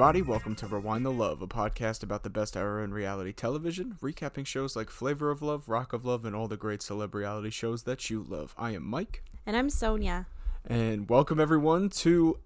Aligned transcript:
everybody, 0.00 0.22
welcome 0.22 0.54
to 0.54 0.66
Rewind 0.66 1.04
the 1.04 1.12
Love, 1.12 1.42
a 1.42 1.46
podcast 1.46 2.02
about 2.02 2.22
the 2.22 2.30
best 2.30 2.56
era 2.56 2.82
in 2.82 2.94
reality 2.94 3.34
television, 3.34 3.98
recapping 4.00 4.46
shows 4.46 4.74
like 4.74 4.88
Flavor 4.88 5.30
of 5.30 5.42
Love, 5.42 5.68
Rock 5.68 5.92
of 5.92 6.06
Love, 6.06 6.24
and 6.24 6.34
all 6.34 6.48
the 6.48 6.56
great 6.56 6.80
celeb 6.80 7.12
reality 7.12 7.50
shows 7.50 7.82
that 7.82 8.08
you 8.08 8.24
love. 8.26 8.54
I 8.56 8.70
am 8.70 8.82
Mike, 8.82 9.22
And 9.44 9.54
I'm 9.58 9.68
Sonia. 9.68 10.26
and 10.66 11.06
welcome 11.10 11.38
everyone 11.38 11.90
to 11.90 12.38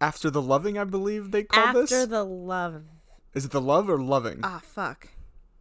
After 0.00 0.30
the 0.30 0.40
Loving, 0.40 0.78
I 0.78 0.84
believe 0.84 1.32
they 1.32 1.42
call 1.42 1.64
After 1.64 1.80
this. 1.80 1.90
After 1.92 2.06
the 2.06 2.24
love. 2.24 2.84
Is 3.34 3.44
it 3.44 3.50
the 3.50 3.60
love 3.60 3.90
or 3.90 3.98
loving? 4.00 4.38
Ah, 4.44 4.60
fuck. 4.62 5.08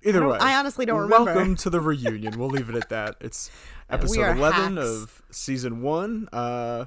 Either 0.04 0.20
don't- 0.20 0.30
way. 0.30 0.38
I 0.40 0.60
honestly 0.60 0.86
don't 0.86 1.00
remember. 1.00 1.34
Welcome 1.34 1.56
to 1.56 1.72
the 1.72 1.82
reunion. 1.82 2.38
We'll 2.38 2.50
leave 2.50 2.70
it 2.70 2.76
at 2.76 2.90
that. 2.90 3.16
It's 3.22 3.50
episode 3.90 4.38
11 4.38 4.78
hacks. 4.78 4.88
of 4.88 5.24
season 5.32 5.82
1. 5.82 6.30
Uh 6.32 6.86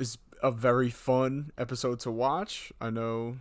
is 0.00 0.18
a 0.44 0.50
very 0.50 0.90
fun 0.90 1.50
episode 1.56 1.98
to 2.00 2.10
watch. 2.10 2.70
I 2.78 2.90
know 2.90 3.38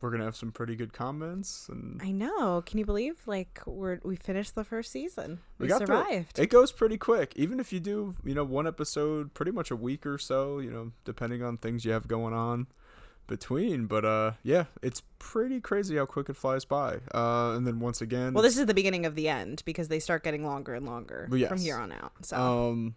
we're 0.00 0.10
going 0.10 0.20
to 0.20 0.24
have 0.24 0.36
some 0.36 0.52
pretty 0.52 0.76
good 0.76 0.92
comments 0.92 1.68
and 1.68 2.00
I 2.00 2.12
know. 2.12 2.62
Can 2.64 2.78
you 2.78 2.86
believe? 2.86 3.16
Like 3.26 3.60
we're 3.66 3.98
we 4.04 4.14
finished 4.14 4.54
the 4.54 4.62
first 4.62 4.92
season. 4.92 5.40
We, 5.58 5.66
it. 5.66 5.76
survived. 5.76 6.38
It 6.38 6.46
goes 6.46 6.70
pretty 6.70 6.96
quick. 6.96 7.32
Even 7.34 7.58
if 7.58 7.72
you 7.72 7.80
do, 7.80 8.14
you 8.24 8.34
know, 8.34 8.44
one 8.44 8.68
episode 8.68 9.34
pretty 9.34 9.50
much 9.50 9.72
a 9.72 9.76
week 9.76 10.06
or 10.06 10.16
so, 10.16 10.60
you 10.60 10.70
know, 10.70 10.92
depending 11.04 11.42
on 11.42 11.56
things 11.56 11.84
you 11.84 11.90
have 11.90 12.06
going 12.06 12.34
on 12.34 12.68
between, 13.26 13.86
but 13.86 14.04
uh 14.04 14.32
yeah, 14.44 14.66
it's 14.82 15.02
pretty 15.18 15.60
crazy 15.60 15.96
how 15.96 16.06
quick 16.06 16.28
it 16.28 16.36
flies 16.36 16.64
by. 16.64 16.98
Uh 17.12 17.54
and 17.56 17.66
then 17.66 17.80
once 17.80 18.00
again, 18.00 18.32
Well, 18.32 18.44
this 18.44 18.56
is 18.56 18.66
the 18.66 18.74
beginning 18.74 19.06
of 19.06 19.16
the 19.16 19.28
end 19.28 19.62
because 19.64 19.88
they 19.88 19.98
start 19.98 20.22
getting 20.22 20.46
longer 20.46 20.74
and 20.74 20.86
longer 20.86 21.26
Well, 21.28 21.48
from 21.48 21.58
here 21.58 21.78
on 21.78 21.90
out. 21.90 22.12
So 22.22 22.36
Um, 22.36 22.94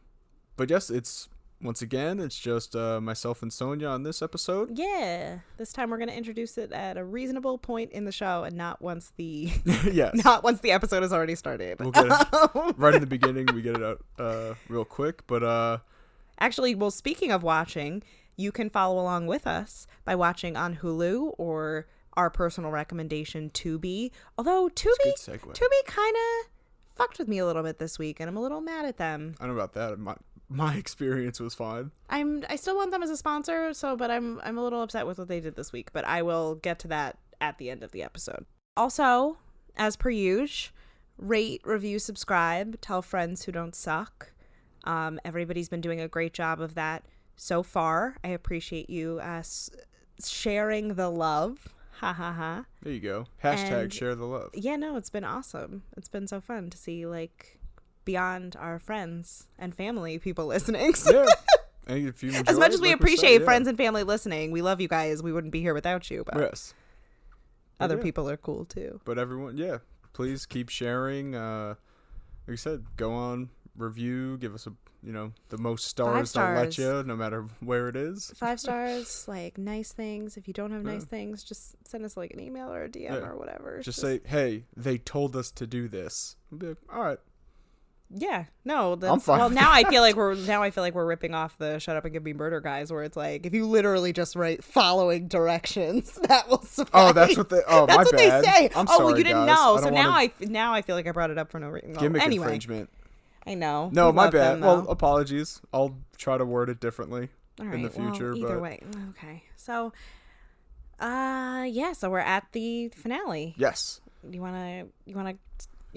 but 0.58 0.70
yes, 0.70 0.92
it's 0.92 1.28
once 1.62 1.82
again, 1.82 2.20
it's 2.20 2.40
just 2.40 2.76
uh, 2.76 3.02
myself 3.02 3.42
and 3.42 3.52
Sonia 3.52 3.88
on 3.88 4.04
this 4.04 4.22
episode. 4.22 4.78
yeah, 4.78 5.40
this 5.58 5.74
time 5.74 5.90
we're 5.90 5.98
gonna 5.98 6.12
introduce 6.14 6.58
it 6.58 6.72
at 6.72 6.98
a 6.98 7.04
reasonable 7.04 7.58
point 7.58 7.92
in 7.92 8.06
the 8.06 8.12
show 8.12 8.44
and 8.44 8.56
not 8.56 8.82
once 8.82 9.12
the 9.18 9.52
yes, 9.92 10.16
not 10.24 10.44
once 10.44 10.62
the 10.62 10.72
episode 10.72 11.02
has 11.04 11.12
already 11.14 11.36
started. 11.36 11.80
we'll 11.80 11.92
get 11.92 12.06
it 12.08 12.74
right 12.78 12.94
in 12.96 13.02
the 13.02 13.08
beginning. 13.08 13.48
We 13.54 13.62
get 13.62 13.76
it 13.76 13.84
out 13.84 14.04
uh, 14.18 14.54
real 14.68 14.86
quick, 14.86 15.26
but 15.28 15.44
uh, 15.44 15.78
Actually, 16.40 16.74
well, 16.74 16.92
speaking 16.92 17.32
of 17.32 17.44
watching, 17.44 18.02
you 18.38 18.52
can 18.54 18.70
follow 18.70 18.98
along 19.02 19.28
with 19.28 19.46
us 19.46 19.86
by 20.06 20.16
watching 20.16 20.56
on 20.56 20.78
Hulu 20.78 21.34
or 21.38 21.88
our 22.14 22.30
personal 22.30 22.72
recommendation, 22.72 23.50
Tubi. 23.50 24.12
Although 24.38 24.70
Tubi. 24.70 25.14
Tubi 25.28 25.86
kind 25.86 26.16
of 26.16 26.50
fucked 26.96 27.20
with 27.20 27.28
me 27.28 27.40
a 27.40 27.46
little 27.46 27.64
bit 27.64 27.78
this 27.80 28.00
week, 28.00 28.22
and 28.22 28.30
I'm 28.30 28.38
a 28.38 28.42
little 28.42 28.62
mad 28.62 28.86
at 28.86 28.98
them. 28.98 29.36
I 29.40 29.46
don't 29.46 29.56
know 29.56 29.62
about 29.62 29.74
that. 29.74 30.18
My 30.50 30.76
experience 30.76 31.40
was 31.40 31.54
fine. 31.54 31.92
I'm 32.10 32.44
I 32.50 32.56
still 32.56 32.76
want 32.76 32.92
them 32.92 33.04
as 33.04 33.10
a 33.12 33.18
sponsor, 33.18 33.74
so 33.74 33.96
but 33.96 34.10
I'm 34.10 34.40
I'm 34.44 34.58
a 34.58 34.64
little 34.64 34.82
upset 34.82 35.06
with 35.06 35.18
what 35.20 35.28
they 35.28 35.40
did 35.40 35.56
this 35.56 35.72
week. 35.72 35.92
But 35.94 36.06
I 36.06 36.22
will 36.24 36.56
get 36.56 36.80
to 36.80 36.88
that 36.90 37.18
at 37.40 37.58
the 37.60 37.70
end 37.70 37.84
of 37.84 37.92
the 37.92 38.02
episode. 38.04 38.46
Also, 38.76 39.38
as 39.78 39.96
per 39.96 40.10
usual, 40.10 40.74
rate, 41.18 41.62
review, 41.64 42.00
subscribe, 42.00 42.82
tell 42.82 43.02
friends 43.02 43.44
who 43.46 43.52
don't 43.52 43.76
suck. 43.76 44.32
Um, 44.86 45.20
everybody's 45.24 45.70
been 45.70 45.82
doing 45.82 46.00
a 46.02 46.08
great 46.08 46.34
job 46.34 46.60
of 46.62 46.74
that 46.76 47.06
so 47.36 47.62
far. 47.64 48.16
I 48.24 48.30
appreciate 48.30 48.90
you 48.90 49.20
uh, 49.22 49.44
sharing 50.26 50.96
the 50.96 51.10
love. 51.10 51.76
Ha 52.00 52.14
ha 52.14 52.32
ha. 52.32 52.66
There 52.82 52.94
you 52.94 53.02
go. 53.02 53.26
Hashtag 53.44 53.84
And- 53.84 53.94
share 53.94 54.16
the 54.16 54.26
love. 54.26 54.52
Yeah, 54.54 54.78
no, 54.78 54.96
it's 54.96 55.10
been 55.10 55.26
awesome. 55.26 55.84
It's 55.98 56.08
been 56.08 56.28
so 56.28 56.40
fun 56.40 56.70
to 56.70 56.78
see 56.78 57.06
like 57.06 57.59
beyond 58.10 58.56
our 58.60 58.80
friends 58.80 59.46
and 59.60 59.76
family 59.76 60.18
people 60.18 60.46
listening. 60.56 60.94
Yeah. 61.12 61.26
You 61.92 62.14
as 62.46 62.60
much 62.60 62.74
as 62.74 62.82
we 62.82 62.90
like 62.90 62.98
said, 62.98 63.00
appreciate 63.00 63.40
yeah. 63.40 63.46
friends 63.46 63.68
and 63.68 63.76
family 63.76 64.04
listening, 64.04 64.52
we 64.52 64.62
love 64.62 64.80
you 64.80 64.88
guys. 64.88 65.24
We 65.24 65.32
wouldn't 65.34 65.52
be 65.52 65.62
here 65.62 65.74
without 65.74 66.12
you. 66.12 66.24
But 66.24 66.38
yes. 66.38 66.76
Other 67.80 67.96
yeah. 67.96 68.04
people 68.04 68.30
are 68.30 68.38
cool 68.38 68.66
too. 68.66 69.02
But 69.06 69.18
everyone, 69.18 69.58
yeah, 69.58 69.80
please 70.14 70.46
keep 70.46 70.70
sharing. 70.70 71.34
Uh, 71.34 71.74
like 72.46 72.54
I 72.54 72.56
said, 72.58 72.86
go 72.96 73.14
on 73.14 73.50
review. 73.76 74.38
Give 74.38 74.54
us 74.54 74.68
a 74.68 74.74
you 75.02 75.14
know 75.14 75.32
the 75.50 75.58
most 75.58 75.86
stars 75.88 76.34
they'll 76.34 76.54
let 76.54 76.78
you, 76.78 77.04
no 77.04 77.16
matter 77.16 77.46
where 77.60 77.88
it 77.88 77.96
is. 77.96 78.32
Five 78.36 78.60
stars, 78.66 79.26
like 79.28 79.58
nice 79.58 79.92
things. 79.92 80.38
If 80.38 80.48
you 80.48 80.54
don't 80.54 80.72
have 80.72 80.84
nice 80.84 81.02
Yeah. 81.02 81.08
things, 81.08 81.44
just 81.44 81.76
send 81.88 82.06
us 82.06 82.18
like 82.18 82.32
an 82.32 82.40
email 82.40 82.72
or 82.72 82.84
a 82.84 82.90
DM 82.90 83.04
Yeah. 83.04 83.30
or 83.30 83.38
whatever. 83.38 83.80
Just 83.82 84.00
say, 84.00 84.20
hey, 84.26 84.66
they 84.76 84.98
told 84.98 85.36
us 85.36 85.52
to 85.52 85.66
do 85.66 85.88
this. 85.88 86.36
I'll 86.52 86.58
be 86.58 86.68
like, 86.68 86.78
all 86.94 87.02
right. 87.02 87.20
Yeah, 88.12 88.46
no. 88.66 88.96
That's, 88.96 89.26
fine 89.26 89.40
Well, 89.40 89.50
now 89.50 89.72
I 89.72 89.84
feel 89.84 90.02
like 90.02 90.16
we're 90.16 90.36
now 90.36 90.64
I 90.64 90.72
feel 90.72 90.84
like 90.84 90.96
we're 90.96 91.06
ripping 91.06 91.36
off 91.36 91.58
the 91.58 91.80
"Shut 91.80 91.96
Up 91.96 92.06
and 92.06 92.14
Give 92.14 92.24
Me 92.24 92.34
Murder" 92.34 92.60
guys, 92.60 92.92
where 92.92 93.04
it's 93.04 93.18
like 93.18 93.46
if 93.46 93.54
you 93.54 93.68
literally 93.68 94.14
just 94.14 94.36
write 94.36 94.64
following 94.64 95.28
directions, 95.28 96.14
that 96.28 96.50
will 96.50 96.64
suffice. 96.64 96.92
Oh, 96.94 97.14
that's 97.14 97.38
what 97.38 97.50
they. 97.50 97.62
Oh, 97.68 97.86
That's 97.88 98.12
what 98.12 98.12
bad. 98.12 98.44
they 98.44 98.48
say. 98.48 98.70
I'm 98.76 98.88
oh, 98.90 98.98
sorry, 98.98 99.06
well, 99.06 99.18
you 99.18 99.24
didn't 99.24 99.46
guys. 99.46 99.58
know. 99.58 99.78
So 99.82 99.90
now 99.90 100.12
I 100.12 100.32
now 100.40 100.74
I 100.74 100.82
feel 100.82 100.96
like 100.96 101.08
I 101.08 101.12
brought 101.12 101.30
it 101.30 101.38
up 101.38 101.52
for 101.52 101.60
no 101.60 101.70
reason. 101.70 101.92
Well, 101.92 102.02
gimmick 102.02 102.24
anyway, 102.24 102.46
infringement. 102.46 102.90
I 103.46 103.54
know. 103.54 103.90
No, 103.94 104.12
my 104.12 104.30
bad. 104.30 104.56
them, 104.56 104.62
well, 104.62 104.88
apologies. 104.90 105.62
I'll 105.74 105.96
try 106.18 106.38
to 106.38 106.46
word 106.46 106.70
it 106.70 106.80
differently. 106.80 107.30
In 107.60 107.70
the 107.70 107.90
right, 107.90 107.98
well, 107.98 108.12
future, 108.12 108.34
either 108.34 108.48
but- 108.56 108.62
way, 108.62 108.84
okay. 109.10 109.44
So, 109.58 109.92
uh, 111.00 111.66
yeah. 111.68 111.94
So 111.94 112.10
we're 112.10 112.20
at 112.20 112.46
the 112.54 112.90
finale. 112.90 113.56
Yes. 113.58 114.02
You 114.30 114.42
wanna, 114.42 114.86
you 115.06 115.16
wanna, 115.16 115.36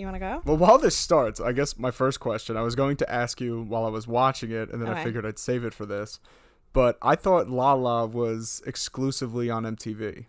you 0.03 0.07
wanna 0.07 0.19
go? 0.19 0.43
Well, 0.45 0.57
while 0.57 0.79
this 0.79 0.97
starts, 0.97 1.41
I 1.41 1.53
guess 1.53 1.79
my 1.79 1.91
first 1.91 2.21
question 2.21 2.57
I 2.57 2.63
was 2.63 2.75
going 2.75 2.97
to 2.99 3.11
ask 3.11 3.41
you 3.41 3.63
while 3.63 3.85
I 3.85 3.89
was 3.89 4.07
watching 4.07 4.51
it, 4.51 4.71
and 4.71 4.83
then 4.83 4.89
I 4.89 5.03
figured 5.03 5.25
I'd 5.25 5.39
save 5.39 5.65
it 5.65 5.73
for 5.73 5.87
this. 5.87 6.21
But 6.73 6.99
I 7.03 7.17
thought 7.17 7.51
La 7.51 7.75
La 7.75 8.05
was 8.05 8.63
exclusively 8.67 9.51
on 9.51 9.65
MTV. 9.65 10.25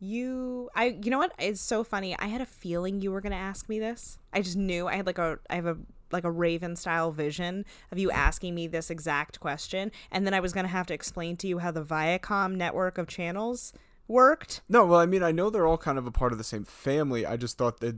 You, 0.00 0.68
I, 0.74 0.98
you 1.02 1.10
know 1.10 1.18
what? 1.18 1.32
It's 1.38 1.60
so 1.60 1.84
funny? 1.84 2.18
I 2.18 2.26
had 2.26 2.40
a 2.40 2.46
feeling 2.46 3.00
you 3.00 3.12
were 3.12 3.20
gonna 3.20 3.36
ask 3.36 3.68
me 3.68 3.78
this. 3.78 4.18
I 4.32 4.42
just 4.42 4.56
knew. 4.56 4.86
I 4.86 4.96
had 4.96 5.06
like 5.06 5.18
a, 5.18 5.38
I 5.48 5.54
have 5.56 5.66
a 5.66 5.78
like 6.10 6.24
a 6.24 6.30
Raven 6.30 6.76
style 6.76 7.10
vision 7.10 7.64
of 7.90 7.98
you 7.98 8.10
asking 8.10 8.54
me 8.54 8.66
this 8.66 8.90
exact 8.90 9.40
question, 9.40 9.90
and 10.10 10.26
then 10.26 10.34
I 10.34 10.40
was 10.40 10.52
gonna 10.52 10.68
have 10.68 10.86
to 10.88 10.94
explain 10.94 11.36
to 11.38 11.46
you 11.46 11.58
how 11.58 11.70
the 11.70 11.84
Viacom 11.84 12.56
network 12.56 12.98
of 12.98 13.06
channels 13.06 13.72
worked. 14.08 14.60
No, 14.68 14.84
well, 14.84 15.00
I 15.00 15.06
mean, 15.06 15.22
I 15.22 15.32
know 15.32 15.50
they're 15.50 15.66
all 15.66 15.78
kind 15.78 15.98
of 15.98 16.06
a 16.06 16.10
part 16.10 16.32
of 16.32 16.38
the 16.38 16.44
same 16.44 16.64
family. 16.64 17.24
I 17.24 17.36
just 17.36 17.56
thought 17.56 17.80
that 17.80 17.96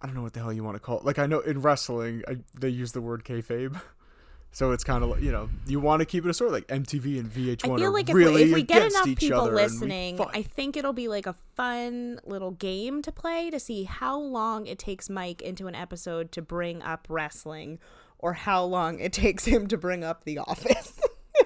I 0.00 0.06
don't 0.06 0.14
know 0.14 0.22
what 0.22 0.34
the 0.34 0.40
hell 0.40 0.52
you 0.52 0.62
want 0.62 0.76
to 0.76 0.80
call 0.80 0.98
it. 0.98 1.04
Like 1.04 1.18
I 1.18 1.26
know 1.26 1.40
in 1.40 1.62
wrestling, 1.62 2.22
I, 2.28 2.38
they 2.58 2.68
use 2.68 2.92
the 2.92 3.00
word 3.00 3.24
kayfabe, 3.24 3.80
so 4.52 4.72
it's 4.72 4.84
kind 4.84 5.02
of 5.02 5.10
like 5.10 5.22
you 5.22 5.32
know 5.32 5.48
you 5.66 5.80
want 5.80 6.00
to 6.00 6.06
keep 6.06 6.24
it 6.24 6.28
a 6.28 6.34
story 6.34 6.50
like 6.50 6.66
MTV 6.68 7.18
and 7.18 7.30
VH1 7.30 7.74
I 7.74 7.78
feel 7.78 7.92
like 7.92 8.08
if, 8.08 8.14
really 8.14 8.44
we, 8.44 8.50
if 8.50 8.54
we 8.54 8.62
get 8.62 8.90
enough 8.90 9.06
people 9.16 9.50
listening. 9.50 10.20
I 10.20 10.42
think 10.42 10.76
it'll 10.76 10.92
be 10.92 11.08
like 11.08 11.26
a 11.26 11.34
fun 11.54 12.20
little 12.24 12.52
game 12.52 13.02
to 13.02 13.12
play 13.12 13.50
to 13.50 13.58
see 13.58 13.84
how 13.84 14.18
long 14.18 14.66
it 14.66 14.78
takes 14.78 15.08
Mike 15.08 15.42
into 15.42 15.66
an 15.66 15.74
episode 15.74 16.32
to 16.32 16.42
bring 16.42 16.82
up 16.82 17.06
wrestling 17.08 17.78
or 18.18 18.34
how 18.34 18.64
long 18.64 18.98
it 18.98 19.12
takes 19.14 19.44
him 19.44 19.66
to 19.68 19.76
bring 19.76 20.04
up 20.04 20.24
The 20.24 20.38
Office. 20.38 21.00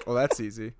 Well, 0.05 0.15
that's 0.15 0.39
easy. 0.39 0.73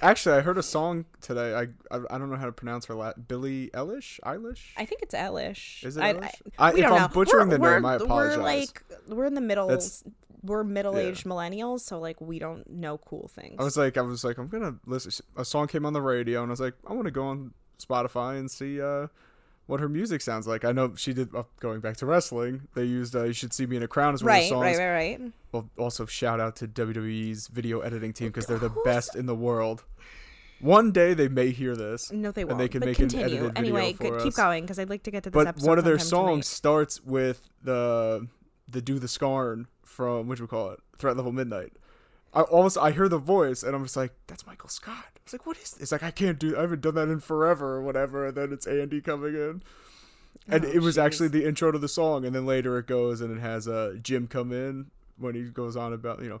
Actually, 0.00 0.36
I 0.36 0.40
heard 0.42 0.58
a 0.58 0.62
song 0.62 1.04
today. 1.20 1.54
I 1.54 1.62
I, 1.94 2.00
I 2.10 2.18
don't 2.18 2.30
know 2.30 2.36
how 2.36 2.46
to 2.46 2.52
pronounce 2.52 2.86
her 2.86 2.94
last. 2.94 3.26
Billie 3.26 3.70
Eilish. 3.74 4.20
Eilish. 4.20 4.60
I 4.76 4.84
think 4.84 5.02
it's 5.02 5.14
Elish. 5.14 5.84
Is 5.84 5.96
it 5.96 6.02
I, 6.02 6.14
Eilish? 6.14 6.34
I, 6.58 6.72
we 6.74 6.80
if 6.80 6.86
don't 6.86 7.00
I'm 7.00 7.10
butchering 7.10 7.48
the 7.48 7.58
We're- 7.58 7.74
name, 7.76 7.86
I 7.86 7.94
apologize. 7.96 8.36
We're 8.38 8.42
like 8.44 8.82
we're 9.08 9.24
in 9.26 9.34
the 9.34 9.40
middle. 9.40 9.68
That's- 9.68 10.04
We're 10.44 10.62
middle-aged 10.62 11.24
millennials, 11.26 11.80
so 11.80 11.98
like 11.98 12.20
we 12.20 12.38
don't 12.38 12.68
know 12.70 12.96
cool 12.98 13.26
things. 13.28 13.56
I 13.58 13.64
was 13.64 13.76
like, 13.76 13.96
I 13.98 14.02
was 14.02 14.22
like, 14.22 14.38
I'm 14.38 14.46
gonna 14.46 14.76
listen. 14.86 15.24
A 15.36 15.44
song 15.44 15.66
came 15.66 15.84
on 15.84 15.92
the 15.94 16.00
radio, 16.00 16.42
and 16.42 16.50
I 16.50 16.52
was 16.52 16.60
like, 16.60 16.74
I 16.86 16.92
want 16.92 17.06
to 17.06 17.10
go 17.10 17.24
on 17.24 17.52
Spotify 17.80 18.38
and 18.38 18.48
see 18.48 18.80
uh, 18.80 19.08
what 19.68 19.78
her 19.78 19.88
music 19.88 20.20
sounds 20.20 20.46
like. 20.48 20.64
I 20.64 20.72
know 20.72 20.94
she 20.96 21.12
did. 21.12 21.32
Uh, 21.34 21.44
going 21.60 21.78
back 21.78 21.96
to 21.98 22.06
wrestling, 22.06 22.62
they 22.74 22.82
used 22.84 23.14
uh, 23.14 23.22
"You 23.24 23.32
Should 23.32 23.52
See 23.52 23.66
Me 23.66 23.76
in 23.76 23.82
a 23.84 23.88
Crown" 23.88 24.14
as 24.14 24.24
one 24.24 24.34
of 24.34 24.40
the 24.42 24.48
songs. 24.48 24.62
right, 24.62 24.78
right, 24.78 25.20
right. 25.20 25.32
Well, 25.52 25.70
also 25.78 26.04
shout 26.06 26.40
out 26.40 26.56
to 26.56 26.66
WWE's 26.66 27.46
video 27.48 27.80
editing 27.80 28.12
team 28.12 28.28
because 28.28 28.46
they're 28.46 28.58
the 28.58 28.74
best 28.84 29.14
in 29.14 29.26
the 29.26 29.34
world. 29.36 29.84
One 30.60 30.90
day 30.90 31.14
they 31.14 31.28
may 31.28 31.50
hear 31.50 31.76
this, 31.76 32.10
No, 32.10 32.32
they 32.32 32.44
won't. 32.44 32.58
they 32.58 32.66
can 32.66 32.80
but 32.80 32.86
make 32.86 32.98
an 32.98 33.08
continue 33.08 33.26
edited 33.36 33.54
video 33.56 33.76
anyway. 33.76 33.92
for 33.92 34.02
good- 34.02 34.12
us. 34.14 34.22
keep 34.24 34.34
going 34.34 34.64
because 34.64 34.80
I'd 34.80 34.90
like 34.90 35.04
to 35.04 35.12
get 35.12 35.22
to 35.22 35.30
this 35.30 35.34
but 35.34 35.46
episode. 35.46 35.68
one 35.68 35.78
of 35.78 35.84
their 35.84 36.00
sometime 36.00 36.24
tonight. 36.26 36.32
songs 36.34 36.46
starts 36.48 37.04
with 37.04 37.48
the 37.62 38.26
the 38.68 38.82
"Do 38.82 38.98
the 38.98 39.06
Scarn" 39.06 39.68
from 39.84 40.26
which 40.28 40.40
we 40.40 40.46
call 40.48 40.70
it, 40.72 40.80
Threat 40.98 41.16
Level 41.16 41.30
Midnight. 41.32 41.72
I 42.38 42.42
almost 42.42 42.78
I 42.78 42.92
hear 42.92 43.08
the 43.08 43.18
voice 43.18 43.62
and 43.62 43.74
I'm 43.74 43.82
just 43.84 43.96
like, 43.96 44.12
that's 44.28 44.46
Michael 44.46 44.68
Scott. 44.68 45.04
I 45.16 45.20
was 45.24 45.32
like, 45.32 45.44
what 45.46 45.56
is 45.56 45.72
this? 45.72 45.82
It's 45.82 45.92
like 45.92 46.02
I 46.02 46.10
can't 46.10 46.38
do 46.38 46.56
I 46.56 46.60
haven't 46.62 46.82
done 46.82 46.94
that 46.94 47.08
in 47.08 47.20
forever 47.20 47.74
or 47.76 47.82
whatever, 47.82 48.26
and 48.26 48.36
then 48.36 48.52
it's 48.52 48.66
Andy 48.66 49.00
coming 49.00 49.34
in. 49.34 49.62
And 50.50 50.64
Oh, 50.64 50.68
it 50.68 50.80
was 50.80 50.96
jeez. 50.96 51.02
actually 51.04 51.28
the 51.28 51.46
intro 51.46 51.72
to 51.72 51.78
the 51.78 51.88
song, 51.88 52.24
and 52.24 52.34
then 52.34 52.46
later 52.46 52.78
it 52.78 52.86
goes 52.86 53.20
and 53.20 53.36
it 53.36 53.40
has 53.40 53.66
uh, 53.66 53.96
Jim 54.02 54.26
come 54.28 54.52
in 54.52 54.86
when 55.18 55.34
he 55.34 55.42
goes 55.44 55.76
on 55.76 55.92
about 55.92 56.22
you 56.22 56.28
know, 56.28 56.40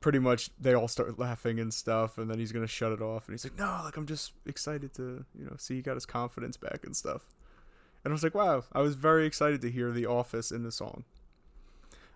pretty 0.00 0.18
much 0.18 0.50
they 0.60 0.74
all 0.74 0.88
start 0.88 1.18
laughing 1.18 1.60
and 1.60 1.72
stuff, 1.72 2.18
and 2.18 2.28
then 2.28 2.38
he's 2.40 2.50
gonna 2.52 2.66
shut 2.66 2.90
it 2.92 3.00
off, 3.00 3.28
and 3.28 3.34
he's 3.34 3.44
like, 3.44 3.56
no, 3.56 3.80
like 3.84 3.96
I'm 3.96 4.06
just 4.06 4.32
excited 4.44 4.92
to 4.94 5.24
you 5.38 5.44
know 5.44 5.54
see 5.56 5.76
he 5.76 5.82
got 5.82 5.94
his 5.94 6.04
confidence 6.04 6.56
back 6.56 6.80
and 6.84 6.96
stuff. 6.96 7.26
And 8.04 8.10
I 8.10 8.14
was 8.14 8.24
like, 8.24 8.34
wow, 8.34 8.64
I 8.72 8.80
was 8.80 8.96
very 8.96 9.24
excited 9.26 9.60
to 9.62 9.70
hear 9.70 9.92
The 9.92 10.06
Office 10.06 10.50
in 10.50 10.64
the 10.64 10.72
song. 10.72 11.04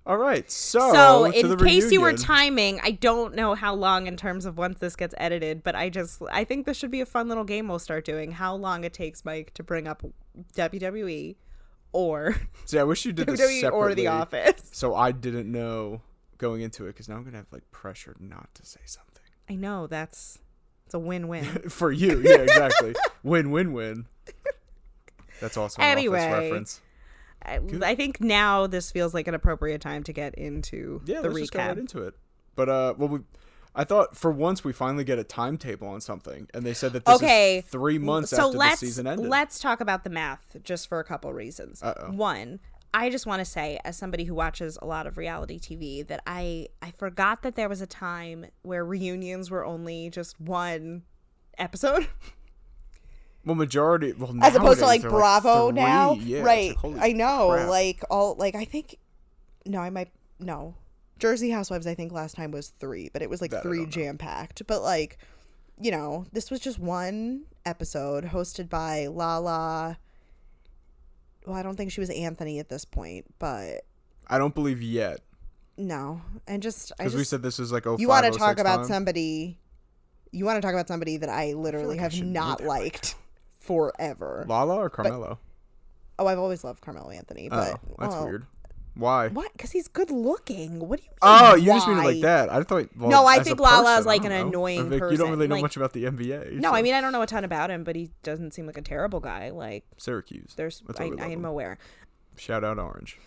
All 0.06 0.18
right, 0.18 0.48
so 0.48 0.92
So, 0.92 1.30
to 1.32 1.38
in 1.52 1.56
case 1.58 1.90
you 1.90 2.00
were 2.00 2.12
timing, 2.12 2.78
I 2.84 2.92
don't 2.92 3.34
know 3.34 3.54
how 3.54 3.74
long 3.74 4.06
in 4.06 4.16
terms 4.16 4.44
of 4.44 4.56
once 4.56 4.78
this 4.78 4.94
gets 4.94 5.16
edited, 5.18 5.64
but 5.64 5.74
I 5.74 5.88
just 5.88 6.22
I 6.30 6.44
think 6.44 6.64
this 6.64 6.76
should 6.76 6.92
be 6.92 7.00
a 7.00 7.06
fun 7.06 7.28
little 7.28 7.42
game 7.42 7.66
we'll 7.66 7.80
start 7.80 8.04
doing. 8.04 8.30
How 8.32 8.54
long 8.54 8.84
it 8.84 8.92
takes 8.92 9.24
Mike 9.24 9.52
to 9.54 9.64
bring 9.64 9.88
up 9.88 10.04
WWE 10.54 11.34
or 11.92 12.36
See, 12.66 12.78
I 12.78 12.84
wish 12.84 13.04
you 13.04 13.12
did 13.12 13.26
this 13.26 13.40
WWE 13.40 13.72
or 13.72 13.94
The 13.96 14.06
Office. 14.06 14.68
so 14.72 14.94
I 14.94 15.10
didn't 15.10 15.50
know 15.50 16.02
going 16.38 16.60
into 16.62 16.84
it 16.84 16.88
because 16.88 17.08
now 17.08 17.16
I'm 17.16 17.24
gonna 17.24 17.38
have 17.38 17.52
like 17.52 17.68
pressure 17.72 18.14
not 18.20 18.54
to 18.54 18.64
say 18.64 18.80
something 18.84 19.22
I 19.48 19.54
know 19.56 19.86
that's 19.88 20.38
it's 20.84 20.94
a 20.94 20.98
win-win. 21.00 21.44
for 21.68 21.90
you. 21.90 22.20
Yeah, 22.20 22.36
exactly. 22.36 22.94
win, 23.24 23.50
win, 23.50 23.72
win. 23.72 24.06
That's 25.40 25.56
also 25.56 25.82
an 25.82 25.88
Anyway. 25.88 26.20
office 26.20 26.42
reference. 26.44 26.80
I, 27.44 27.60
I 27.82 27.94
think 27.94 28.20
now 28.20 28.66
this 28.66 28.90
feels 28.90 29.14
like 29.14 29.28
an 29.28 29.34
appropriate 29.34 29.80
time 29.80 30.02
to 30.04 30.12
get 30.12 30.34
into 30.34 31.00
Yeah, 31.04 31.20
the 31.20 31.28
let's 31.28 31.40
just 31.40 31.52
go 31.52 31.58
right 31.60 31.76
recap. 31.76 31.80
into 31.80 32.02
it. 32.02 32.14
But 32.54 32.68
uh, 32.68 32.94
well, 32.96 33.08
we, 33.08 33.18
I 33.74 33.84
thought 33.84 34.16
for 34.16 34.30
once 34.30 34.64
we 34.64 34.72
finally 34.72 35.04
get 35.04 35.18
a 35.18 35.24
timetable 35.24 35.88
on 35.88 36.00
something, 36.00 36.48
and 36.54 36.64
they 36.64 36.74
said 36.74 36.92
that 36.94 37.04
this 37.04 37.16
Okay, 37.16 37.58
is 37.58 37.64
three 37.66 37.98
months 37.98 38.30
so 38.30 38.46
after 38.46 38.58
let's 38.58 38.80
the 38.80 38.86
season 38.86 39.06
ended. 39.06 39.28
let's 39.28 39.58
talk 39.58 39.80
about 39.80 40.02
the 40.04 40.10
math 40.10 40.56
just 40.62 40.88
for 40.88 40.98
a 40.98 41.04
couple 41.04 41.32
reasons. 41.34 41.82
Uh-oh. 41.82 42.12
One, 42.12 42.58
I 42.94 43.10
just 43.10 43.26
want 43.26 43.40
to 43.40 43.44
say, 43.44 43.78
as 43.84 43.96
somebody 43.98 44.24
who 44.24 44.34
watches 44.34 44.78
a 44.80 44.86
lot 44.86 45.06
of 45.06 45.18
reality 45.18 45.58
TV, 45.60 46.06
that 46.06 46.22
I 46.26 46.68
I 46.80 46.90
forgot 46.92 47.42
that 47.42 47.54
there 47.54 47.68
was 47.68 47.82
a 47.82 47.86
time 47.86 48.46
where 48.62 48.84
reunions 48.84 49.50
were 49.50 49.64
only 49.66 50.08
just 50.08 50.40
one 50.40 51.02
episode, 51.58 52.08
well, 53.46 53.54
majority, 53.54 54.12
well, 54.12 54.34
as 54.42 54.54
opposed 54.54 54.80
to 54.80 54.84
like 54.84 55.02
Bravo 55.02 55.70
three. 55.70 55.80
now, 55.80 56.14
Yeah, 56.14 56.42
right? 56.42 56.74
like, 56.84 57.00
I 57.00 57.12
know, 57.12 57.50
crap. 57.52 57.68
like 57.68 58.02
all 58.10 58.34
like 58.34 58.54
I 58.54 58.64
think, 58.64 58.96
no, 59.64 59.78
I 59.80 59.88
might 59.90 60.10
no. 60.38 60.74
Jersey 61.18 61.48
Housewives, 61.50 61.86
I 61.86 61.94
think 61.94 62.12
last 62.12 62.36
time 62.36 62.50
was 62.50 62.68
three, 62.68 63.08
but 63.10 63.22
it 63.22 63.30
was 63.30 63.40
like 63.40 63.52
That 63.52 63.62
three 63.62 63.86
jam 63.86 64.18
packed. 64.18 64.66
But 64.66 64.82
like, 64.82 65.16
you 65.80 65.90
know, 65.90 66.26
this 66.32 66.50
was 66.50 66.60
just 66.60 66.78
one 66.78 67.44
episode 67.64 68.24
hosted 68.24 68.68
by 68.68 69.06
Lala. 69.06 69.96
Well, 71.46 71.56
I 71.56 71.62
don't 71.62 71.76
think 71.76 71.92
she 71.92 72.00
was 72.00 72.10
Anthony 72.10 72.58
at 72.58 72.68
this 72.68 72.84
point, 72.84 73.26
but 73.38 73.82
I 74.26 74.36
don't 74.38 74.54
believe 74.54 74.82
yet 74.82 75.20
no, 75.78 76.22
and 76.46 76.62
just 76.62 76.92
because 76.96 77.14
we 77.14 77.24
said 77.24 77.42
this 77.42 77.58
is 77.58 77.70
like 77.70 77.86
oh 77.86 77.96
you 77.98 78.08
want 78.08 78.24
to 78.24 78.32
oh 78.32 78.36
talk 78.36 78.58
about 78.58 78.78
time. 78.78 78.86
somebody. 78.86 79.58
You 80.32 80.44
want 80.44 80.56
to 80.56 80.62
talk 80.62 80.72
about 80.74 80.88
somebody 80.88 81.18
that 81.18 81.28
I 81.28 81.52
literally 81.52 81.96
like 81.96 82.00
have 82.00 82.20
know 82.20 82.26
not 82.26 82.64
liked 82.64 83.14
forever. 83.66 84.44
Lala 84.48 84.76
or 84.76 84.90
Carmelo. 84.90 85.38
Oh, 86.18 86.26
I've 86.26 86.38
always 86.38 86.64
loved 86.64 86.80
Carmelo 86.80 87.10
Anthony, 87.10 87.48
oh, 87.50 87.56
but 87.56 87.68
oh, 87.74 87.96
that's 87.98 88.14
well, 88.14 88.24
weird. 88.24 88.46
Why? 88.94 89.28
What? 89.28 89.52
Because 89.52 89.72
he's 89.72 89.88
good 89.88 90.10
looking. 90.10 90.78
What 90.88 91.00
do 91.00 91.04
you? 91.04 91.10
Mean, 91.10 91.18
Oh, 91.20 91.54
you 91.54 91.66
just 91.66 91.86
mean 91.86 91.98
it 91.98 92.02
like 92.04 92.20
that? 92.22 92.50
I 92.50 92.62
thought. 92.62 92.88
Well, 92.96 93.10
No, 93.10 93.26
I 93.26 93.40
think 93.40 93.60
Lala 93.60 93.98
is 93.98 94.06
like, 94.06 94.24
an 94.24 94.30
know. 94.30 94.46
annoying 94.46 94.86
I 94.86 94.98
think 94.98 95.10
You 95.12 95.18
don't 95.18 95.30
really 95.30 95.46
know 95.48 95.56
like- 95.56 95.62
much 95.62 95.76
about 95.76 95.92
the 95.92 96.04
NBA. 96.04 96.52
No, 96.52 96.70
so- 96.70 96.74
I 96.74 96.80
mean 96.80 96.94
I 96.94 97.02
don't 97.02 97.12
know 97.12 97.20
a 97.20 97.26
ton 97.26 97.44
about 97.44 97.70
him, 97.70 97.84
but 97.84 97.94
he 97.94 98.10
doesn't 98.22 98.54
seem 98.54 98.64
like 98.66 98.78
a 98.78 98.82
terrible 98.82 99.20
guy. 99.20 99.50
Like 99.50 99.84
Syracuse. 99.98 100.54
there's, 100.56 100.82
I, 100.98 101.10
I 101.18 101.26
am 101.28 101.44
aware. 101.44 101.76
Shout 102.36 102.64
out 102.64 102.78
Orange. 102.78 103.18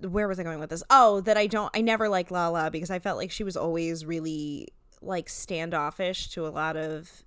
Where 0.00 0.28
was 0.28 0.38
I 0.38 0.44
going 0.44 0.60
with 0.60 0.70
this? 0.70 0.84
Oh, 0.88 1.20
that 1.22 1.36
I 1.36 1.48
don't. 1.48 1.70
I 1.74 1.80
never 1.80 2.08
liked 2.08 2.30
Lala 2.30 2.70
because 2.70 2.90
I 2.90 2.98
felt 3.00 3.16
like 3.16 3.30
she 3.32 3.42
was 3.42 3.56
always 3.56 4.04
really 4.06 4.68
like 5.02 5.28
standoffish 5.28 6.28
to 6.30 6.46
a 6.46 6.50
lot 6.50 6.76
of 6.76 7.24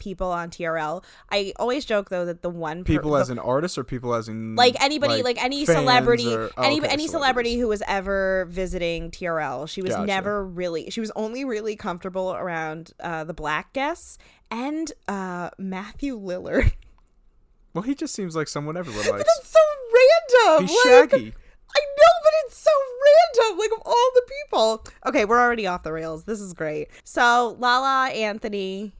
people 0.00 0.32
on 0.32 0.50
TRL. 0.50 1.04
I 1.30 1.52
always 1.56 1.84
joke 1.84 2.08
though 2.10 2.24
that 2.24 2.42
the 2.42 2.50
one 2.50 2.82
per- 2.82 2.92
People 2.94 3.16
as 3.16 3.30
an 3.30 3.38
artist 3.38 3.78
or 3.78 3.84
people 3.84 4.14
as 4.14 4.28
in 4.28 4.56
like 4.56 4.74
anybody 4.82 5.22
like, 5.22 5.40
any 5.42 5.64
celebrity 5.64 6.34
or- 6.34 6.50
oh, 6.56 6.62
any 6.62 6.80
okay, 6.80 6.88
any 6.88 7.06
celebrity 7.06 7.56
who 7.58 7.68
was 7.68 7.82
ever 7.86 8.46
visiting 8.50 9.10
TRL 9.12 9.68
she 9.68 9.82
was 9.82 9.92
Gotcha. 9.94 10.06
never 10.06 10.44
really 10.44 10.90
she 10.90 11.00
was 11.00 11.12
only 11.14 11.44
really 11.44 11.76
comfortable 11.76 12.32
around 12.32 12.92
uh 13.00 13.22
the 13.24 13.34
black 13.34 13.72
guests 13.72 14.18
and 14.50 14.90
uh 15.06 15.50
Matthew 15.58 16.18
Lillard 16.18 16.72
Well, 17.74 17.82
he 17.82 17.94
just 17.94 18.14
seems 18.14 18.34
like 18.34 18.48
someone 18.48 18.76
everyone 18.76 19.02
likes. 19.04 19.12
but 19.12 19.26
it's 19.38 19.48
so 19.48 19.60
random 20.48 20.66
He's 20.66 20.76
like, 20.86 21.10
shaggy. 21.10 21.34
I 21.72 21.80
know 21.80 22.12
but 22.24 22.32
it's 22.46 22.56
so 22.56 22.70
random 23.38 23.58
like 23.60 23.70
of 23.72 23.82
all 23.86 24.10
the 24.14 24.22
people 24.42 24.84
okay 25.06 25.24
we're 25.24 25.40
already 25.40 25.66
off 25.68 25.84
the 25.84 25.92
rails 25.92 26.24
this 26.24 26.40
is 26.40 26.52
great 26.52 26.88
so 27.04 27.56
Lala 27.60 28.08
Anthony 28.10 28.92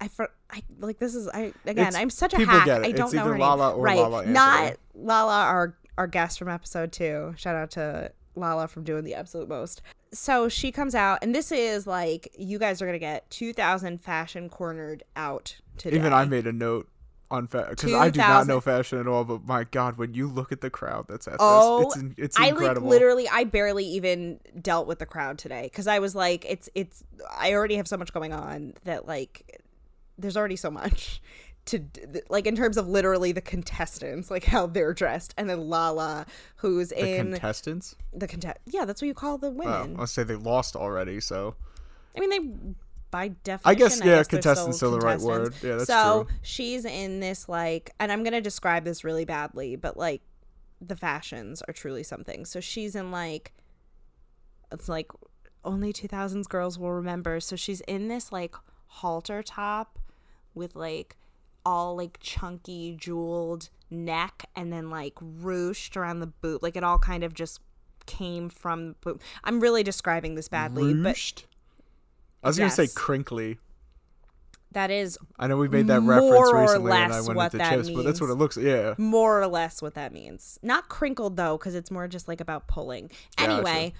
I 0.00 0.08
for 0.08 0.28
I 0.50 0.62
like 0.78 0.98
this 0.98 1.14
is 1.14 1.28
I 1.28 1.52
again 1.66 1.88
It's- 1.88 1.94
I'm 1.96 2.10
such 2.10 2.34
a 2.34 2.44
hack. 2.44 2.68
I 2.68 2.92
don't 2.92 3.06
It's 3.06 3.12
know 3.14 3.24
her 3.24 3.38
Lala 3.38 3.70
name. 3.70 3.78
or 3.78 3.82
right. 3.82 3.98
Lala. 3.98 4.26
Not 4.26 4.74
Lala, 4.94 5.44
our 5.44 5.74
our 5.96 6.06
guest 6.06 6.38
from 6.38 6.48
episode 6.48 6.92
two. 6.92 7.34
Shout 7.36 7.56
out 7.56 7.70
to 7.72 8.12
Lala 8.36 8.68
from 8.68 8.84
doing 8.84 9.02
the 9.04 9.14
absolute 9.14 9.48
most. 9.48 9.82
So 10.12 10.48
she 10.48 10.70
comes 10.72 10.94
out, 10.94 11.18
and 11.22 11.34
this 11.34 11.50
is 11.52 11.86
like 11.86 12.28
you 12.38 12.58
guys 12.58 12.80
are 12.80 12.86
gonna 12.86 12.98
get 13.00 13.28
2,000 13.30 13.98
fashion 14.00 14.48
cornered 14.48 15.02
out 15.16 15.56
today. 15.76 15.96
Even 15.96 16.12
I 16.12 16.24
made 16.24 16.46
a 16.46 16.52
note 16.52 16.88
on 17.30 17.46
fashion 17.46 17.74
because 17.74 17.92
I 17.92 18.08
do 18.08 18.18
not 18.20 18.46
know 18.46 18.60
fashion 18.60 18.98
at 19.00 19.06
all. 19.08 19.24
But 19.24 19.44
my 19.44 19.64
God, 19.64 19.98
when 19.98 20.14
you 20.14 20.28
look 20.28 20.50
at 20.52 20.60
the 20.62 20.70
crowd 20.70 21.06
that's 21.08 21.26
at 21.28 21.36
Oh, 21.40 21.84
this, 21.84 21.96
it's 21.96 22.14
it's 22.18 22.36
I 22.38 22.50
like 22.50 22.80
literally 22.80 23.28
I 23.28 23.44
barely 23.44 23.84
even 23.84 24.38
dealt 24.62 24.86
with 24.86 24.98
the 25.00 25.06
crowd 25.06 25.36
today 25.38 25.62
because 25.64 25.86
I 25.88 25.98
was 25.98 26.14
like 26.14 26.46
it's 26.48 26.70
it's 26.74 27.02
I 27.36 27.52
already 27.52 27.74
have 27.76 27.88
so 27.88 27.96
much 27.98 28.12
going 28.14 28.32
on 28.32 28.74
that 28.84 29.06
like 29.06 29.60
there's 30.18 30.36
already 30.36 30.56
so 30.56 30.70
much 30.70 31.22
to 31.66 31.80
like 32.30 32.46
in 32.46 32.56
terms 32.56 32.76
of 32.76 32.88
literally 32.88 33.30
the 33.30 33.40
contestants 33.42 34.30
like 34.30 34.44
how 34.44 34.66
they're 34.66 34.94
dressed 34.94 35.34
and 35.36 35.48
then 35.50 35.68
Lala 35.68 36.24
who's 36.56 36.88
the 36.88 37.16
in 37.16 37.32
contestants. 37.32 37.94
the 38.12 38.26
contest 38.26 38.56
yeah 38.66 38.84
that's 38.84 39.02
what 39.02 39.06
you 39.08 39.14
call 39.14 39.36
the 39.38 39.48
Oh, 39.48 39.50
women 39.50 39.96
I'll 39.98 40.06
say 40.06 40.22
they 40.22 40.34
lost 40.34 40.76
already. 40.76 41.20
So 41.20 41.54
I 42.16 42.20
mean 42.20 42.30
they 42.30 42.74
by 43.10 43.28
definition 43.28 43.60
I 43.70 43.74
guess 43.74 43.98
yeah, 44.00 44.04
they're 44.06 44.24
contestant's 44.24 44.78
still 44.78 44.90
the 44.92 44.98
right 45.00 45.20
word. 45.20 45.54
Yeah, 45.62 45.76
that's 45.76 45.86
so 45.86 46.24
true. 46.24 46.34
she's 46.42 46.84
in 46.84 47.20
this 47.20 47.48
like 47.48 47.92
and 48.00 48.10
i'm 48.12 48.22
gonna 48.24 48.40
describe 48.40 48.84
this 48.84 49.04
really 49.04 49.24
badly 49.24 49.76
but 49.76 49.96
like 49.96 50.22
the 50.80 50.96
fashions 50.96 51.62
are 51.68 51.72
truly 51.74 52.02
something 52.02 52.44
so 52.44 52.60
she's 52.60 52.94
in 52.94 53.10
like 53.10 53.52
it's 54.72 54.88
like 54.88 55.10
only 55.64 55.92
2000s 55.92 56.48
girls 56.48 56.78
will 56.78 56.92
remember 56.92 57.40
so 57.40 57.56
she's 57.56 57.80
in 57.82 58.08
this 58.08 58.30
like 58.32 58.54
halter 58.86 59.42
top 59.42 59.98
with 60.58 60.76
like 60.76 61.16
all 61.64 61.96
like 61.96 62.18
chunky 62.20 62.94
jeweled 62.98 63.70
neck 63.90 64.44
and 64.54 64.72
then 64.72 64.90
like 64.90 65.14
ruched 65.16 65.96
around 65.96 66.20
the 66.20 66.26
boot 66.26 66.62
like 66.62 66.76
it 66.76 66.84
all 66.84 66.98
kind 66.98 67.24
of 67.24 67.32
just 67.32 67.60
came 68.06 68.48
from 68.48 68.94
boot. 69.00 69.20
i'm 69.44 69.60
really 69.60 69.82
describing 69.82 70.34
this 70.34 70.48
badly 70.48 70.94
but 70.94 71.44
I 72.42 72.48
was 72.48 72.58
gonna 72.58 72.70
say 72.70 72.86
crinkly. 72.94 73.58
that 74.72 74.90
is 74.90 75.18
I 75.38 75.46
know 75.48 75.56
we 75.56 75.68
made 75.68 75.88
that 75.88 76.00
More 76.00 76.14
reference 76.14 76.48
or 76.48 76.60
recently 76.60 76.90
when 76.90 77.02
I 77.02 77.08
less 77.08 77.26
went 77.26 77.36
what 77.36 77.44
into 77.46 77.58
that 77.58 77.70
chips, 77.70 77.90
but 77.90 78.04
that's 78.04 78.20
what 78.20 78.26
it 78.26 78.30
means. 78.30 78.40
looks. 78.40 78.56
Yeah, 78.56 78.94
more 78.96 79.40
or 79.42 79.46
less 79.46 79.82
what 79.82 79.94
that 79.94 80.12
means. 80.12 80.58
Not 80.62 80.88
crinkled 80.88 81.36
though, 81.36 81.58
because 81.58 81.74
it's 81.74 81.90
more 81.90 82.06
just 82.06 82.28
like 82.28 82.40
about 82.40 82.68
pulling. 82.68 83.10
Anyway, 83.38 83.92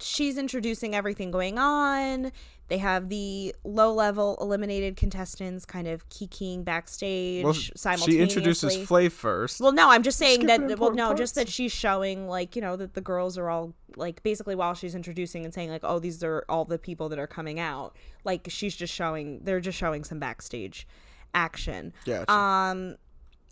she's 0.00 0.38
introducing 0.38 0.94
everything 0.94 1.30
going 1.30 1.58
on. 1.58 2.32
They 2.68 2.78
have 2.78 3.10
the 3.10 3.54
low 3.62 3.92
level 3.92 4.38
eliminated 4.40 4.96
contestants 4.96 5.66
kind 5.66 5.86
of 5.86 6.08
kikiing 6.08 6.64
backstage 6.64 7.44
well, 7.44 7.52
simultaneously. 7.52 8.12
she 8.14 8.20
introduces 8.20 8.76
Flav 8.88 9.12
first. 9.12 9.60
well, 9.60 9.72
no, 9.72 9.90
I'm 9.90 10.02
just 10.02 10.18
saying 10.18 10.40
Skipping 10.42 10.46
that. 10.46 10.60
Well, 10.60 10.88
important 10.88 10.96
no, 10.96 11.14
just 11.14 11.34
that 11.34 11.48
she's 11.48 11.72
showing 11.72 12.26
like 12.26 12.56
you 12.56 12.62
know 12.62 12.76
that 12.76 12.94
the 12.94 13.02
girls 13.02 13.36
are 13.36 13.50
all 13.50 13.74
like 13.96 14.22
basically 14.22 14.54
while 14.54 14.74
she's 14.74 14.94
introducing 14.94 15.44
and 15.44 15.52
saying 15.52 15.70
like 15.70 15.84
oh 15.84 15.98
these 15.98 16.24
are 16.24 16.44
all 16.48 16.64
the 16.64 16.78
people 16.78 17.10
that 17.10 17.18
are 17.18 17.26
coming 17.26 17.60
out. 17.60 17.96
Like 18.24 18.46
she's 18.48 18.74
just 18.74 18.94
showing 18.94 19.40
they're 19.44 19.60
just 19.60 19.76
showing 19.76 20.02
some 20.02 20.18
backstage 20.18 20.86
action. 21.34 21.92
Gotcha. 22.06 22.32
Um, 22.32 22.96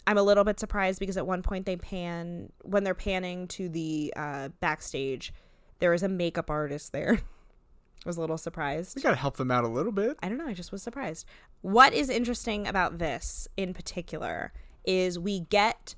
I'm 0.06 0.18
a 0.18 0.22
little 0.22 0.44
bit 0.44 0.58
surprised 0.58 0.98
because 0.98 1.16
at 1.16 1.26
one 1.26 1.42
point 1.42 1.66
they 1.66 1.76
pan 1.76 2.50
when 2.62 2.84
they're 2.84 2.94
panning 2.94 3.46
to 3.48 3.68
the 3.68 4.12
uh, 4.16 4.48
backstage, 4.60 5.32
there 5.82 5.92
is 5.92 6.04
a 6.04 6.08
makeup 6.08 6.48
artist 6.48 6.92
there. 6.92 7.14
I 8.04 8.08
was 8.08 8.16
a 8.16 8.20
little 8.20 8.38
surprised. 8.38 8.94
we 8.94 9.02
gotta 9.02 9.16
help 9.16 9.36
them 9.36 9.50
out 9.50 9.64
a 9.64 9.68
little 9.68 9.90
bit. 9.90 10.16
I 10.22 10.28
don't 10.28 10.38
know. 10.38 10.46
I 10.46 10.54
just 10.54 10.70
was 10.70 10.80
surprised. 10.80 11.26
What 11.60 11.92
is 11.92 12.08
interesting 12.08 12.68
about 12.68 12.98
this 12.98 13.48
in 13.56 13.74
particular 13.74 14.52
is 14.84 15.18
we 15.18 15.40
get 15.40 15.96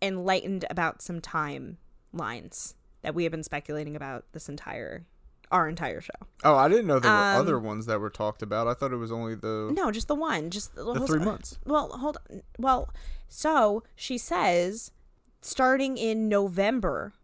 enlightened 0.00 0.64
about 0.70 1.02
some 1.02 1.20
timelines 1.20 2.74
that 3.02 3.12
we 3.12 3.24
have 3.24 3.32
been 3.32 3.42
speculating 3.42 3.96
about 3.96 4.24
this 4.32 4.48
entire 4.48 5.04
our 5.50 5.68
entire 5.68 6.00
show. 6.00 6.12
Oh, 6.44 6.54
I 6.54 6.68
didn't 6.68 6.86
know 6.86 7.00
there 7.00 7.10
were 7.10 7.16
Um, 7.16 7.40
other 7.40 7.58
ones 7.58 7.86
that 7.86 8.00
were 8.00 8.10
talked 8.10 8.42
about. 8.42 8.68
I 8.68 8.74
thought 8.74 8.92
it 8.92 8.96
was 8.98 9.10
only 9.10 9.34
the 9.34 9.72
No, 9.74 9.90
just 9.90 10.06
the 10.06 10.14
one. 10.14 10.50
Just 10.50 10.76
the 10.76 11.06
three 11.06 11.18
months. 11.18 11.58
Well, 11.64 11.88
hold 11.88 12.18
on. 12.30 12.42
Well, 12.56 12.90
so 13.28 13.82
she 13.96 14.16
says 14.16 14.92
starting 15.40 15.96
in 15.96 16.28
November, 16.28 17.14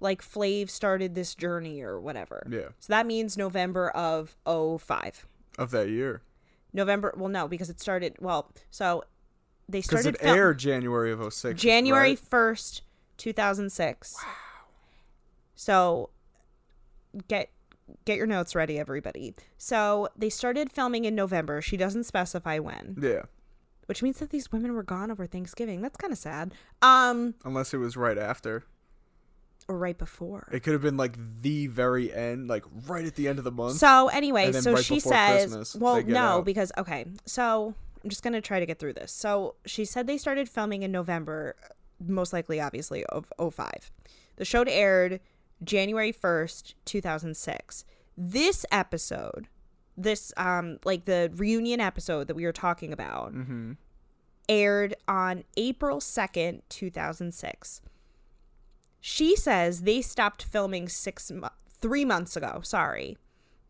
like 0.00 0.22
Flav 0.22 0.70
started 0.70 1.14
this 1.14 1.34
journey 1.34 1.82
or 1.82 2.00
whatever. 2.00 2.46
Yeah, 2.50 2.68
So 2.78 2.92
that 2.92 3.06
means 3.06 3.36
November 3.36 3.90
of 3.90 4.36
05. 4.46 5.26
of 5.58 5.70
that 5.70 5.88
year 5.88 6.22
November, 6.72 7.12
well, 7.16 7.28
no, 7.28 7.48
because 7.48 7.68
it 7.68 7.80
started, 7.80 8.14
well, 8.20 8.52
so 8.70 9.02
they 9.68 9.80
started. 9.80 10.12
because 10.12 10.24
it 10.24 10.28
aired 10.36 10.58
January 10.58 11.10
of 11.12 11.20
06. 11.34 11.60
January 11.60 12.10
right? 12.10 12.20
1st, 12.30 12.82
2006. 13.16 14.14
Wow. 14.16 14.32
So 15.54 16.10
get 17.28 17.50
get 18.04 18.16
your 18.16 18.26
notes 18.26 18.54
ready 18.54 18.78
everybody. 18.78 19.34
So 19.58 20.08
they 20.16 20.30
started 20.30 20.70
filming 20.70 21.04
in 21.04 21.16
November. 21.16 21.60
She 21.60 21.76
doesn't 21.76 22.04
specify 22.04 22.58
when, 22.60 22.96
Yeah. 23.00 23.22
which 23.86 24.00
means 24.00 24.18
that 24.20 24.30
these 24.30 24.52
women 24.52 24.72
were 24.74 24.84
gone 24.84 25.10
over 25.10 25.26
Thanksgiving. 25.26 25.82
That's 25.82 25.96
kind 25.96 26.12
of 26.12 26.18
sad. 26.18 26.54
Um 26.82 27.34
Unless 27.44 27.74
it 27.74 27.78
was 27.78 27.96
right 27.96 28.16
after. 28.18 28.64
Or 29.68 29.78
right 29.78 29.96
before. 29.96 30.48
It 30.52 30.62
could 30.62 30.72
have 30.72 30.82
been 30.82 30.96
like 30.96 31.16
the 31.42 31.66
very 31.66 32.12
end, 32.12 32.48
like 32.48 32.64
right 32.86 33.04
at 33.04 33.14
the 33.14 33.28
end 33.28 33.38
of 33.38 33.44
the 33.44 33.52
month. 33.52 33.76
So 33.76 34.08
anyway, 34.08 34.52
so 34.52 34.74
right 34.74 34.84
she 34.84 35.00
says, 35.00 35.76
well, 35.78 36.02
no, 36.02 36.18
out. 36.18 36.44
because 36.44 36.72
okay, 36.76 37.06
so 37.26 37.74
I'm 38.02 38.10
just 38.10 38.22
gonna 38.22 38.40
try 38.40 38.60
to 38.60 38.66
get 38.66 38.78
through 38.78 38.94
this. 38.94 39.12
So 39.12 39.54
she 39.64 39.84
said 39.84 40.06
they 40.06 40.18
started 40.18 40.48
filming 40.48 40.82
in 40.82 40.92
November, 40.92 41.56
most 42.04 42.32
likely, 42.32 42.60
obviously, 42.60 43.04
of 43.06 43.32
05. 43.38 43.90
The 44.36 44.44
show 44.44 44.62
aired 44.62 45.20
January 45.62 46.12
1st, 46.12 46.74
2006. 46.84 47.84
This 48.16 48.66
episode, 48.72 49.48
this 49.96 50.32
um, 50.36 50.78
like 50.84 51.04
the 51.04 51.30
reunion 51.34 51.80
episode 51.80 52.26
that 52.28 52.34
we 52.34 52.44
were 52.44 52.52
talking 52.52 52.92
about, 52.92 53.34
mm-hmm. 53.34 53.72
aired 54.48 54.94
on 55.06 55.44
April 55.56 55.98
2nd, 55.98 56.62
2006. 56.68 57.82
She 59.00 59.34
says 59.36 59.82
they 59.82 60.02
stopped 60.02 60.42
filming 60.42 60.88
six 60.88 61.30
mo- 61.30 61.50
three 61.80 62.04
months 62.04 62.36
ago. 62.36 62.60
Sorry, 62.62 63.16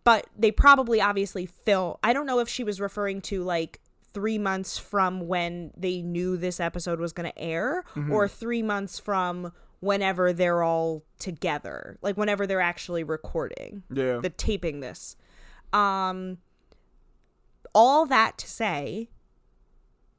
but 0.05 0.27
they 0.37 0.51
probably 0.51 1.01
obviously 1.01 1.47
film. 1.47 1.97
I 2.03 2.13
don't 2.13 2.27
know 2.27 2.41
if 2.41 2.49
she 2.49 2.65
was 2.65 2.81
referring 2.81 3.21
to 3.23 3.43
like 3.43 3.81
three 4.13 4.39
months 4.39 4.77
from 4.77 5.29
when 5.29 5.71
they 5.77 6.03
knew 6.03 6.37
this 6.37 6.59
episode 6.59 6.99
was 6.99 7.13
going 7.13 7.31
to 7.31 7.39
air, 7.39 7.85
or 8.11 8.27
three 8.27 8.63
months 8.63 8.99
from 8.99 9.53
whenever 9.79 10.33
they're 10.33 10.63
all 10.65 11.05
together, 11.21 11.97
like 12.03 12.17
whenever 12.17 12.45
they're 12.47 12.61
actually 12.61 13.05
recording 13.05 13.83
Yeah. 13.91 14.19
the 14.19 14.31
taping 14.31 14.81
this. 14.81 15.17
Um 15.73 16.39
all 17.73 18.05
that 18.07 18.37
to 18.39 18.49
say 18.49 19.09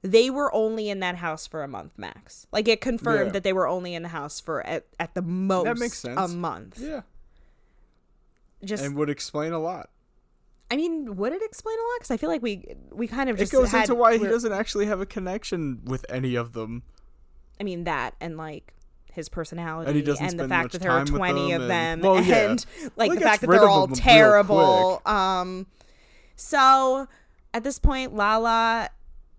they 0.03 0.29
were 0.29 0.53
only 0.53 0.89
in 0.89 0.99
that 0.99 1.17
house 1.17 1.45
for 1.45 1.63
a 1.63 1.67
month 1.67 1.93
max. 1.97 2.47
Like 2.51 2.67
it 2.67 2.81
confirmed 2.81 3.27
Yeah. 3.27 3.31
that 3.33 3.43
they 3.43 3.53
were 3.53 3.67
only 3.67 3.93
in 3.93 4.01
the 4.03 4.09
house 4.09 4.39
for 4.39 4.65
at, 4.65 4.85
at 4.99 5.13
the 5.13 5.21
most 5.21 5.79
makes 5.79 5.99
sense. 5.99 6.19
a 6.19 6.27
month. 6.27 6.79
yeah. 6.79 7.01
Just 8.63 8.83
And 8.83 8.95
would 8.95 9.09
explain 9.09 9.53
a 9.53 9.59
lot. 9.59 9.89
I 10.69 10.75
mean, 10.77 11.15
would 11.17 11.33
it 11.33 11.41
explain 11.43 11.75
a 11.77 11.81
lot 11.93 11.99
cuz 11.99 12.11
I 12.11 12.17
feel 12.17 12.29
like 12.29 12.41
we 12.41 12.75
we 12.91 13.07
kind 13.07 13.29
of 13.29 13.37
just 13.37 13.53
It 13.53 13.57
goes 13.57 13.71
had, 13.71 13.81
into 13.81 13.95
why 13.95 14.17
he 14.17 14.23
doesn't 14.25 14.53
actually 14.53 14.85
have 14.85 15.01
a 15.01 15.05
connection 15.05 15.81
with 15.85 16.05
any 16.09 16.35
of 16.35 16.53
them. 16.53 16.83
I 17.59 17.63
mean 17.63 17.83
that 17.83 18.15
and 18.21 18.37
like 18.37 18.73
his 19.11 19.27
personality 19.29 19.89
And 19.89 19.95
he 19.97 20.01
doesn't 20.03 20.25
and 20.25 20.39
the 20.39 20.47
fact 20.47 20.71
that 20.71 20.81
there 20.81 20.91
are 20.91 21.03
time 21.03 21.13
with 21.13 21.19
20 21.19 21.51
of 21.51 21.61
them 21.63 21.67
them 21.67 21.93
and- 21.99 22.01
well, 22.03 22.23
yeah. 22.23 22.49
and 22.51 22.65
like 22.95 23.11
he 23.11 23.17
the 23.17 23.23
fact 23.23 23.41
that 23.41 23.49
they're 23.49 23.67
all 23.67 23.87
terrible 23.89 25.01
um 25.05 25.67
so 26.37 27.07
at 27.53 27.63
this 27.65 27.77
point 27.77 28.15
lala 28.15 28.89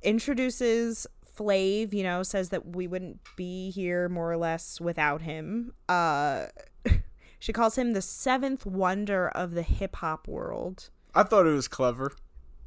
introduces 0.03 1.07
flav 1.37 1.93
you 1.95 2.03
know 2.03 2.23
says 2.23 2.51
that 2.51 2.75
we 2.77 2.87
wouldn't 2.87 3.19
be 3.37 3.71
here 3.71 4.09
more 4.09 4.31
or 4.31 4.37
less 4.37 4.81
without 4.81 5.23
him 5.23 5.73
uh 5.89 6.47
she 7.39 7.53
calls 7.53 7.77
him 7.79 7.93
the 7.93 8.03
seventh 8.03 8.67
wonder 8.67 9.29
of 9.29 9.53
the 9.53 9.63
hip 9.63 9.97
hop 9.97 10.29
world 10.29 10.91
I 11.15 11.23
thought 11.25 11.47
it 11.47 11.51
was 11.53 11.69
clever. 11.69 12.13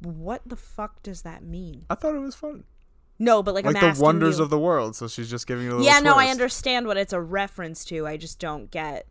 what 0.00 0.42
the 0.46 0.56
fuck 0.56 1.02
does 1.02 1.22
that 1.22 1.42
mean 1.44 1.84
I 1.88 1.94
thought 1.94 2.14
it 2.14 2.18
was 2.20 2.34
fun. 2.34 2.64
no 3.18 3.42
but 3.42 3.54
like, 3.54 3.64
Like 3.64 3.80
the 3.80 4.00
wonders 4.02 4.38
you. 4.38 4.44
of 4.44 4.50
the 4.50 4.58
world. 4.58 4.94
So 4.96 5.06
she's 5.08 5.30
just 5.30 5.46
giving 5.46 5.66
it 5.66 5.68
a 5.68 5.76
little 5.76 5.86
yeah 5.86 6.00
no 6.00 6.14
i 6.16 6.26
understand 6.26 6.86
what 6.86 6.96
it's 6.96 7.12
a 7.12 7.20
reference 7.20 7.84
to 7.86 8.06
i 8.06 8.16
just 8.16 8.38
don't 8.38 8.70
get 8.70 9.06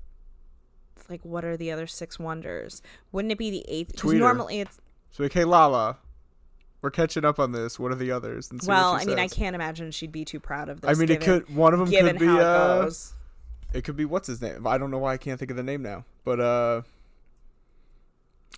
like 1.10 1.24
what 1.24 1.46
are 1.46 1.56
the 1.56 1.72
other 1.72 1.88
six 1.88 2.18
wonders 2.20 2.82
wouldn't 3.12 3.32
it 3.32 3.38
be 3.38 3.52
the 3.52 3.64
eighth 3.68 3.92
because 3.94 4.14
normally 4.14 4.60
it's 4.60 4.80
So 5.12 5.24
like, 5.24 5.34
hey 5.34 5.44
Lala, 5.46 5.98
we're 6.86 6.92
catching 6.92 7.26
up 7.26 7.40
on 7.40 7.52
this. 7.52 7.80
What 7.80 7.92
are 7.92 7.96
the 7.96 8.12
others? 8.12 8.52
Well 8.66 8.94
i 8.94 9.04
mean 9.06 9.18
i 9.18 9.28
can't 9.28 9.56
imagine 9.56 9.90
she'd 9.92 10.12
be 10.12 10.24
too 10.24 10.40
proud 10.40 10.70
of 10.70 10.82
this 10.82 10.90
I 10.90 10.94
mean, 10.94 11.10
it 11.10 11.20
given, 11.20 11.42
could. 11.42 11.56
One 11.56 11.74
of 11.74 11.80
them 11.80 11.90
could 11.90 12.20
be. 12.20 12.26
how 12.28 12.38
it 12.38 12.42
Uh, 12.44 12.82
goes 12.84 13.14
it 13.74 13.84
could 13.84 13.98
be 13.98 14.06
what's 14.06 14.28
his 14.28 14.42
name. 14.42 14.66
I 14.66 14.78
don't 14.78 14.90
know 14.92 15.00
why 15.00 15.14
I 15.14 15.18
can't 15.18 15.38
think 15.38 15.52
of 15.52 15.58
the 15.58 15.64
name 15.64 15.82
now. 15.82 16.06
But 16.24 16.40
uh, 16.40 16.82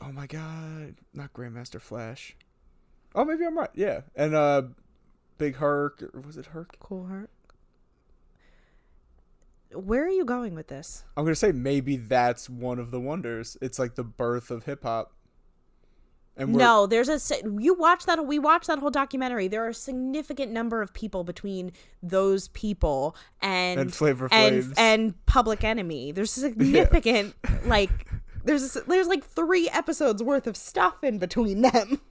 oh 0.01 0.11
my 0.11 0.27
god, 0.27 0.95
not 1.13 1.33
Grandmaster 1.33 1.81
Flash. 1.81 2.35
Oh, 3.15 3.25
maybe 3.25 3.45
I'm 3.45 3.57
right. 3.57 3.69
Yeah, 3.73 4.01
and 4.15 4.35
uh, 4.35 4.63
Big 5.39 5.55
Herc. 5.55 6.03
Or 6.13 6.21
was 6.21 6.37
it 6.37 6.47
Herc? 6.47 6.77
Kool 6.79 7.05
Herc 7.05 7.29
where 9.73 10.05
are 10.05 10.09
you 10.09 10.23
going 10.23 10.55
with 10.55 10.67
this 10.67 11.03
I'm 11.17 11.25
gonna 11.25 11.35
say 11.35 11.51
maybe 11.51 11.97
that's 11.97 12.49
one 12.49 12.79
of 12.79 12.89
the 12.91 12.99
wonders. 13.01 13.57
It's 13.61 13.77
like 13.77 13.95
the 13.95 14.03
birth 14.03 14.49
of 14.49 14.63
hip 14.63 14.83
hop. 14.83 15.11
And 16.37 16.53
no 16.53 16.85
there's 16.85 17.09
a 17.09 17.19
you 17.59 17.73
watch 17.73 18.05
that 18.05 18.25
we 18.25 18.37
watched 18.39 18.67
that 18.67 18.79
whole 18.79 18.91
documentary. 18.91 19.47
There 19.47 19.65
are 19.65 19.69
a 19.69 19.73
significant 19.73 20.51
number 20.51 20.81
of 20.81 20.93
people 20.93 21.23
between 21.23 21.71
those 22.03 22.47
people 22.49 23.15
and 23.41 23.79
And 23.79 23.93
Flavor 23.93 24.29
and 24.31 24.73
and 24.77 25.25
public 25.25 25.63
enemy. 25.63 26.11
There's 26.11 26.31
significant 26.47 27.35
like 27.65 27.89
there's 28.43 28.73
there's 28.87 29.07
like 29.07 29.23
three 29.25 29.67
episodes 29.69 30.21
worth 30.21 30.47
of 30.47 30.55
stuff 30.55 31.03
in 31.03 31.17
between 31.17 31.61
them. 31.61 32.01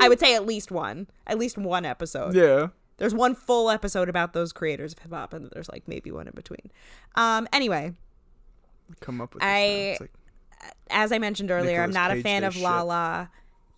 I 0.00 0.08
would 0.08 0.20
say 0.20 0.34
at 0.34 0.46
least 0.46 0.70
one 0.70 1.06
at 1.26 1.38
least 1.38 1.58
one 1.58 1.84
episode. 1.84 2.34
Yeah, 2.34 2.68
there's 2.96 3.14
one 3.14 3.34
full 3.34 3.70
episode 3.70 4.08
about 4.08 4.32
those 4.32 4.52
creators 4.52 4.92
of 4.92 5.00
hip-hop 5.00 5.32
and 5.34 5.50
there's 5.52 5.68
like 5.68 5.86
maybe 5.86 6.10
one 6.10 6.26
in 6.26 6.34
between. 6.34 6.70
Um 7.16 7.46
anyway 7.52 7.92
come 9.00 9.20
up 9.20 9.34
with. 9.34 9.42
This. 9.42 9.46
I- 9.48 9.96
like, 10.00 10.12
as 10.90 11.12
I 11.12 11.18
mentioned 11.18 11.50
earlier, 11.50 11.82
I'm 11.82 11.90
not 11.92 12.10
a 12.10 12.22
fan 12.22 12.42
of 12.44 12.54
shit. 12.54 12.62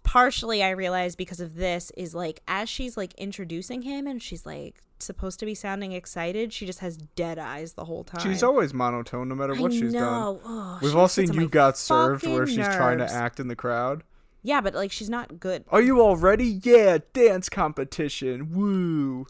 Partially, 0.02 0.62
I 0.62 0.70
realized 0.70 1.16
because 1.18 1.40
of 1.40 1.54
this 1.54 1.92
is 1.96 2.14
like 2.14 2.40
as 2.48 2.68
she's 2.68 2.96
like 2.96 3.14
introducing 3.14 3.82
him 3.82 4.06
and 4.06 4.22
she's 4.22 4.44
like 4.44 4.80
supposed 4.98 5.38
to 5.40 5.46
be 5.46 5.54
sounding 5.54 5.92
excited, 5.92 6.52
she 6.52 6.66
just 6.66 6.80
has 6.80 6.96
dead 6.96 7.38
eyes 7.38 7.74
the 7.74 7.84
whole 7.84 8.04
time. 8.04 8.20
she's 8.20 8.42
always 8.42 8.74
monotone 8.74 9.28
no 9.28 9.34
matter 9.34 9.54
what 9.54 9.72
I 9.72 9.74
she's 9.76 9.92
done. 9.92 10.02
know. 10.02 10.40
Ugh, 10.44 10.82
We've 10.82 10.90
she 10.90 10.96
all 10.96 11.08
seen 11.08 11.32
you 11.34 11.48
got 11.48 11.78
served 11.78 12.26
where 12.26 12.46
she's 12.46 12.66
trying 12.66 12.98
to 12.98 13.10
act 13.10 13.40
in 13.40 13.48
the 13.48 13.56
crowd. 13.56 14.02
Yeah, 14.42 14.60
but 14.60 14.74
like 14.74 14.90
she's 14.90 15.10
not 15.10 15.38
good. 15.38 15.64
Are 15.68 15.82
you 15.82 16.00
all 16.00 16.16
ready? 16.16 16.60
Yeah, 16.62 16.98
dance 17.12 17.48
competition. 17.48 18.52
Woo. 18.54 19.26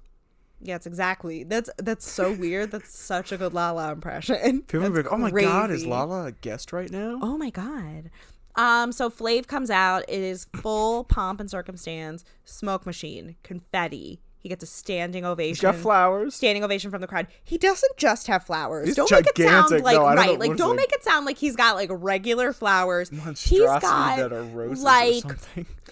Yeah, 0.62 0.76
it's 0.76 0.86
exactly. 0.86 1.42
That's 1.42 1.70
that's 1.78 2.08
so 2.08 2.32
weird. 2.32 2.70
That's 2.70 2.96
such 2.96 3.32
a 3.32 3.38
good 3.38 3.54
Lala 3.54 3.92
impression. 3.92 4.62
People 4.62 4.80
That's 4.80 4.92
be 4.92 5.02
like, 5.02 5.12
"Oh 5.12 5.16
my 5.16 5.30
god, 5.30 5.70
is. 5.70 5.86
Lala 5.86 6.26
a 6.26 6.32
guest 6.32 6.72
right 6.72 6.90
now?" 6.90 7.18
Oh 7.22 7.38
my 7.38 7.50
god. 7.50 8.10
Um, 8.56 8.92
so 8.92 9.08
Flav 9.10 9.46
comes 9.46 9.70
out. 9.70 10.04
It 10.08 10.20
is 10.20 10.46
full 10.56 11.04
pomp 11.04 11.40
and 11.40 11.50
circumstance. 11.50 12.24
Smoke 12.44 12.84
machine, 12.86 13.36
confetti. 13.42 14.20
He 14.40 14.48
gets 14.48 14.64
a 14.64 14.66
standing 14.66 15.24
ovation. 15.26 15.50
He's 15.50 15.60
got 15.60 15.74
flowers. 15.74 16.34
standing 16.34 16.64
ovation 16.64 16.90
from 16.90 17.02
the 17.02 17.06
crowd. 17.06 17.26
He 17.44 17.58
doesn't 17.58 17.96
just 17.98 18.26
have 18.26 18.42
flowers. 18.44 18.86
He's 18.86 18.96
don't 18.96 19.10
make 19.10 19.26
it 19.26 19.36
sound 19.36 19.70
like 19.82 19.96
No, 19.96 20.06
don't 20.06 20.16
right. 20.16 20.38
Like 20.38 20.56
don't 20.56 20.70
like. 20.70 20.76
make 20.78 20.92
it 20.92 21.04
sound 21.04 21.26
like 21.26 21.36
he's 21.36 21.56
got 21.56 21.76
like 21.76 21.90
regular 21.92 22.54
flowers. 22.54 23.10
He's 23.38 23.60
got 23.60 23.82
that 24.16 24.32
are 24.32 24.42
roses 24.42 24.82
like 24.82 25.24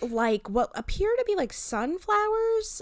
like 0.00 0.48
what 0.48 0.70
appear 0.74 1.14
to 1.18 1.24
be 1.26 1.36
like 1.36 1.52
sunflowers, 1.52 2.80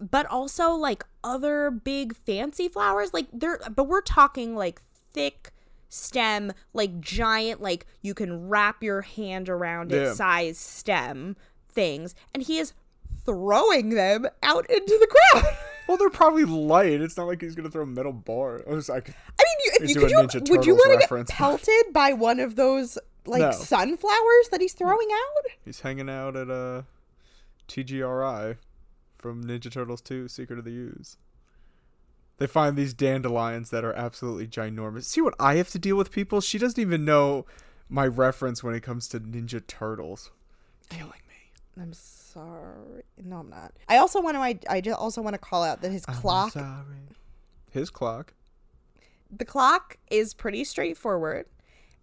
but 0.00 0.26
also 0.26 0.72
like 0.72 1.04
other 1.22 1.70
big 1.70 2.16
fancy 2.16 2.66
flowers. 2.66 3.14
Like 3.14 3.28
they're 3.32 3.60
but 3.70 3.84
we're 3.84 4.00
talking 4.00 4.56
like 4.56 4.82
thick 5.12 5.52
stem, 5.88 6.52
like 6.72 7.00
giant, 7.00 7.60
like 7.60 7.86
you 8.02 8.14
can 8.14 8.48
wrap 8.48 8.82
your 8.82 9.02
hand 9.02 9.48
around 9.48 9.92
it 9.92 10.02
Yeah. 10.02 10.14
size 10.14 10.58
stem 10.58 11.36
things, 11.68 12.14
and 12.34 12.42
he 12.42 12.58
is 12.58 12.72
throwing 13.24 13.90
them 13.90 14.26
out 14.42 14.68
into 14.70 14.96
the 15.00 15.06
crowd. 15.06 15.54
Well, 15.88 15.96
they're 15.96 16.10
probably 16.10 16.44
light. 16.44 17.00
It's 17.00 17.16
not 17.16 17.28
like 17.28 17.40
he's 17.40 17.54
gonna 17.54 17.70
throw 17.70 17.84
a 17.84 17.86
metal 17.86 18.12
bar. 18.12 18.60
I 18.68 18.72
was 18.72 18.88
like, 18.88 19.08
I 19.08 19.12
mean, 19.12 19.56
you, 19.64 19.72
if 19.82 19.88
you 19.90 19.94
could 19.94 20.10
you, 20.10 20.18
would 20.56 20.66
you 20.66 20.74
want 20.74 21.00
to 21.00 21.06
get 21.08 21.28
pelted 21.28 21.92
by 21.92 22.12
one 22.12 22.40
of 22.40 22.56
those 22.56 22.98
like 23.24 23.40
No. 23.40 23.52
sunflowers 23.52 24.48
that 24.50 24.60
he's 24.60 24.72
throwing 24.72 25.06
out? 25.12 25.52
he's 25.64 25.82
hanging 25.82 26.10
out 26.10 26.34
at 26.34 26.50
uh, 26.50 26.82
TGRI 27.68 28.56
from 29.18 29.44
Ninja 29.44 29.70
Turtles 29.70 30.00
2: 30.00 30.26
Secret 30.26 30.58
of 30.58 30.64
the 30.64 30.72
Ooze. 30.72 31.16
They 32.38 32.46
find 32.46 32.76
these 32.76 32.92
dandelions 32.92 33.70
that 33.70 33.84
are 33.84 33.94
absolutely 33.94 34.46
ginormous. 34.46 35.04
See 35.04 35.20
what 35.22 35.34
I 35.40 35.56
have 35.56 35.70
to 35.70 35.78
deal 35.78 35.96
with, 35.96 36.12
people? 36.12 36.40
She 36.40 36.58
doesn't 36.58 36.80
even 36.80 37.04
know 37.04 37.46
my 37.88 38.06
reference 38.06 38.62
when 38.62 38.74
it 38.74 38.82
comes 38.82 39.08
to 39.08 39.20
Ninja 39.20 39.66
Turtles. 39.66 40.30
Killing 40.90 41.22
me. 41.28 41.52
I'm 41.82 41.92
sorry. 41.94 43.04
No, 43.22 43.38
I'm 43.38 43.48
not. 43.48 43.72
I 43.88 43.96
also 43.96 44.20
want 44.20 44.36
to. 44.36 44.40
I, 44.40 44.58
I 44.68 44.80
just 44.80 44.98
also 44.98 45.22
want 45.22 45.34
to 45.34 45.38
call 45.38 45.62
out 45.62 45.80
that 45.82 45.92
his 45.92 46.04
I'm 46.06 46.14
clock. 46.16 46.52
sorry. 46.52 47.08
His 47.70 47.90
clock. 47.90 48.34
The 49.30 49.44
clock 49.44 49.96
is 50.10 50.34
pretty 50.34 50.64
straightforward. 50.64 51.46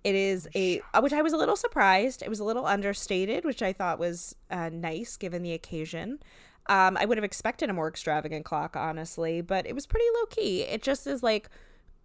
It 0.03 0.15
is 0.15 0.49
a 0.55 0.81
uh, 0.93 1.01
which 1.01 1.13
I 1.13 1.21
was 1.21 1.31
a 1.33 1.37
little 1.37 1.55
surprised. 1.55 2.21
It 2.21 2.29
was 2.29 2.39
a 2.39 2.43
little 2.43 2.65
understated, 2.65 3.45
which 3.45 3.61
I 3.61 3.71
thought 3.71 3.99
was 3.99 4.35
uh, 4.51 4.69
nice 4.69 5.15
given 5.15 5.43
the 5.43 5.53
occasion. 5.53 6.19
Um, 6.67 6.95
I 6.97 7.05
would 7.05 7.17
have 7.17 7.25
expected 7.25 7.69
a 7.69 7.73
more 7.73 7.87
extravagant 7.89 8.45
clock, 8.45 8.75
honestly, 8.75 9.41
but 9.41 9.65
it 9.67 9.73
was 9.75 9.85
pretty 9.85 10.05
low 10.15 10.25
key. 10.27 10.61
It 10.61 10.81
just 10.81 11.05
is 11.07 11.21
like 11.23 11.49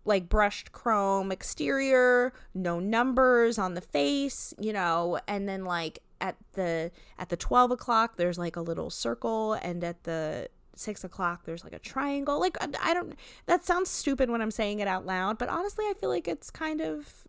like 0.05 0.29
brushed 0.29 0.73
chrome 0.73 1.31
exterior, 1.31 2.33
no 2.55 2.81
numbers 2.81 3.59
on 3.59 3.75
the 3.75 3.81
face, 3.81 4.55
you 4.59 4.73
know, 4.73 5.19
and 5.29 5.49
then 5.49 5.65
like 5.65 5.99
at 6.21 6.37
the 6.55 6.91
at 7.19 7.29
the 7.29 7.37
12 7.37 7.71
o'clock 7.71 8.17
there's 8.17 8.39
like 8.39 8.57
a 8.57 8.61
little 8.61 8.91
circle 8.91 9.53
and 9.53 9.85
at 9.85 10.03
the 10.03 10.49
six 10.75 11.05
o'clock 11.05 11.45
there's 11.45 11.63
like 11.63 11.73
a 11.73 11.79
triangle 11.79 12.41
like 12.41 12.57
I- 12.61 12.91
i 12.91 12.95
don't 12.95 13.15
that 13.47 13.65
sounds 13.65 13.89
stupid 13.89 14.29
when 14.29 14.43
i'm 14.43 14.51
saying 14.51 14.81
it 14.81 14.89
out 14.89 15.07
loud 15.07 15.39
but 15.39 15.49
honestly 15.49 15.85
i 15.85 15.93
feel 16.01 16.09
like 16.09 16.27
it's 16.27 16.51
kind 16.51 16.81
of 16.81 17.29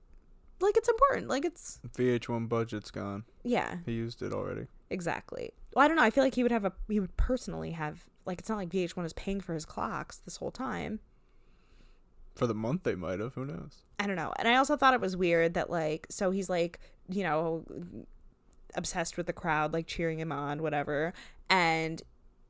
like 0.60 0.76
it's 0.76 0.90
important 0.90 1.28
like 1.28 1.46
it's 1.46 1.80
VH1 1.96 2.50
budget's 2.50 2.90
gone. 2.90 3.26
yeah 3.44 3.76
He 3.86 3.92
used 3.92 4.24
it 4.24 4.34
already. 4.34 4.66
exactly 4.90 5.52
well 5.74 5.84
i 5.84 5.88
don't 5.88 5.98
know 5.98 6.04
i 6.04 6.10
feel 6.10 6.24
like 6.24 6.36
he 6.36 6.44
would 6.44 6.52
have 6.52 6.66
a 6.66 6.74
he 6.88 7.00
would 7.00 7.16
personally 7.18 7.72
have 7.72 8.06
like 8.26 8.40
it's 8.40 8.50
not 8.50 8.58
like 8.58 8.70
vh1 8.70 9.06
is 9.06 9.14
paying 9.14 9.40
for 9.42 9.54
his 9.54 9.66
clocks 9.66 10.18
this 10.18 10.38
whole 10.38 10.52
time 10.52 11.00
For 12.36 12.48
the 12.48 12.54
month, 12.56 12.84
they 12.84 12.96
might 12.96 13.20
have. 13.20 13.34
Who 13.34 13.46
knows? 13.46 13.84
I 14.00 14.08
don't 14.08 14.16
know. 14.16 14.32
And 14.40 14.48
I 14.48 14.56
also 14.56 14.78
thought 14.78 14.94
it 14.94 15.02
was 15.02 15.18
weird 15.18 15.56
that 15.56 15.70
like 15.70 16.08
so 16.10 16.32
he's 16.32 16.50
like, 16.50 16.80
you 17.10 17.24
know, 17.24 17.66
obsessed 18.76 19.18
with 19.18 19.26
the 19.26 19.34
crowd, 19.34 19.74
like 19.74 19.88
cheering 19.88 20.20
him 20.20 20.32
on, 20.32 20.62
whatever. 20.62 21.12
And 21.50 22.02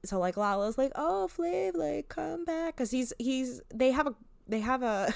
so 0.05 0.19
like 0.19 0.37
Lala's 0.37 0.77
like, 0.77 0.91
"Oh, 0.95 1.27
Flav, 1.35 1.75
like 1.75 2.07
come 2.09 2.45
back 2.45 2.75
cuz 2.77 2.91
he's 2.91 3.13
he's 3.17 3.61
they 3.73 3.91
have 3.91 4.05
a 4.05 4.13
they 4.47 4.59
have 4.59 4.83
a 4.83 5.11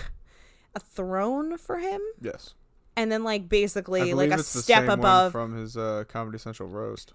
a 0.76 0.80
throne 0.80 1.58
for 1.58 1.78
him 1.78 2.02
Yes. 2.20 2.56
and 2.96 3.12
then 3.12 3.24
like 3.24 3.48
basically 3.48 4.14
like 4.16 4.32
a 4.32 4.42
step 4.42 4.90
above 4.90 5.32
from 5.32 5.56
his 5.56 5.78
uh, 5.78 6.04
Comedy 6.08 6.40
Central 6.40 6.68
roast. 6.68 7.14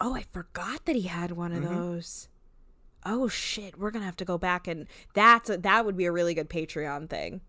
Oh, 0.00 0.14
I 0.14 0.24
forgot 0.32 0.84
that 0.86 0.96
he 0.96 1.02
had 1.02 1.32
one 1.32 1.52
of 1.52 1.62
Mhm. 1.62 1.68
those. 1.68 2.28
Oh 3.06 3.28
shit, 3.28 3.78
we're 3.78 3.90
gonna 3.90 4.04
have 4.06 4.16
to 4.16 4.24
go 4.24 4.38
back 4.38 4.66
and 4.66 4.86
that's 5.14 5.50
a, 5.50 5.58
that 5.58 5.84
would 5.84 5.96
be 5.96 6.06
a 6.06 6.12
really 6.12 6.34
good 6.34 6.48
Patreon 6.48 7.08
thing. 7.10 7.42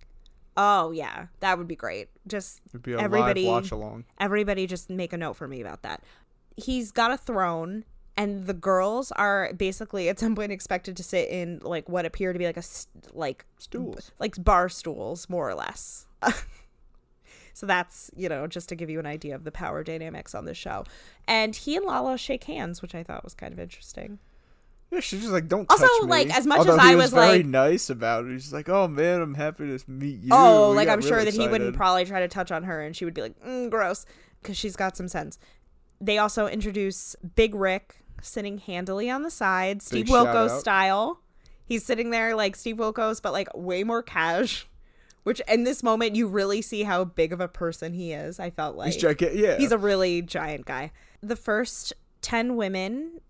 Oh 0.57 0.91
yeah, 0.91 1.27
that 1.39 1.57
would 1.57 1.67
be 1.67 1.75
great. 1.75 2.09
Just 2.27 2.61
be 2.81 2.93
a 2.93 2.99
everybody 2.99 3.45
watch 3.45 3.71
along. 3.71 4.05
everybody 4.19 4.67
just 4.67 4.89
make 4.89 5.13
a 5.13 5.17
note 5.17 5.33
for 5.35 5.47
me 5.47 5.61
about 5.61 5.81
that. 5.83 6.03
He's 6.57 6.91
got 6.91 7.11
a 7.11 7.17
throne 7.17 7.83
and 8.17 8.47
the 8.47 8.53
girls 8.53 9.11
are 9.13 9.51
basically 9.53 10.07
at 10.07 10.19
some 10.19 10.35
point 10.35 10.51
expected 10.51 10.95
to 10.97 11.03
sit 11.03 11.29
in 11.29 11.59
like 11.63 11.89
what 11.89 12.05
appear 12.05 12.31
to 12.33 12.39
be 12.39 12.45
like 12.45 12.57
a 12.57 12.63
like 13.13 13.45
Stools. 13.57 14.11
like 14.19 14.41
bar 14.43 14.69
stools 14.69 15.29
more 15.29 15.49
or 15.49 15.55
less. 15.55 16.05
so 17.55 17.65
that's, 17.65 18.12
you 18.15 18.27
know, 18.27 18.47
just 18.47 18.67
to 18.69 18.75
give 18.75 18.89
you 18.89 19.00
an 19.00 19.05
idea 19.05 19.33
of 19.33 19.45
the 19.45 19.51
power 19.51 19.81
dynamics 19.81 20.35
on 20.35 20.43
this 20.43 20.57
show. 20.57 20.83
And 21.25 21.55
he 21.55 21.77
and 21.77 21.85
Lala 21.85 22.17
shake 22.17 22.43
hands, 22.43 22.81
which 22.81 22.93
I 22.93 23.01
thought 23.01 23.24
was 23.24 23.33
kind 23.33 23.53
of 23.53 23.59
interesting. 23.59 24.19
Yeah, 24.91 25.00
she's 25.00 25.21
just 25.21 25.31
like, 25.31 25.47
don't 25.47 25.65
Also, 25.71 25.85
touch 25.85 26.03
me. 26.03 26.09
like, 26.09 26.38
as 26.38 26.45
much 26.45 26.59
Although 26.59 26.74
as 26.74 26.79
I 26.79 26.95
was, 26.95 27.05
was, 27.05 27.13
very 27.13 27.38
like- 27.38 27.45
nice 27.45 27.89
about 27.89 28.25
it. 28.25 28.33
He's 28.33 28.51
like, 28.51 28.67
oh 28.67 28.89
man, 28.89 29.21
I'm 29.21 29.35
happy 29.35 29.75
to 29.77 29.89
meet 29.89 30.19
you. 30.21 30.29
oh, 30.33 30.71
We 30.71 30.75
like 30.75 30.89
I'm 30.89 31.01
sure 31.01 31.24
that 31.24 31.33
he 31.33 31.47
wouldn't 31.47 31.75
probably 31.77 32.03
try 32.05 32.19
to 32.19 32.27
touch 32.27 32.51
on 32.51 32.63
her 32.63 32.81
and 32.81 32.93
she 32.95 33.05
would 33.05 33.13
be 33.13 33.21
like, 33.21 33.39
mm, 33.39 33.69
gross, 33.69 34.05
because 34.41 34.57
she's 34.57 34.75
got 34.75 34.97
some 34.97 35.07
sense. 35.07 35.39
They 36.01 36.17
also 36.17 36.47
introduce 36.47 37.15
Big 37.35 37.55
Rick 37.55 37.95
sitting 38.21 38.57
handily 38.57 39.09
on 39.09 39.24
the 39.24 39.31
side, 39.31 39.81
Steve 39.81 40.07
Wilkos 40.07 40.59
style. 40.59 41.21
He's 41.65 41.85
sitting 41.85 42.09
there 42.09 42.35
like 42.35 42.55
Steve 42.57 42.75
Wilkos, 42.75 43.21
but 43.21 43.31
like 43.33 43.47
way 43.55 43.83
more 43.83 44.03
cash. 44.03 44.67
Which 45.25 45.41
in 45.48 45.63
this 45.63 45.84
moment 45.84 46.15
you 46.15 46.27
really 46.27 46.62
see 46.62 46.84
how 46.84 47.03
big 47.03 47.34
of 47.34 47.41
a 47.41 47.48
person 47.48 47.94
he 47.94 48.13
is. 48.13 48.39
I 48.39 48.50
felt 48.51 48.77
like 48.77 48.94
He's 48.94 49.01
gigantic. 49.01 49.38
Yeah, 49.39 49.58
He's 49.58 49.72
a 49.72 49.77
really 49.77 50.22
giant 50.22 50.65
guy. 50.65 50.91
The 51.22 51.36
first 51.36 51.94
10 52.22 52.55
women, 52.55 53.22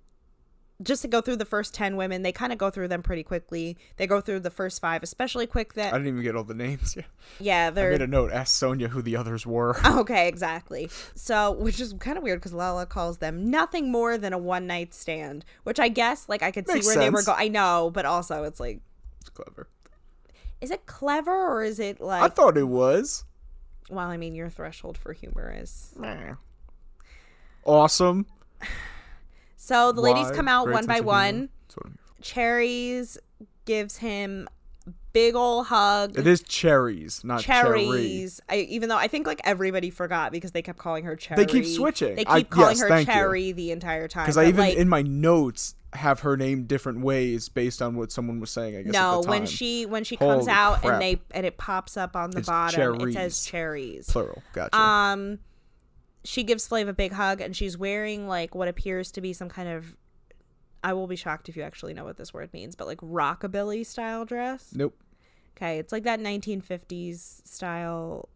just 0.84 1.02
to 1.04 1.08
go 1.08 1.22
through 1.22 1.38
the 1.38 1.46
first 1.46 1.74
10 1.74 1.96
women, 1.96 2.22
they 2.22 2.34
kind 2.34 2.52
of 2.52 2.58
go 2.60 2.70
through 2.70 2.90
them 2.90 3.02
pretty 3.02 3.24
quickly. 3.24 3.78
They 3.96 4.08
go 4.08 4.20
through 4.20 4.42
the 4.42 4.50
first 4.50 4.82
five, 4.82 5.04
especially 5.04 5.48
quick 5.48 5.74
That 5.76 5.94
I 5.94 5.98
didn't 5.98 6.10
even 6.10 6.24
get 6.24 6.36
all 6.36 6.44
the 6.44 6.54
names. 6.54 6.98
Yeah. 6.98 7.04
yeah, 7.40 7.68
I 7.68 7.70
they're. 7.70 7.92
made 7.92 8.02
a 8.02 8.08
note. 8.08 8.30
Ask 8.34 8.58
Sonia 8.58 8.90
who 8.90 9.02
the 9.02 9.16
others 9.16 9.46
were. 9.46 9.78
Okay, 9.86 10.28
exactly. 10.28 10.90
So, 11.16 11.52
which 11.54 11.80
is 11.80 11.94
kind 12.00 12.18
of 12.18 12.24
weird 12.26 12.40
because 12.42 12.54
Lala 12.54 12.86
calls 12.86 13.20
them 13.20 13.50
nothing 13.50 13.90
more 13.90 14.18
than 14.18 14.34
a 14.34 14.38
one 14.38 14.68
night 14.68 14.94
stand, 14.94 15.46
which 15.64 15.80
I 15.80 15.88
guess, 15.88 16.28
like, 16.28 16.44
I 16.44 16.52
could 16.52 16.68
Makes 16.68 16.86
see 16.86 16.88
where 16.90 17.06
they 17.06 17.10
were 17.10 17.24
going. 17.24 17.40
I 17.40 17.48
know, 17.48 17.90
but 17.94 18.06
also 18.06 18.44
it's 18.44 18.60
like, 18.60 18.82
It's 19.22 19.30
clever. 19.30 19.70
Is 20.66 20.72
it 20.72 20.86
clever 20.88 21.32
or 21.32 21.64
is 21.64 21.80
it 21.80 22.02
like 22.02 22.24
I 22.24 22.28
thought 22.28 22.58
it 22.58 22.68
was. 22.68 23.24
well, 23.90 24.08
I 24.08 24.18
mean, 24.18 24.34
your 24.34 24.50
threshold 24.50 24.98
for 24.98 25.14
humor 25.14 25.54
is. 25.56 25.96
Awesome. 27.64 28.26
So 29.58 29.92
the 29.92 30.02
ladies 30.02 30.30
come 30.30 30.48
out 30.48 30.66
Great 30.66 30.74
one 30.76 30.86
by 30.86 31.00
one. 31.00 31.34
humor. 31.34 31.48
That's 31.64 31.78
what 31.78 31.86
I'm 31.88 31.92
here 31.92 32.22
Cherries 32.22 33.18
gives 33.66 33.98
him 33.98 34.48
big 35.12 35.34
ol' 35.34 35.64
hug. 35.64 36.20
It 36.20 36.28
is 36.28 36.44
cherries, 36.44 37.24
not 37.24 37.42
cherry. 37.42 37.86
cherries. 37.86 38.42
I, 38.48 38.58
even 38.58 38.90
though 38.90 38.98
I 38.98 39.08
think 39.08 39.26
like 39.26 39.42
everybody 39.44 39.90
forgot 39.90 40.32
because 40.32 40.52
they 40.52 40.62
kept 40.62 40.78
calling 40.78 41.06
her 41.06 41.16
cherry. 41.16 41.44
They 41.44 41.52
keep 41.52 41.66
switching. 41.66 42.16
They 42.16 42.26
I- 42.28 42.42
keep 42.42 42.52
calling 42.52 42.72
yes, 42.72 42.82
her 42.82 42.90
thank 42.90 43.08
you. 43.08 43.14
cherry 43.16 43.52
the 43.54 43.72
entire 43.72 44.08
time. 44.08 44.26
Because 44.26 44.38
I 44.38 44.46
even 44.46 44.60
like, 44.60 44.78
in 44.78 44.88
my 44.88 45.02
notes 45.02 45.74
have 45.96 46.20
her 46.22 46.38
named 46.38 46.68
different 46.68 47.02
ways 47.02 47.50
based 47.50 47.82
on 47.82 47.96
what 47.96 48.12
someone 48.12 48.40
was 48.40 48.52
saying. 48.52 48.76
I 48.78 48.82
guess. 48.84 48.94
no 48.94 49.20
at 49.20 49.24
the 49.24 49.30
when 49.30 49.46
she 49.46 49.86
when 49.86 50.04
she 50.04 50.18
comes 50.18 50.48
out 50.48 50.82
crap. 50.82 50.94
and 50.94 51.02
they 51.02 51.22
and 51.32 51.46
it 51.46 51.58
pops 51.58 51.98
up 51.98 52.16
on 52.16 52.32
the 52.32 52.40
It's 52.40 52.48
bottom 52.48 52.96
it 53.10 53.14
says 53.14 53.44
cherries. 53.44 53.46
cherries. 53.46 54.10
plural. 54.10 54.44
Gotcha. 54.54 54.78
Um, 54.78 55.40
she 56.24 56.44
gives 56.44 56.68
Flav 56.68 56.88
a 56.88 56.94
big 56.94 57.12
hug 57.14 57.40
and 57.42 57.56
she's 57.56 57.78
wearing 57.78 58.28
like 58.28 58.54
what 58.56 58.68
appears 58.68 59.12
to 59.14 59.22
be 59.22 59.34
some 59.34 59.50
kind 59.50 59.70
of. 59.70 59.96
I 60.84 60.94
will 60.94 61.08
be 61.08 61.16
shocked 61.16 61.50
if 61.50 61.56
you 61.58 61.64
actually 61.64 61.94
know 61.96 62.04
what 62.04 62.18
this 62.18 62.32
word 62.34 62.54
means, 62.54 62.76
but 62.76 62.86
like 62.86 63.00
rockabilly 63.00 63.84
style 63.86 64.24
dress. 64.26 64.72
nope. 64.76 64.96
Okay, 65.58 65.80
it's 65.80 65.92
like 65.94 66.04
that 66.04 66.20
1950s 66.20 67.48
style 67.48 68.28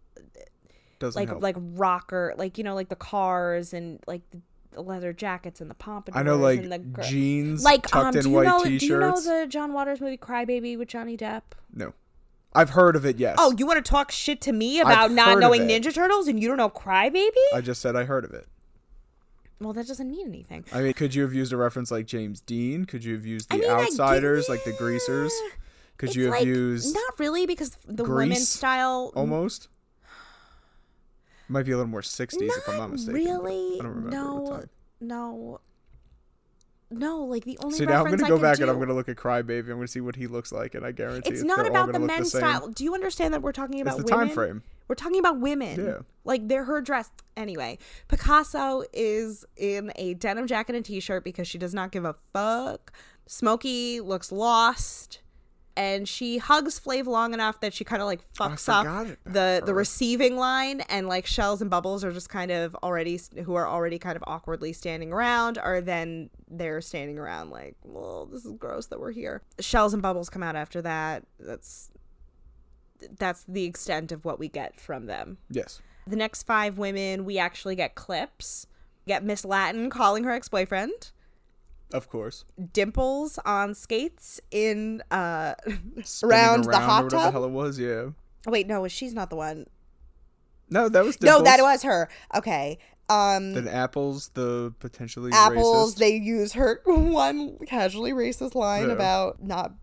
Doesn't 1.00 1.20
like 1.20 1.30
help. 1.30 1.42
like 1.44 1.56
rocker, 1.60 2.34
like 2.38 2.58
you 2.58 2.64
know, 2.64 2.76
like 2.76 2.90
the 2.90 2.96
cars 2.96 3.74
and 3.74 4.00
like 4.08 4.22
the, 4.32 4.42
the 4.72 4.82
leather 4.82 5.14
jackets 5.14 5.62
and 5.62 5.70
the 5.70 5.74
pompadours. 5.76 6.20
I 6.20 6.24
know, 6.24 6.38
like 6.38 6.60
and 6.62 6.72
the 6.72 6.80
gr- 6.80 7.02
jeans, 7.02 7.64
like 7.64 7.88
tucked 7.88 7.96
um, 7.96 8.16
in 8.18 8.22
do 8.24 8.30
you 8.30 8.36
white 8.36 8.46
know 8.46 8.64
t-shirts. 8.64 8.80
do 8.80 8.86
you 8.88 9.00
know 9.00 9.20
the 9.42 9.48
John 9.48 9.74
Waters 9.74 10.00
movie 10.02 10.18
Crybaby 10.18 10.78
with 10.78 10.88
Johnny 10.88 11.18
Depp? 11.18 11.42
no, 11.74 11.94
I've 12.54 12.72
heard 12.72 12.96
of 12.96 13.06
it. 13.06 13.18
Yes. 13.20 13.36
Oh, 13.40 13.54
you 13.58 13.66
want 13.68 13.84
to 13.84 13.90
talk 13.90 14.12
shit 14.12 14.42
to 14.42 14.52
me 14.52 14.80
about 14.80 14.98
I've 15.10 15.12
not 15.12 15.40
knowing. 15.40 15.68
Ninja 15.68 15.94
Turtles 15.94 16.28
and 16.28 16.42
you 16.42 16.48
don't 16.48 16.58
know 16.58 16.70
Crybaby? 16.70 17.30
I 17.54 17.62
just 17.62 17.82
said 17.82 17.96
I 17.96 18.04
heard 18.06 18.26
of 18.26 18.34
it. 18.34 18.48
well, 19.60 19.74
that 19.74 19.88
doesn't 19.88 20.10
mean 20.10 20.28
anything. 20.28 20.66
I 20.74 20.82
mean, 20.82 20.94
could 20.94 21.14
you 21.14 21.22
have 21.24 21.34
used 21.34 21.52
a 21.54 21.58
reference 21.58 21.92
like 21.92 22.06
James 22.06 22.42
Dean? 22.42 22.86
Could 22.86 23.04
you 23.04 23.14
have 23.16 23.26
used 23.26 23.50
the 23.50 23.56
I 23.56 23.60
mean, 23.60 23.70
Outsiders, 23.72 24.50
like 24.50 24.64
the 24.64 24.72
Greasers? 24.74 25.34
Could 25.98 26.10
It's 26.10 26.16
you 26.16 26.26
have 26.26 26.34
like, 26.36 26.46
used 26.46 26.96
not 26.96 27.20
really 27.20 27.46
because 27.46 27.72
the 27.86 28.04
Grease 28.06 28.16
women's 28.30 28.48
style 28.50 29.12
almost? 29.16 29.68
Might 31.50 31.66
be 31.66 31.72
a 31.72 31.78
little 31.78 31.90
more 31.90 32.02
'60s 32.02 32.42
if 32.42 32.70
I'm 32.70 32.78
not 32.78 32.92
mistaken. 32.92 33.16
really 33.16 33.80
I 33.80 33.84
don't 33.84 33.96
remember 33.96 34.10
no 34.12 34.64
no 35.02 35.60
no 36.92 37.24
like 37.26 37.44
the 37.44 37.58
only 37.60 37.78
See, 37.78 37.86
now 37.86 38.04
I'm 38.06 38.12
gonna 38.16 38.28
go 38.28 38.40
back 38.40 38.60
and 38.60 38.70
I'm 38.70 38.80
gonna 38.80 38.94
look 38.94 39.10
at 39.10 39.16
Crybaby. 39.16 39.62
I'm 39.62 39.76
gonna 39.76 39.88
see 39.88 40.02
what 40.02 40.16
he 40.16 40.28
looks 40.28 40.52
like, 40.52 40.76
and 40.76 40.86
I 40.86 40.92
guarantee 40.92 41.30
it's 41.30 41.42
it's 41.42 41.48
not 41.48 41.68
about 41.68 41.92
the 41.92 42.00
men's 42.00 42.32
same. 42.32 42.42
style. 42.42 42.68
Do 42.70 42.84
you 42.84 42.94
understand 42.94 43.34
that 43.34 43.42
we're 43.42 43.52
talking 43.52 43.80
It's 43.80 43.82
about 43.88 43.98
the 43.98 44.04
women? 44.06 44.28
time 44.28 44.30
frame. 44.34 44.64
We're 44.88 44.96
talking 44.96 45.20
about 45.20 45.40
women. 45.40 45.86
Yeah. 45.86 45.98
Like 46.24 46.48
they're 46.48 46.64
her 46.64 46.82
dress. 46.82 47.12
Anyway, 47.38 47.78
Picasso 48.08 48.84
is 48.92 49.46
in 49.56 49.92
a 49.96 50.16
denim 50.16 50.48
jacket 50.48 50.76
and 50.76 50.84
t-shirt 50.84 51.24
because 51.24 51.48
she 51.48 51.58
does 51.60 51.74
not 51.76 51.92
give 51.92 52.06
a 52.06 52.16
fuck. 52.34 52.92
Smokey 53.28 54.02
looks 54.02 54.32
lost. 54.32 55.20
And 55.76 56.10
she 56.10 56.40
hugs 56.40 56.78
Flav 56.80 57.06
long 57.06 57.34
enough 57.34 57.62
that 57.62 57.74
she 57.74 57.84
kind 57.86 58.02
of 58.02 58.06
like 58.06 58.22
fucks 58.34 58.68
up 58.68 59.08
the 59.24 59.62
the 59.66 59.74
receiving 59.74 60.36
line, 60.36 60.82
and 60.82 61.08
like 61.08 61.26
Shells 61.26 61.62
and 61.62 61.70
Bubbles 61.70 62.04
are 62.04 62.12
just 62.12 62.30
kind 62.30 62.52
of 62.52 62.76
already 62.84 63.20
who 63.46 63.56
are 63.56 63.68
already 63.68 63.98
kind 63.98 64.18
of 64.18 64.24
awkwardly 64.28 64.74
standing 64.74 65.14
around, 65.14 65.58
are 65.58 65.80
then 65.80 66.30
they're 66.50 66.82
standing 66.82 67.18
around 67.18 67.50
like, 67.50 67.78
well, 67.84 68.26
this 68.26 68.44
is 68.44 68.52
gross 68.54 68.88
that 68.88 69.00
we're 69.00 69.12
here. 69.12 69.42
Shells 69.60 69.94
and 69.94 70.02
Bubbles 70.02 70.30
come 70.30 70.44
out 70.44 70.58
after 70.58 70.82
that. 70.82 71.24
That's 71.40 71.92
that's 73.18 73.46
the 73.48 73.64
extent 73.64 74.12
of 74.12 74.26
what 74.26 74.40
we 74.40 74.50
get 74.50 74.80
from 74.80 75.06
them. 75.06 75.38
Yes. 75.50 75.82
The 76.06 76.16
next 76.16 76.44
five 76.44 76.78
women, 76.78 77.24
we 77.24 77.38
actually 77.38 77.76
get 77.76 77.96
clips. 77.96 78.68
We 79.06 79.12
get 79.12 79.24
Miss 79.24 79.46
Latin 79.46 79.90
calling 79.90 80.26
her 80.26 80.32
ex 80.32 80.50
boyfriend. 80.50 81.12
Of 81.94 82.08
course. 82.10 82.46
Dimples 82.74 83.40
on 83.46 83.74
skates 83.74 84.40
in 84.52 85.02
uh 85.12 85.56
Spinning 86.04 86.32
around 86.36 86.64
the 86.66 86.78
hot 86.80 87.06
whatever 87.06 87.24
the 87.24 87.32
hell 87.32 87.46
it 87.46 87.52
was. 87.52 87.80
Yeah. 87.80 88.10
Wait, 88.48 88.68
no, 88.68 88.88
she's 88.88 89.14
not 89.14 89.30
the 89.30 89.36
one. 89.36 89.66
No, 90.70 90.88
that 90.88 91.04
was 91.04 91.20
No, 91.22 91.42
that 91.42 91.60
was 91.62 91.84
her. 91.84 92.10
Okay. 92.36 92.78
Um 93.10 93.54
Then 93.54 93.68
apples, 93.68 94.30
the 94.36 94.74
potentially 94.80 95.32
apples, 95.34 95.96
racist. 95.96 95.98
they 95.98 96.16
use 96.16 96.54
her 96.54 96.82
one 96.86 97.58
casually 97.66 98.12
racist 98.12 98.54
line 98.54 98.88
Yeah. 98.88 98.94
about 98.94 99.42
not 99.44 99.74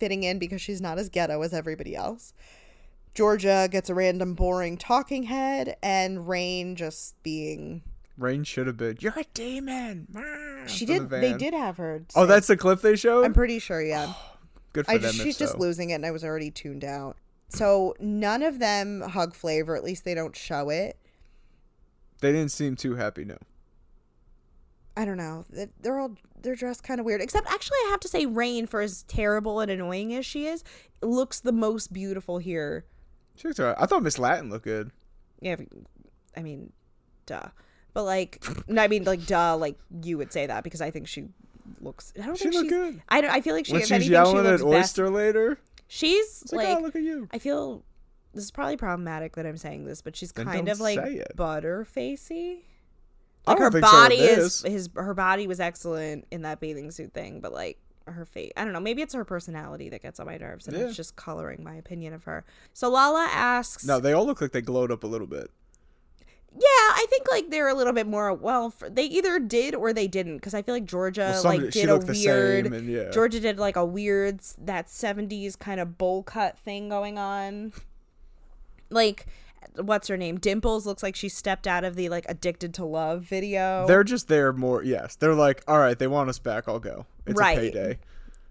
fitting 0.00 0.24
in 0.24 0.40
because 0.40 0.60
she's 0.60 0.80
not 0.80 0.98
as 0.98 1.08
ghetto 1.08 1.40
as 1.42 1.54
everybody 1.54 1.94
else. 1.94 2.32
Georgia 3.14 3.68
gets 3.70 3.88
a 3.88 3.94
random 3.94 4.34
boring 4.34 4.76
talking 4.76 5.22
head 5.24 5.76
and 5.84 6.28
Rain 6.28 6.74
just 6.74 7.14
being 7.22 7.82
Rain 8.16 8.44
should 8.44 8.66
have 8.66 8.76
been. 8.76 8.96
You're 9.00 9.18
a 9.18 9.24
demon. 9.34 10.06
She 10.66 10.86
did 10.86 11.08
the 11.10 11.18
they 11.18 11.32
did 11.34 11.52
have 11.54 11.76
her 11.78 12.04
Oh, 12.14 12.26
that's 12.26 12.46
the 12.46 12.56
clip 12.56 12.80
they 12.80 12.96
showed. 12.96 13.24
I'm 13.24 13.34
pretty 13.34 13.58
sure, 13.58 13.82
yeah. 13.82 14.12
Good 14.72 14.86
for 14.86 14.92
I 14.92 14.98
them. 14.98 15.12
just, 15.12 15.22
she's 15.22 15.38
just 15.38 15.52
so. 15.52 15.58
losing 15.58 15.90
it, 15.90 15.94
and 15.94 16.06
I 16.06 16.10
was 16.10 16.24
already 16.24 16.50
tuned 16.50 16.84
out. 16.84 17.16
so 17.48 17.94
none 18.00 18.42
of 18.42 18.58
them 18.58 19.00
hug 19.02 19.34
Flavor. 19.34 19.76
At 19.76 19.84
least 19.84 20.04
they 20.04 20.14
don't 20.14 20.34
show 20.36 20.68
it. 20.70 20.96
They 22.20 22.32
didn't 22.32 22.50
seem 22.52 22.74
too 22.76 22.94
happy. 22.96 23.24
No. 23.24 23.36
I 24.96 25.04
don't 25.04 25.16
know. 25.16 25.44
They- 25.50 25.68
They're 25.80 25.98
all 25.98 26.16
they're 26.40 26.54
dressed 26.54 26.82
kind 26.84 27.00
of 27.00 27.06
weird. 27.06 27.20
Except 27.22 27.46
actually, 27.50 27.78
I 27.86 27.88
have 27.90 28.00
to 28.00 28.08
say, 28.08 28.26
Rain, 28.26 28.66
for 28.66 28.80
as 28.82 29.02
terrible 29.04 29.60
and 29.60 29.70
annoying 29.70 30.14
as 30.14 30.26
she 30.26 30.46
is, 30.46 30.62
looks 31.02 31.40
the 31.40 31.52
most 31.52 31.92
beautiful 31.92 32.38
here. 32.38 32.84
She 33.34 33.48
looks 33.48 33.58
alright. 33.58 33.76
I 33.78 33.86
thought 33.86 34.02
Miss 34.02 34.18
Latin 34.18 34.50
looked 34.50 34.64
good. 34.64 34.90
Yeah, 35.40 35.56
I 36.36 36.42
mean, 36.42 36.72
duh. 37.26 37.48
But 37.94 38.04
like, 38.04 38.44
I 38.76 38.88
mean, 38.88 39.04
like, 39.04 39.24
duh. 39.26 39.56
Like 39.56 39.78
you 40.02 40.18
would 40.18 40.32
say 40.32 40.46
that 40.46 40.62
because 40.64 40.80
I 40.82 40.90
think 40.90 41.08
she 41.08 41.28
looks. 41.80 42.12
I 42.20 42.26
don't 42.26 42.36
She 42.36 42.50
think 42.50 42.54
she's. 42.54 42.70
good. 42.70 43.00
I 43.08 43.20
don't. 43.20 43.30
I 43.30 43.40
feel 43.40 43.54
like 43.54 43.66
she. 43.66 43.72
when 43.72 43.80
if 43.82 43.86
she's 43.88 43.92
anything, 43.92 44.12
yelling 44.12 44.44
she 44.44 44.50
at 44.50 44.60
looks 44.60 44.62
best. 44.62 44.98
Oyster 44.98 45.10
later, 45.10 45.58
She's 45.86 46.44
like, 46.52 46.66
like, 46.68 46.78
oh 46.78 46.80
look 46.82 46.96
at 46.96 47.02
you. 47.02 47.28
I 47.32 47.38
feel 47.38 47.82
this 48.34 48.42
is 48.44 48.50
probably 48.50 48.76
problematic 48.76 49.36
that 49.36 49.46
I'm 49.46 49.56
saying 49.56 49.84
this, 49.84 50.02
but 50.02 50.16
she's 50.16 50.32
Then 50.32 50.46
kind 50.46 50.68
of 50.68 50.80
like 50.80 50.98
butterfacey. 51.36 52.58
Like 53.46 53.58
her 53.58 53.70
think 53.70 53.84
so 53.84 53.90
body 53.92 54.16
is 54.16 54.62
his 54.62 54.88
her 54.96 55.14
body 55.14 55.46
was 55.46 55.60
excellent 55.60 56.26
in 56.30 56.42
that 56.42 56.60
bathing 56.60 56.90
suit 56.90 57.12
thing, 57.12 57.40
but 57.40 57.52
like 57.52 57.78
her 58.06 58.24
face, 58.24 58.52
I 58.56 58.64
don't 58.64 58.72
know. 58.72 58.80
Maybe 58.80 59.02
it's 59.02 59.14
her 59.14 59.24
personality 59.24 59.88
that 59.90 60.02
gets 60.02 60.18
on 60.18 60.26
my 60.26 60.36
nerves, 60.38 60.66
and 60.66 60.76
Yeah. 60.76 60.84
it's 60.86 60.96
just 60.96 61.14
coloring 61.16 61.62
my 61.62 61.74
opinion 61.74 62.12
of 62.14 62.24
her. 62.24 62.44
So 62.72 62.88
Lala 62.90 63.28
asks, 63.30 63.84
No, 63.86 64.00
they 64.00 64.12
all 64.12 64.26
look 64.26 64.40
like 64.40 64.52
they 64.52 64.62
glowed 64.62 64.90
up 64.90 65.04
a 65.04 65.06
little 65.06 65.26
bit. 65.26 65.50
Yeah, 66.54 66.60
I 66.62 67.06
think 67.10 67.28
like 67.30 67.50
they're 67.50 67.68
a 67.68 67.74
little 67.74 67.92
bit 67.92 68.06
more 68.06 68.32
well. 68.32 68.70
For, 68.70 68.88
they 68.88 69.04
either 69.04 69.38
did 69.40 69.74
or 69.74 69.92
they 69.92 70.06
didn't, 70.06 70.36
because 70.36 70.54
I 70.54 70.62
feel 70.62 70.74
like 70.74 70.84
Georgia 70.84 71.30
Well, 71.32 71.42
some- 71.42 71.56
like 71.62 71.70
did 71.70 71.88
a 71.88 71.98
weird. 71.98 72.66
and 72.66 72.88
yeah. 72.88 73.10
Georgia 73.10 73.40
did 73.40 73.58
like 73.58 73.76
a 73.76 73.84
weird 73.84 74.40
that 74.58 74.86
70s 74.86 75.58
kind 75.58 75.80
of 75.80 75.98
bowl 75.98 76.22
cut 76.22 76.56
thing 76.58 76.88
going 76.88 77.18
on. 77.18 77.72
Like 78.90 79.26
what's 79.76 80.08
her 80.08 80.16
name? 80.16 80.38
Dimples 80.38 80.86
looks 80.86 81.02
like 81.02 81.16
she 81.16 81.28
stepped 81.28 81.66
out 81.66 81.82
of 81.84 81.96
the 81.96 82.08
like 82.08 82.26
addicted 82.28 82.74
to 82.74 82.84
love 82.84 83.22
video. 83.22 83.86
They're 83.88 84.04
just 84.04 84.28
there 84.28 84.52
more. 84.52 84.82
Yes, 84.84 85.16
they're 85.16 85.34
like, 85.34 85.62
all 85.66 85.78
right, 85.78 85.98
they 85.98 86.06
want 86.06 86.28
us 86.28 86.38
back. 86.38 86.68
I'll 86.68 86.78
go. 86.78 87.06
It's 87.26 87.38
Right. 87.38 87.58
a 87.58 87.60
payday. 87.60 87.98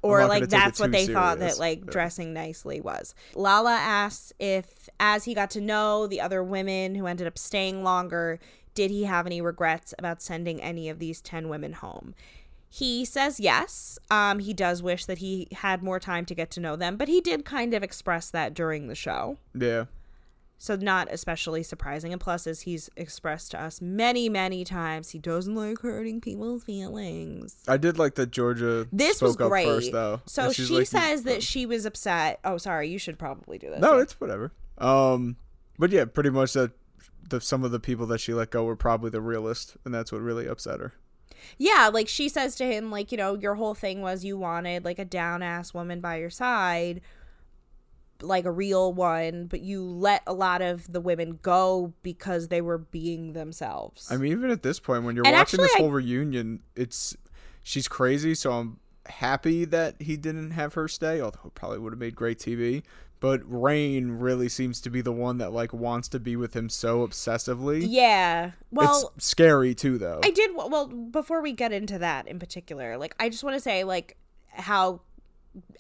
Or 0.03 0.19
like 0.27 0.29
gonna 0.29 0.39
take 0.41 0.45
it 0.45 0.49
that's 0.49 0.79
what 0.79 0.91
they 0.91 1.07
thought 1.07 1.39
that 1.39 1.57
like 1.57 1.79
Yeah. 1.85 1.91
dressing 1.91 2.33
nicely 2.33 2.79
was. 2.81 3.15
Lala 3.33 3.73
asks 3.73 4.33
if 4.39 4.89
as 4.99 5.23
he 5.23 5.33
got 5.33 5.49
to 5.51 5.61
know 5.61 6.05
the 6.05 6.21
other 6.21 6.43
women 6.43 6.95
who 6.95 7.07
ended 7.07 7.25
up 7.25 7.37
staying 7.37 7.83
longer, 7.83 8.39
did 8.75 8.91
he 8.91 9.05
have 9.05 9.25
any 9.25 9.41
regrets 9.41 9.93
about 9.97 10.21
sending 10.21 10.61
any 10.61 10.89
of 10.89 10.99
these 10.99 11.21
10 11.21 11.47
women 11.49 11.73
home? 11.73 12.13
He 12.69 13.05
says 13.05 13.39
yes. 13.39 13.99
Um, 14.09 14.39
he 14.39 14.51
does 14.51 14.81
wish 14.81 15.05
that 15.05 15.19
he 15.19 15.47
had 15.51 15.83
more 15.83 15.99
time 15.99 16.25
to 16.25 16.33
get 16.35 16.49
to 16.51 16.59
know 16.59 16.75
them, 16.75 16.97
but 16.97 17.07
he 17.07 17.21
did 17.21 17.45
kind 17.45 17.73
of 17.75 17.83
express 17.83 18.31
that 18.31 18.53
during 18.55 18.87
the 18.87 18.95
show. 18.95 19.37
Yeah. 19.53 19.85
So 20.63 20.77
not 20.77 21.09
especially 21.11 21.61
surprising. 21.61 22.13
And 22.13 22.21
plus, 22.21 22.47
as 22.47 22.61
he's 22.61 22.89
expressed 22.95 23.51
to 23.51 23.61
us 23.61 23.81
many, 23.81 24.29
many 24.29 24.63
times, 24.63 25.09
he 25.09 25.19
doesn't 25.19 25.53
like 25.53 25.79
hurting 25.79 26.21
people's 26.21 26.63
feelings. 26.63 27.57
I 27.67 27.75
did 27.75 27.99
like 27.99 28.15
that 28.15 28.31
Georgia 28.31 28.87
This 28.89 29.17
spoke 29.17 29.39
was 29.39 29.41
up 29.41 29.49
great. 29.49 29.65
first 29.65 29.91
though. 29.91 30.21
So 30.25 30.53
she 30.53 30.77
like, 30.77 30.87
says 30.87 31.23
that 31.23 31.43
she 31.43 31.65
was 31.65 31.85
upset. 31.85 32.39
Oh, 32.45 32.55
sorry, 32.55 32.87
you 32.87 32.97
should 32.97 33.19
probably 33.19 33.57
do 33.57 33.71
this. 33.71 33.81
No, 33.81 33.97
it's 33.97 34.21
whatever. 34.21 34.53
Um, 34.77 35.35
but 35.77 35.91
yeah, 35.91 36.05
pretty 36.05 36.29
much 36.29 36.53
that 36.53 36.71
the 37.27 37.41
some 37.41 37.65
of 37.65 37.71
the 37.71 37.79
people 37.81 38.05
that 38.05 38.19
she 38.19 38.33
let 38.33 38.49
go 38.49 38.63
were 38.63 38.77
probably 38.77 39.09
the 39.09 39.19
realist, 39.19 39.75
and 39.83 39.93
that's 39.93 40.13
what 40.13 40.21
really 40.21 40.47
upset 40.47 40.79
her. 40.79 40.93
yeah, 41.57 41.89
like 41.91 42.07
she 42.07 42.29
says 42.29 42.55
to 42.55 42.63
him, 42.65 42.89
like 42.89 43.11
you 43.11 43.17
know, 43.17 43.35
your 43.35 43.55
whole 43.55 43.75
thing 43.75 44.01
was 44.01 44.23
you 44.23 44.37
wanted 44.37 44.85
like 44.85 44.97
a 44.97 45.03
down 45.03 45.43
ass 45.43 45.73
woman 45.73 45.99
by 45.99 46.15
your 46.19 46.29
side, 46.29 47.01
like 48.23 48.45
a 48.45 48.51
real 48.51 48.93
one, 48.93 49.45
but 49.47 49.61
you 49.61 49.83
let 49.83 50.23
a 50.25 50.33
lot 50.33 50.61
of 50.61 50.91
the 50.91 50.99
women 51.01 51.39
go 51.41 51.93
because 52.03 52.47
they 52.47 52.61
were 52.61 52.77
being 52.77 53.33
themselves. 53.33 54.11
I 54.11 54.17
mean, 54.17 54.31
even 54.31 54.49
at 54.49 54.63
this 54.63 54.79
point, 54.79 55.03
when 55.03 55.15
you're 55.15 55.25
And 55.25 55.33
watching 55.35 55.59
actually, 55.59 55.65
this 55.67 55.75
I- 55.75 55.79
whole 55.79 55.91
reunion, 55.91 56.61
it's 56.75 57.15
she's 57.61 57.87
crazy. 57.87 58.33
So 58.35 58.51
I'm 58.51 58.79
happy 59.07 59.65
that 59.65 60.01
he 60.01 60.15
didn't 60.17 60.51
have 60.51 60.73
her 60.75 60.87
stay, 60.87 61.19
although 61.21 61.39
it 61.47 61.55
probably 61.55 61.79
would 61.79 61.93
have 61.93 61.99
made 61.99 62.15
great 62.15 62.39
TV. 62.39 62.83
But 63.19 63.39
Rain 63.45 64.11
really 64.11 64.49
seems 64.49 64.81
to 64.81 64.89
be 64.89 64.99
the 64.99 65.13
one 65.13 65.37
that 65.37 65.53
like 65.53 65.71
wants 65.73 66.09
to 66.09 66.19
be 66.19 66.35
with 66.35 66.53
him 66.53 66.67
so 66.67 67.07
obsessively. 67.07 67.85
yeah. 67.87 68.51
Well, 68.69 69.13
it's 69.15 69.25
scary 69.25 69.73
too, 69.73 69.97
though. 69.97 70.19
I 70.23 70.29
did 70.31 70.51
well 70.55 70.87
before 70.87 71.41
we 71.41 71.53
get 71.53 71.71
into 71.71 71.97
that 71.99 72.27
in 72.27 72.37
particular. 72.37 72.97
Like 72.97 73.15
I 73.19 73.29
just 73.29 73.41
want 73.43 73.55
to 73.55 73.61
say 73.61 73.85
like 73.85 74.17
how 74.49 75.01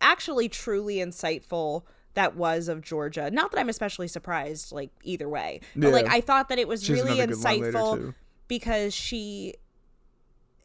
actually 0.01 0.47
truly 0.49 0.97
insightful 0.97 1.83
that 2.15 2.35
was 2.35 2.67
of 2.67 2.81
Georgia. 2.81 3.31
Not 3.31 3.51
that 3.51 3.59
I'm 3.59 3.69
especially 3.69 4.07
surprised 4.07 4.71
like 4.71 4.91
either 5.03 5.27
way. 5.27 5.61
But 5.75 5.91
like 5.91 6.07
I 6.07 6.21
thought 6.21 6.49
that 6.49 6.59
it 6.59 6.67
was 6.67 6.83
She 6.83 6.93
has 6.93 7.01
really 7.03 7.19
another 7.19 7.33
good 7.33 7.43
line 7.43 7.61
later, 7.61 7.77
insightful 7.77 8.15
because 8.47 8.93
she 8.93 9.55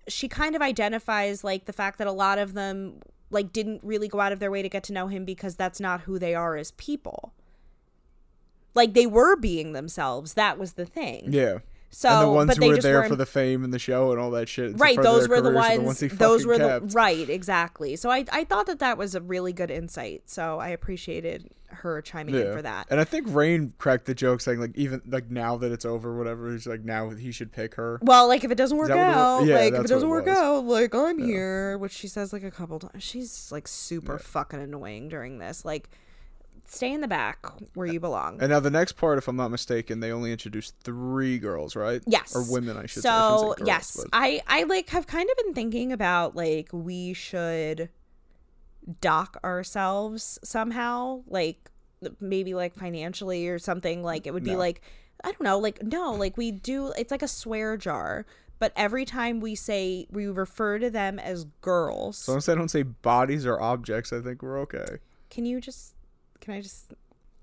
she 0.08 0.28
kind 0.28 0.56
of 0.56 0.62
identifies 0.62 1.44
like 1.44 1.66
the 1.66 1.72
fact 1.72 1.98
that 1.98 2.06
a 2.06 2.12
lot 2.12 2.38
of 2.38 2.54
them 2.54 3.00
like 3.30 3.52
didn't 3.52 3.82
really 3.84 4.08
go 4.08 4.20
out 4.20 4.32
of 4.32 4.38
their 4.40 4.50
way 4.50 4.62
to 4.62 4.68
get 4.68 4.82
to 4.84 4.92
know 4.92 5.06
him 5.08 5.24
because 5.24 5.54
that's 5.56 5.80
not 5.80 6.02
who 6.02 6.18
they 6.18 6.34
are 6.34 6.56
as 6.56 6.70
people. 6.72 7.34
Like 8.74 8.94
they 8.94 9.06
were 9.06 9.36
being 9.36 9.72
themselves. 9.72 10.34
That 10.34 10.58
was 10.58 10.74
the 10.74 10.86
thing. 10.86 11.32
yeah. 11.32 11.58
So, 11.90 12.08
and 12.10 12.22
the 12.22 12.30
ones 12.30 12.48
but 12.48 12.56
who 12.56 12.60
they 12.60 12.68
were 12.68 12.76
there 12.78 13.04
for 13.04 13.16
the 13.16 13.24
fame 13.26 13.64
and 13.64 13.72
the 13.72 13.78
show 13.78 14.12
and 14.12 14.20
all 14.20 14.30
that 14.32 14.48
shit. 14.48 14.78
right 14.78 15.00
those 15.00 15.26
were 15.26 15.40
the 15.40 15.50
careers 15.50 15.78
are 15.78 15.82
ones, 15.82 16.00
those 16.00 16.44
were 16.44 16.58
kept. 16.58 16.88
the 16.90 16.94
right 16.94 17.30
exactly 17.30 17.96
so 17.96 18.10
i 18.10 18.24
i 18.30 18.44
thought 18.44 18.66
that 18.66 18.78
that 18.78 18.98
was 18.98 19.14
a 19.14 19.20
really 19.22 19.54
good 19.54 19.70
insight 19.70 20.22
so 20.26 20.58
i 20.58 20.68
appreciated 20.68 21.50
her 21.70 22.00
chiming 22.02 22.34
in 22.34 22.52
for 22.52 22.62
that 22.62 22.86
And 22.90 22.98
I 22.98 23.04
think 23.04 23.26
Rain 23.28 23.74
cracked 23.78 24.06
the 24.06 24.14
joke 24.14 24.40
saying 24.40 24.58
like 24.58 24.76
even 24.76 25.02
like 25.06 25.30
now 25.30 25.56
that 25.58 25.70
it's 25.70 25.84
over, 25.84 26.16
whatever. 26.16 26.50
He's 26.50 26.66
like 26.66 26.82
now 26.82 27.10
he 27.10 27.30
should 27.30 27.52
pick 27.52 27.74
her. 27.74 27.98
well 28.02 28.26
like 28.26 28.42
if 28.44 28.50
it 28.50 28.54
doesn't 28.56 28.78
work 28.78 28.88
that 28.88 28.96
what 28.96 29.06
it 29.06 29.14
out? 29.14 29.44
Yeah, 29.44 29.54
like 29.56 29.74
if 29.74 29.84
it 29.84 29.88
doesn't 29.88 30.08
it 30.08 30.10
work 30.10 30.28
out 30.28 30.64
like 30.64 30.94
i'm 30.94 31.18
here 31.18 31.76
which 31.78 31.92
she 31.92 32.08
says 32.08 32.32
like 32.32 32.42
a 32.42 32.50
couple 32.50 32.78
times 32.78 33.02
she's 33.02 33.52
like 33.52 33.68
super 33.68 34.18
fucking 34.18 34.60
annoying 34.60 35.08
during 35.08 35.38
this 35.38 35.64
like 35.64 35.90
stay 36.70 36.92
in 36.92 37.00
the 37.00 37.08
back 37.08 37.38
where 37.74 37.86
you 37.86 37.98
belong 38.00 38.38
And 38.40 38.50
now 38.50 38.60
the 38.60 38.70
next 38.70 38.92
part, 38.92 39.18
if 39.18 39.26
I'm 39.28 39.36
not 39.36 39.50
mistaken, 39.50 40.00
they 40.00 40.12
only 40.12 40.32
introduced 40.32 40.74
three 40.82 41.38
girls, 41.38 41.74
right? 41.74 42.02
Yes. 42.06 42.34
Or 42.36 42.42
women, 42.50 42.76
I 42.76 42.86
should 42.86 43.02
say. 43.02 43.08
So 43.08 43.54
say 43.58 43.64
yes, 43.66 43.96
but- 43.96 44.08
I 44.12 44.40
I 44.46 44.64
like 44.64 44.90
have 44.90 45.06
kind 45.06 45.28
of 45.30 45.36
been 45.44 45.54
thinking 45.54 45.92
about 45.92 46.36
like 46.36 46.68
we 46.72 47.12
should 47.14 47.88
dock 49.00 49.38
ourselves 49.44 50.38
somehow, 50.42 51.22
like 51.26 51.70
maybe 52.20 52.54
like 52.54 52.74
financially 52.74 53.48
or 53.48 53.58
something. 53.58 54.02
Like 54.02 54.26
it 54.26 54.32
would 54.32 54.44
be 54.44 54.56
like 54.56 54.82
I 55.24 55.32
don't 55.32 55.42
know, 55.42 55.58
like 55.58 55.82
no, 55.82 56.12
like 56.12 56.36
we 56.36 56.50
do. 56.52 56.92
It's 56.96 57.10
like 57.10 57.22
a 57.22 57.28
swear 57.28 57.76
jar. 57.76 58.24
But 58.60 58.72
every 58.74 59.04
time 59.04 59.38
we 59.38 59.54
say 59.54 60.06
we 60.10 60.26
refer 60.26 60.80
to 60.80 60.90
them 60.90 61.20
as 61.20 61.44
girls, 61.60 62.18
So 62.18 62.32
long 62.32 62.38
as 62.38 62.48
I 62.48 62.56
don't 62.56 62.68
say 62.70 62.82
bodies 62.82 63.46
or 63.46 63.60
objects, 63.60 64.12
I 64.12 64.20
think 64.20 64.42
we're 64.42 64.58
okay. 64.60 64.98
can 65.30 65.44
you 65.46 65.60
just 65.60 65.94
can 66.48 66.56
I 66.56 66.60
just 66.62 66.94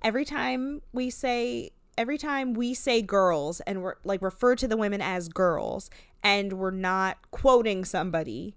every 0.01 0.25
time 0.25 0.81
we 0.91 1.11
say 1.11 1.69
every 1.95 2.17
time 2.17 2.53
we 2.55 2.73
say 2.73 3.03
girls 3.03 3.59
and 3.61 3.83
we're 3.83 3.95
like 4.03 4.21
refer 4.21 4.55
to 4.55 4.67
the 4.67 4.75
women 4.75 4.99
as 4.99 5.29
girls 5.29 5.91
and 6.23 6.53
we're 6.53 6.71
not 6.71 7.17
quoting 7.29 7.85
somebody 7.85 8.55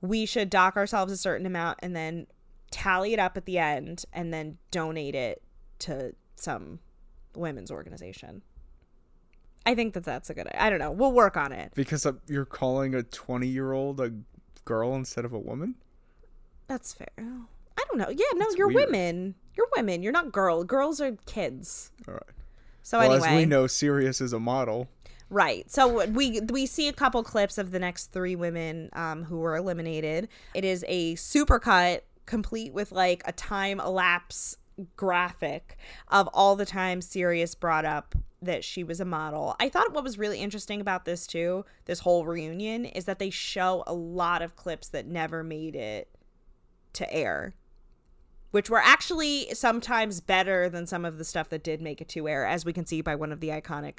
we 0.00 0.26
should 0.26 0.48
dock 0.48 0.76
ourselves 0.76 1.12
a 1.12 1.16
certain 1.16 1.44
amount 1.44 1.80
and 1.82 1.96
then 1.96 2.28
tally 2.70 3.12
it 3.12 3.18
up 3.18 3.36
at 3.36 3.46
the 3.46 3.58
end 3.58 4.04
and 4.12 4.32
then 4.32 4.58
donate 4.70 5.16
it 5.16 5.42
to 5.80 6.14
some 6.36 6.78
women's 7.34 7.70
organization. 7.70 8.42
I 9.64 9.74
think 9.74 9.94
that 9.94 10.04
that's 10.04 10.30
a 10.30 10.34
good 10.34 10.46
i 10.56 10.70
don't 10.70 10.78
know. 10.78 10.92
We'll 10.92 11.12
work 11.12 11.36
on 11.36 11.50
it. 11.50 11.72
Because 11.74 12.06
uh, 12.06 12.12
you're 12.28 12.44
calling 12.44 12.94
a 12.94 13.02
20 13.02 13.48
year 13.48 13.72
old 13.72 14.00
a 14.00 14.12
girl 14.64 14.94
instead 14.94 15.24
of 15.24 15.32
a 15.32 15.38
woman? 15.38 15.74
that's 16.68 16.92
fair 16.92 17.08
i 17.78 17.84
don't 17.88 17.98
know 17.98 18.08
yeah 18.08 18.24
no 18.34 18.46
you're 18.56 18.68
weird. 18.68 18.90
women 18.90 19.34
you're 19.56 19.68
women 19.76 20.02
you're 20.02 20.12
not 20.12 20.32
girl 20.32 20.64
girls 20.64 21.00
are 21.00 21.12
kids 21.26 21.90
All 22.06 22.14
right. 22.14 22.22
so 22.82 22.98
well, 22.98 23.12
anyway 23.12 23.28
as 23.28 23.36
we 23.36 23.44
know, 23.46 23.66
Serious 23.66 24.20
is 24.20 24.32
a 24.32 24.40
model. 24.40 24.88
Right. 25.28 25.68
So 25.70 26.06
we 26.06 26.40
we 26.40 26.66
see 26.66 26.86
a 26.86 26.92
couple 26.92 27.22
clips 27.24 27.58
of 27.58 27.72
the 27.72 27.78
next 27.80 28.12
three 28.12 28.36
women 28.36 28.90
um, 28.92 29.24
who 29.24 29.38
were 29.38 29.56
eliminated. 29.56 30.28
It 30.54 30.64
is 30.64 30.84
a 30.86 31.14
supercut 31.16 32.02
complete 32.26 32.72
with 32.72 32.92
like 32.92 33.22
a 33.24 33.32
time 33.32 33.80
elapse 33.80 34.56
graphic 34.94 35.78
of 36.08 36.28
all 36.32 36.54
the 36.54 36.66
times 36.66 37.06
Serious 37.06 37.54
brought 37.54 37.84
up 37.84 38.14
that 38.42 38.62
she 38.62 38.84
was 38.84 39.00
a 39.00 39.04
model. 39.04 39.56
I 39.58 39.68
thought 39.68 39.92
what 39.92 40.04
was 40.04 40.18
really 40.18 40.38
interesting 40.38 40.80
about 40.80 41.06
this 41.06 41.26
too, 41.26 41.64
this 41.86 42.00
whole 42.00 42.24
reunion, 42.24 42.84
is 42.84 43.06
that 43.06 43.18
they 43.18 43.30
show 43.30 43.82
a 43.86 43.94
lot 43.94 44.42
of 44.42 44.54
clips 44.54 44.88
that 44.88 45.06
never 45.06 45.42
made 45.42 45.74
it 45.74 46.08
to 46.92 47.12
air. 47.12 47.54
Which 48.56 48.70
were 48.70 48.80
actually 48.82 49.52
sometimes 49.52 50.22
better 50.22 50.70
than 50.70 50.86
some 50.86 51.04
of 51.04 51.18
the 51.18 51.24
stuff 51.26 51.50
that 51.50 51.62
did 51.62 51.82
make 51.82 52.00
it 52.00 52.08
to 52.08 52.26
air, 52.26 52.46
as 52.46 52.64
we 52.64 52.72
can 52.72 52.86
see 52.86 53.02
by 53.02 53.14
one 53.14 53.30
of 53.30 53.40
the 53.40 53.48
iconic 53.48 53.98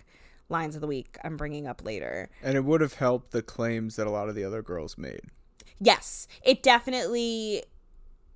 lines 0.49 0.73
of 0.73 0.81
the 0.81 0.87
week 0.87 1.15
I'm 1.23 1.37
bringing 1.37 1.67
up 1.67 1.85
later. 1.85 2.27
And 2.41 2.57
it 2.57 2.65
would 2.65 2.81
have 2.81 2.95
helped 2.95 3.29
the 3.29 3.43
claims 3.43 3.97
that 3.97 4.07
a 4.07 4.09
lot 4.09 4.29
of 4.29 4.33
the 4.33 4.43
other 4.43 4.63
girls 4.63 4.97
made. 4.97 5.21
Yes, 5.79 6.27
it 6.41 6.63
definitely 6.63 7.65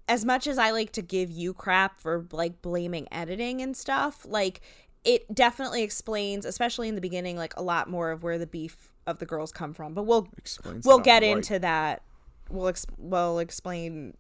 as 0.08 0.24
much 0.24 0.46
as 0.46 0.60
I 0.60 0.70
like 0.70 0.92
to 0.92 1.02
give 1.02 1.32
you 1.32 1.56
crap 1.56 2.00
for 2.00 2.28
like 2.32 2.62
blaming 2.62 3.08
editing 3.12 3.60
and 3.60 3.76
stuff, 3.76 4.24
like 4.24 4.62
it 5.04 5.34
definitely 5.34 5.82
explains, 5.82 6.46
especially 6.46 6.88
in 6.88 6.94
the 6.94 7.02
beginning, 7.02 7.36
like 7.36 7.56
a 7.58 7.64
lot 7.64 7.90
more 7.90 8.12
of 8.12 8.22
where 8.22 8.38
the 8.38 8.46
beef 8.46 8.92
of 9.08 9.18
the 9.18 9.26
girls 9.26 9.52
come 9.52 9.74
from. 9.74 9.96
But 9.96 10.04
we'll 10.04 10.28
Explains 10.38 10.86
we'll 10.86 11.00
get 11.00 11.24
into 11.24 11.58
that. 11.58 12.04
We'll 12.48 12.68
ex- 12.68 12.86
we'll 13.00 13.40
explain. 13.40 14.16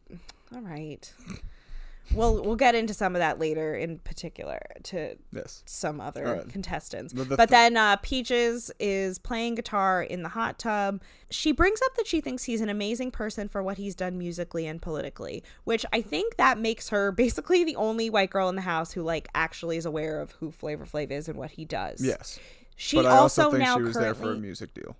All 0.51 0.61
right. 0.61 1.13
We'll 2.13 2.43
we'll 2.43 2.55
get 2.55 2.75
into 2.75 2.93
some 2.93 3.15
of 3.15 3.19
that 3.19 3.39
later, 3.39 3.75
in 3.75 3.99
particular 3.99 4.59
to 4.83 5.15
Yes. 5.31 5.63
some 5.65 6.01
other 6.01 6.25
right. 6.25 6.49
contestants. 6.49 7.13
But 7.13 7.29
the 7.29 7.37
but 7.37 7.49
th- 7.49 7.49
then 7.49 7.77
uh, 7.77 7.95
Peaches 7.97 8.71
is 8.79 9.17
playing 9.17 9.55
guitar 9.55 10.03
in 10.03 10.23
the 10.23 10.29
hot 10.29 10.59
tub. 10.59 11.01
She 11.29 11.51
brings 11.51 11.81
up 11.81 11.95
that 11.95 12.07
she 12.07 12.19
thinks 12.19 12.43
he's 12.43 12.59
an 12.61 12.69
amazing 12.69 13.11
person 13.11 13.47
for 13.47 13.63
what 13.63 13.77
he's 13.77 13.95
done 13.95 14.17
musically 14.17 14.67
and 14.67 14.81
politically, 14.81 15.43
which 15.63 15.85
I 15.93 16.01
think 16.01 16.35
that 16.35 16.57
makes 16.57 16.89
her 16.89 17.11
basically 17.13 17.63
the 17.63 17.77
only 17.77 18.09
white 18.09 18.29
girl 18.29 18.49
in 18.49 18.55
the 18.55 18.61
house 18.61 18.91
who 18.91 19.03
like 19.03 19.27
actually 19.33 19.77
is 19.77 19.85
aware 19.85 20.19
of 20.19 20.31
who 20.33 20.51
Flavor 20.51 20.85
Flav 20.85 21.11
is 21.11 21.29
and 21.29 21.37
what 21.37 21.51
he 21.51 21.63
does. 21.65 22.03
Yes. 22.03 22.39
She 22.75 22.97
but 22.97 23.05
I 23.05 23.11
also, 23.11 23.43
also 23.43 23.51
think 23.51 23.63
now 23.63 23.77
she 23.77 23.83
was 23.83 23.95
there 23.95 24.15
for 24.15 24.31
a 24.31 24.37
music 24.37 24.73
deal. 24.73 24.95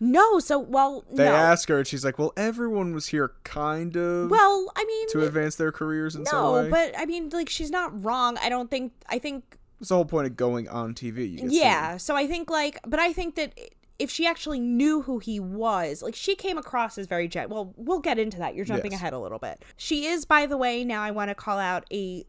No. 0.00 0.38
So 0.38 0.58
well, 0.58 1.04
They 1.12 1.24
no. 1.24 1.34
ask 1.34 1.68
her, 1.68 1.78
and 1.78 1.86
she's 1.86 2.04
like, 2.04 2.18
"Well, 2.18 2.32
everyone 2.36 2.94
was 2.94 3.06
here, 3.08 3.32
kind 3.44 3.96
of, 3.96 4.30
well, 4.30 4.70
I 4.76 4.84
mean, 4.84 5.08
to 5.10 5.24
advance 5.26 5.56
their 5.56 5.72
careers 5.72 6.14
in 6.16 6.24
some 6.26 6.42
no, 6.42 6.52
way." 6.54 6.70
but 6.70 6.94
I 6.98 7.06
mean, 7.06 7.28
like 7.30 7.48
she's 7.48 7.70
not 7.70 8.04
wrong. 8.04 8.38
I 8.42 8.48
don't 8.48 8.70
think. 8.70 8.92
I 9.08 9.18
think 9.18 9.56
It's 9.80 9.88
the 9.90 9.94
whole 9.94 10.04
point 10.04 10.26
of 10.26 10.36
going 10.36 10.68
on 10.68 10.94
TV. 10.94 11.38
Yeah 11.42 11.92
seen. 11.92 11.98
so 12.00 12.16
i 12.16 12.26
think 12.26 12.50
like 12.50 12.78
but 12.86 12.98
i 13.00 13.12
think 13.12 13.36
that 13.36 13.52
if 13.98 14.10
she 14.10 14.26
actually 14.26 14.58
knew 14.60 15.02
who 15.02 15.18
he 15.18 15.38
was 15.40 16.02
like 16.02 16.14
she 16.14 16.34
came 16.36 16.58
across 16.58 16.98
as 16.98 17.06
very 17.06 17.26
gen 17.28 17.48
well 17.48 17.72
we'll 17.76 18.00
get 18.00 18.18
into 18.18 18.38
that 18.38 18.54
you're 18.54 18.64
jumping 18.64 18.90
Yes. 18.92 19.00
ahead 19.00 19.12
a 19.12 19.18
little 19.18 19.38
bit 19.38 19.64
she 19.76 20.06
is 20.06 20.24
by 20.24 20.46
the 20.46 20.56
way 20.56 20.84
now 20.84 21.02
i 21.02 21.10
want 21.12 21.30
to 21.30 21.34
call 21.34 21.58
out 21.58 21.84
a 21.92 22.24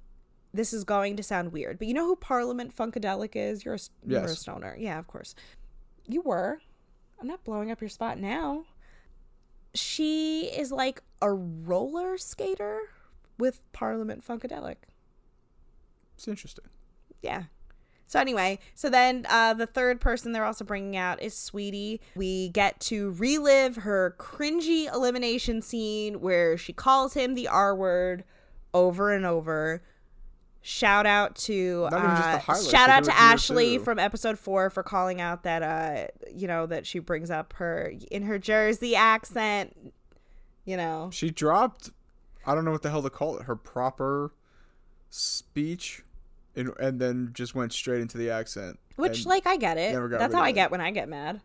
this 0.53 0.73
is 0.73 0.83
going 0.83 1.15
to 1.17 1.23
sound 1.23 1.51
weird 1.51 1.77
but 1.79 1.87
you 1.87 1.93
know 1.93 2.05
who 2.05 2.15
parliament 2.15 2.75
funkadelic 2.75 3.35
is 3.35 3.65
you're 3.65 3.73
a, 3.75 3.77
s- 3.77 3.89
you're 4.05 4.23
a 4.23 4.29
stoner 4.29 4.75
yeah 4.79 4.97
of 4.99 5.07
course 5.07 5.33
you 6.07 6.21
were 6.21 6.59
i'm 7.21 7.27
not 7.27 7.43
blowing 7.43 7.71
up 7.71 7.82
your 7.82 7.89
spot 7.89 8.17
now 8.17 8.65
she 9.73 10.45
is 10.45 10.71
like 10.71 11.01
a 11.21 11.32
roller 11.32 12.17
skater 12.17 12.79
with 13.38 13.62
parliament 13.71 14.25
funkadelic 14.25 14.75
It's 16.15 16.27
interesting. 16.27 16.65
yeah. 17.21 17.43
So 18.08 18.19
anyway, 18.19 18.58
so 18.73 18.89
then 18.89 19.27
uh, 19.29 19.53
the 19.53 19.67
third 19.67 20.01
person 20.01 20.32
they're 20.32 20.43
also 20.43 20.65
bringing 20.65 20.97
out 20.97 21.21
is 21.21 21.38
Sweetie. 21.38 22.01
We 22.15 22.49
get 22.49 22.79
to 22.82 23.12
relive 23.12 23.75
her 23.75 24.15
cringy 24.17 24.91
elimination 24.91 25.62
scene 25.62 26.19
where 26.19 26.58
she 26.58 26.73
calls 26.73 27.13
him 27.13 27.36
the 27.36 27.47
R 27.47 27.75
word 27.75 28.23
over 28.73 29.13
and 29.13 29.27
over. 29.27 29.84
Shout 30.69 31.08
out 31.08 31.36
to 31.38 31.88
Not 31.89 31.93
even 31.93 32.15
just 32.15 32.45
the 32.45 32.51
uh, 32.51 32.69
shout 32.71 32.89
out 32.91 33.03
to 33.05 33.17
Ashley 33.19 33.77
too. 33.77 33.84
from 33.84 33.97
episode 33.97 34.38
four 34.38 34.69
for 34.69 34.84
calling 34.84 35.19
out 35.19 35.41
that 35.41 35.63
uh 35.63 36.05
you 36.32 36.47
know 36.47 36.67
that 36.67 36.86
she 36.86 36.99
brings 36.99 37.32
up 37.32 37.53
her 37.53 37.91
in 38.12 38.21
her 38.23 38.38
Jersey 38.38 38.95
accent. 38.95 39.75
You 40.65 40.77
know, 40.77 41.10
She 41.12 41.32
dropped. 41.32 41.89
I 42.45 42.53
don't 42.53 42.65
know 42.65 42.71
what 42.71 42.84
the 42.84 42.91
hell 42.91 43.01
to 43.01 43.10
call 43.10 43.38
it. 43.38 43.45
Her 43.45 43.55
proper 43.55 44.32
speech, 45.10 46.03
and, 46.55 46.69
and 46.79 47.01
then 47.01 47.32
just 47.34 47.55
went 47.55 47.73
straight 47.73 48.01
into 48.01 48.19
the 48.19 48.29
accent. 48.29 48.77
which 48.95 49.25
like 49.25 49.47
I 49.47 49.58
get 49.58 49.77
it. 49.79 49.95
That's 50.12 50.36
how 50.36 50.41
I 50.43 50.49
it. 50.49 50.53
get 50.53 50.69
when 50.69 50.82
I 50.82 50.91
get 50.91 51.10
mad. 51.10 51.41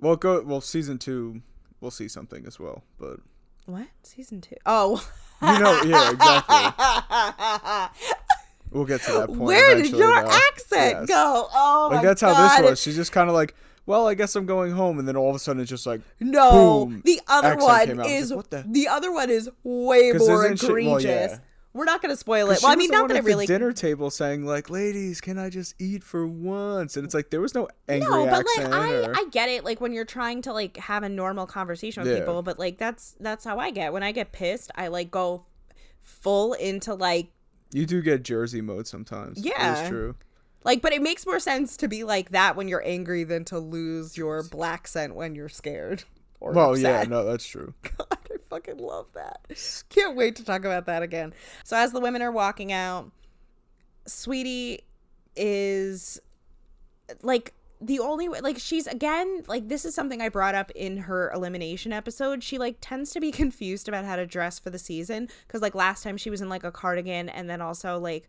well, 0.00 0.16
go. 0.16 0.40
Well, 0.40 0.62
season 0.62 0.96
two, 0.98 1.42
we'll 1.82 1.90
see 1.90 2.08
something 2.08 2.46
as 2.46 2.58
well. 2.58 2.82
But 2.98 3.20
What 3.66 3.88
season 4.02 4.40
two? 4.40 4.56
Oh. 4.64 5.06
you 5.42 5.58
know, 5.58 5.82
yeah, 5.82 6.10
exactly. 6.12 8.08
We'll 8.72 8.84
get 8.84 9.00
to 9.02 9.12
that 9.12 9.26
point. 9.28 9.40
Where 9.40 9.74
did 9.76 9.90
your 9.90 9.98
though. 10.22 10.30
accent 10.30 10.96
Yes. 11.00 11.08
go? 11.08 11.48
Oh 11.52 11.88
my 11.90 11.96
god. 11.96 11.96
Like 11.96 12.02
my 12.02 12.08
that's 12.08 12.20
how 12.20 12.58
this 12.58 12.70
was. 12.70 12.80
She's 12.80 12.96
just 12.96 13.12
kind 13.12 13.28
of 13.28 13.34
like, 13.34 13.54
well, 13.86 14.06
I 14.06 14.14
guess 14.14 14.34
I'm 14.36 14.46
going 14.46 14.72
home, 14.72 14.98
and 14.98 15.06
then 15.08 15.16
all 15.16 15.30
of 15.30 15.36
a 15.36 15.38
sudden 15.38 15.60
it's 15.60 15.70
just 15.70 15.86
like, 15.86 16.00
No, 16.20 16.86
Boom. 16.86 17.02
the 17.04 17.20
other 17.28 17.56
one 17.56 17.86
came 17.86 18.00
out. 18.00 18.06
I 18.06 18.14
was 18.14 18.22
is 18.22 18.30
like, 18.30 18.36
what 18.36 18.50
the- 18.50 18.64
the 18.68 18.88
other 18.88 19.12
one 19.12 19.28
is 19.30 19.50
way 19.64 20.12
more 20.12 20.44
isn't 20.44 20.60
she- 20.60 20.66
well, 20.66 20.96
egregious. 20.96 21.32
yeah. 21.32 21.38
We're 21.74 21.86
not 21.86 22.02
gonna 22.02 22.16
spoil 22.18 22.50
it. 22.50 22.58
Well, 22.62 22.70
I 22.70 22.76
mean, 22.76 22.90
not 22.90 23.08
that 23.08 23.16
I 23.16 23.20
really. 23.20 23.46
dinner 23.46 23.72
table 23.72 24.10
saying 24.10 24.44
like, 24.44 24.68
"Ladies, 24.68 25.22
can 25.22 25.38
I 25.38 25.48
just 25.48 25.74
eat 25.80 26.04
for 26.04 26.26
once?" 26.26 26.98
And 26.98 27.04
it's 27.06 27.14
like 27.14 27.30
there 27.30 27.40
was 27.40 27.54
no 27.54 27.66
angry 27.88 28.10
no, 28.10 28.26
but 28.26 28.44
like. 28.58 28.70
I, 28.70 28.92
or... 29.06 29.14
I 29.16 29.24
get 29.30 29.48
it. 29.48 29.64
Like 29.64 29.80
when 29.80 29.94
you're 29.94 30.04
trying 30.04 30.42
to 30.42 30.52
like 30.52 30.76
have 30.76 31.02
a 31.02 31.08
normal 31.08 31.46
conversation 31.46 32.02
with 32.02 32.12
Yeah. 32.12 32.18
people, 32.18 32.42
but 32.42 32.58
like 32.58 32.76
that's 32.76 33.16
that's 33.20 33.46
how 33.46 33.58
I 33.58 33.70
get. 33.70 33.94
When 33.94 34.02
I 34.02 34.12
get 34.12 34.32
pissed, 34.32 34.70
I 34.74 34.88
like 34.88 35.10
go 35.10 35.46
full 36.02 36.52
into 36.52 36.92
like 36.92 37.28
You 37.72 37.86
do 37.86 38.02
get 38.02 38.22
Jersey 38.22 38.60
mode 38.60 38.86
sometimes. 38.86 39.44
Yeah. 39.44 39.80
it's 39.80 39.88
true. 39.88 40.14
like, 40.64 40.82
but 40.82 40.92
it 40.92 41.02
makes 41.02 41.26
more 41.26 41.40
sense 41.40 41.76
to 41.78 41.88
be 41.88 42.04
like 42.04 42.30
that 42.30 42.54
when 42.54 42.68
you're 42.68 42.86
angry 42.86 43.24
than 43.24 43.44
to 43.46 43.58
lose 43.58 44.16
your 44.16 44.42
black 44.42 44.86
scent 44.86 45.14
when 45.14 45.34
you're 45.34 45.48
scared. 45.48 46.04
Or 46.38 46.52
Well, 46.52 46.76
yeah, 46.76 47.04
no, 47.04 47.24
that's 47.24 47.46
true. 47.48 47.74
God, 47.82 48.06
I 48.10 48.36
fucking 48.50 48.78
love 48.78 49.06
that. 49.14 49.40
Can't 49.88 50.16
wait 50.16 50.36
to 50.36 50.44
talk 50.44 50.64
about 50.64 50.86
that 50.86 51.02
again. 51.02 51.32
So 51.64 51.76
as 51.76 51.92
the 51.92 52.00
women 52.00 52.20
are 52.20 52.32
walking 52.32 52.72
out, 52.72 53.10
Sweetie 54.06 54.82
is 55.36 56.20
like 57.22 57.54
the 57.82 57.98
only 57.98 58.28
way 58.28 58.40
like 58.40 58.58
she's 58.58 58.86
again 58.86 59.42
like 59.48 59.68
this 59.68 59.84
is 59.84 59.94
something 59.94 60.22
I 60.22 60.28
brought 60.28 60.54
up 60.54 60.70
in 60.72 60.98
her 60.98 61.30
elimination 61.32 61.92
episode. 61.92 62.42
She 62.42 62.56
like 62.56 62.76
tends 62.80 63.10
to 63.12 63.20
be 63.20 63.32
confused 63.42 63.88
about 63.88 64.04
how 64.04 64.16
to 64.16 64.26
dress 64.26 64.58
for 64.58 64.70
the 64.70 64.78
season 64.78 65.28
cuz 65.48 65.60
like 65.60 65.74
last 65.74 66.02
time 66.02 66.16
she 66.16 66.30
was 66.30 66.40
in 66.40 66.48
like 66.48 66.64
a 66.64 66.70
cardigan 66.72 67.28
and 67.28 67.50
then 67.50 67.60
also 67.60 67.98
like 67.98 68.28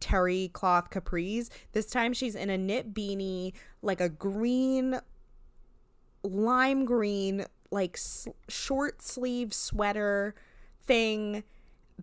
terry 0.00 0.48
cloth 0.52 0.90
capris. 0.90 1.50
This 1.72 1.86
time 1.86 2.12
she's 2.12 2.34
in 2.34 2.50
a 2.50 2.56
knit 2.56 2.94
beanie, 2.94 3.52
like 3.82 4.00
a 4.00 4.08
green 4.08 5.00
lime 6.22 6.84
green 6.84 7.44
like 7.70 7.96
s- 7.96 8.28
short 8.48 9.02
sleeve 9.02 9.52
sweater 9.54 10.34
thing 10.82 11.44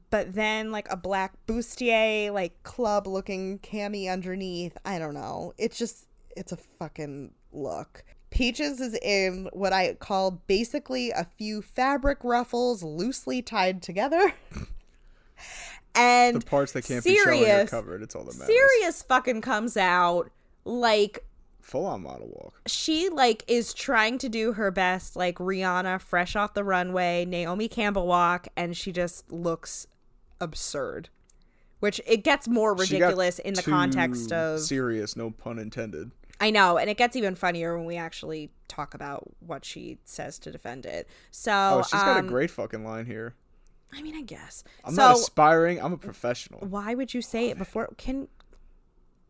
but 0.10 0.34
then 0.36 0.72
like 0.72 0.88
a 0.90 0.98
black 0.98 1.34
bustier 1.48 2.32
like 2.32 2.62
club 2.64 3.08
looking 3.08 3.60
cami 3.60 4.12
underneath 4.12 4.78
i 4.86 4.98
don't 5.00 5.14
know 5.14 5.54
it's 5.58 5.78
just 5.78 6.08
it's 6.36 6.52
a 6.52 6.58
fucking 6.58 7.32
look 7.52 8.04
peaches 8.30 8.82
is 8.82 8.98
in 9.02 9.50
what 9.54 9.72
i 9.72 9.94
call 9.94 10.32
basically 10.48 11.12
a 11.12 11.26
few 11.38 11.62
fabric 11.62 12.18
ruffles 12.24 12.84
loosely 12.84 13.42
tied 13.42 13.82
together 13.82 14.34
and 15.96 16.42
The 16.42 16.46
parts 16.46 16.74
that 16.74 16.86
can't 16.86 17.04
be 17.04 17.18
shown 17.18 17.50
are 17.50 17.66
covered. 17.66 18.02
It's 18.02 18.16
all 18.16 18.24
that 18.26 18.38
matters. 18.38 18.54
Serious 18.54 19.02
fucking 19.02 19.42
comes 19.42 19.78
out 19.78 20.30
like 20.66 21.26
Full 21.62 21.86
on 21.86 22.04
model 22.04 22.28
walk. 22.28 22.62
she 22.68 23.10
like 23.10 23.44
is 23.48 23.74
trying 23.74 24.20
to 24.20 24.30
do 24.30 24.54
her 24.54 24.70
best 24.70 25.16
like 25.16 25.38
rihanna 25.38 26.00
fresh 26.00 26.36
off 26.36 26.54
the 26.54 26.64
runway 26.64 27.26
naomi 27.26 27.68
campbell 27.68 28.06
walk 28.06 28.48
and 28.56 28.78
she 28.78 28.92
just 28.92 29.32
looks 29.32 29.88
absurd 30.40 31.10
which 31.80 32.00
it 32.06 32.24
gets 32.24 32.48
more 32.48 32.76
ridiculous 32.76 33.40
in 33.40 33.54
the 33.56 33.64
context 33.64 34.32
of 34.32 34.60
serious. 34.60 35.16
No 35.16 35.32
pun 35.32 35.60
intended. 35.60 36.12
I 36.40 36.50
know 36.52 36.78
and 36.78 36.90
it 36.90 36.98
gets 36.98 37.16
even 37.16 37.36
funnier 37.36 37.78
when 37.78 37.86
we 37.86 37.96
actually 37.98 38.52
talk 38.68 38.94
about 38.94 39.24
what 39.40 39.64
she 39.66 39.98
says 40.06 40.38
to 40.40 40.52
defend 40.52 40.86
it 40.86 41.08
so 41.32 41.52
Oh, 41.52 41.82
she's 41.84 41.92
got 42.02 42.18
a 42.18 42.20
um, 42.20 42.28
great 42.28 42.50
fucking 42.52 42.84
line 42.84 43.06
here. 43.06 43.34
i 43.94 44.02
mean 44.02 44.16
i 44.16 44.22
guess 44.22 44.64
I'm 44.84 44.94
so 44.96 45.02
not 45.02 45.16
aspiring. 45.18 45.82
I'm 45.82 45.94
a 45.94 45.98
professional. 45.98 46.62
why 46.62 46.94
would 46.96 47.14
you 47.14 47.22
say 47.22 47.50
it 47.50 47.58
before 47.58 47.90
can 47.98 48.28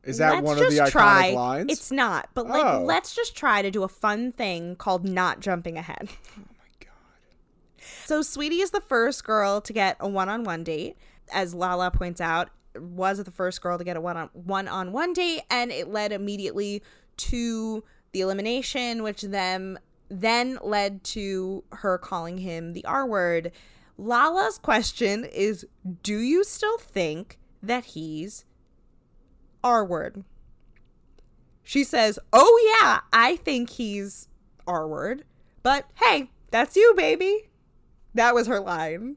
Is 0.03 0.17
that 0.19 0.35
let's 0.35 0.45
one 0.45 0.57
of 0.59 0.69
the 0.69 0.77
iconic 0.79 0.91
try. 0.91 1.31
lines? 1.31 1.71
It's 1.71 1.91
not, 1.91 2.29
but 2.33 2.47
like 2.47 2.63
Oh. 2.65 2.83
let's 2.83 3.15
just 3.15 3.35
try 3.35 3.61
to 3.61 3.71
do 3.71 3.83
a 3.83 3.87
fun 3.87 4.31
thing 4.31 4.75
called 4.75 5.03
not 5.03 5.39
jumping 5.39 5.77
ahead. 5.77 6.09
oh 6.37 6.41
my 6.59 6.69
god. 6.79 7.85
So 8.05 8.21
Sweetie 8.21 8.61
is 8.61 8.69
the 8.71 8.81
first 8.81 9.23
girl 9.23 9.61
to 9.61 9.73
get 9.73 9.97
a 9.99 10.07
one-on-one 10.07 10.63
date, 10.63 10.95
as 11.33 11.53
Lala 11.55 11.89
points 11.91 12.21
out, 12.21 12.49
was 12.81 13.23
the 13.23 13.31
first 13.31 13.61
girl 13.61 13.77
to 13.77 13.83
get 13.83 13.97
a 13.97 14.01
one-on 14.01 14.29
one-on-one 14.33 15.13
date, 15.13 15.41
and 15.49 15.71
it 15.71 15.87
led 15.87 16.11
immediately 16.11 16.81
to 17.17 17.83
the 18.11 18.21
elimination, 18.21 19.03
which 19.03 19.21
then 19.21 19.79
then 20.09 20.59
led 20.61 21.03
to 21.03 21.63
her 21.71 21.97
calling 21.97 22.37
him 22.39 22.73
the 22.73 22.85
R 22.85 23.05
word. 23.05 23.51
Lala's 23.97 24.57
question 24.57 25.23
is, 25.25 25.65
do 26.03 26.17
you 26.19 26.43
still 26.43 26.77
think 26.77 27.39
that 27.63 27.85
he's 27.85 28.45
R 29.63 29.83
word? 29.85 30.23
She 31.63 31.83
says, 31.83 32.19
"Oh 32.31 32.77
yeah, 32.79 32.99
I 33.11 33.37
think 33.37 33.71
he's 33.71 34.27
R 34.67 34.87
word." 34.87 35.23
But 35.63 35.89
hey, 35.95 36.29
that's 36.51 36.75
you, 36.75 36.93
baby. 36.95 37.49
That 38.13 38.35
was 38.35 38.45
her 38.45 38.59
line. 38.59 39.15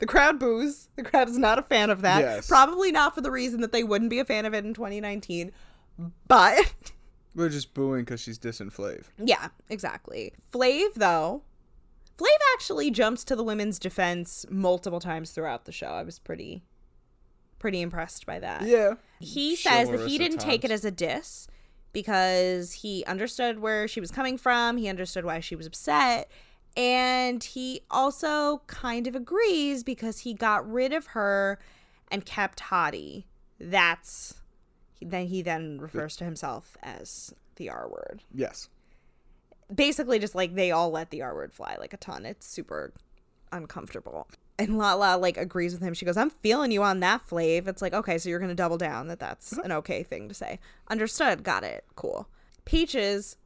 The 0.00 0.06
crowd 0.06 0.38
boos. 0.38 0.88
The 0.96 1.02
crowd 1.04 1.28
is 1.28 1.38
not 1.38 1.58
a 1.58 1.62
fan 1.62 1.90
of 1.90 2.02
that. 2.02 2.20
Yes. 2.20 2.48
Probably 2.48 2.90
not 2.90 3.14
for 3.14 3.20
the 3.20 3.30
reason 3.30 3.60
that 3.60 3.70
they 3.72 3.84
wouldn't 3.84 4.10
be 4.10 4.18
a 4.18 4.24
fan 4.24 4.44
of 4.44 4.52
it 4.54 4.64
in 4.64 4.74
2019. 4.74 5.52
But 6.26 6.74
We're 7.34 7.48
just 7.50 7.74
booing 7.74 8.04
because 8.04 8.20
she's 8.20 8.38
dissing 8.38 8.74
Flav. 8.74 9.04
yeah, 9.18 9.48
exactly. 9.68 10.32
Flav 10.52 10.94
though, 10.94 11.42
Flav 12.18 12.26
actually 12.54 12.90
jumps 12.90 13.22
to 13.24 13.36
the 13.36 13.44
women's 13.44 13.78
defense 13.78 14.44
multiple 14.50 15.00
times 15.00 15.30
throughout 15.30 15.64
the 15.64 15.72
show. 15.72 15.88
I 15.88 16.02
was 16.02 16.18
pretty 16.18 16.62
pretty 17.58 17.82
impressed 17.82 18.26
by 18.26 18.38
that. 18.40 18.62
Yeah. 18.62 18.94
He 19.20 19.54
says 19.54 19.90
that 19.90 20.08
he 20.08 20.16
didn't 20.18 20.38
take 20.38 20.64
it 20.64 20.70
as 20.70 20.84
a 20.84 20.90
diss 20.90 21.46
because 21.92 22.72
he 22.72 23.04
understood 23.04 23.58
where 23.58 23.86
she 23.86 24.00
was 24.00 24.10
coming 24.10 24.38
from, 24.38 24.76
he 24.78 24.88
understood 24.88 25.24
why 25.24 25.40
she 25.40 25.54
was 25.56 25.66
upset, 25.66 26.30
and 26.76 27.42
he 27.42 27.82
also 27.90 28.62
kind 28.66 29.06
of 29.06 29.14
agrees 29.14 29.82
because 29.82 30.20
he 30.20 30.34
got 30.34 30.70
rid 30.70 30.92
of 30.92 31.08
her 31.08 31.58
and 32.10 32.24
kept 32.24 32.60
Hottie. 32.60 33.24
That's 33.58 34.34
then 35.02 35.26
he 35.26 35.42
then 35.42 35.78
refers 35.80 36.16
to 36.16 36.24
himself 36.24 36.76
as 36.82 37.34
the 37.56 37.70
R 37.70 37.88
word. 37.88 38.22
Yes. 38.34 38.68
Basically 39.74 40.18
just 40.18 40.34
like 40.34 40.54
they 40.54 40.70
all 40.70 40.90
let 40.90 41.10
the 41.10 41.22
R 41.22 41.34
word 41.34 41.52
fly 41.52 41.76
like 41.78 41.92
a 41.92 41.96
ton. 41.96 42.26
It's 42.26 42.46
super 42.46 42.92
uncomfortable. 43.52 44.28
And 44.58 44.76
Lala 44.76 45.16
like 45.16 45.36
agrees 45.36 45.72
with 45.72 45.82
him. 45.82 45.94
She 45.94 46.04
goes, 46.04 46.16
"I'm 46.16 46.30
feeling 46.30 46.70
you 46.70 46.82
on 46.82 47.00
that, 47.00 47.26
Flav." 47.26 47.66
It's 47.66 47.80
like, 47.80 47.94
okay, 47.94 48.18
so 48.18 48.28
you're 48.28 48.38
gonna 48.38 48.54
double 48.54 48.76
down 48.76 49.08
that 49.08 49.18
that's 49.18 49.52
an 49.52 49.72
okay 49.72 50.02
thing 50.02 50.28
to 50.28 50.34
say. 50.34 50.60
Understood. 50.88 51.42
Got 51.42 51.64
it. 51.64 51.84
Cool. 51.96 52.28
Peaches, 52.66 53.36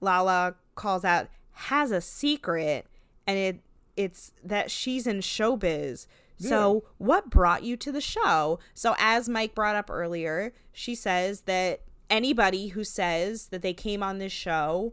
Lala 0.00 0.54
calls 0.76 1.04
out, 1.04 1.28
has 1.52 1.90
a 1.90 2.00
secret, 2.00 2.86
and 3.26 3.38
it 3.38 3.60
it's 3.96 4.32
that 4.42 4.70
she's 4.70 5.06
in 5.06 5.20
showbiz. 5.20 6.06
So, 6.38 6.84
what 6.98 7.30
brought 7.30 7.62
you 7.62 7.76
to 7.76 7.92
the 7.92 8.00
show? 8.00 8.58
So, 8.74 8.96
as 8.98 9.28
Mike 9.28 9.54
brought 9.54 9.76
up 9.76 9.88
earlier, 9.88 10.52
she 10.72 10.96
says 10.96 11.42
that 11.42 11.82
anybody 12.10 12.68
who 12.68 12.82
says 12.82 13.46
that 13.48 13.62
they 13.62 13.72
came 13.72 14.02
on 14.02 14.18
this 14.18 14.32
show 14.32 14.92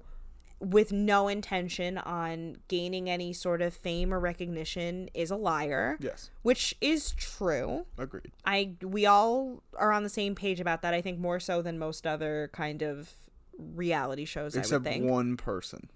with 0.59 0.91
no 0.91 1.27
intention 1.27 1.97
on 1.97 2.57
gaining 2.67 3.09
any 3.09 3.31
sort 3.33 3.61
of 3.61 3.73
fame 3.73 4.13
or 4.13 4.19
recognition 4.19 5.09
is 5.13 5.31
a 5.31 5.35
liar. 5.35 5.97
Yes. 5.99 6.29
Which 6.41 6.75
is 6.81 7.11
true. 7.11 7.85
Agreed. 7.97 8.31
I 8.45 8.75
we 8.81 9.05
all 9.05 9.63
are 9.77 9.91
on 9.91 10.03
the 10.03 10.09
same 10.09 10.35
page 10.35 10.59
about 10.59 10.81
that. 10.81 10.93
I 10.93 11.01
think 11.01 11.19
more 11.19 11.39
so 11.39 11.61
than 11.61 11.79
most 11.79 12.05
other 12.05 12.49
kind 12.53 12.81
of 12.81 13.11
reality 13.57 14.25
shows. 14.25 14.55
I 14.55 14.59
Except 14.59 14.83
would 14.83 14.91
think. 14.91 15.09
one 15.09 15.37
person. 15.37 15.89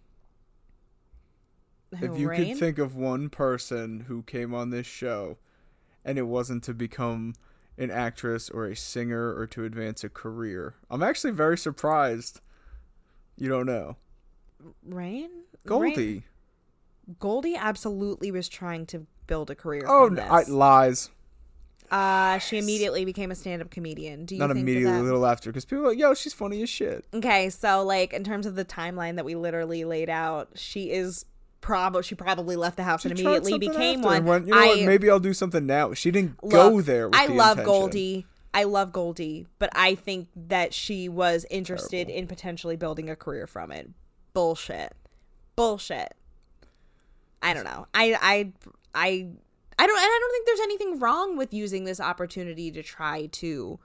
If 2.02 2.18
you 2.20 2.30
Rain? 2.30 2.50
could 2.50 2.58
think 2.60 2.78
of 2.80 2.96
one 2.96 3.30
person 3.30 4.02
who 4.08 4.24
came 4.24 4.54
on 4.54 4.70
this 4.70 4.88
show 4.88 5.38
and 6.06 6.18
it 6.18 6.24
wasn't 6.24 6.64
to 6.64 6.74
become 6.74 7.34
an 7.78 7.90
actress 7.90 8.50
or 8.50 8.66
a 8.66 8.76
singer 8.76 9.34
or 9.36 9.48
to 9.48 9.64
advance 9.66 10.04
a 10.04 10.10
career, 10.10 10.76
I'm 10.90 11.02
actually 11.04 11.32
very 11.32 11.58
surprised 11.58 12.40
you 13.36 13.50
don't 13.50 13.66
know. 13.66 13.98
Rain, 14.86 15.30
Goldie. 15.66 15.96
Rain- 15.96 16.24
Goldie 17.20 17.56
absolutely 17.56 18.32
was 18.32 18.48
trying 18.48 18.86
to 18.88 19.06
build 19.28 19.50
a 19.50 19.56
career. 19.56 19.84
Oh, 19.88 20.08
no, 20.08 20.22
I, 20.22 20.44
lies. 20.44 21.10
uh, 21.92 22.38
she 22.38 22.58
immediately 22.58 23.04
became 23.06 23.30
a 23.32 23.36
stand-up 23.36 23.72
comedian. 23.72 24.26
Do 24.26 24.36
you 24.36 24.40
Not 24.40 24.52
immediately, 24.52 25.00
a 25.00 25.02
little 25.02 25.26
after, 25.26 25.50
because 25.50 25.66
people 25.66 25.86
are 25.86 25.90
like, 25.90 25.98
yo, 25.98 26.14
she's 26.14 26.32
funny 26.34 26.62
as 26.62 26.70
shit. 26.70 27.06
Okay, 27.14 27.50
so 27.50 27.84
like 27.84 28.14
in 28.14 28.24
terms 28.24 28.46
of 28.46 28.56
the 28.56 28.64
timeline 28.64 29.16
that 29.16 29.26
we 29.26 29.36
literally 29.36 29.84
laid 29.84 30.10
out, 30.10 30.50
she 30.56 30.92
is 30.92 31.26
probably 31.64 32.04
she 32.04 32.14
probably 32.14 32.56
left 32.56 32.78
the 32.78 32.84
house 32.84 33.06
and 33.06 33.18
She 33.18 33.24
tried 33.24 33.38
immediately 33.38 33.68
became 33.68 34.00
after 34.00 34.08
one. 34.08 34.26
went, 34.26 34.46
you 34.48 34.54
know 34.54 34.60
I 34.60 34.68
what? 34.68 34.82
Maybe 34.82 35.10
I'll 35.10 35.20
do 35.20 35.34
something 35.34 35.66
now. 35.66 35.96
She 35.96 36.12
didn't 36.12 36.44
look, 36.44 36.52
go 36.52 36.82
there. 36.82 37.10
With 37.10 37.20
I 37.20 37.28
the 37.28 37.34
love 37.34 37.58
intention. 37.58 37.66
Goldie. 37.66 38.26
I 38.54 38.66
love 38.66 38.92
Goldie, 38.92 39.48
but 39.58 39.72
I 39.74 39.96
think 39.96 40.28
that 40.36 40.76
she 40.76 41.10
was 41.10 41.44
interested 41.50 42.08
Terrible. 42.08 42.14
in 42.20 42.28
potentially 42.28 42.76
building 42.76 43.10
a 43.10 43.16
career 43.16 43.48
from 43.48 43.72
it. 43.72 43.90
Bullshit. 44.34 44.94
Bullshit. 45.56 46.14
I 47.42 47.54
don't 47.56 47.64
know. 47.64 47.88
I 47.96 48.14
I 48.22 48.52
I 48.94 49.28
I 49.80 49.88
don't 49.88 49.98
and 49.98 50.06
I 50.06 50.20
don't 50.22 50.32
think 50.32 50.46
there's 50.46 50.60
anything 50.60 51.00
wrong 51.00 51.36
with 51.36 51.52
using 51.54 51.86
this 51.86 52.00
opportunity 52.00 52.70
to 52.72 52.84
try 52.84 53.26
to 53.28 53.80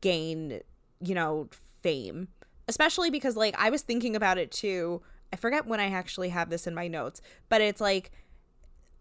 gain, 0.00 0.60
you 1.00 1.14
know, 1.14 1.48
fame. 1.82 2.28
Especially 2.66 3.10
because 3.10 3.36
like 3.36 3.54
I 3.58 3.70
was 3.70 3.82
thinking 3.82 4.16
about 4.16 4.38
it 4.38 4.50
too. 4.50 5.02
I 5.32 5.36
forget 5.36 5.66
when 5.66 5.80
I 5.80 5.86
actually 5.90 6.28
have 6.30 6.50
this 6.50 6.66
in 6.66 6.74
my 6.74 6.88
notes, 6.88 7.20
but 7.48 7.60
it's 7.60 7.80
like 7.80 8.10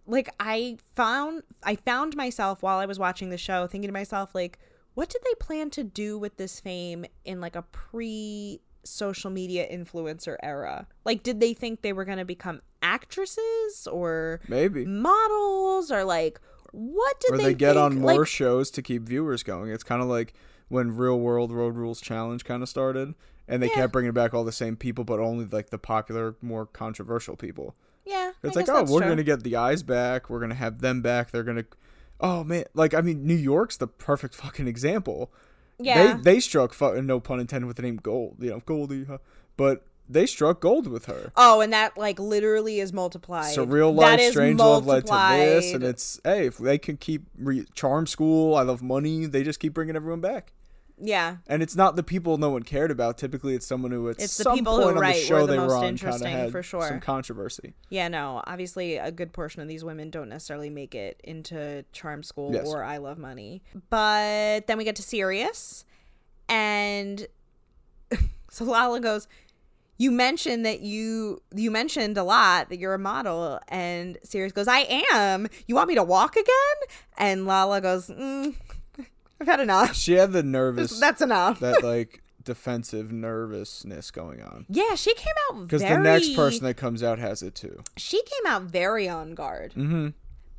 like 0.08 0.30
I 0.40 0.78
found 0.96 1.44
I 1.64 1.76
found 1.76 2.16
myself 2.16 2.64
while 2.64 2.80
I 2.80 2.86
was 2.86 3.00
watching 3.00 3.30
the 3.30 3.38
show 3.38 3.68
thinking 3.68 3.88
to 3.88 3.94
myself 3.94 4.34
like 4.34 4.58
what 4.94 5.10
did 5.10 5.22
they 5.24 5.36
plan 5.40 5.70
to 5.72 5.84
do 5.84 6.18
with 6.18 6.38
this 6.38 6.60
fame 6.60 7.06
in 7.24 7.40
like 7.40 7.56
a 7.56 7.62
pre 7.62 8.62
social 8.84 9.30
media 9.30 9.68
influencer 9.72 10.38
era? 10.42 10.88
Like 11.06 11.24
did 11.24 11.40
they 11.40 11.54
think 11.54 11.82
they 11.82 11.94
were 11.94 12.06
going 12.06 12.18
to 12.18 12.26
become 12.26 12.62
actresses 12.82 13.88
or 13.90 14.42
Maybe. 14.48 14.86
models 14.86 15.92
or 15.92 16.04
like 16.04 16.40
what 16.72 17.20
did 17.20 17.34
or 17.34 17.38
they 17.38 17.44
they 17.46 17.54
get 17.54 17.74
think? 17.74 17.84
on 17.84 18.00
more 18.00 18.20
like, 18.20 18.28
shows 18.28 18.72
to 18.72 18.82
keep 18.82 19.04
viewers 19.04 19.44
going. 19.44 19.72
It's 19.72 19.84
kind 19.84 20.02
of 20.02 20.08
like 20.08 20.34
when 20.70 20.96
Real 20.96 21.20
World 21.20 21.52
Road 21.52 21.76
Rules 21.76 22.00
Challenge 22.00 22.44
kind 22.46 22.64
of 22.64 22.70
started, 22.70 23.14
and 23.52 23.62
they 23.62 23.68
Yeah. 23.68 23.76
kept 23.76 23.94
bringing 23.94 24.14
back 24.14 24.34
all 24.34 24.44
the 24.44 24.52
same 24.52 24.76
people, 24.76 25.04
but 25.04 25.20
only 25.20 25.46
like 25.46 25.70
the 25.70 25.78
popular, 25.78 26.36
more 26.42 26.66
controversial 26.66 27.36
people. 27.36 27.76
yeah. 28.06 28.32
It's 28.42 28.58
I 28.58 28.62
like, 28.62 28.70
oh, 28.70 28.84
we're 28.92 29.02
true. 29.02 29.10
gonna 29.10 29.24
get 29.24 29.44
the 29.44 29.56
eyes 29.56 29.84
back. 29.84 30.28
We're 30.30 30.40
gonna 30.40 30.56
have 30.56 30.82
them 30.82 31.02
back. 31.04 31.30
They're 31.32 31.44
gonna, 31.44 31.66
oh 32.20 32.44
man, 32.44 32.64
like 32.74 32.94
I 32.96 33.02
mean, 33.02 33.28
New 33.28 33.36
York's 33.36 33.78
the 33.78 33.86
perfect 33.88 34.34
fucking 34.36 34.68
example. 34.68 35.32
Yeah. 35.78 36.16
They 36.18 36.34
they 36.34 36.40
struck, 36.40 36.74
fu- 36.74 37.00
no 37.02 37.20
pun 37.20 37.40
intended, 37.40 37.68
with 37.68 37.76
the 37.78 37.84
name 37.84 37.98
Gold. 37.98 38.38
You 38.40 38.50
know, 38.52 38.62
Goldie, 38.66 39.04
huh? 39.06 39.20
but 39.58 39.86
they 40.10 40.26
struck 40.26 40.60
gold 40.60 40.88
with 40.88 41.06
her. 41.06 41.32
Oh, 41.38 41.62
and 41.62 41.72
that 41.74 41.98
like 41.98 42.20
literally 42.20 42.80
is 42.80 42.92
multiplied. 42.92 43.56
Surreal 43.56 43.92
That 43.96 44.02
life, 44.02 44.20
is 44.20 44.32
strange 44.34 44.60
love 44.60 44.86
led 44.86 45.06
to 45.06 45.12
this, 45.14 45.74
and 45.74 45.84
it's 45.84 46.20
hey, 46.24 46.48
if 46.48 46.58
they 46.58 46.78
can 46.78 46.98
keep 46.98 47.24
re- 47.38 47.66
Charm 47.76 48.06
School, 48.08 48.56
I 48.56 48.64
love 48.64 48.82
money. 48.82 49.26
They 49.26 49.44
just 49.44 49.60
keep 49.60 49.74
bringing 49.74 49.96
everyone 49.96 50.20
back. 50.22 50.54
Yeah. 51.04 51.38
And 51.48 51.64
it's 51.64 51.76
not 51.76 51.96
the 51.96 52.04
people 52.04 52.38
no 52.38 52.50
one 52.52 52.64
cared 52.64 52.92
about. 52.92 53.18
Typically, 53.18 53.56
it's 53.56 53.66
someone 53.66 53.92
who 53.92 54.08
at 54.10 54.20
It's 54.20 54.38
the 54.38 54.44
some 54.44 54.56
people 54.56 54.76
who 54.78 54.84
point 54.84 54.98
on 54.98 55.02
write 55.02 55.16
the 55.16 55.22
show 55.22 55.46
the 55.48 55.54
they 55.54 55.58
most 55.58 55.70
were 55.70 55.76
on 55.76 55.82
kind 55.82 55.86
of 55.86 55.92
interesting, 56.06 56.28
had 56.32 56.52
for 56.52 56.62
sure. 56.64 56.88
some 56.88 57.00
controversy. 57.00 57.74
Yeah, 57.90 58.08
no. 58.08 58.44
Obviously, 58.46 58.98
a 58.98 59.12
good 59.12 59.34
portion 59.34 59.62
of 59.62 59.68
these 59.68 59.84
women 59.84 60.10
don't 60.10 60.30
necessarily 60.30 60.70
make 60.70 60.94
it 60.96 61.20
into 61.24 61.84
Charm 61.92 62.24
School 62.24 62.54
Yes. 62.54 62.68
or 62.68 62.84
I 62.84 62.98
Love 62.98 63.18
Money. 63.18 63.64
But 63.90 64.68
then 64.68 64.78
we 64.78 64.84
get 64.84 64.96
to 64.98 65.04
Serious, 65.04 65.86
and 66.48 67.28
so 68.50 68.66
Lala 68.66 69.00
goes, 69.00 69.28
"You 69.98 70.12
mentioned 70.12 70.66
that 70.66 70.82
you 70.82 71.42
you 71.56 71.72
mentioned 71.72 72.18
a 72.18 72.24
lot 72.24 72.70
that 72.70 72.78
you're 72.80 72.94
a 72.94 73.00
model," 73.00 73.60
and 73.68 74.18
Serious 74.24 74.52
goes, 74.54 74.68
"I 74.68 75.04
am. 75.14 75.48
You 75.68 75.76
want 75.76 75.88
me 75.90 75.96
to 75.96 76.04
walk 76.04 76.36
again?" 76.36 76.98
And 77.18 77.46
Lala 77.46 77.82
goes, 77.82 78.08
mm, 78.08 78.56
"I've 79.42 79.48
had 79.48 79.60
enough. 79.60 79.96
She 79.96 80.14
had 80.14 80.32
the 80.32 80.44
nervous, 80.44 81.00
That's 81.00 81.22
enough." 81.22 81.60
that 81.60 81.84
like 81.84 82.22
defensive 82.44 83.12
nervousness 83.12 84.10
going 84.12 84.42
on. 84.42 84.66
yeah, 84.70 84.96
she 84.96 85.14
came 85.14 85.34
out 85.52 85.64
Because 85.64 85.82
very. 85.82 85.96
the 85.98 86.04
next 86.04 86.36
person 86.36 86.64
that 86.66 86.76
comes 86.76 87.04
out 87.04 87.20
has 87.20 87.42
it 87.44 87.54
too. 87.56 87.84
she 87.98 88.18
came 88.24 88.52
out 88.52 88.64
very 88.64 89.08
on 89.08 89.36
guard. 89.36 89.74
Mm-hmm. 89.74 90.10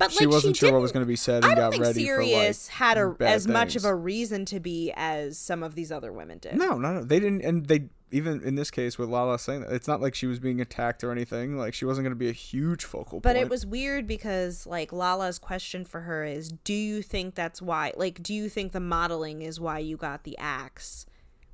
But 0.09 0.11
She 0.13 0.25
like, 0.25 0.33
wasn't 0.33 0.57
sure 0.57 0.71
what 0.71 0.81
was 0.81 0.91
going 0.91 1.05
to 1.05 1.07
be 1.07 1.15
said 1.15 1.43
and 1.43 1.45
I 1.45 1.55
don't 1.55 1.63
got 1.65 1.71
think 1.71 1.83
ready 1.83 2.03
Serious 2.03 2.67
for 2.67 2.73
had 2.75 2.97
a 2.97 3.07
like 3.07 3.21
as 3.21 3.47
much 3.47 3.75
of 3.75 3.85
a 3.85 3.95
reason 3.95 4.45
to 4.45 4.59
be 4.59 4.91
as 4.95 5.37
some 5.37 5.63
of 5.63 5.75
these 5.75 5.91
other 5.91 6.11
women 6.11 6.37
did. 6.39 6.55
No, 6.55 6.77
no, 6.77 6.93
no. 6.93 7.03
They 7.03 7.19
didn't, 7.19 7.41
and 7.41 7.65
they 7.67 7.89
even 8.13 8.43
in 8.43 8.55
this 8.55 8.69
case 8.69 8.97
with 8.97 9.09
Lala 9.09 9.39
saying 9.39 9.61
that 9.61 9.73
it's 9.73 9.87
not 9.87 9.99
like 9.99 10.13
she 10.13 10.27
was 10.27 10.39
being 10.39 10.61
attacked 10.61 11.03
or 11.03 11.11
anything. 11.11 11.57
Like 11.57 11.73
she 11.73 11.83
wasn't 11.83 12.05
going 12.05 12.11
to 12.11 12.19
be 12.19 12.29
a 12.29 12.33
huge 12.33 12.85
focal 12.85 13.19
But 13.19 13.29
point. 13.29 13.37
But 13.37 13.41
it 13.41 13.49
was 13.49 13.65
weird 13.65 14.07
because 14.07 14.67
like 14.67 14.93
Lala's 14.93 15.39
question 15.39 15.83
for 15.83 16.01
her 16.01 16.23
is, 16.23 16.49
"Do 16.49 16.73
you 16.73 17.01
think 17.01 17.35
that's 17.35 17.61
why? 17.61 17.91
Like, 17.97 18.21
do 18.21 18.33
you 18.33 18.49
think 18.49 18.71
the 18.71 18.79
modeling 18.79 19.41
is 19.41 19.59
why 19.59 19.79
you 19.79 19.97
got 19.97 20.23
the 20.23 20.37
axe?" 20.37 21.05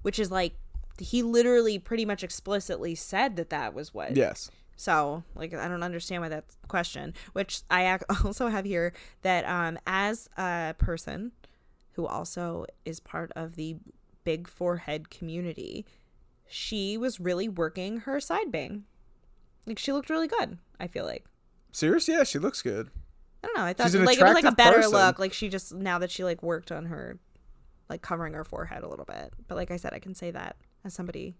Which 0.01 0.19
is 0.19 0.31
like 0.31 0.53
he 0.99 1.23
literally 1.23 1.79
pretty 1.79 2.05
much 2.05 2.23
explicitly 2.23 2.93
said 2.93 3.37
that 3.37 3.49
that 3.49 3.73
was 3.73 3.93
what. 3.93 4.15
yes. 4.15 4.51
So, 4.79 5.25
like, 5.35 5.53
I 5.53 5.67
don't 5.67 5.83
understand 5.83 6.21
why 6.21 6.29
that 6.29 6.45
question. 6.69 7.13
Which 7.33 7.63
I 7.69 7.99
also 8.23 8.47
have 8.47 8.63
here 8.63 8.93
that 9.23 9.43
um, 9.43 9.77
as 9.85 10.29
a 10.37 10.73
person 10.77 11.33
who 11.95 12.07
also 12.07 12.65
is 12.85 13.01
part 13.01 13.29
of 13.35 13.57
the 13.57 13.75
big 14.23 14.47
forehead 14.47 15.09
community, 15.09 15.85
she 16.47 16.97
was 16.97 17.19
really 17.19 17.49
working 17.49 17.97
her 17.97 18.21
side 18.21 18.53
bang. 18.53 18.85
Like, 19.65 19.77
she 19.77 19.91
looked 19.91 20.09
really 20.09 20.29
good. 20.29 20.59
I 20.79 20.87
feel 20.87 21.03
like. 21.03 21.25
Serious? 21.73 22.07
Yeah, 22.07 22.23
she 22.23 22.39
looks 22.39 22.61
good. 22.61 22.89
I 23.43 23.47
don't 23.47 23.57
know. 23.57 23.65
I 23.65 23.73
thought 23.73 23.93
like 23.93 24.17
it 24.17 24.23
was 24.23 24.33
like 24.33 24.45
a 24.45 24.53
better 24.53 24.77
person. 24.77 24.93
look. 24.93 25.19
Like 25.19 25.33
she 25.33 25.49
just 25.49 25.73
now 25.73 25.99
that 25.99 26.09
she 26.09 26.23
like 26.23 26.41
worked 26.41 26.71
on 26.71 26.85
her, 26.85 27.19
like 27.89 28.01
covering 28.01 28.33
her 28.33 28.45
forehead 28.45 28.83
a 28.83 28.87
little 28.87 29.05
bit. 29.05 29.33
But 29.49 29.55
like 29.55 29.71
I 29.71 29.75
said, 29.75 29.93
I 29.93 29.99
can 29.99 30.15
say 30.15 30.31
that 30.31 30.55
as 30.85 30.93
somebody 30.93 31.35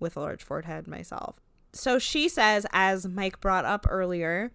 with 0.00 0.16
a 0.16 0.20
large 0.20 0.42
forehead 0.42 0.86
myself. 0.88 1.36
So 1.72 1.98
she 1.98 2.28
says, 2.28 2.66
as 2.72 3.06
Mike 3.06 3.40
brought 3.40 3.64
up 3.64 3.86
earlier, 3.88 4.52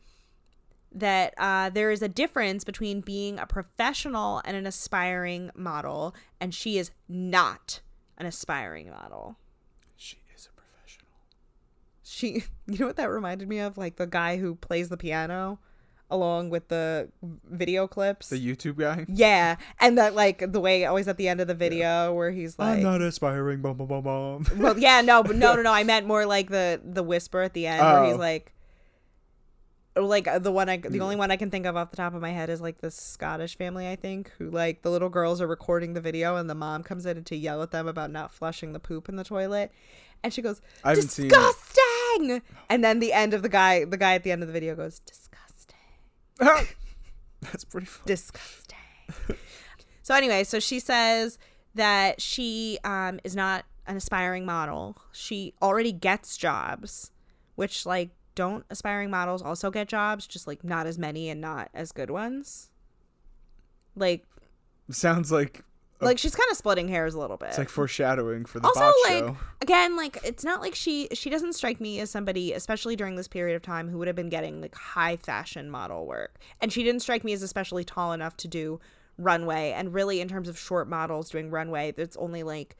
that 0.92 1.34
uh, 1.38 1.70
there 1.70 1.92
is 1.92 2.02
a 2.02 2.10
difference 2.10 2.64
between 2.64 3.02
being 3.02 3.40
a 3.40 3.46
professional 3.46 4.42
and 4.44 4.58
an 4.58 4.66
aspiring 4.66 5.52
model, 5.56 6.16
and 6.40 6.54
she 6.54 6.78
is 6.78 6.92
not 7.08 7.82
an 8.18 8.26
aspiring 8.26 8.90
model. 8.90 9.38
She 9.96 10.18
is 10.36 10.48
a 10.48 10.60
professional. 10.60 11.12
she 12.04 12.44
you 12.68 12.80
know 12.80 12.88
what 12.88 12.98
that 12.98 13.10
reminded 13.10 13.48
me 13.48 13.60
of? 13.60 13.78
Like 13.78 13.96
the 13.96 14.08
guy 14.08 14.38
who 14.38 14.56
plays 14.56 14.90
the 14.90 14.98
piano 14.98 15.60
along 16.12 16.50
with 16.52 16.68
the 16.68 17.10
video 17.50 17.88
clips. 17.88 18.30
The 18.30 18.38
YouTube 18.38 18.78
guy. 18.78 19.06
yeah, 19.08 19.56
and 19.80 19.98
that 19.98 20.14
like 20.14 20.52
the 20.52 20.60
way 20.60 20.86
always 20.86 21.08
at 21.08 21.18
the 21.18 21.28
end 21.28 21.42
of 21.42 21.48
the 21.48 21.56
video 21.56 22.14
where 22.14 22.30
he's 22.32 22.60
like 22.60 22.78
I'm 22.78 22.84
not 22.84 23.02
aspiring. 23.02 23.62
Bum 23.62 23.78
bum 23.78 23.88
bum 23.88 24.04
bum. 24.04 24.46
Well, 24.58 24.78
yeah, 24.78 25.02
no, 25.02 25.24
but 25.24 25.36
no, 25.36 25.56
no, 25.56 25.62
no. 25.64 25.72
I 25.74 25.84
meant 25.92 26.06
more 26.06 26.26
like 26.26 26.50
the 26.50 26.80
the 26.84 27.02
whisper 27.04 27.42
at 27.42 27.54
the 27.54 27.66
end 27.66 27.82
where 27.82 28.06
he's 28.06 28.14
Oh. 28.16 28.18
like, 28.18 28.54
like 29.96 30.28
uh, 30.28 30.40
the 30.40 30.52
one 30.52 30.70
I 30.70 30.78
the 30.78 30.96
Yeah. 30.98 31.04
only 31.04 31.16
one 31.18 31.32
I 31.32 31.38
can 31.38 31.50
think 31.52 31.66
of 31.66 31.76
off 31.76 31.92
the 31.92 31.98
top 31.98 32.14
of 32.14 32.22
my 32.22 32.32
head 32.32 32.50
is 32.50 32.62
like 32.62 32.80
this 32.80 32.96
Scottish 32.96 33.58
family 33.58 33.88
I 33.90 33.96
think 33.98 34.32
who 34.38 34.50
like 34.50 34.84
the 34.84 34.90
little 34.92 35.10
girls 35.10 35.42
are 35.42 35.48
recording 35.48 35.94
the 35.94 36.02
video 36.02 36.36
and 36.38 36.50
the 36.50 36.56
mom 36.56 36.84
comes 36.84 37.06
in 37.06 37.24
to 37.24 37.36
yell 37.36 37.62
at 37.62 37.72
them 37.72 37.88
about 37.88 38.10
not 38.12 38.32
flushing 38.32 38.72
the 38.74 38.80
poop 38.80 39.10
in 39.10 39.16
the 39.18 39.24
toilet, 39.24 39.72
and 40.24 40.34
she 40.34 40.42
goes, 40.42 40.62
I 40.84 40.90
haven't 40.90 41.10
seen 41.10 41.26
it. 41.26 41.30
"Disgusting!" 41.34 42.42
And 42.70 42.84
then 42.84 43.00
the 43.00 43.12
end 43.12 43.34
of 43.34 43.42
the 43.42 43.50
guy, 43.50 43.84
the 43.86 43.98
guy 43.98 44.14
at 44.16 44.24
the 44.24 44.32
end 44.32 44.44
of 44.44 44.48
the 44.48 44.54
video 44.54 44.76
goes, 44.76 45.00
"Disgusting." 45.00 45.31
That's 47.42 47.64
pretty 47.64 47.88
funny. 47.88 48.08
disgusting. 48.08 48.78
so 50.02 50.16
anyway, 50.16 50.44
so 50.44 50.60
she 50.60 50.80
says 50.80 51.38
that 51.76 52.22
she 52.22 52.80
um 52.84 53.20
is 53.24 53.36
not 53.36 53.66
an 53.88 53.98
aspiring 53.98 54.46
model. 54.46 54.98
She 55.12 55.54
already 55.62 55.92
gets 55.92 56.38
jobs, 56.38 57.12
which 57.56 57.86
like 57.86 58.10
don't 58.36 58.66
aspiring 58.70 59.10
models 59.10 59.42
also 59.42 59.70
get 59.72 59.88
jobs, 59.88 60.26
just 60.28 60.48
like 60.48 60.64
not 60.64 60.88
as 60.88 60.98
many 60.98 61.30
and 61.30 61.42
not 61.42 61.70
as 61.74 61.92
good 61.92 62.10
ones. 62.10 62.70
Like 63.96 64.26
Sounds 64.90 65.32
like 65.32 65.64
like 66.02 66.18
she's 66.18 66.36
kind 66.36 66.50
of 66.52 66.58
splitting 66.58 66.88
hairs 66.88 67.14
a 67.14 67.20
little 67.20 67.38
bit. 67.38 67.50
it's 67.50 67.58
like 67.58 67.70
foreshadowing 67.70 68.46
for 68.46 68.60
the 68.60 68.68
also 68.68 68.92
like 69.06 69.20
show. 69.20 69.38
again 69.62 69.96
like 69.96 70.18
it's 70.24 70.44
not 70.44 70.62
like 70.62 70.76
she 70.76 71.08
she 71.14 71.30
doesn't 71.30 71.54
strike 71.54 71.80
me 71.80 72.00
as 72.00 72.10
somebody 72.10 72.54
especially 72.54 72.96
during 72.96 73.16
this 73.16 73.28
period 73.28 73.56
of 73.56 73.62
time 73.62 73.90
who 73.90 73.98
would 73.98 74.08
have 74.08 74.16
been 74.16 74.30
getting 74.30 74.62
like 74.62 74.76
high 74.76 75.16
fashion 75.16 75.70
model 75.70 76.06
work 76.06 76.40
and 76.60 76.74
she 76.74 76.84
didn't 76.84 77.02
strike 77.02 77.24
me 77.24 77.34
as 77.34 77.42
especially 77.42 77.84
tall 77.84 78.12
enough 78.14 78.36
to 78.38 78.48
do 78.48 78.80
runway 79.18 79.72
and 79.72 79.94
really 79.94 80.20
in 80.22 80.28
terms 80.28 80.48
of 80.50 80.58
short 80.58 80.88
models 80.88 81.30
doing 81.30 81.50
runway 81.52 81.92
there's 81.92 82.16
only 82.18 82.44
like 82.44 82.76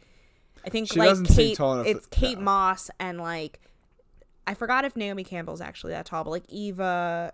i 0.66 0.70
think 0.70 0.88
She 0.92 1.00
like 1.00 1.10
doesn't 1.10 1.28
seem 1.28 1.50
kate 1.50 1.58
tall 1.58 1.74
enough 1.76 1.88
it's 1.88 2.08
kate 2.08 2.38
no. 2.38 2.44
moss 2.46 2.90
and 3.00 3.20
like 3.20 3.60
i 4.48 4.54
forgot 4.54 4.86
if 4.86 4.96
naomi 4.96 5.24
campbell's 5.24 5.62
actually 5.62 5.92
that 5.94 6.06
tall 6.06 6.24
but 6.24 6.32
like 6.32 6.46
eva 6.50 7.34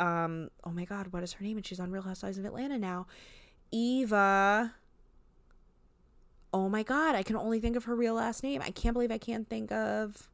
um 0.00 0.48
oh 0.64 0.70
my 0.70 0.84
god 0.84 1.08
what 1.12 1.22
is 1.22 1.34
her 1.34 1.44
name 1.44 1.56
and 1.56 1.66
she's 1.66 1.78
on 1.78 1.90
real 1.92 2.02
housewives 2.02 2.38
of 2.38 2.44
atlanta 2.44 2.78
now 2.78 3.06
eva 3.70 4.74
Oh 6.52 6.68
my 6.68 6.82
god, 6.82 7.14
I 7.14 7.22
can 7.22 7.36
only 7.36 7.60
think 7.60 7.76
of 7.76 7.84
her 7.84 7.94
real 7.94 8.14
last 8.14 8.42
name. 8.42 8.60
I 8.62 8.70
can't 8.70 8.92
believe 8.92 9.10
I 9.10 9.18
can't 9.18 9.48
think 9.48 9.72
of. 9.72 10.28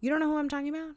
You 0.00 0.10
don't 0.10 0.20
know 0.20 0.26
who 0.28 0.36
I'm 0.38 0.48
talking 0.48 0.68
about? 0.68 0.90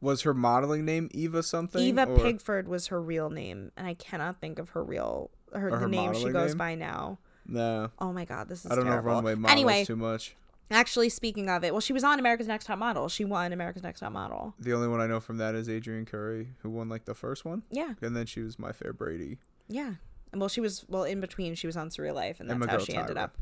Was 0.00 0.22
her 0.22 0.34
modeling 0.34 0.84
name 0.84 1.08
Eva 1.12 1.42
something? 1.42 1.80
Eva 1.82 2.06
or- 2.08 2.18
Pigford 2.18 2.66
was 2.66 2.88
her 2.88 3.00
real 3.00 3.30
name, 3.30 3.72
and 3.76 3.86
I 3.86 3.94
cannot 3.94 4.40
think 4.40 4.58
of 4.58 4.70
her 4.70 4.82
real 4.82 5.30
her, 5.52 5.68
Or 5.68 5.70
the 5.72 5.76
her 5.78 5.88
name 5.88 6.14
she 6.14 6.30
goes 6.30 6.50
name? 6.50 6.58
by 6.58 6.74
now. 6.74 7.18
No, 7.46 7.90
Oh 7.98 8.12
my 8.12 8.24
god, 8.24 8.48
this 8.48 8.64
is 8.64 8.70
I 8.72 8.74
don't 8.74 8.86
terrible. 8.86 9.10
know 9.10 9.14
runway 9.16 9.34
models 9.34 9.52
Anyway, 9.52 9.84
too 9.84 9.96
much. 9.96 10.34
actually, 10.70 11.10
speaking 11.10 11.50
of 11.50 11.62
it, 11.62 11.72
well, 11.74 11.80
she 11.82 11.92
was 11.92 12.02
on 12.02 12.18
America's 12.18 12.48
Next 12.48 12.64
Top 12.64 12.78
Model. 12.78 13.08
She 13.10 13.24
won 13.26 13.52
America's 13.52 13.82
Next 13.82 14.00
Top 14.00 14.12
Model. 14.12 14.54
The 14.58 14.72
only 14.72 14.88
one 14.88 15.02
I 15.02 15.06
know 15.06 15.20
from 15.20 15.36
that 15.38 15.54
is 15.54 15.68
Adrianne 15.68 16.06
Curry, 16.06 16.48
who 16.62 16.70
won 16.70 16.88
like 16.88 17.04
the 17.04 17.14
first 17.14 17.44
one, 17.44 17.62
Yeah, 17.70 17.92
and 18.00 18.16
then 18.16 18.24
she 18.24 18.40
was 18.40 18.58
My 18.58 18.72
Fair 18.72 18.92
Brady. 18.94 19.38
yeah. 19.68 19.94
Well, 20.36 20.48
she 20.48 20.60
was 20.60 20.84
well 20.88 21.04
in 21.04 21.20
between. 21.20 21.54
She 21.54 21.66
was 21.66 21.76
on 21.76 21.88
Surreal 21.88 22.14
Life, 22.14 22.40
and 22.40 22.48
that's 22.48 22.66
how 22.66 22.78
she 22.78 22.94
ended 22.94 23.18
up. 23.18 23.36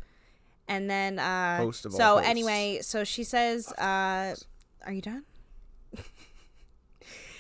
And 0.69 0.89
then, 0.89 1.19
uh, 1.19 1.59
Host 1.59 1.85
of 1.87 1.93
all 1.93 1.99
so 1.99 2.15
hosts. 2.17 2.29
anyway, 2.29 2.79
so 2.83 3.05
she 3.05 3.25
says, 3.25 3.73
uh, 3.73 4.35
"Are 4.87 4.93
you 4.93 5.03
done?" 5.03 5.25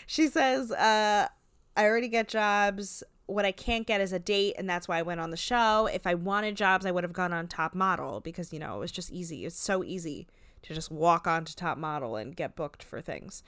she 0.06 0.26
says, 0.28 0.72
uh, 0.72 1.28
"I 1.76 1.84
already 1.84 2.08
get 2.08 2.28
jobs. 2.28 3.02
What 3.26 3.44
I 3.44 3.52
can't 3.52 3.86
get 3.86 4.00
is 4.00 4.12
a 4.12 4.18
date, 4.18 4.54
and 4.58 4.68
that's 4.68 4.88
why 4.88 4.98
I 4.98 5.02
went 5.02 5.20
on 5.20 5.30
the 5.30 5.36
show. 5.36 5.86
If 5.86 6.06
I 6.06 6.14
wanted 6.14 6.56
jobs, 6.56 6.84
I 6.84 6.90
would 6.90 7.04
have 7.04 7.12
gone 7.12 7.32
on 7.32 7.46
Top 7.46 7.74
Model 7.74 8.20
because 8.20 8.52
you 8.52 8.58
know 8.58 8.76
it 8.76 8.80
was 8.80 8.92
just 8.92 9.10
easy. 9.12 9.46
It's 9.46 9.58
so 9.58 9.84
easy 9.84 10.26
to 10.62 10.74
just 10.74 10.90
walk 10.90 11.26
onto 11.26 11.54
Top 11.54 11.78
Model 11.78 12.16
and 12.16 12.34
get 12.36 12.56
booked 12.56 12.82
for 12.82 13.00
things." 13.00 13.42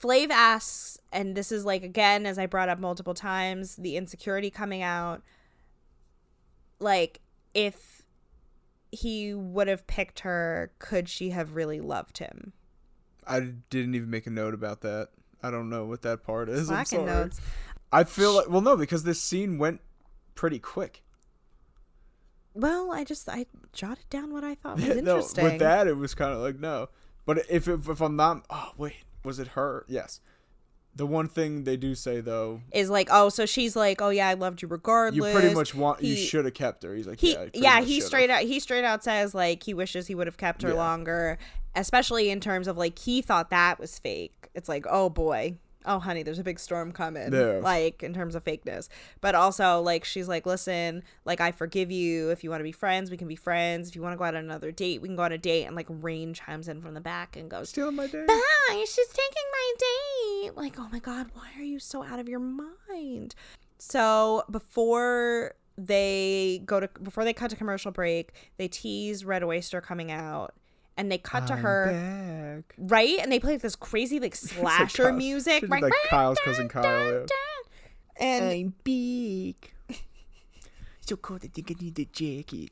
Flav 0.00 0.30
asks, 0.30 0.98
and 1.12 1.34
this 1.34 1.50
is 1.50 1.64
like 1.64 1.82
again, 1.82 2.26
as 2.26 2.38
I 2.38 2.46
brought 2.46 2.68
up 2.68 2.78
multiple 2.78 3.14
times, 3.14 3.76
the 3.76 3.96
insecurity 3.96 4.50
coming 4.50 4.82
out. 4.82 5.22
Like, 6.78 7.20
if 7.54 8.02
he 8.92 9.32
would 9.32 9.68
have 9.68 9.86
picked 9.86 10.20
her, 10.20 10.72
could 10.78 11.08
she 11.08 11.30
have 11.30 11.56
really 11.56 11.80
loved 11.80 12.18
him? 12.18 12.52
I 13.26 13.40
didn't 13.70 13.94
even 13.94 14.10
make 14.10 14.26
a 14.26 14.30
note 14.30 14.54
about 14.54 14.82
that. 14.82 15.08
I 15.42 15.50
don't 15.50 15.70
know 15.70 15.84
what 15.84 16.02
that 16.02 16.22
part 16.22 16.48
is. 16.48 16.70
I'm 16.70 16.84
sorry. 16.84 17.04
notes. 17.04 17.40
I 17.92 18.04
feel 18.04 18.34
like 18.34 18.48
well, 18.48 18.60
no, 18.60 18.76
because 18.76 19.04
this 19.04 19.20
scene 19.20 19.58
went 19.58 19.80
pretty 20.34 20.58
quick. 20.58 21.02
Well, 22.54 22.92
I 22.92 23.04
just 23.04 23.28
I 23.28 23.46
jotted 23.72 24.08
down 24.10 24.32
what 24.32 24.44
I 24.44 24.54
thought 24.54 24.76
was 24.76 24.84
no, 24.88 24.94
interesting. 24.94 25.44
with 25.44 25.58
that, 25.60 25.86
it 25.86 25.96
was 25.96 26.14
kind 26.14 26.32
of 26.32 26.40
like 26.40 26.58
no. 26.58 26.88
But 27.24 27.38
if, 27.50 27.68
if 27.68 27.88
if 27.88 28.00
I'm 28.00 28.16
not, 28.16 28.44
oh 28.50 28.72
wait, 28.76 28.96
was 29.26 29.38
it 29.38 29.48
her? 29.48 29.84
Yes. 29.88 30.20
The 30.94 31.06
one 31.06 31.28
thing 31.28 31.64
they 31.64 31.76
do 31.76 31.94
say 31.94 32.22
though, 32.22 32.62
is 32.72 32.88
like, 32.88 33.08
oh, 33.10 33.28
so 33.28 33.44
she's 33.44 33.76
like, 33.76 34.00
oh 34.00 34.08
yeah, 34.08 34.28
I 34.28 34.32
loved 34.34 34.62
you 34.62 34.68
regardless. 34.68 35.14
you 35.34 35.38
pretty 35.38 35.54
much 35.54 35.74
want 35.74 36.02
you 36.02 36.16
should 36.16 36.46
have 36.46 36.54
kept 36.54 36.82
her. 36.84 36.94
He's 36.94 37.06
like, 37.06 37.20
he 37.20 37.32
yeah, 37.32 37.46
yeah 37.52 37.80
he 37.82 37.96
should've." 37.96 38.06
straight 38.06 38.30
out 38.30 38.40
he 38.42 38.58
straight 38.60 38.84
out 38.84 39.04
says 39.04 39.34
like 39.34 39.62
he 39.64 39.74
wishes 39.74 40.06
he 40.06 40.14
would 40.14 40.26
have 40.26 40.38
kept 40.38 40.62
her 40.62 40.70
Yeah. 40.70 40.74
longer 40.76 41.38
especially 41.74 42.30
in 42.30 42.40
terms 42.40 42.66
of 42.66 42.78
like 42.78 42.98
he 42.98 43.20
thought 43.20 43.50
that 43.50 43.78
was 43.78 43.98
fake 43.98 44.48
it's 44.54 44.70
like 44.70 44.86
oh 44.88 45.10
boy 45.10 45.56
oh 45.86 45.98
honey 45.98 46.22
there's 46.22 46.38
a 46.38 46.44
big 46.44 46.58
storm 46.58 46.92
coming 46.92 47.32
Yeah. 47.32 47.60
like 47.62 48.02
in 48.02 48.12
terms 48.12 48.34
of 48.34 48.44
fakeness. 48.44 48.88
But 49.20 49.34
also 49.34 49.80
like 49.80 50.04
she's 50.04 50.28
like 50.28 50.44
listen 50.46 51.02
like 51.24 51.40
i 51.40 51.52
forgive 51.52 51.90
you. 51.90 52.30
If 52.30 52.42
you 52.44 52.50
want 52.50 52.60
to 52.60 52.64
be 52.64 52.72
friends 52.72 53.10
we 53.10 53.16
can 53.16 53.28
be 53.28 53.36
friends. 53.36 53.88
If 53.88 53.96
you 53.96 54.02
want 54.02 54.12
to 54.12 54.16
go 54.18 54.24
out 54.24 54.34
on 54.34 54.44
another 54.44 54.72
date 54.72 55.00
we 55.02 55.08
can 55.08 55.16
go 55.16 55.22
on 55.22 55.32
a 55.32 55.38
date. 55.38 55.64
And 55.64 55.76
like 55.76 55.86
rain 55.88 56.34
chimes 56.34 56.68
in 56.68 56.80
from 56.80 56.94
the 56.94 57.00
back 57.00 57.36
and 57.36 57.50
goes 57.50 57.70
stealing 57.70 57.96
my 57.96 58.06
day. 58.06 58.24
bye 58.26 58.84
she's 58.88 59.08
taking 59.08 59.48
my 59.52 59.72
date. 59.78 60.56
Like 60.56 60.74
oh 60.78 60.88
my 60.92 60.98
god 60.98 61.28
why 61.34 61.48
are 61.58 61.62
you 61.64 61.78
so 61.78 62.02
out 62.04 62.18
of 62.18 62.28
your 62.28 62.40
mind? 62.40 63.34
So 63.78 64.44
before 64.50 65.54
they 65.78 66.62
go 66.64 66.80
to 66.80 66.88
before 67.02 67.24
they 67.24 67.34
cut 67.34 67.50
to 67.50 67.56
commercial 67.56 67.92
break 67.92 68.32
they 68.56 68.66
tease 68.66 69.26
red 69.26 69.44
oyster 69.44 69.80
coming 69.82 70.10
out 70.10 70.54
and 70.96 71.10
they 71.12 71.18
cut 71.18 71.46
to 71.48 71.52
I'm 71.54 71.58
her 71.60 72.62
back. 72.66 72.74
right 72.78 73.18
and 73.20 73.30
they 73.30 73.38
play 73.38 73.52
like 73.52 73.62
this 73.62 73.76
crazy 73.76 74.18
like 74.20 74.32
It's 74.34 74.50
like 74.56 74.60
slasher 74.62 75.02
Kyle- 75.04 75.12
music 75.12 75.64
right 75.68 75.82
like 75.82 75.92
Kyle's 76.08 76.38
cousin 76.44 76.68
Kyle. 76.68 77.12
yeah. 77.12 77.26
and 78.20 78.44
I'm 78.46 78.74
big. 78.84 79.56
so 81.02 81.16
cold. 81.16 81.40
I 81.44 81.48
think 81.48 81.70
I 81.70 81.74
need 81.82 81.98
a 81.98 82.04
jacket. 82.06 82.70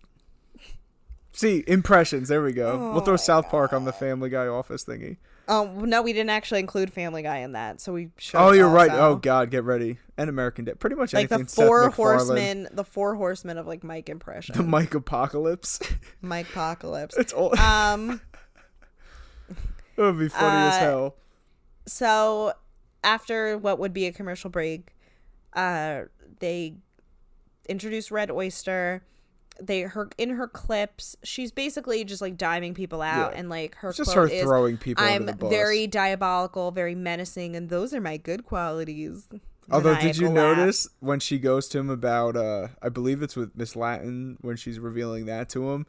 See 1.32 1.64
impressions. 1.66 2.28
There 2.28 2.42
we 2.42 2.52
go. 2.52 2.78
we'll 2.92 2.98
Oh 2.98 3.04
throw 3.04 3.14
my 3.14 3.16
South 3.16 3.48
Park 3.48 3.72
on 3.72 3.84
the 3.84 3.92
Family 3.92 4.30
Guy 4.30 4.46
office 4.46 4.84
thingy. 4.84 5.16
Oh 5.48 5.66
no 5.66 6.00
we 6.02 6.12
didn't 6.12 6.30
actually 6.30 6.60
include 6.60 6.92
family 6.92 7.22
guy 7.22 7.38
in 7.38 7.52
that 7.52 7.80
so 7.80 7.92
we 7.92 8.10
should 8.18 8.38
Oh, 8.38 8.52
you're 8.52 8.68
right. 8.68 8.90
Oh 8.90 9.16
God, 9.16 9.50
get 9.50 9.64
ready. 9.64 9.98
And 10.16 10.30
American 10.30 10.64
Dad. 10.64 10.78
Pretty 10.80 10.96
much 10.96 11.12
like 11.12 11.28
the 11.28 11.34
anything. 11.34 11.48
Seth 11.48 11.66
four 11.66 11.84
MacFarlane. 11.86 12.16
horsemen 12.18 12.68
the 12.72 12.84
four 12.84 13.14
horsemen 13.16 13.58
of 13.58 13.66
like 13.66 13.82
mike 13.84 14.08
impression 14.08 14.56
The 14.56 14.62
Mike 14.62 14.94
Apocalypse. 14.94 15.80
mike 16.22 16.48
apocalypse 16.50 17.16
it's 17.16 17.32
all. 17.32 17.58
um 17.58 18.20
it 19.96 20.00
would 20.00 20.18
be 20.18 20.28
funny 20.28 20.68
as 20.68 20.74
uh, 20.74 20.78
hell. 20.78 21.14
so 21.86 22.52
after 23.02 23.58
what 23.58 23.78
would 23.78 23.92
be 23.92 24.06
a 24.06 24.12
commercial 24.12 24.50
break 24.50 24.94
uh 25.54 26.02
they 26.40 26.74
introduce 27.68 28.10
red 28.10 28.30
oyster 28.30 29.02
they 29.60 29.82
her 29.82 30.08
in 30.18 30.30
her 30.30 30.48
clips 30.48 31.16
she's 31.22 31.52
basically 31.52 32.04
just 32.04 32.20
like 32.20 32.36
diming 32.36 32.74
people 32.74 33.00
out 33.00 33.32
Yeah. 33.32 33.38
and 33.38 33.48
like 33.48 33.76
her 33.76 33.90
It's 33.90 33.98
just 33.98 34.12
her 34.14 34.26
is 34.28 34.42
throwing 34.42 34.76
people 34.76 35.04
i'm 35.04 35.26
the 35.26 35.32
very 35.34 35.86
diabolical 35.86 36.70
very 36.72 36.94
menacing 36.94 37.54
and 37.54 37.68
those 37.70 37.94
are 37.94 38.00
my 38.00 38.16
good 38.16 38.44
qualities 38.44 39.28
Although, 39.70 39.98
did 39.98 40.18
you 40.18 40.28
laugh. 40.28 40.58
notice 40.58 40.88
when 41.00 41.20
she 41.20 41.38
goes 41.38 41.68
to 41.68 41.78
him 41.78 41.88
about, 41.88 42.36
uh, 42.36 42.68
I 42.82 42.90
believe 42.90 43.22
it's 43.22 43.34
with 43.34 43.56
Miss 43.56 43.74
Latin 43.74 44.36
when 44.42 44.56
she's 44.56 44.78
revealing 44.78 45.24
that 45.24 45.48
to 45.50 45.70
him, 45.70 45.86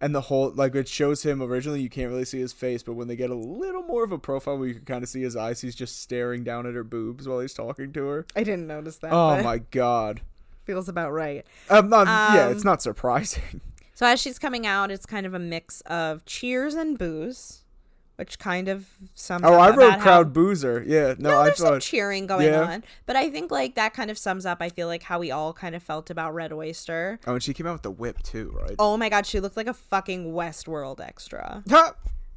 and 0.00 0.12
the 0.12 0.22
whole 0.22 0.50
like 0.50 0.74
it 0.74 0.88
shows 0.88 1.22
him 1.24 1.40
originally 1.40 1.80
you 1.80 1.88
can't 1.88 2.10
really 2.10 2.24
see 2.24 2.40
his 2.40 2.52
face, 2.52 2.82
but 2.82 2.94
when 2.94 3.06
they 3.06 3.14
get 3.14 3.30
a 3.30 3.36
little 3.36 3.84
more 3.84 4.02
of 4.02 4.10
a 4.10 4.18
profile 4.18 4.58
where 4.58 4.66
you 4.66 4.74
can 4.74 4.84
kind 4.84 5.04
of 5.04 5.08
see 5.08 5.22
his 5.22 5.36
eyes, 5.36 5.60
he's 5.60 5.76
just 5.76 6.02
staring 6.02 6.42
down 6.42 6.66
at 6.66 6.74
her 6.74 6.82
boobs 6.82 7.28
while 7.28 7.38
he's 7.38 7.54
talking 7.54 7.92
to 7.92 8.04
her. 8.06 8.26
i 8.34 8.42
didn't 8.42 8.66
notice 8.66 8.96
that 8.96 9.12
Oh 9.12 9.36
but 9.36 9.44
my 9.44 9.58
god! 9.58 10.22
Feels 10.64 10.88
about 10.88 11.12
right 11.12 11.46
Um, 11.70 11.88
not, 11.88 12.06
yeah, 12.34 12.46
Um, 12.46 12.52
it's 12.52 12.64
not 12.64 12.82
surprising. 12.82 13.60
so 13.94 14.06
as 14.06 14.20
she's 14.20 14.38
coming 14.38 14.66
out 14.66 14.90
it's 14.90 15.06
kind 15.06 15.26
of 15.26 15.34
a 15.34 15.38
mix 15.38 15.80
of 15.82 16.24
cheers 16.24 16.74
and 16.74 16.98
booze 16.98 17.60
which 18.16 18.38
kind 18.38 18.68
of 18.68 18.86
sums 19.16 19.42
Oh, 19.44 19.54
I 19.54 19.70
wrote 19.70 19.78
about 19.88 19.98
how- 19.98 20.02
crowd 20.04 20.32
boozer. 20.32 20.84
Yeah, 20.86 21.14
no, 21.18 21.30
no, 21.30 21.40
I 21.40 21.44
there's 21.46 21.56
some 21.58 21.80
cheering 21.80 22.28
going 22.28 22.46
Yeah. 22.46 22.62
on, 22.62 22.84
but 23.06 23.16
I 23.16 23.28
think 23.28 23.50
like 23.50 23.74
that 23.74 23.92
kind 23.92 24.08
of 24.08 24.16
sums 24.16 24.46
up. 24.46 24.58
I 24.60 24.68
feel 24.68 24.86
like 24.86 25.02
how 25.02 25.18
we 25.18 25.32
all 25.32 25.52
kind 25.52 25.74
of 25.74 25.82
felt 25.82 26.10
about 26.10 26.32
Red 26.32 26.52
Oyster. 26.52 27.18
Oh, 27.26 27.32
and 27.32 27.42
she 27.42 27.52
came 27.52 27.66
out 27.66 27.72
with 27.72 27.82
the 27.82 27.90
whip 27.90 28.22
too, 28.22 28.56
right? 28.56 28.76
Oh 28.78 28.96
my 28.96 29.08
god, 29.08 29.26
she 29.26 29.40
looked 29.40 29.56
like 29.56 29.66
a 29.66 29.74
fucking 29.74 30.32
Westworld 30.32 31.00
extra. 31.00 31.64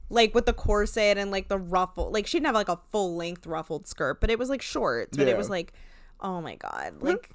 Like 0.10 0.34
with 0.34 0.48
the 0.48 0.54
corset 0.54 1.18
and 1.20 1.30
like 1.30 1.48
the 1.48 1.60
ruffle. 1.60 2.10
Like 2.12 2.26
she 2.26 2.38
didn't 2.38 2.48
have 2.48 2.56
like 2.56 2.70
a 2.70 2.80
full 2.92 3.16
length 3.16 3.46
ruffled 3.46 3.88
skirt, 3.88 4.20
but 4.20 4.32
it 4.32 4.40
was 4.40 4.50
like 4.50 4.64
short. 4.64 5.10
But 5.16 5.28
it 5.28 5.38
was 5.38 5.48
like, 5.50 5.74
oh 6.22 6.42
my 6.42 6.56
god, 6.56 7.02
like 7.02 7.30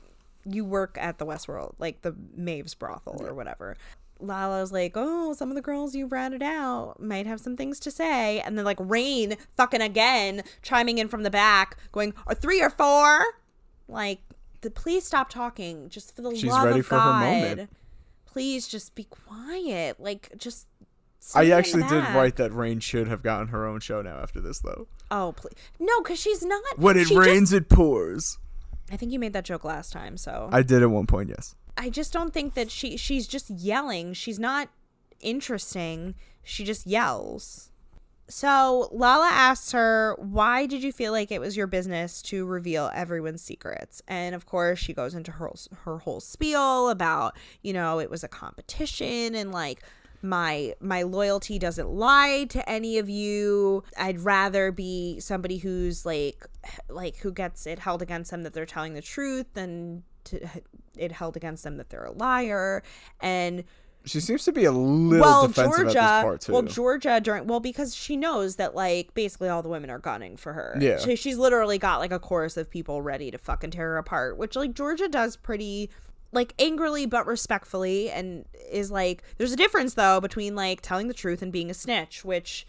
you 0.45 0.65
work 0.65 0.97
at 1.01 1.19
the 1.19 1.27
Westworld, 1.27 1.75
like 1.79 2.03
the 2.03 2.15
Maeve's 2.37 2.75
brothel 2.75 3.25
or 3.25 3.35
whatever. 3.35 3.77
Lala's 4.21 4.71
like, 4.71 4.93
oh, 4.95 5.33
some 5.33 5.49
of 5.49 5.57
the 5.57 5.61
girls 5.63 5.95
you 5.97 6.07
ratted 6.07 6.43
out 6.43 7.01
might 7.01 7.27
have 7.27 7.41
some 7.41 7.57
things 7.57 7.81
to 7.81 7.91
say, 7.91 8.41
and 8.41 8.57
then 8.57 8.65
like 8.65 8.79
Rain 8.81 9.37
fucking 9.57 9.81
again 9.81 10.43
chiming 10.63 10.99
in 10.99 11.09
from 11.09 11.25
the 11.25 11.31
back, 11.31 11.77
going, 11.91 12.15
or 12.27 12.35
three 12.35 12.63
or 12.63 12.71
four, 12.71 13.25
like, 13.89 14.21
the, 14.61 14.71
please 14.71 15.05
stop 15.05 15.29
talking, 15.29 15.89
just 15.89 16.15
for 16.15 16.23
the 16.23 16.35
She's 16.37 16.45
love 16.51 16.65
ready 16.67 16.81
of 16.81 16.87
for 16.87 16.95
her 16.95 17.01
God. 17.01 17.21
moment. 17.21 17.71
Please 18.25 18.69
just 18.69 18.95
be 18.95 19.05
quiet, 19.05 19.99
like 19.99 20.31
just. 20.39 20.67
I 21.35 21.43
sit 21.43 21.43
in 21.45 21.49
the 21.51 21.55
actually 21.57 21.83
did 21.85 22.15
write 22.15 22.37
that 22.37 22.53
Rain 22.53 22.81
should 22.81 23.07
have 23.09 23.23
gotten 23.23 23.49
her 23.49 23.67
own 23.67 23.81
show 23.81 24.03
now 24.03 24.19
after 24.19 24.41
this, 24.41 24.61
though. 24.61 24.87
Oh, 25.11 25.33
please. 25.37 25.55
No, 25.79 26.01
because 26.01 26.19
she's 26.21 26.45
not. 26.45 26.63
When 26.77 26.97
it 26.97 27.09
she 27.09 27.15
just- 27.15 27.27
rains, 27.27 27.53
it 27.53 27.69
pours. 27.69 28.39
I 28.93 28.97
think 28.97 29.11
you 29.11 29.19
made 29.19 29.33
that 29.33 29.47
joke 29.47 29.65
last 29.65 29.93
time, 29.93 30.19
so 30.19 30.51
I, 30.53 30.63
did 30.63 30.83
at 30.83 30.91
one 30.91 31.07
point, 31.07 31.31
yes. 31.31 31.55
I 31.79 31.89
just 31.89 32.13
don't 32.13 32.33
think 32.35 32.53
that 32.55 32.71
she 32.71 32.99
she's 32.99 33.27
just 33.27 33.49
yelling. 33.49 34.13
She's 34.13 34.39
not 34.39 34.69
interesting. 35.21 36.15
She 36.43 36.63
just 36.65 36.87
yells. 36.87 37.71
So 38.29 38.89
Lala 38.93 39.29
asks 39.31 39.73
her, 39.73 40.15
"Why 40.19 40.67
did 40.67 40.83
you 40.83 40.93
feel 40.93 41.13
like 41.13 41.33
it 41.33 41.41
was 41.41 41.57
your 41.57 41.67
business 41.67 42.21
to 42.23 42.45
reveal 42.45 42.91
everyone's 42.95 43.43
secrets?" 43.43 44.03
And 44.07 44.35
of 44.35 44.45
course, 44.45 44.79
she 44.79 44.93
goes 44.93 45.15
into 45.15 45.33
her 45.33 45.51
her 45.85 45.99
whole 45.99 46.21
spiel 46.21 46.91
about, 46.91 47.35
you 47.63 47.73
know, 47.73 47.99
it 47.99 48.11
was 48.11 48.23
a 48.23 48.29
competition 48.29 49.35
and 49.35 49.53
like 49.53 49.83
my 50.23 50.75
my 50.81 51.03
loyalty 51.03 51.59
doesn't 51.59 51.89
lie 51.89 52.47
to 52.51 52.69
any 52.71 52.99
of 52.99 53.09
you. 53.09 53.83
I'd 53.99 54.21
rather 54.21 54.71
be 54.73 55.19
somebody 55.21 55.59
who's 55.59 56.07
like 56.07 56.47
like 56.89 57.17
who 57.19 57.33
gets 57.33 57.67
it 57.67 57.81
held 57.81 58.03
against 58.03 58.31
them 58.31 58.43
that 58.43 58.53
they're 58.55 58.67
telling 58.67 58.95
the 58.95 59.03
truth 59.03 59.47
than 59.55 60.05
to 60.25 60.41
it 60.97 61.13
held 61.13 61.37
against 61.37 61.65
them 61.65 61.77
that 61.79 61.91
they're 61.91 62.05
a 62.05 62.13
liar. 62.13 62.83
And 63.21 63.65
She 64.05 64.21
seems 64.21 64.45
to 64.45 64.53
be 64.53 64.65
a 64.65 64.73
little 64.73 65.21
well, 65.21 65.47
defensive 65.49 65.73
Georgia, 65.85 65.99
at 66.01 66.17
this 66.17 66.23
part, 66.25 66.41
too. 66.43 66.53
well, 66.53 66.63
Georgia 66.63 67.21
during 67.21 67.47
well 67.47 67.61
because 67.61 67.95
she 67.95 68.17
knows 68.17 68.57
that 68.57 68.75
like 68.75 69.15
basically 69.15 69.49
all 69.49 69.63
the 69.63 69.69
women 69.69 69.91
are 69.91 69.99
gunning 69.99 70.37
for 70.37 70.53
her. 70.53 70.77
Yeah. 70.81 70.99
she, 70.99 71.17
she's 71.17 71.39
literally 71.39 71.79
got 71.79 71.99
like 71.99 72.13
a 72.13 72.19
chorus 72.19 72.57
of 72.57 72.71
people 72.71 73.03
ready 73.03 73.31
to 73.31 73.39
fucking 73.39 73.71
tear 73.73 73.89
her 73.89 73.99
apart, 73.99 74.37
which 74.37 74.55
like 74.55 74.75
Georgia 74.75 75.09
does 75.09 75.37
pretty 75.37 75.91
like 76.33 76.55
angrily 76.59 77.07
but 77.07 77.27
respectfully, 77.27 78.11
and 78.11 78.45
is 78.71 78.91
like 78.91 79.23
there's 79.39 79.53
a 79.53 79.57
difference 79.57 79.95
though 79.95 80.21
between 80.21 80.57
like 80.57 80.81
telling 80.81 81.09
the 81.09 81.15
truth 81.15 81.43
and 81.43 81.53
being 81.53 81.71
a 81.71 81.75
snitch, 81.75 82.25
which 82.25 82.67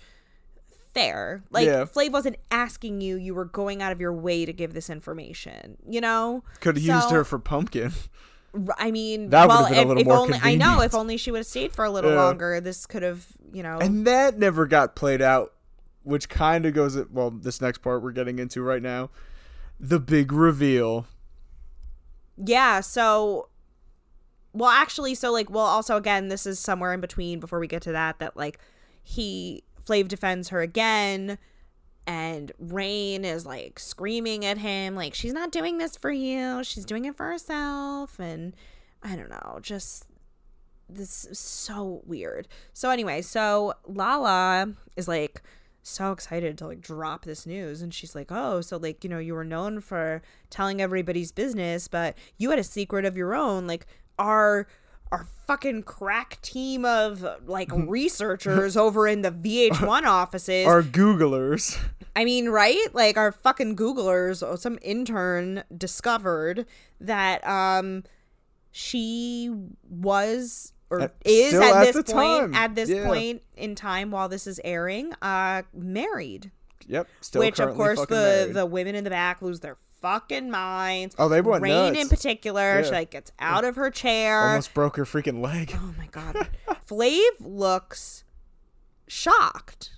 fair. 0.93 1.43
Like 1.49 1.65
Yeah. 1.65 1.85
Flav 1.85 2.11
wasn't 2.11 2.35
asking 2.51 3.01
you; 3.01 3.15
you 3.15 3.33
were 3.33 3.45
going 3.45 3.81
out 3.81 3.91
of 3.91 3.99
your 3.99 4.13
way 4.13 4.45
to 4.45 4.53
give 4.53 4.73
this 4.73 4.89
information. 4.89 5.77
You 5.87 6.01
know, 6.01 6.43
Could 6.59 6.75
have 6.77 6.83
used 6.85 7.09
her 7.11 7.23
for 7.23 7.39
Pumpkin. 7.39 7.91
I 8.77 8.91
mean, 8.91 9.31
That 9.31 9.47
well, 9.47 9.67
been 9.67 9.73
a 9.77 9.81
if, 9.81 9.87
little 9.87 10.01
if 10.01 10.07
more 10.07 10.17
only 10.17 10.39
I 10.43 10.53
know 10.53 10.81
if 10.81 10.93
only 10.93 11.17
she 11.17 11.31
would 11.31 11.39
have 11.39 11.47
stayed 11.47 11.73
for 11.73 11.83
a 11.85 11.89
little 11.89 12.11
Yeah. 12.11 12.21
longer, 12.23 12.61
this 12.61 12.85
could 12.85 13.01
have, 13.01 13.25
you 13.51 13.63
know. 13.63 13.79
And 13.79 14.05
that 14.05 14.37
never 14.37 14.67
got 14.67 14.95
played 14.95 15.23
out, 15.23 15.53
which 16.03 16.29
kind 16.29 16.63
of 16.67 16.75
goes 16.75 16.95
at, 16.95 17.09
well, 17.09 17.31
this 17.31 17.61
next 17.61 17.79
part 17.79 18.03
we're 18.03 18.11
getting 18.11 18.37
into 18.37 18.61
right 18.61 18.83
now. 18.83 19.09
The 19.79 19.99
big 19.99 20.31
reveal. 20.31 21.07
yeah, 22.37 22.79
so 22.81 23.49
well, 24.53 24.69
actually, 24.69 25.15
so 25.15 25.31
like, 25.31 25.49
well, 25.49 25.65
also 25.65 25.97
again, 25.97 26.27
this 26.27 26.45
is 26.45 26.59
somewhere 26.59 26.93
in 26.93 27.01
between 27.01 27.39
before 27.39 27.59
we 27.59 27.67
get 27.67 27.81
to 27.83 27.91
that. 27.91 28.19
That 28.19 28.37
like, 28.37 28.59
he 29.01 29.63
Flav 29.83 30.07
defends 30.07 30.49
her 30.49 30.61
again, 30.61 31.37
and 32.05 32.51
Rain 32.59 33.25
is 33.25 33.45
like 33.45 33.79
screaming 33.79 34.45
at 34.45 34.59
him, 34.59 34.95
like 34.95 35.13
she's 35.13 35.33
not 35.33 35.51
doing 35.51 35.77
this 35.77 35.97
for 35.97 36.11
you, 36.11 36.63
she's 36.63 36.85
doing 36.85 37.05
it 37.05 37.17
for 37.17 37.25
herself, 37.25 38.19
and 38.19 38.55
I 39.01 39.15
don't 39.15 39.29
know, 39.29 39.59
just 39.61 40.05
this 40.89 41.25
is 41.25 41.39
so 41.39 42.01
weird. 42.05 42.47
So 42.73 42.89
anyway, 42.89 43.21
so 43.21 43.73
Lala 43.87 44.73
is 44.95 45.07
like 45.07 45.41
so 45.81 46.11
excited 46.13 46.57
to 46.57 46.67
like 46.67 46.81
drop 46.81 47.25
this 47.25 47.45
news 47.45 47.81
and 47.81 47.93
she's 47.93 48.15
like, 48.15 48.31
"Oh, 48.31 48.61
so 48.61 48.77
like, 48.77 49.03
you 49.03 49.09
know, 49.09 49.19
you 49.19 49.33
were 49.33 49.43
known 49.43 49.81
for 49.81 50.21
telling 50.49 50.81
everybody's 50.81 51.31
business, 51.31 51.87
but 51.87 52.15
you 52.37 52.49
had 52.49 52.59
a 52.59 52.63
secret 52.63 53.05
of 53.05 53.17
your 53.17 53.35
own. 53.35 53.67
Like 53.67 53.85
our 54.19 54.67
our 55.11 55.27
fucking 55.45 55.83
crack 55.83 56.41
team 56.41 56.85
of 56.85 57.23
like 57.45 57.69
researchers 57.73 58.75
over 58.75 59.07
in 59.07 59.21
the 59.21 59.31
VH1 59.31 60.03
offices. 60.07 60.65
Our 60.65 60.81
Googlers. 60.81 61.77
I 62.15 62.25
mean, 62.25 62.49
right? 62.49 62.83
Like 62.93 63.17
our 63.17 63.31
fucking 63.31 63.75
Googlers 63.75 64.41
or 64.47 64.57
some 64.57 64.79
intern 64.81 65.63
discovered 65.75 66.65
that 66.99 67.45
um 67.47 68.03
she 68.71 69.53
was 69.89 70.73
or 70.89 71.01
At- 71.01 71.15
is 71.25 71.53
at, 71.53 71.61
at 71.87 71.93
this 71.93 72.11
point 72.11 72.53
time. 72.53 72.55
at 72.55 72.75
this 72.75 72.89
Yeah. 72.89 73.05
point 73.05 73.41
in 73.55 73.75
time 73.75 74.11
while 74.11 74.29
this 74.29 74.47
is 74.47 74.59
airing, 74.63 75.13
uh 75.21 75.61
married. 75.73 76.51
Yep. 76.87 77.07
Still 77.21 77.39
which 77.41 77.59
of 77.59 77.75
course 77.75 77.99
the 78.07 78.15
married. 78.15 78.53
the 78.55 78.65
women 78.65 78.95
in 78.95 79.03
the 79.03 79.09
back 79.09 79.41
lose 79.41 79.59
their 79.61 79.77
fucking 80.03 80.51
minds. 80.51 81.15
Oh, 81.17 81.29
they 81.29 81.41
went 81.41 81.63
Rain 81.63 81.93
nuts. 81.93 81.99
in 81.99 82.09
particular, 82.09 82.83
she 82.83 82.91
like 82.91 83.09
gets 83.09 83.31
out 83.39 83.63
of 83.63 83.77
her 83.77 83.89
chair. 83.89 84.49
Almost 84.49 84.73
broke 84.73 84.97
her 84.97 85.05
freaking 85.05 85.41
leg. 85.41 85.71
Oh 85.73 85.95
my 85.97 86.07
god. 86.07 86.49
Flav 86.87 87.29
looks 87.39 88.25
shocked. 89.07 89.91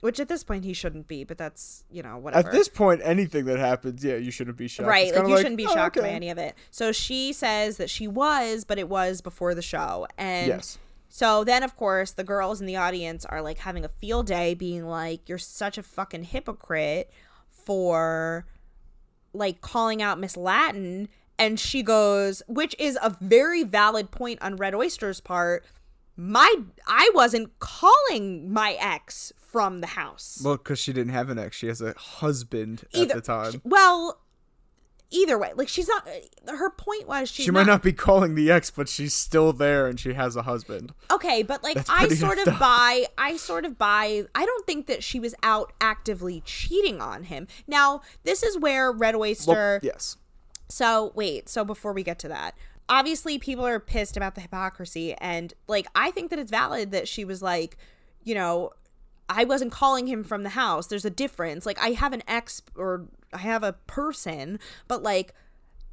Which 0.00 0.18
at 0.18 0.26
this 0.26 0.42
point 0.42 0.64
he 0.64 0.72
shouldn't 0.72 1.06
be, 1.06 1.22
but 1.22 1.38
that's, 1.38 1.84
you 1.88 2.02
know, 2.02 2.18
whatever. 2.18 2.48
At 2.48 2.52
this 2.52 2.68
point, 2.68 3.02
anything 3.04 3.44
that 3.44 3.60
happens, 3.60 4.02
yeah, 4.02 4.16
you 4.16 4.32
shouldn't 4.32 4.56
be 4.56 4.66
shocked. 4.66 4.88
right, 4.88 5.14
like 5.14 5.28
you 5.28 5.36
shouldn't 5.36 5.58
be 5.58 5.66
oh, 5.66 5.72
shocked 5.72 5.96
by 5.96 6.08
any 6.08 6.28
of 6.28 6.38
it. 6.38 6.56
So 6.72 6.90
she 6.90 7.32
says 7.32 7.76
that 7.76 7.88
she 7.88 8.08
was, 8.08 8.64
but 8.64 8.80
it 8.80 8.88
was 8.88 9.20
before 9.20 9.54
the 9.54 9.62
show. 9.62 10.08
And 10.18 10.48
Yes. 10.48 10.78
so 11.08 11.44
then 11.44 11.62
of 11.62 11.76
course 11.76 12.10
the 12.10 12.24
girls 12.24 12.60
in 12.60 12.66
the 12.66 12.74
audience 12.74 13.24
are 13.26 13.40
like 13.40 13.58
having 13.58 13.84
a 13.84 13.88
field 13.88 14.26
day 14.26 14.54
being 14.54 14.86
like, 14.88 15.28
You're 15.28 15.38
such 15.38 15.78
a 15.78 15.84
fucking 15.84 16.24
hypocrite 16.24 17.08
for 17.48 18.44
like 19.32 19.60
calling 19.60 20.02
out 20.02 20.18
Miss 20.18 20.36
Latin 20.36 21.08
and 21.38 21.58
she 21.58 21.82
goes, 21.82 22.42
which 22.46 22.76
is 22.78 22.98
a 23.02 23.16
very 23.20 23.64
valid 23.64 24.10
point 24.10 24.40
on 24.42 24.56
Red 24.56 24.74
Oyster's 24.74 25.20
part. 25.20 25.64
My 26.16 26.54
I 26.86 27.10
wasn't 27.14 27.58
calling 27.58 28.52
my 28.52 28.76
ex 28.78 29.32
from 29.36 29.80
the 29.80 29.88
house. 29.88 30.40
Well, 30.44 30.56
because 30.56 30.78
she 30.78 30.92
didn't 30.92 31.12
have 31.12 31.30
an 31.30 31.38
ex. 31.38 31.56
She 31.56 31.66
has 31.66 31.80
a 31.80 31.94
husband 31.96 32.84
Either- 32.92 33.16
at 33.16 33.16
the 33.16 33.20
time. 33.22 33.60
Well, 33.64 34.18
either 35.12 35.38
way, 35.38 35.52
like 35.54 35.68
she's 35.68 35.88
not. 35.88 36.06
Uh, 36.08 36.56
her 36.56 36.70
point 36.70 37.06
was 37.06 37.28
she 37.28 37.50
might 37.50 37.66
not 37.66 37.82
be 37.82 37.92
calling 37.92 38.34
the 38.34 38.50
ex, 38.50 38.70
but 38.70 38.88
she's 38.88 39.14
still 39.14 39.52
there 39.52 39.86
and 39.86 40.00
she 40.00 40.14
has 40.14 40.34
a 40.36 40.42
husband. 40.42 40.92
Okay, 41.10 41.42
but 41.42 41.62
like 41.62 41.76
That's 41.76 41.90
I 41.90 42.08
sort 42.08 42.38
of 42.38 42.48
up. 42.48 42.58
buy 42.58 43.06
I 43.16 43.36
sort 43.36 43.64
of 43.64 43.78
buy 43.78 44.24
I 44.34 44.44
don't 44.44 44.66
think 44.66 44.86
that 44.86 45.04
she 45.04 45.20
was 45.20 45.34
out 45.42 45.72
actively 45.80 46.42
cheating 46.44 47.00
on 47.00 47.24
him. 47.24 47.46
Now, 47.66 48.02
this 48.24 48.42
is 48.42 48.58
where 48.58 48.90
Red 48.90 49.14
Oyster 49.14 49.52
Well, 49.52 49.78
yes. 49.82 50.16
So, 50.68 51.12
wait, 51.14 51.50
so 51.50 51.64
before 51.64 51.92
we 51.92 52.02
get 52.02 52.18
to 52.20 52.28
that, 52.28 52.56
obviously 52.88 53.38
people 53.38 53.66
are 53.66 53.78
pissed 53.78 54.16
about 54.16 54.34
the 54.34 54.40
hypocrisy 54.40 55.14
and 55.14 55.52
like 55.68 55.86
I 55.94 56.10
think 56.10 56.30
that 56.30 56.38
it's 56.38 56.50
valid 56.50 56.90
that 56.92 57.06
she 57.08 57.24
was 57.24 57.42
like, 57.42 57.76
you 58.24 58.34
know, 58.34 58.72
I 59.28 59.44
wasn't 59.44 59.72
calling 59.72 60.06
him 60.06 60.24
from 60.24 60.42
the 60.42 60.50
house. 60.50 60.86
There's 60.86 61.04
a 61.04 61.10
difference. 61.10 61.64
Like 61.64 61.80
I 61.80 61.90
have 61.90 62.12
an 62.12 62.22
ex 62.26 62.62
or 62.76 63.06
have 63.34 63.62
a 63.62 63.72
person, 63.72 64.58
but 64.88 65.02
like 65.02 65.34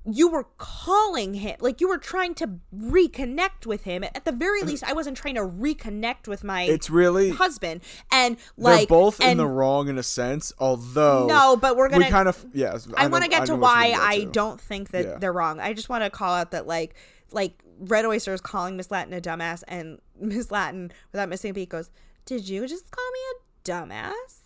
you 0.05 0.29
were 0.29 0.45
calling 0.57 1.33
him 1.35 1.55
like 1.59 1.81
you 1.81 1.87
were 1.87 1.97
trying 1.97 2.33
to 2.33 2.49
reconnect 2.73 3.65
with 3.65 3.83
him 3.83 4.01
at 4.01 4.23
the 4.23 4.31
very 4.31 4.61
least 4.61 4.81
i 4.85 4.93
wasn't 4.93 5.15
trying 5.15 5.35
to 5.35 5.41
reconnect 5.41 6.25
with 6.25 6.41
my 6.41 6.63
It's 6.63 6.89
really 6.89 7.31
husband 7.31 7.81
and 8.09 8.37
they're 8.57 8.75
like 8.75 8.87
both 8.87 9.19
in 9.19 9.27
and 9.27 9.39
the 9.39 9.45
wrong 9.45 9.89
in 9.89 9.97
a 9.97 10.03
sense. 10.03 10.53
Although 10.57 11.27
no 11.27 11.57
but 11.57 11.75
we're 11.75 11.89
gonna 11.89 12.05
we 12.05 12.09
kind 12.11 12.29
of 12.29 12.43
yes. 12.53 12.87
I, 12.95 13.03
know- 13.03 13.09
want 13.09 13.25
to 13.25 13.29
get 13.29 13.45
to 13.47 13.55
why 13.57 13.93
I 13.99 14.23
don't 14.31 14.59
think 14.59 14.91
that 14.91 15.05
Yeah. 15.05 15.17
they're 15.19 15.33
wrong. 15.33 15.59
I 15.59 15.73
just 15.73 15.89
want 15.89 16.03
to 16.05 16.09
call 16.09 16.33
out 16.33 16.51
that 16.51 16.65
like 16.65 16.95
like 17.31 17.61
Red 17.79 18.05
Oyster 18.05 18.33
is 18.33 18.41
calling 18.41 18.77
Miss 18.77 18.89
Latin 18.91 19.13
a 19.13 19.21
dumbass, 19.21 19.63
and 19.67 19.99
Miss 20.19 20.49
Latin, 20.49 20.91
without 21.11 21.29
missing 21.29 21.51
a 21.51 21.53
beat, 21.53 21.69
goes, 21.69 21.89
"Did 22.25 22.47
you 22.49 22.67
just 22.67 22.89
call 22.89 23.05
me 23.11 23.19
a 23.31 23.69
dumbass?" 23.71 24.39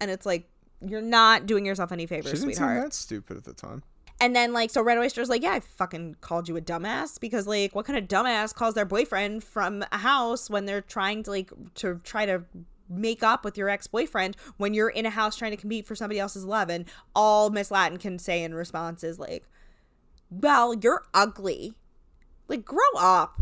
And 0.00 0.10
it's 0.10 0.26
like 0.26 0.48
you're 0.86 1.00
not 1.02 1.46
doing 1.46 1.64
yourself 1.66 1.92
any 1.92 2.04
She 2.04 2.06
favors, 2.08 2.24
didn't 2.26 2.38
seem 2.40 2.50
sweetheart. 2.52 2.82
that 2.82 2.94
stupid 2.94 3.36
at 3.36 3.44
the 3.44 3.52
time. 3.54 3.82
And 4.20 4.34
then 4.34 4.52
like 4.52 4.70
so 4.70 4.82
Red 4.82 4.98
Oyster's 4.98 5.28
like, 5.28 5.42
yeah, 5.42 5.52
I 5.52 5.60
fucking 5.60 6.16
called 6.20 6.48
you 6.48 6.56
a 6.56 6.60
dumbass 6.60 7.20
because 7.20 7.46
like 7.46 7.74
what 7.74 7.86
kind 7.86 7.98
of 7.98 8.08
dumbass 8.08 8.52
calls 8.54 8.74
their 8.74 8.84
boyfriend 8.84 9.44
from 9.44 9.84
a 9.92 9.98
house 9.98 10.50
when 10.50 10.66
they're 10.66 10.80
trying 10.80 11.22
to 11.24 11.30
like 11.30 11.52
to 11.76 12.00
try 12.02 12.26
to 12.26 12.42
make 12.90 13.22
up 13.22 13.44
with 13.44 13.58
your 13.58 13.68
ex-boyfriend 13.68 14.34
when 14.56 14.72
you're 14.74 14.88
in 14.88 15.04
a 15.06 15.10
house 15.10 15.36
trying 15.36 15.50
to 15.50 15.56
compete 15.58 15.86
for 15.86 15.94
somebody 15.94 16.18
else's 16.18 16.44
love 16.44 16.68
and 16.70 16.86
all 17.14 17.50
Miss 17.50 17.70
Latin 17.70 17.98
can 17.98 18.18
say 18.18 18.42
in 18.42 18.54
response 18.54 19.04
is 19.04 19.18
like, 19.18 19.44
Well, 20.30 20.74
you're 20.74 21.04
ugly. 21.14 21.74
Like 22.48 22.64
grow 22.64 22.78
up. 22.96 23.40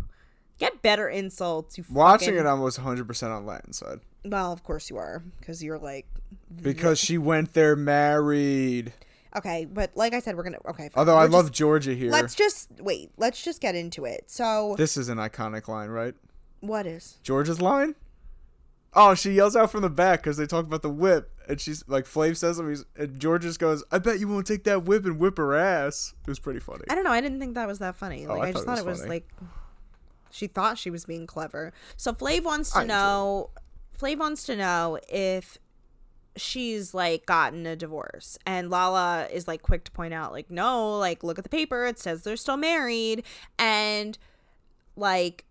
Get 0.59 0.83
better 0.83 1.09
insults, 1.09 1.77
you 1.79 1.85
Watching 1.91 2.29
fucking- 2.35 2.41
it, 2.41 2.49
I 2.49 2.55
was 2.55 2.79
100 2.79 3.07
percent 3.07 3.33
on 3.33 3.47
Latin 3.47 3.73
side. 3.73 4.01
Well, 4.25 4.53
of 4.53 4.63
course 4.63 4.91
you 4.91 4.97
are, 4.99 5.23
because 5.39 5.63
you're 5.63 5.79
like. 5.79 6.07
Because 6.63 6.99
she 6.99 7.19
went 7.19 7.53
there 7.55 7.77
married. 7.77 8.93
Okay, 9.37 9.67
but 9.67 9.95
like 9.97 10.15
I 10.15 10.21
said, 10.21 10.37
we're 10.37 10.45
gonna. 10.45 10.59
Okay. 10.69 10.85
fine. 10.85 10.93
Although 10.95 11.17
I 11.17 11.25
We're 11.25 11.31
love 11.31 11.47
just- 11.47 11.55
Georgia 11.55 11.95
here. 11.95 12.11
Let's 12.11 12.35
just 12.35 12.71
wait. 12.81 13.11
Let's 13.17 13.43
just 13.43 13.61
get 13.61 13.75
into 13.75 14.05
it. 14.05 14.31
So, 14.31 14.75
This 14.79 14.97
is 14.97 15.09
an 15.09 15.19
iconic 15.19 15.69
line, 15.69 15.91
right? 15.91 16.15
what 16.61 16.87
is? 16.87 17.19
Georgia's 17.23 17.61
line? 17.61 17.95
Oh, 18.95 19.15
she 19.15 19.33
yells 19.33 19.55
out 19.55 19.71
from 19.71 19.83
the 19.83 19.91
back 19.91 20.21
because 20.23 20.39
they 20.39 20.47
talk 20.47 20.65
about 20.65 20.81
the 20.81 20.89
whip, 20.89 21.31
and 21.49 21.61
she's 21.61 21.85
like, 21.87 22.07
Flav 22.07 22.35
says 22.37 22.59
him, 22.59 22.71
he's, 22.71 22.83
and 22.97 23.21
George 23.21 23.43
just 23.43 23.59
goes, 23.59 23.85
"I 23.93 23.99
bet 23.99 24.19
you 24.21 24.27
won't 24.27 24.47
take 24.47 24.65
that 24.65 24.85
whip 24.85 25.05
and 25.05 25.19
whip 25.19 25.37
her 25.37 25.55
ass." 25.55 26.15
It 26.23 26.31
was 26.31 26.39
pretty 26.39 26.61
funny. 26.61 26.85
I 26.89 26.95
don't 26.95 27.05
know. 27.05 27.11
I 27.13 27.21
didn't 27.21 27.39
think 27.39 27.55
that 27.57 27.69
was 27.69 27.79
that 27.81 27.95
funny. 27.97 28.27
Like 28.27 28.39
Oh, 28.39 28.41
I 28.41 28.47
I, 28.49 28.53
just 28.53 28.65
thought 28.65 28.79
thought 28.79 28.87
it 28.87 28.89
it 28.89 28.91
was 28.91 29.01
was 29.01 29.09
like 29.09 29.29
she 30.31 30.47
thought 30.47 30.79
she 30.79 30.89
was 30.91 31.05
being 31.05 31.27
clever. 31.27 31.75
So 31.99 32.13
Flav 32.15 32.43
wants 32.45 32.71
to 32.73 32.79
I 32.79 32.85
know. 32.85 33.51
Flav 34.01 34.17
wants 34.19 34.45
to 34.47 34.57
know 34.57 34.99
if 35.11 35.59
she's 36.37 36.95
like 36.95 37.27
gotten 37.27 37.67
a 37.67 37.77
divorce, 37.77 38.39
and 38.47 38.71
Lala 38.71 39.29
is 39.33 39.49
like 39.49 39.63
quick 39.63 39.85
to 39.85 39.91
point 39.91 40.15
out, 40.15 40.33
like, 40.33 40.51
no, 40.51 40.99
like 40.99 41.23
look 41.23 41.39
at 41.39 41.45
the 41.45 41.51
paper. 41.51 41.87
It 41.87 41.99
says 41.99 42.23
they're 42.23 42.37
still 42.37 42.57
married, 42.57 43.25
and 43.59 44.19
like 44.97 45.45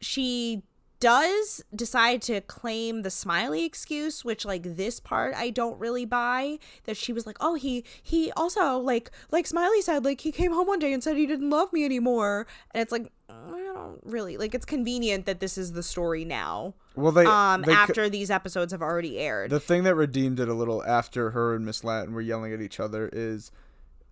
she 0.00 0.62
does 1.02 1.64
decide 1.74 2.22
to 2.22 2.40
claim 2.42 3.02
the 3.02 3.10
smiley 3.10 3.64
excuse 3.64 4.24
which 4.24 4.44
like 4.44 4.76
this 4.76 5.00
part 5.00 5.34
i 5.34 5.50
don't 5.50 5.76
really 5.80 6.04
buy 6.04 6.56
that 6.84 6.96
she 6.96 7.12
was 7.12 7.26
like 7.26 7.36
oh 7.40 7.54
he 7.54 7.84
he 8.00 8.30
also 8.36 8.78
like 8.78 9.10
like 9.32 9.44
smiley 9.44 9.82
said 9.82 10.04
like 10.04 10.20
he 10.20 10.30
came 10.30 10.52
home 10.52 10.68
one 10.68 10.78
day 10.78 10.92
and 10.92 11.02
said 11.02 11.16
he 11.16 11.26
didn't 11.26 11.50
love 11.50 11.72
me 11.72 11.84
anymore. 11.84 12.46
And 12.70 12.80
it's 12.80 12.92
like 12.92 13.10
mm, 13.28 13.52
i 13.52 13.58
don't 13.74 13.98
really 14.04 14.36
like 14.36 14.54
it's 14.54 14.64
convenient 14.64 15.26
that 15.26 15.40
this 15.40 15.58
is 15.58 15.72
the 15.72 15.82
story 15.82 16.24
now 16.24 16.74
Well, 16.94 17.12
they 17.12 17.24
um 17.24 17.62
they 17.62 17.72
c- 17.72 17.78
after 17.78 18.08
these 18.08 18.30
episodes 18.30 18.72
have 18.72 18.82
already 18.82 19.18
aired 19.18 19.50
the 19.50 19.60
thing 19.60 19.84
that 19.84 19.94
redeemed 19.94 20.40
it 20.40 20.48
a 20.48 20.54
little 20.54 20.84
after 20.84 21.30
her 21.30 21.54
and 21.54 21.64
Miss 21.64 21.84
Latin 21.84 22.12
were 22.14 22.20
yelling 22.20 22.52
at 22.52 22.60
each 22.60 22.78
other 22.78 23.08
is, 23.12 23.50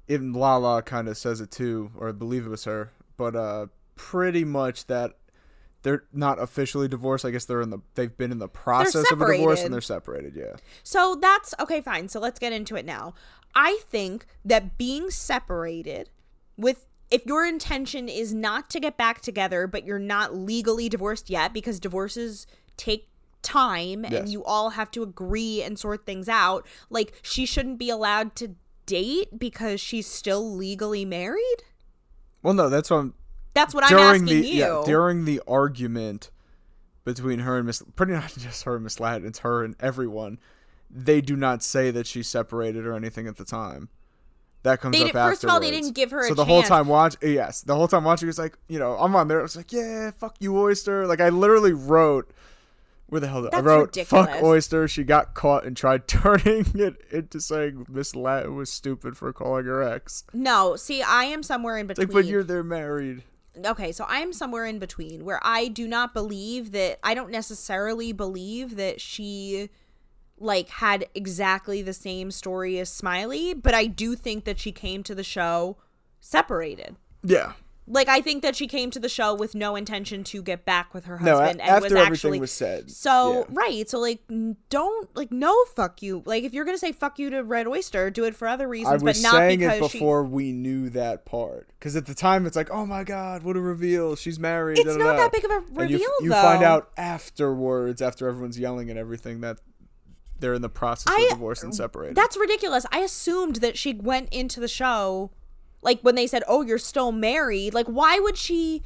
even 0.09 0.33
Lala 0.33 0.83
kind 0.83 1.09
of 1.09 1.17
says 1.17 1.41
it 1.41 1.51
too, 1.51 1.91
or 1.97 2.09
I 2.09 2.13
believe 2.13 2.47
it 2.47 2.49
was 2.49 2.65
her, 2.65 2.93
but 3.17 3.37
uh, 3.37 3.67
pretty 3.97 4.45
much 4.45 4.87
that 4.87 5.17
they're 5.83 6.05
not 6.13 6.41
officially 6.41 6.89
divorced. 6.89 7.25
I 7.25 7.31
guess 7.31 7.45
they're 7.45 7.61
in 7.61 7.71
the 7.71 7.81
they've 7.95 8.17
been 8.17 8.33
in 8.33 8.39
the 8.39 8.49
process 8.49 9.11
of 9.11 9.21
a 9.21 9.33
divorce 9.33 9.63
and 9.63 9.73
they're 9.73 9.81
separated. 9.81 10.35
Yeah. 10.37 10.57
So 10.83 11.17
that's 11.21 11.55
okay, 11.61 11.81
fine. 11.81 12.09
So 12.09 12.21
let's 12.21 12.39
get 12.39 12.53
into 12.53 12.77
it 12.77 12.85
now. 12.85 13.15
I 13.55 13.81
think 13.89 14.27
that 14.45 14.79
being 14.79 15.11
separated 15.11 16.11
with 16.57 16.89
if 17.11 17.27
your 17.27 17.45
intention 17.45 18.09
is 18.09 18.33
not 18.33 18.71
to 18.71 18.81
get 18.81 18.97
back 18.97 19.21
together, 19.21 19.67
but 19.67 19.85
you're 19.85 19.99
not 19.99 20.35
legally 20.35 20.89
divorced 20.89 21.29
yet 21.29 21.53
because 21.53 21.81
divorces 21.81 22.47
take 22.81 23.09
time 23.43 24.05
and 24.05 24.29
you 24.29 24.43
all 24.45 24.71
have 24.71 24.91
to 24.93 25.03
agree 25.03 25.63
and 25.63 25.79
sort 25.79 26.05
things 26.07 26.29
out, 26.29 26.67
like 26.89 27.13
she 27.23 27.45
shouldn't 27.47 27.79
be 27.79 27.91
allowed 27.91 28.35
to 28.37 28.55
date 28.87 29.39
because 29.39 29.81
she's 29.81 30.07
still 30.07 30.55
legally 30.57 31.05
married? 31.05 31.63
Well, 32.43 32.55
no, 32.55 32.69
that's 32.69 32.91
what 32.91 32.97
I'm 32.99 33.15
That's 33.55 33.75
what 33.75 33.85
I'm 33.85 33.91
during 33.91 34.23
asking 34.23 34.27
the 34.27 34.49
you. 34.49 34.55
yeah 34.55 34.83
during 34.87 35.25
the 35.27 35.41
argument 35.47 36.31
between 37.05 37.41
her 37.41 37.57
and 37.59 37.67
Miss 37.67 37.83
pretty 37.97 38.13
not 38.13 38.35
just 38.39 38.65
her 38.65 38.75
and 38.77 38.85
Miss 38.85 38.99
Latin, 39.01 39.27
it's 39.27 39.41
her 39.41 39.65
and 39.65 39.77
everyone. 39.81 40.39
They 40.91 41.21
do 41.21 41.37
not 41.37 41.63
say 41.63 41.91
that 41.93 42.07
she 42.07 42.23
separated 42.23 42.85
or 42.87 42.95
anything 42.95 43.27
at 43.29 43.37
the 43.37 43.45
time. 43.45 43.89
That 44.65 44.81
comes 44.81 44.93
They 44.95 45.01
up 45.05 45.07
did- 45.07 45.13
first 45.15 45.45
of 45.45 45.51
all, 45.51 45.61
they 45.61 45.71
didn't 45.71 45.95
give 45.95 46.11
her 46.11 46.21
a 46.21 46.29
So 46.29 46.35
the 46.35 46.45
whole 46.45 46.63
time 46.63 46.87
watch, 46.89 47.17
yes, 47.23 47.63
the 47.63 47.75
whole 47.75 47.89
time 47.89 48.05
watching 48.05 48.27
was 48.27 48.39
like, 48.39 48.59
you 48.69 48.79
know, 48.79 48.93
I'm 48.99 49.15
on 49.17 49.29
there. 49.29 49.39
I 49.39 49.43
was 49.43 49.57
like, 49.57 49.73
yeah, 49.73 50.11
fuck 50.11 50.37
you, 50.41 50.59
oyster. 50.59 51.07
Like 51.07 51.21
I 51.21 51.29
literally 51.31 51.73
wrote, 51.73 52.31
where 53.11 53.21
the 53.21 53.29
hell 53.29 53.43
did 53.43 53.55
I 53.55 53.61
wrote? 53.61 53.95
Fuck 53.97 54.43
oyster. 54.43 54.89
She 54.89 55.05
got 55.05 55.35
caught 55.35 55.65
and 55.65 55.77
tried 55.77 56.09
turning 56.09 56.67
it 56.75 56.97
into 57.11 57.41
saying 57.41 57.87
Miss 57.89 58.15
Latin 58.17 58.57
was 58.57 58.71
stupid 58.71 59.17
for 59.17 59.33
calling 59.33 59.67
her 59.67 59.83
ex. 59.83 60.25
no, 60.33 60.77
see, 60.77 61.03
I 61.03 61.25
am 61.25 61.43
somewhere 61.43 61.77
in 61.79 61.91
It's 61.91 61.99
between. 61.99 62.17
like, 62.17 62.25
but 62.25 62.31
you're 62.31 62.43
they're 62.45 62.63
married. 62.63 63.23
okay, 63.65 63.93
so 63.93 64.05
I'm 64.09 64.33
somewhere 64.33 64.65
in 64.67 64.79
between 64.79 65.25
where 65.25 65.41
I 65.43 65.69
do 65.69 65.87
not 65.89 66.15
believe 66.15 66.73
that 66.73 66.99
I 67.03 67.15
don't 67.15 67.31
necessarily 67.31 68.13
believe 68.13 68.77
that 68.77 69.01
she 69.01 69.69
like 70.39 70.69
had 70.71 71.07
exactly 71.15 71.83
the 71.83 71.93
same 71.93 72.31
story 72.31 72.79
as 72.79 72.89
Smiley, 72.89 73.53
but 73.53 73.75
I 73.75 73.85
do 73.87 74.15
think 74.17 74.45
that 74.45 74.59
she 74.59 74.73
came 74.73 75.03
to 75.03 75.15
the 75.15 75.23
show 75.25 75.77
separated. 76.21 76.97
Yeah. 77.23 77.53
Like 77.87 78.09
I 78.09 78.21
think 78.21 78.43
that 78.43 78.55
she 78.55 78.69
came 78.69 78.91
to 78.93 79.01
the 79.01 79.09
show 79.09 79.35
with 79.35 79.57
no 79.57 79.75
intention 79.75 80.23
to 80.25 80.43
get 80.43 80.65
back 80.65 80.95
with 80.95 81.07
her 81.07 81.19
No, 81.19 81.39
a- 81.39 81.41
husband 81.41 81.61
and 81.61 81.71
after 81.71 81.83
was 81.83 81.93
everything 81.93 82.13
actually 82.13 82.41
was 82.41 82.53
said, 82.53 82.89
So 82.91 83.39
yeah. 83.39 83.45
right, 83.49 83.91
so 83.91 83.99
like 83.99 84.21
don't 84.69 85.17
like 85.17 85.33
no 85.33 85.53
fuck 85.75 86.01
you. 86.01 86.23
Like 86.25 86.45
if 86.45 86.53
you're 86.53 86.65
gonna 86.65 86.79
say 86.79 86.93
fuck 86.93 87.19
you 87.19 87.31
to 87.31 87.43
Red 87.43 87.67
Oyster, 87.67 88.09
do 88.11 88.25
it 88.25 88.37
for 88.37 88.47
other 88.47 88.67
I 88.67 88.69
reasons, 88.69 89.03
was 89.03 89.21
but 89.21 89.23
not 89.29 89.33
saying 89.39 89.59
because 89.59 89.81
it 89.81 89.91
she 89.91 89.99
before 89.99 90.23
we 90.23 90.53
knew 90.53 90.89
that 90.91 91.25
part. 91.25 91.69
Because 91.81 91.97
at 91.97 92.07
the 92.07 92.15
time, 92.15 92.47
it's 92.47 92.55
like, 92.55 92.71
oh 92.71 92.87
my 92.87 93.03
god, 93.03 93.43
what 93.43 93.57
a 93.57 93.61
reveal! 93.61 94.15
She's 94.15 94.39
married. 94.39 94.79
It's 94.79 94.87
da, 94.87 94.97
da, 94.97 95.05
not 95.05 95.17
that 95.17 95.33
big 95.33 95.45
of 95.45 95.51
a 95.51 95.57
And 95.81 95.91
you, 95.91 95.97
reveal, 95.97 96.11
you 96.23 96.31
find 96.31 96.63
out 96.63 96.91
afterwards, 96.97 98.01
after 98.03 98.29
everyone's 98.29 98.59
yelling 98.59 98.91
and 98.91 98.99
everything, 98.99 99.41
that 99.41 99.59
they're 100.39 100.55
in 100.55 100.63
the 100.63 100.69
process 100.69 101.13
I- 101.17 101.23
of 101.25 101.31
divorce 101.31 101.63
and 101.63 101.75
separated. 101.75 102.15
That's 102.17 102.37
ridiculous. 102.37 102.87
I 102.93 103.01
assumed 103.01 103.57
that 103.57 103.77
she 103.77 103.95
went 103.95 104.29
into 104.33 104.61
the 104.61 104.69
show 104.69 105.33
like 105.83 106.01
when 106.03 106.15
they 106.15 106.27
said, 106.27 106.43
"Oh, 106.47 106.63
you're 106.63 106.79
still 106.79 107.13
married." 107.13 107.75
Like 107.75 107.87
why 107.87 108.19
would 108.19 108.37
she 108.37 108.83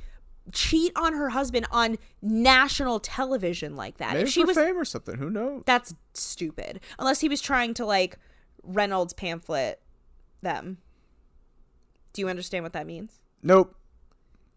cheat 0.52 0.92
on 0.94 1.14
her 1.14 1.30
husband 1.30 1.66
on 1.70 1.98
national 2.20 3.00
television 3.00 3.76
like 3.76 3.98
that? 3.98 4.14
Maybe 4.14 4.24
if 4.24 4.30
she 4.30 4.42
for 4.42 4.48
was 4.48 4.56
fame 4.56 4.78
or 4.78 4.84
something. 4.84 5.16
Who 5.16 5.30
knows? 5.30 5.62
that's 5.66 5.94
stupid. 6.12 6.80
Unless 6.98 7.20
he 7.20 7.28
was 7.28 7.40
trying 7.40 7.74
to 7.74 7.86
like 7.86 8.18
Reynolds 8.62 9.12
pamphlet 9.12 9.80
them. 10.42 10.78
Do 12.12 12.22
you 12.22 12.28
understand 12.28 12.62
what 12.62 12.72
that 12.72 12.86
means? 12.86 13.20
Nope. 13.42 13.74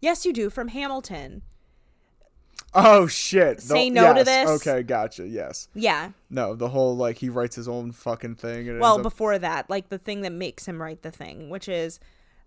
Yes, 0.00 0.24
you 0.24 0.32
do 0.32 0.48
from 0.48 0.68
Hamilton. 0.68 1.42
Oh 2.74 3.06
shit. 3.06 3.60
Say 3.60 3.90
no 3.90 4.12
to 4.12 4.20
yes, 4.20 4.26
this? 4.26 4.66
Okay, 4.66 4.82
gotcha. 4.82 5.26
Yes. 5.26 5.68
Yeah. 5.74 6.10
No, 6.28 6.54
the 6.54 6.68
whole 6.68 6.96
like 6.96 7.18
he 7.18 7.28
writes 7.28 7.56
his 7.56 7.66
own 7.68 7.92
fucking 7.92 8.36
thing. 8.36 8.68
And 8.68 8.78
well 8.78 8.96
up- 8.96 9.02
before 9.02 9.38
that 9.38 9.68
like 9.70 9.88
the 9.88 9.98
thing 9.98 10.20
that 10.22 10.32
makes 10.32 10.66
him 10.66 10.80
write 10.80 11.02
the 11.02 11.10
thing 11.10 11.50
which 11.50 11.68
is 11.68 11.98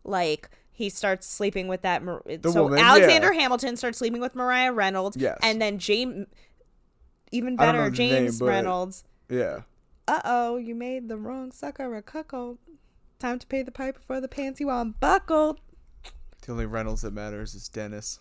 like 0.03 0.49
he 0.71 0.89
starts 0.89 1.27
sleeping 1.27 1.67
with 1.67 1.81
that 1.81 2.03
Mar- 2.03 2.23
so 2.43 2.63
woman, 2.63 2.79
alexander 2.79 3.31
yeah. 3.33 3.41
hamilton 3.41 3.75
starts 3.77 3.97
sleeping 3.99 4.19
with 4.21 4.35
maria 4.35 4.71
reynolds 4.71 5.15
Yes. 5.17 5.37
and 5.43 5.61
then 5.61 5.77
james 5.79 6.27
even 7.31 7.55
better 7.55 7.77
the 7.89 7.97
name, 7.97 8.23
james 8.25 8.41
reynolds 8.41 9.03
yeah. 9.29 9.61
uh-oh 10.07 10.57
you 10.57 10.73
made 10.75 11.07
the 11.07 11.17
wrong 11.17 11.51
sucker 11.51 11.95
a 11.95 12.01
cuckold 12.01 12.57
time 13.19 13.37
to 13.39 13.45
pay 13.47 13.61
the 13.61 13.71
piper 13.71 13.99
for 14.01 14.19
the 14.19 14.27
pants 14.27 14.59
you 14.59 14.69
unbuckled 14.69 15.59
The 16.45 16.51
only 16.51 16.65
Reynolds 16.65 17.03
that 17.03 17.13
matters 17.13 17.53
is 17.53 17.69
Dennis. 17.69 18.19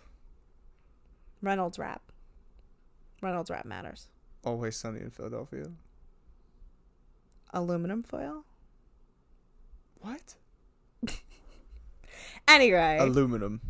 reynolds 1.41 1.78
wrap 1.78 2.03
reynolds 3.22 3.51
wrap 3.51 3.64
matters 3.64 4.09
Always 4.45 4.74
sunny 4.76 5.01
in 5.01 5.11
Philadelphia. 5.11 5.66
aluminum 7.53 8.03
foil 8.03 8.45
What? 10.01 10.35
Anyway 12.49 12.99
Aluminum. 13.01 13.61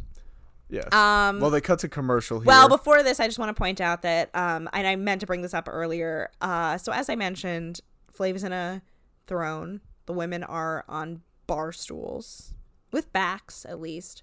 Yes. 0.68 0.92
um 0.92 1.40
well, 1.40 1.50
they 1.50 1.60
cut 1.60 1.80
to 1.80 1.88
commercial 1.88 2.38
here. 2.40 2.46
Well, 2.46 2.68
before 2.68 3.02
this, 3.02 3.18
I 3.18 3.26
just 3.26 3.38
want 3.40 3.48
to 3.48 3.58
point 3.60 3.80
out 3.80 4.02
that, 4.02 4.30
um, 4.34 4.68
and 4.72 4.86
I 4.86 4.94
meant 4.94 5.20
to 5.22 5.26
bring 5.26 5.42
this 5.42 5.52
up 5.52 5.68
earlier. 5.68 6.30
Uh, 6.40 6.78
so 6.78 6.92
as 6.92 7.08
I 7.08 7.16
mentioned, 7.16 7.80
Flav 8.16 8.36
is 8.36 8.44
in 8.44 8.52
a 8.52 8.80
throne. 9.26 9.80
The 10.06 10.12
women 10.12 10.44
are 10.44 10.84
on 10.88 11.22
bar 11.48 11.72
stools 11.72 12.54
with 12.92 13.12
backs, 13.12 13.66
at 13.68 13.80
least. 13.80 14.22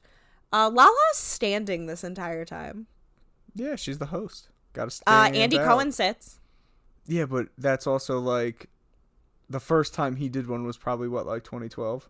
Uh, 0.54 0.70
Lala's 0.70 0.96
standing 1.16 1.86
this 1.88 2.04
entire 2.04 2.46
time. 2.46 2.88
yeah, 3.54 3.76
she's 3.76 3.98
the 3.98 4.06
host. 4.08 4.48
Got 4.72 4.86
to 4.86 4.92
stay. 4.92 5.04
Uh, 5.06 5.30
Andy 5.32 5.58
Cohen 5.58 5.92
sits. 5.92 6.40
Yeah, 7.08 7.26
but 7.26 7.48
that's 7.58 7.86
also 7.88 8.20
like 8.20 8.70
the 9.50 9.60
first 9.60 9.94
time 9.94 10.16
he 10.16 10.30
did 10.30 10.48
one 10.48 10.66
was 10.66 10.78
probably 10.78 11.10
what 11.10 11.26
like 11.26 11.44
2012. 11.44 12.08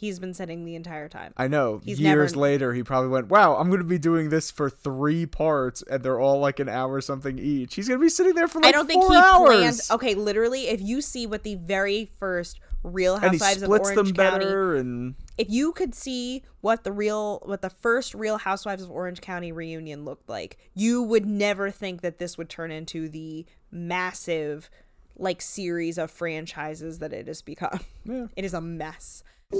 He's 0.00 0.18
been 0.18 0.32
sitting 0.32 0.64
the 0.64 0.76
entire 0.76 1.10
time. 1.10 1.34
I 1.36 1.46
know. 1.46 1.82
He's 1.84 2.00
Years 2.00 2.32
never- 2.32 2.40
later, 2.40 2.72
he 2.72 2.82
probably 2.82 3.10
went, 3.10 3.28
"Wow, 3.28 3.56
I'm 3.56 3.68
going 3.68 3.82
to 3.82 3.86
be 3.86 3.98
doing 3.98 4.30
this 4.30 4.50
for 4.50 4.70
three 4.70 5.26
parts, 5.26 5.82
and 5.90 6.02
they're 6.02 6.18
all 6.18 6.40
like 6.40 6.58
an 6.58 6.70
hour 6.70 7.02
something 7.02 7.38
each." 7.38 7.74
He's 7.74 7.86
going 7.86 8.00
to 8.00 8.02
be 8.02 8.08
sitting 8.08 8.34
there 8.34 8.48
for 8.48 8.62
like 8.62 8.70
I 8.70 8.72
don't 8.72 8.86
think 8.86 9.04
he 9.04 9.14
hours. 9.14 9.48
planned. 9.48 9.80
Okay, 9.90 10.14
literally, 10.14 10.68
if 10.68 10.80
you 10.80 11.02
see 11.02 11.26
what 11.26 11.42
the 11.42 11.56
very 11.56 12.06
first 12.18 12.60
Real 12.82 13.18
Housewives 13.18 13.60
of 13.60 13.68
Orange 13.68 13.94
them 13.94 14.14
County 14.14 14.46
and 14.46 15.16
if 15.36 15.50
you 15.50 15.72
could 15.72 15.94
see 15.94 16.44
what 16.62 16.82
the 16.82 16.92
real 16.92 17.40
what 17.44 17.60
the 17.60 17.68
first 17.68 18.14
real 18.14 18.38
housewives 18.38 18.82
of 18.82 18.90
orange 18.90 19.20
county 19.20 19.52
reunion 19.52 20.04
looked 20.04 20.28
like 20.28 20.56
you 20.74 21.02
would 21.02 21.26
never 21.26 21.70
think 21.70 22.00
that 22.00 22.18
this 22.18 22.38
would 22.38 22.48
turn 22.48 22.70
into 22.70 23.08
the 23.08 23.44
massive 23.70 24.70
like 25.16 25.42
series 25.42 25.98
of 25.98 26.10
franchises 26.10 27.00
that 27.00 27.12
it 27.12 27.26
has 27.26 27.42
become 27.42 27.80
yeah. 28.04 28.26
it 28.36 28.44
is 28.44 28.54
a 28.54 28.60
mess 28.60 29.22
Hey 29.52 29.58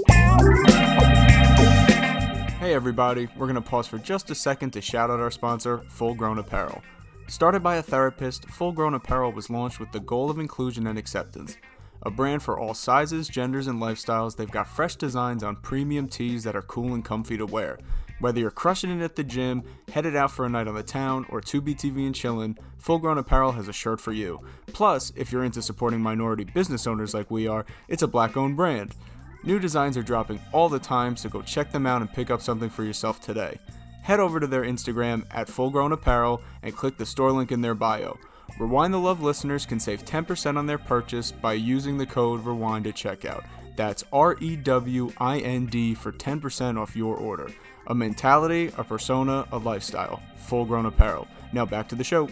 everybody, 2.73 3.27
we're 3.35 3.45
going 3.47 3.55
to 3.55 3.61
pause 3.61 3.87
for 3.87 3.97
just 3.97 4.29
a 4.31 4.35
second 4.35 4.71
to 4.71 4.79
shout 4.79 5.09
out 5.09 5.19
our 5.19 5.31
sponsor, 5.31 5.79
Full 5.89 6.15
Grown 6.15 6.39
Apparel. 6.39 6.81
Started 7.27 7.61
by 7.61 7.75
a 7.75 7.83
therapist, 7.83 8.45
Full 8.45 8.71
Grown 8.71 8.93
Apparel 8.93 9.33
was 9.33 9.49
launched 9.49 9.81
with 9.81 9.91
the 9.91 9.99
goal 9.99 10.29
of 10.29 10.39
inclusion 10.39 10.87
and 10.87 10.97
acceptance. 10.97 11.57
A 12.03 12.09
brand 12.09 12.41
for 12.41 12.57
all 12.57 12.73
sizes, 12.73 13.27
genders, 13.27 13.67
and 13.67 13.81
lifestyles, 13.81 14.37
they've 14.37 14.49
got 14.49 14.69
fresh 14.69 14.95
designs 14.95 15.43
on 15.43 15.57
premium 15.57 16.07
tees 16.07 16.45
that 16.45 16.55
are 16.55 16.61
cool 16.61 16.93
and 16.93 17.03
comfy 17.03 17.35
to 17.35 17.45
wear. 17.45 17.77
Whether 18.19 18.39
you're 18.39 18.49
crushing 18.49 18.97
it 18.97 19.03
at 19.03 19.17
the 19.17 19.25
gym, 19.25 19.61
headed 19.91 20.15
out 20.15 20.31
for 20.31 20.45
a 20.45 20.49
night 20.49 20.69
on 20.69 20.75
the 20.75 20.83
town, 20.83 21.25
or 21.27 21.41
Tubi 21.41 21.75
TV 21.75 22.05
and 22.05 22.15
chillin', 22.15 22.57
Full 22.77 22.99
Grown 22.99 23.17
Apparel 23.17 23.51
has 23.51 23.67
a 23.67 23.73
shirt 23.73 23.99
for 23.99 24.13
you. 24.13 24.39
Plus, 24.67 25.11
if 25.17 25.33
you're 25.33 25.43
into 25.43 25.61
supporting 25.61 25.99
minority 25.99 26.45
business 26.45 26.87
owners 26.87 27.13
like 27.13 27.29
we 27.29 27.45
are, 27.45 27.65
it's 27.89 28.03
a 28.03 28.07
black 28.07 28.37
owned 28.37 28.55
brand. 28.55 28.95
New 29.43 29.59
designs 29.59 29.97
are 29.97 30.03
dropping 30.03 30.39
all 30.51 30.69
the 30.69 30.79
time, 30.79 31.17
so 31.17 31.27
go 31.27 31.41
check 31.41 31.71
them 31.71 31.87
out 31.87 32.01
and 32.01 32.11
pick 32.11 32.29
up 32.29 32.41
something 32.41 32.69
for 32.69 32.83
yourself 32.83 33.19
today. 33.19 33.59
Head 34.03 34.19
over 34.19 34.39
to 34.39 34.47
their 34.47 34.63
Instagram 34.63 35.25
at 35.31 35.47
Full 35.47 35.71
Grown 35.71 35.91
Apparel 35.91 36.41
and 36.61 36.75
click 36.75 36.97
the 36.97 37.05
store 37.05 37.31
link 37.31 37.51
in 37.51 37.61
their 37.61 37.75
bio. 37.75 38.17
Rewind 38.59 38.93
the 38.93 38.99
Love 38.99 39.21
listeners 39.21 39.65
can 39.65 39.79
save 39.79 40.05
10% 40.05 40.57
on 40.57 40.65
their 40.67 40.77
purchase 40.77 41.31
by 41.31 41.53
using 41.53 41.97
the 41.97 42.05
code 42.05 42.45
REWIND 42.45 42.85
at 42.87 42.95
checkout. 42.95 43.45
That's 43.75 44.03
R 44.11 44.37
E 44.39 44.55
W 44.57 45.11
I 45.17 45.39
N 45.39 45.65
D 45.65 45.95
for 45.95 46.11
10% 46.11 46.79
off 46.79 46.95
your 46.95 47.15
order. 47.15 47.49
A 47.87 47.95
mentality, 47.95 48.71
a 48.77 48.83
persona, 48.83 49.47
a 49.51 49.57
lifestyle. 49.57 50.21
Full 50.35 50.65
grown 50.65 50.85
apparel. 50.85 51.27
Now 51.53 51.65
back 51.65 51.87
to 51.89 51.95
the 51.95 52.03
show. 52.03 52.29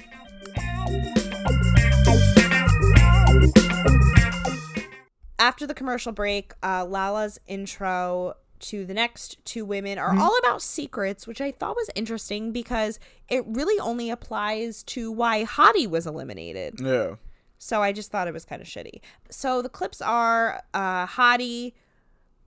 After 5.40 5.66
the 5.66 5.74
commercial 5.74 6.12
break, 6.12 6.54
uh, 6.62 6.86
Lala's 6.86 7.40
intro 7.48 8.36
to 8.60 8.86
the 8.86 8.94
next 8.94 9.38
two 9.46 9.64
women 9.64 9.98
are 9.98 10.10
Mm-hmm. 10.10 10.22
all 10.22 10.38
about 10.40 10.62
secrets, 10.62 11.26
which 11.26 11.40
I 11.40 11.52
thought 11.52 11.76
was 11.78 11.90
interesting 11.96 12.52
because 12.52 13.00
it 13.30 13.44
really 13.48 13.80
only 13.80 14.10
applies 14.10 14.84
to 14.84 15.12
why 15.12 15.46
Hottie 15.46 15.88
was 15.90 16.06
eliminated. 16.06 16.80
Yeah. 16.82 17.16
So 17.58 17.82
I 17.82 17.94
just 17.94 18.12
thought 18.12 18.28
it 18.28 18.34
was 18.34 18.44
kind 18.46 18.62
of 18.62 18.68
shitty. 18.68 19.00
So 19.30 19.62
the 19.62 19.70
clips 19.70 20.02
are 20.02 20.62
uh, 20.74 21.08
Hottie 21.08 21.74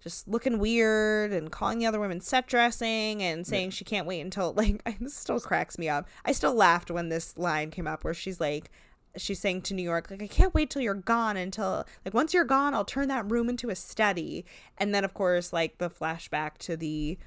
just 0.02 0.26
looking 0.28 0.58
weird 0.58 1.32
and 1.32 1.50
calling 1.52 1.78
the 1.78 1.86
other 1.86 2.00
women 2.00 2.20
set 2.20 2.46
dressing 2.48 3.22
and 3.22 3.46
saying 3.46 3.70
she 3.70 3.84
can't 3.84 4.06
wait 4.06 4.20
until 4.20 4.52
like 4.52 4.82
this 5.00 5.14
still 5.14 5.38
cracks 5.40 5.78
me 5.78 5.88
up. 5.88 6.08
I 6.24 6.32
still 6.32 6.54
laughed 6.54 6.90
when 6.90 7.08
this 7.08 7.38
line 7.38 7.70
came 7.70 7.86
up 7.86 8.04
where 8.04 8.12
she's 8.14 8.40
like 8.40 8.70
she's 9.16 9.40
saying 9.40 9.62
to 9.62 9.74
New 9.74 9.82
York 9.82 10.10
like 10.10 10.22
I 10.22 10.26
can't 10.26 10.54
wait 10.54 10.70
till 10.70 10.82
you're 10.82 10.94
gone 10.94 11.36
until 11.36 11.86
like 12.04 12.14
once 12.14 12.32
you're 12.32 12.44
gone 12.44 12.74
I'll 12.74 12.84
turn 12.84 13.08
that 13.08 13.30
room 13.30 13.48
into 13.48 13.70
a 13.70 13.74
study. 13.74 14.44
And 14.78 14.94
then 14.94 15.04
of 15.04 15.14
course 15.14 15.52
like 15.52 15.78
the 15.78 15.90
flashback 15.90 16.58
to 16.58 16.76
the 16.76 17.18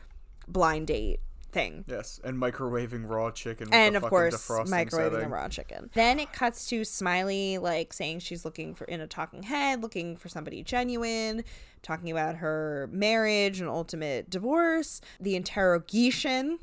blind 0.47 0.87
date 0.87 1.19
thing 1.51 1.85
Yes. 1.87 2.19
And 2.23 2.37
microwaving 2.37 3.07
raw 3.07 3.31
chicken. 3.31 3.67
With 3.67 3.73
and 3.73 3.95
of 3.95 4.03
course 4.03 4.47
microwaving 4.47 4.89
setting. 4.91 5.19
the 5.19 5.27
raw 5.27 5.47
chicken 5.47 5.89
then 5.93 6.19
it 6.19 6.33
cuts 6.33 6.67
to 6.69 6.83
smiley 6.83 7.57
like 7.57 7.93
saying 7.93 8.19
she's 8.19 8.43
looking 8.43 8.75
for 8.75 8.85
in 8.85 8.99
a 8.99 9.07
talking 9.07 9.43
head 9.43 9.81
looking 9.81 10.17
for 10.17 10.27
somebody 10.27 10.63
genuine 10.63 11.43
talking 11.81 12.11
about 12.11 12.35
her 12.37 12.89
marriage 12.91 13.59
and 13.59 13.69
ultimate 13.69 14.29
divorce 14.29 15.01
the 15.19 15.35
interrogation 15.35 16.59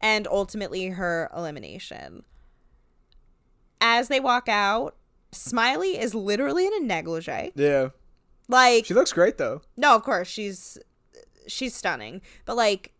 and 0.00 0.26
ultimately 0.28 0.88
her 0.88 1.30
elimination 1.36 2.24
as 3.86 4.08
they 4.08 4.18
walk 4.20 4.48
out 4.48 4.96
smiley 5.30 5.98
is 5.98 6.14
literally 6.14 6.66
in 6.66 6.72
a 6.74 6.80
negligee 6.80 7.52
Yeah. 7.54 7.88
like 8.48 8.86
She 8.86 8.94
looks 8.94 9.12
great 9.12 9.36
though. 9.36 9.60
no, 9.76 9.94
of 9.94 10.02
course 10.02 10.26
she's 10.28 10.78
she's 11.46 11.74
stunning, 11.74 12.22
but 12.46 12.56
like 12.56 12.92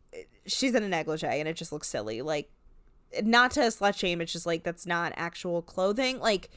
she's 0.47 0.75
in 0.75 0.83
a 0.83 0.89
negligee 0.89 1.27
and 1.41 1.49
it 1.49 1.57
just 1.57 1.73
looks 1.73 1.89
silly. 1.89 2.21
Like 2.21 2.51
not 3.23 3.53
to 3.53 3.61
slut 3.61 3.97
shame, 3.97 4.21
it's 4.21 4.33
just 4.33 4.45
like 4.47 4.63
that's 4.65 4.85
not 4.87 5.13
actual 5.17 5.63
clothing. 5.63 6.19
Like 6.19 6.51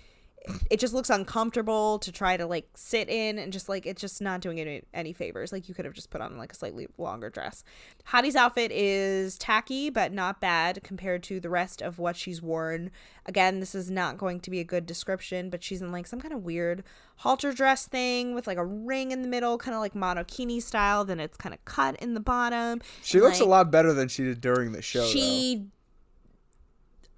it 0.70 0.80
just 0.80 0.94
looks 0.94 1.10
uncomfortable 1.10 2.00
to 2.00 2.12
try 2.12 2.38
to 2.38 2.46
like 2.46 2.70
sit 2.76 3.10
in 3.10 3.38
and 3.38 3.52
just 3.52 3.68
like 3.68 3.86
it's 3.86 4.02
just 4.02 4.22
not 4.22 4.42
doing 4.42 4.58
it 4.58 4.88
any 4.94 5.14
favors. 5.14 5.52
Like 5.52 5.68
you 5.68 5.76
could 5.76 5.86
have 5.86 5.94
just 5.94 6.10
put 6.10 6.22
on 6.22 6.38
like 6.38 6.52
a 6.52 6.56
slightly 6.56 6.88
longer 6.98 7.30
dress. 7.30 7.64
Hottie's 8.06 8.36
outfit 8.36 8.72
is 8.72 9.38
tacky 9.38 9.90
but 9.90 10.12
not 10.12 10.40
bad 10.40 10.84
compared 10.84 11.24
to 11.24 11.40
the 11.40 11.50
rest 11.50 11.82
of 11.82 12.00
what 12.00 12.16
she's 12.16 12.42
worn. 12.42 12.92
Again, 13.26 13.60
this 13.60 13.76
is 13.76 13.92
not 13.92 14.18
going 14.18 14.40
to 14.42 14.50
be 14.50 14.60
a 14.60 14.64
good 14.64 14.86
description, 14.86 15.50
but 15.50 15.64
she's 15.64 15.82
in 15.82 15.92
like 15.92 16.08
some 16.08 16.22
kind 16.22 16.34
of 16.34 16.44
weird 16.44 16.84
halter 17.18 17.52
dress 17.52 17.88
thing 17.88 18.34
with 18.34 18.48
like 18.48 18.58
a 18.58 18.66
ring 18.66 19.12
in 19.12 19.22
the 19.22 19.28
middle, 19.28 19.58
kind 19.58 19.76
of 19.76 19.82
like 19.82 19.94
monokini 19.94 20.62
style. 20.62 21.04
Then 21.04 21.20
it's 21.20 21.38
kind 21.38 21.54
of 21.54 21.64
cut 21.66 21.98
in 21.98 22.14
the 22.14 22.20
bottom. 22.20 22.82
She 23.04 23.20
looks 23.20 23.40
a 23.40 23.46
lot 23.46 23.70
better 23.72 23.94
than 23.94 24.08
she 24.08 24.24
did 24.24 24.40
during 24.40 24.72
the 24.72 24.82
show. 24.82 25.02
though. 25.02 25.08
She, 25.08 25.66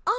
um, 0.07 0.13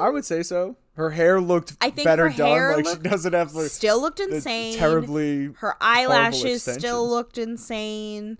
I 0.00 0.10
would 0.10 0.24
say 0.24 0.42
so. 0.42 0.76
Her 0.94 1.10
hair 1.10 1.40
looked 1.40 1.76
I 1.80 1.90
think 1.90 2.04
better 2.06 2.24
her 2.24 2.28
hair 2.30 2.68
done. 2.70 2.76
Like 2.76 2.84
looked- 2.86 3.02
she 3.04 3.10
doesn't 3.10 3.32
have 3.32 3.52
the, 3.52 3.68
still 3.68 4.00
looked 4.00 4.20
insane. 4.20 4.76
terribly. 4.78 5.46
Her 5.58 5.74
eyelashes 5.80 6.62
still 6.62 7.08
looked 7.08 7.36
insane. 7.38 8.38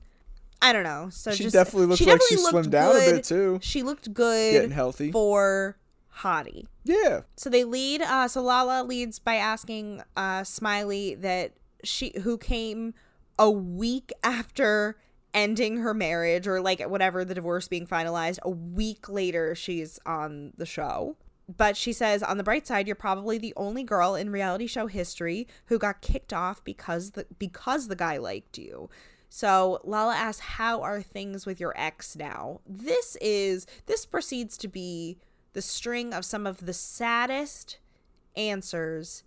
I 0.62 0.72
don't 0.72 0.84
know. 0.84 1.08
So 1.10 1.32
She 1.32 1.42
just, 1.42 1.52
definitely 1.52 1.86
looks 1.86 1.98
she 1.98 2.06
like 2.06 2.20
she 2.28 2.36
definitely 2.36 2.52
slimmed 2.52 2.52
looked 2.64 2.70
down 2.70 2.96
a 2.96 3.10
bit 3.16 3.24
too. 3.24 3.58
She 3.60 3.82
looked 3.82 4.14
good 4.14 4.52
Getting 4.52 4.70
healthy. 4.70 5.10
for 5.12 5.76
Hottie. 6.20 6.66
Yeah. 6.84 7.22
So 7.36 7.50
they 7.50 7.64
lead. 7.64 8.02
Uh, 8.02 8.28
so 8.28 8.40
Lala 8.40 8.84
leads 8.84 9.18
by 9.18 9.34
asking 9.34 10.02
uh, 10.16 10.44
Smiley 10.44 11.16
that 11.16 11.52
she 11.82 12.12
who 12.22 12.38
came 12.38 12.94
a 13.38 13.50
week 13.50 14.12
after 14.22 14.96
ending 15.34 15.78
her 15.78 15.92
marriage 15.92 16.46
or 16.46 16.60
like 16.60 16.80
whatever 16.88 17.24
the 17.24 17.34
divorce 17.34 17.66
being 17.66 17.86
finalized. 17.86 18.38
A 18.42 18.50
week 18.50 19.08
later, 19.08 19.54
she's 19.56 19.98
on 20.06 20.52
the 20.56 20.64
show. 20.66 21.16
But 21.48 21.76
she 21.76 21.92
says, 21.92 22.22
on 22.22 22.38
the 22.38 22.44
bright 22.44 22.66
side, 22.66 22.86
you're 22.86 22.96
probably 22.96 23.36
the 23.36 23.52
only 23.56 23.82
girl 23.82 24.14
in 24.14 24.30
reality 24.30 24.66
show 24.66 24.86
history 24.86 25.46
who 25.66 25.78
got 25.78 26.00
kicked 26.00 26.32
off 26.32 26.64
because 26.64 27.12
the 27.12 27.26
because 27.38 27.88
the 27.88 27.96
guy 27.96 28.16
liked 28.16 28.56
you. 28.56 28.88
So 29.28 29.80
Lala 29.84 30.14
asks, 30.14 30.40
"How 30.40 30.80
are 30.80 31.02
things 31.02 31.44
with 31.44 31.60
your 31.60 31.74
ex 31.76 32.16
now?" 32.16 32.60
This 32.66 33.16
is 33.20 33.66
this 33.86 34.06
proceeds 34.06 34.56
to 34.58 34.68
be 34.68 35.18
the 35.52 35.62
string 35.62 36.14
of 36.14 36.24
some 36.24 36.46
of 36.46 36.64
the 36.64 36.72
saddest 36.72 37.78
answers 38.36 39.22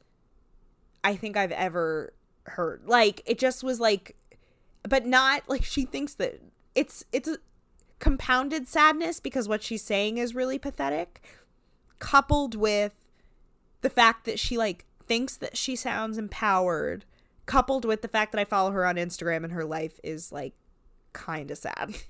I 1.03 1.15
think 1.15 1.37
I've 1.37 1.51
ever 1.51 2.13
heard. 2.45 2.83
Like 2.85 3.21
it 3.25 3.37
just 3.37 3.63
was 3.63 3.79
like 3.79 4.15
but 4.87 5.05
not 5.05 5.43
like 5.47 5.63
she 5.63 5.85
thinks 5.85 6.13
that 6.15 6.41
it's 6.75 7.03
it's 7.11 7.27
a 7.27 7.37
compounded 7.99 8.67
sadness 8.67 9.19
because 9.19 9.47
what 9.47 9.63
she's 9.63 9.83
saying 9.83 10.17
is 10.17 10.35
really 10.35 10.59
pathetic 10.59 11.21
coupled 11.99 12.55
with 12.55 12.93
the 13.81 13.89
fact 13.89 14.25
that 14.25 14.39
she 14.39 14.57
like 14.57 14.85
thinks 15.05 15.37
that 15.37 15.55
she 15.57 15.75
sounds 15.75 16.17
empowered 16.17 17.05
coupled 17.45 17.85
with 17.85 18.01
the 18.01 18.07
fact 18.07 18.31
that 18.33 18.39
I 18.39 18.45
follow 18.45 18.71
her 18.71 18.85
on 18.85 18.95
Instagram 18.95 19.43
and 19.43 19.53
her 19.53 19.65
life 19.65 19.99
is 20.03 20.31
like 20.31 20.53
kind 21.13 21.49
of 21.49 21.57
sad. 21.57 21.95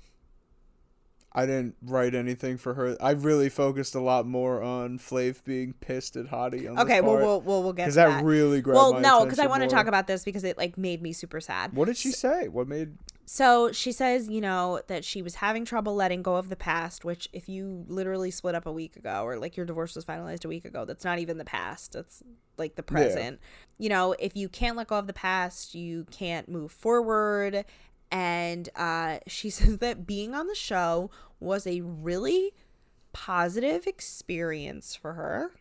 I 1.33 1.45
didn't 1.45 1.75
write 1.83 2.15
anything 2.15 2.57
for 2.57 2.73
her. 2.73 2.97
I 2.99 3.11
really 3.11 3.49
focused 3.49 3.93
a 3.93 3.99
lot 3.99 4.25
more 4.25 4.63
on 4.63 4.97
Flav 4.97 5.43
being 5.43 5.73
pissed 5.73 6.15
at 6.15 6.25
Hottie 6.25 6.67
on 6.67 6.79
Okay, 6.79 6.99
well 6.99 7.17
we'll 7.17 7.41
we'll, 7.41 7.63
we'll 7.63 7.73
get 7.73 7.83
to 7.83 7.85
because 7.85 7.95
that. 7.95 8.07
that 8.07 8.23
really 8.25 8.59
grabbed 8.59 8.75
well, 8.75 8.99
no, 8.99 9.23
because 9.23 9.37
I 9.37 9.45
want 9.45 9.61
to 9.61 9.69
talk 9.69 9.85
about 9.85 10.07
this 10.07 10.23
because 10.23 10.43
it 10.43 10.57
like 10.57 10.77
made 10.79 11.01
me 11.01 11.13
super 11.13 11.39
sad. 11.39 11.73
What 11.73 11.85
did 11.85 11.97
she 11.97 12.11
say? 12.11 12.47
What 12.47 12.67
made? 12.67 12.97
So 13.29 13.73
she 13.73 13.91
says, 13.91 14.29
you 14.29 14.39
know, 14.39 14.79
that 14.87 15.03
she 15.03 15.21
was 15.21 15.35
having 15.35 15.65
trouble 15.65 15.93
letting 15.93 16.21
go 16.21 16.37
of 16.37 16.47
the 16.47 16.55
past, 16.55 17.03
which 17.03 17.27
if 17.33 17.49
you 17.49 17.83
literally 17.89 18.31
split 18.31 18.55
up 18.55 18.65
a 18.65 18.71
week 18.71 18.95
ago 18.95 19.23
or 19.23 19.37
like 19.37 19.57
your 19.57 19.65
divorce 19.65 19.95
was 19.95 20.05
finalized 20.05 20.45
a 20.45 20.47
week 20.47 20.63
ago, 20.63 20.85
that's 20.85 21.03
not 21.03 21.19
even 21.19 21.37
the 21.37 21.43
past. 21.43 21.91
That's 21.91 22.23
like 22.57 22.75
the 22.75 22.83
present. 22.83 23.41
You 23.77 23.89
know, 23.89 24.15
if 24.17 24.37
you 24.37 24.47
can't 24.47 24.77
let 24.77 24.87
go 24.87 24.97
of 24.97 25.07
the 25.07 25.13
past, 25.13 25.75
you 25.75 26.05
can't 26.09 26.47
move 26.47 26.71
forward. 26.71 27.65
And 28.09 28.69
uh, 28.77 29.19
she 29.27 29.49
says 29.51 29.79
that 29.79 30.07
being 30.07 30.33
on 30.33 30.47
the 30.47 30.55
show 30.55 31.11
was 31.41 31.67
a 31.67 31.81
really 31.81 32.53
positive 33.11 33.87
experience 33.87 34.95
for 34.95 35.13
her. 35.13 35.51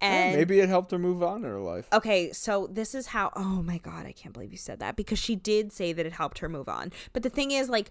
Yeah, 0.00 0.08
And 0.08 0.36
maybe 0.36 0.60
it 0.60 0.68
helped 0.68 0.90
her 0.92 0.98
move 0.98 1.22
on 1.22 1.44
in 1.44 1.50
her 1.50 1.60
life. 1.60 1.86
Okay, 1.92 2.32
so 2.32 2.68
this 2.70 2.94
is 2.94 3.08
how. 3.08 3.32
Oh 3.36 3.62
my 3.62 3.78
god, 3.78 4.06
I 4.06 4.12
can't 4.12 4.32
believe 4.32 4.52
you 4.52 4.58
said 4.58 4.80
that 4.80 4.96
because 4.96 5.18
she 5.18 5.36
did 5.36 5.72
say 5.72 5.92
that 5.92 6.06
it 6.06 6.12
helped 6.12 6.38
her 6.38 6.48
move 6.48 6.68
on. 6.68 6.92
But 7.12 7.22
the 7.22 7.30
thing 7.30 7.50
is, 7.50 7.68
like, 7.68 7.90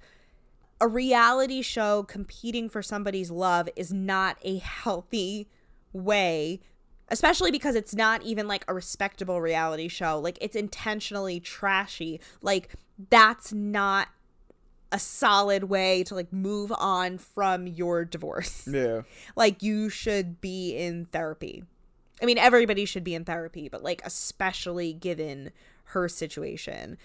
a 0.81 0.87
reality 0.87 1.61
show 1.61 2.03
competing 2.03 2.69
for 2.69 2.81
somebody's 2.81 3.29
love 3.29 3.69
is 3.75 3.91
not 3.93 4.37
a 4.43 4.57
healthy 4.57 5.49
way, 5.93 6.61
especially 7.09 7.51
because 7.51 7.75
it's 7.75 7.93
not 7.93 8.23
even 8.23 8.47
like 8.47 8.63
a 8.67 8.73
respectable 8.73 9.41
reality 9.41 9.87
show. 9.87 10.19
Like, 10.19 10.37
it's 10.41 10.55
intentionally 10.55 11.39
trashy. 11.39 12.19
Like, 12.41 12.73
that's 13.09 13.53
not 13.53 14.07
a 14.91 14.99
solid 14.99 15.65
way 15.65 16.03
to 16.03 16.15
like 16.15 16.33
move 16.33 16.71
on 16.77 17.17
from 17.17 17.67
your 17.67 18.03
divorce 18.05 18.67
Yeah. 18.67 19.01
like 19.35 19.61
you 19.61 19.89
should 19.89 20.41
be 20.41 20.75
in 20.75 21.05
therapy. 21.05 21.63
I 22.21 22.25
mean, 22.25 22.37
everybody 22.37 22.85
should 22.85 23.03
be 23.03 23.15
in 23.15 23.25
therapy, 23.25 23.69
but 23.69 23.83
like 23.83 24.01
especially 24.05 24.93
given 24.93 25.51
her 25.85 26.07
situation. 26.07 26.97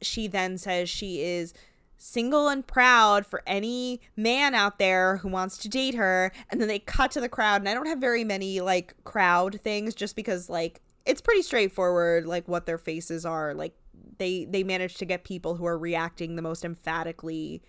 She 0.00 0.26
then 0.26 0.58
says 0.58 0.88
she 0.88 1.22
is 1.22 1.54
single 1.96 2.48
and 2.48 2.66
proud 2.66 3.24
for 3.24 3.42
any 3.46 4.00
man 4.16 4.54
out 4.54 4.80
there 4.80 5.18
who 5.18 5.28
wants 5.28 5.56
to 5.58 5.68
date 5.68 5.94
her. 5.94 6.32
And 6.50 6.60
then 6.60 6.66
they 6.68 6.80
cut 6.80 7.12
to 7.12 7.20
the 7.20 7.28
crowd. 7.28 7.60
And 7.60 7.68
I 7.68 7.74
don't 7.74 7.86
have 7.86 7.98
very 7.98 8.24
many 8.24 8.60
like 8.60 8.94
crowd 9.04 9.60
things 9.62 9.94
just 9.94 10.16
because 10.16 10.48
like 10.48 10.80
it's 11.06 11.20
pretty 11.20 11.42
straightforward, 11.42 12.26
like 12.26 12.48
what 12.48 12.66
their 12.66 12.78
faces 12.78 13.24
are. 13.24 13.54
Like 13.54 13.74
they 14.18 14.44
they 14.44 14.64
manage 14.64 14.94
to 14.96 15.04
get 15.04 15.24
people 15.24 15.56
who 15.56 15.66
are 15.66 15.78
reacting 15.78 16.34
the 16.34 16.42
most 16.42 16.64
emphatically 16.64 17.62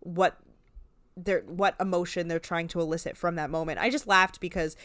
what 0.00 0.38
their 1.16 1.40
what 1.42 1.74
emotion 1.80 2.28
they're 2.28 2.38
trying 2.38 2.68
to 2.68 2.80
elicit 2.80 3.16
from 3.16 3.36
that 3.36 3.50
moment. 3.50 3.78
I 3.78 3.90
just 3.90 4.06
laughed 4.06 4.40
because 4.40 4.76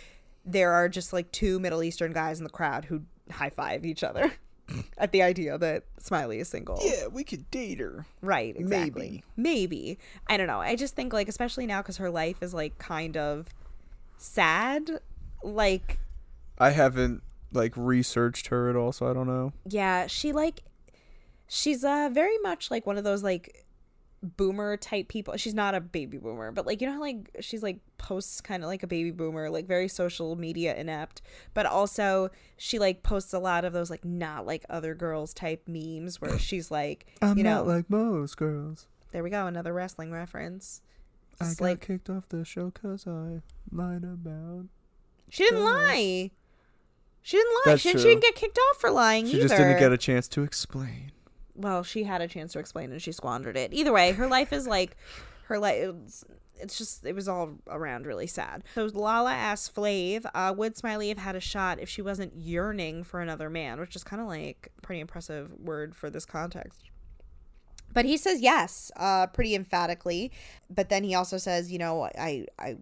there 0.45 0.71
are 0.71 0.89
just 0.89 1.13
like 1.13 1.31
two 1.31 1.59
Middle 1.59 1.83
Eastern 1.83 2.11
guys 2.13 2.39
in 2.39 2.43
the 2.43 2.49
crowd 2.49 2.85
who 2.85 3.03
high 3.31 3.49
five 3.49 3.85
each 3.85 4.03
other 4.03 4.33
at 4.97 5.11
the 5.11 5.21
idea 5.21 5.57
that 5.57 5.83
Smiley 5.99 6.39
is 6.39 6.49
single. 6.49 6.79
Yeah, 6.83 7.07
we 7.07 7.23
could 7.23 7.49
date 7.51 7.79
her. 7.79 8.05
Right, 8.21 8.55
exactly. 8.57 9.23
Maybe. 9.37 9.97
I 10.27 10.37
don't 10.37 10.47
know. 10.47 10.59
I 10.59 10.75
just 10.75 10.95
think 10.95 11.13
like 11.13 11.27
especially 11.29 11.65
now 11.65 11.81
cuz 11.81 11.97
her 11.97 12.09
life 12.09 12.41
is 12.41 12.53
like 12.53 12.77
kind 12.77 13.15
of 13.17 13.47
sad. 14.17 14.99
Like 15.43 15.99
I 16.57 16.71
haven't 16.71 17.23
like 17.51 17.73
researched 17.75 18.47
her 18.47 18.69
at 18.69 18.75
all, 18.75 18.91
so 18.91 19.09
I 19.09 19.13
don't 19.13 19.27
know. 19.27 19.53
yeah, 19.67 20.07
she 20.07 20.31
like 20.31 20.63
she's 21.47 21.83
uh 21.83 22.09
very 22.11 22.37
much 22.39 22.71
like 22.71 22.85
one 22.85 22.97
of 22.97 23.03
those 23.03 23.23
like 23.23 23.62
boomer 24.23 24.77
type 24.77 25.09
people. 25.09 25.35
She's 25.37 25.53
not 25.53 25.75
a 25.75 25.81
baby 25.81 26.17
boomer, 26.17 26.51
but 26.51 26.65
like 26.65 26.81
you 26.81 26.87
know 26.87 26.93
how 26.93 27.01
like 27.01 27.29
she's 27.41 27.61
like 27.61 27.79
posts 27.97 28.41
kind 28.41 28.63
of 28.63 28.67
like 28.67 28.81
a 28.83 28.87
baby 28.87 29.11
boomer, 29.11 29.49
like 29.49 29.67
very 29.67 29.87
social 29.87 30.35
media 30.35 30.75
inept, 30.75 31.21
but 31.53 31.65
also 31.65 32.29
she 32.57 32.79
like 32.79 33.03
posts 33.03 33.33
a 33.33 33.39
lot 33.39 33.65
of 33.65 33.73
those 33.73 33.89
like 33.89 34.05
not 34.05 34.45
like 34.45 34.63
other 34.69 34.95
girls 34.95 35.33
type 35.33 35.67
memes 35.67 36.21
where 36.21 36.39
she's 36.47 36.71
like, 36.71 37.05
I'm 37.21 37.37
you 37.37 37.43
know, 37.43 37.55
not 37.57 37.67
like 37.67 37.89
most 37.89 38.37
girls. 38.37 38.87
there 39.11 39.23
we 39.23 39.29
go, 39.29 39.45
another 39.45 39.73
wrestling 39.73 40.11
reference. 40.11 40.81
I 41.41 41.45
Just 41.45 41.59
got 41.59 41.65
like 41.65 41.85
kicked 41.85 42.09
off 42.09 42.29
the 42.29 42.45
show 42.45 42.69
because 42.71 43.05
I 43.07 43.41
lied 43.71 44.03
about. 44.03 44.65
she 45.29 45.43
didn't 45.43 45.59
girls. 45.59 45.87
lie. 45.89 46.31
She 47.25 47.37
didn't 47.37 47.53
lie. 47.65 47.75
She, 47.77 47.89
she, 47.91 47.97
didn't 47.97 48.21
get 48.21 48.35
kicked 48.35 48.57
off 48.69 48.81
for 48.81 48.91
lying 48.91 49.25
She 49.25 49.37
either. 49.37 49.47
just 49.47 49.55
didn't 49.57 49.79
get 49.79 49.91
a 49.93 49.97
chance 49.97 50.27
to 50.29 50.43
explain. 50.43 51.11
Well, 51.55 51.83
she 51.83 52.03
had 52.03 52.21
a 52.21 52.27
chance 52.27 52.53
to 52.53 52.59
explain 52.59 52.91
and 52.91 53.01
she 53.01 53.11
squandered 53.11 53.57
it. 53.57 53.73
Either 53.73 53.91
way, 53.93 54.11
her 54.13 54.27
life 54.27 54.51
is 54.53 54.67
like 54.67 54.97
her 55.47 55.59
life. 55.59 55.93
It's, 56.05 56.23
it's 56.59 56.77
just 56.77 57.05
it 57.05 57.13
was 57.15 57.27
all 57.27 57.55
around 57.67 58.05
really 58.05 58.27
sad. 58.27 58.63
So 58.75 58.85
Lala 58.93 59.33
asked 59.33 59.75
Flav, 59.75 60.25
uh, 60.33 60.53
would 60.55 60.77
Smiley 60.77 61.09
have 61.09 61.17
had 61.17 61.35
a 61.35 61.39
shot 61.39 61.79
if 61.79 61.89
she 61.89 62.01
wasn't 62.01 62.35
yearning 62.35 63.03
for 63.03 63.21
another 63.21 63.49
man, 63.49 63.79
which 63.79 63.95
is 63.95 64.03
kind 64.03 64.21
of 64.21 64.27
like 64.27 64.69
pretty 64.81 65.01
impressive 65.01 65.53
word 65.59 65.95
for 65.95 66.09
this 66.09 66.25
context. 66.25 66.89
But 67.93 68.05
he 68.05 68.17
says 68.17 68.41
yes, 68.41 68.91
uh, 68.95 69.27
pretty 69.27 69.53
emphatically. 69.55 70.31
But 70.69 70.89
then 70.89 71.03
he 71.03 71.13
also 71.13 71.37
says, 71.37 71.71
you 71.71 71.77
know, 71.77 72.03
I, 72.03 72.45
I, 72.57 72.77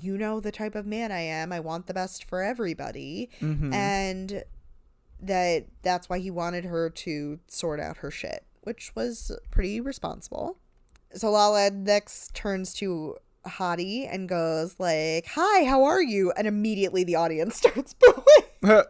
you 0.00 0.16
know 0.16 0.40
the 0.40 0.52
type 0.52 0.74
of 0.74 0.86
man 0.86 1.10
I 1.12 1.20
am. 1.20 1.52
I 1.52 1.60
want 1.60 1.86
the 1.86 1.94
best 1.94 2.24
for 2.24 2.42
everybody, 2.42 3.28
Mm-hmm. 3.40 3.72
and 3.72 4.44
that 5.20 5.66
that's 5.82 6.08
why 6.08 6.18
he 6.18 6.30
wanted 6.30 6.64
her 6.64 6.90
to 6.90 7.38
sort 7.48 7.80
out 7.80 7.98
her 7.98 8.10
shit, 8.10 8.44
which 8.62 8.92
was 8.94 9.36
pretty 9.50 9.80
responsible. 9.80 10.58
So 11.14 11.30
Lala 11.30 11.70
next 11.70 12.34
turns 12.34 12.74
to 12.74 13.16
Hottie 13.46 14.08
and 14.12 14.28
goes 14.28 14.78
like, 14.78 15.26
"Hi, 15.34 15.64
how 15.64 15.84
are 15.84 16.02
you?" 16.02 16.32
And 16.32 16.46
immediately 16.46 17.04
the 17.04 17.16
audience 17.16 17.56
starts 17.58 17.94
booing. 17.94 18.82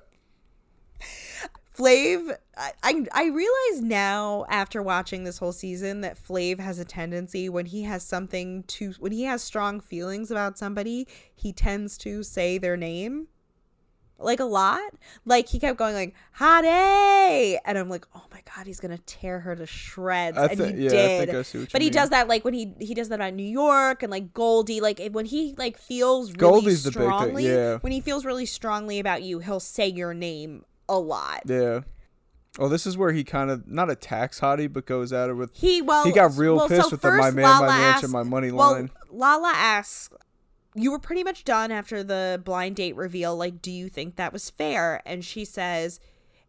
Flav, 1.77 2.35
I, 2.57 3.05
I 3.13 3.27
realize 3.27 3.83
now 3.83 4.47
after 4.49 4.83
watching 4.83 5.25
this 5.25 5.37
whole 5.37 5.53
season 5.53 6.01
that 6.01 6.17
Flav 6.17 6.59
has 6.59 6.79
a 6.79 6.87
tendency 6.87 7.51
when 7.51 7.67
he 7.67 7.83
has 7.83 8.03
something 8.03 8.63
to 8.65 8.95
when 8.99 9.13
he 9.13 9.25
has 9.25 9.43
strong 9.43 9.81
feelings 9.81 10.31
about 10.31 10.57
somebody, 10.57 11.07
he 11.35 11.53
tends 11.53 11.99
to 11.99 12.23
say 12.23 12.57
their 12.57 12.79
name 12.79 13.29
like 14.19 14.41
a 14.41 14.45
lot. 14.45 14.81
Like 15.25 15.49
he 15.49 15.59
kept 15.59 15.79
going 15.79 15.95
like 15.95 16.15
Hottie, 16.39 17.59
and 17.65 17.79
I'm 17.79 17.89
like, 17.89 18.07
oh 18.15 18.25
my 18.31 18.41
god, 18.55 18.67
he's 18.67 18.81
gonna 18.81 18.99
tear 18.99 19.41
her 19.41 19.55
to 19.57 19.67
shreds, 19.67 20.39
I 20.39 20.47
and 20.47 20.61
he 20.61 20.85
yeah, 20.85 20.91
I 20.91 21.25
did. 21.27 21.31
I 21.31 21.37
what 21.39 21.73
but 21.73 21.83
he 21.83 21.87
mean. 21.87 21.93
does 21.93 22.11
that 22.11 22.29
like 22.29 22.45
when 22.45 22.55
he 22.55 22.73
he 22.81 22.95
does 22.95 23.09
that 23.09 23.17
about 23.17 23.35
New 23.35 23.43
York 23.43 24.03
and 24.03 24.11
like 24.11 24.33
Goldie. 24.33 24.81
Like 24.81 25.01
when 25.13 25.27
he 25.27 25.55
like 25.57 25.79
feels 25.79 26.29
really 26.31 26.39
Goldie's 26.39 26.85
the 26.85 26.91
big 26.91 26.99
thing, 26.99 27.09
strongly. 27.09 27.47
yeah. 27.47 27.79
When 27.79 27.93
he 27.93 28.01
feels 28.01 28.25
really 28.25 28.47
strongly 28.47 28.99
about 28.99 29.23
you, 29.23 29.41
he'll 29.41 29.61
say 29.61 29.89
your 29.89 30.15
name 30.15 30.65
a 30.89 30.99
lot. 30.99 31.43
Yeah. 31.47 31.81
Oh, 32.59 32.69
this 32.69 32.87
is 32.87 32.97
where 32.97 33.13
he 33.13 33.23
kind 33.23 33.51
of 33.51 33.67
not 33.69 33.91
attacks 33.91 34.41
Hottie, 34.41 34.73
but 34.73 34.87
goes 34.87 35.13
at 35.13 35.29
her 35.29 35.35
with. 35.35 35.51
He 35.55 35.83
well 35.83 36.05
He 36.05 36.13
got 36.13 36.37
real 36.37 36.57
well, 36.57 36.69
pissed 36.69 36.85
so 36.85 36.91
with 36.91 37.03
the, 37.03 37.11
"My 37.11 37.31
man, 37.31 37.43
my 37.43 37.59
Lala 37.59 37.67
mansion, 37.67 38.05
asks- 38.05 38.09
my 38.09 38.23
money 38.23 38.51
well, 38.51 38.73
line." 38.73 38.91
Lala 39.11 39.53
asks, 39.55 40.09
"You 40.77 40.93
were 40.93 40.99
pretty 40.99 41.25
much 41.25 41.45
done 41.45 41.73
after 41.73 42.05
the 42.05 42.41
blind 42.45 42.77
date 42.77 42.95
reveal. 42.95 43.37
Like, 43.37 43.63
do 43.63 43.71
you 43.71 43.89
think 43.89 44.17
that 44.17 44.33
was 44.33 44.51
fair?" 44.51 45.03
And 45.05 45.25
she 45.25 45.45
says, 45.45 46.01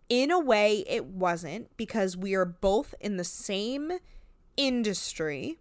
"In 0.09 0.32
a 0.32 0.39
way, 0.39 0.84
it 0.88 1.05
wasn't 1.05 1.75
because 1.78 2.15
we 2.17 2.36
are 2.36 2.45
both 2.45 2.93
in 2.99 3.17
the 3.17 3.23
same 3.23 3.93
industry." 4.55 5.57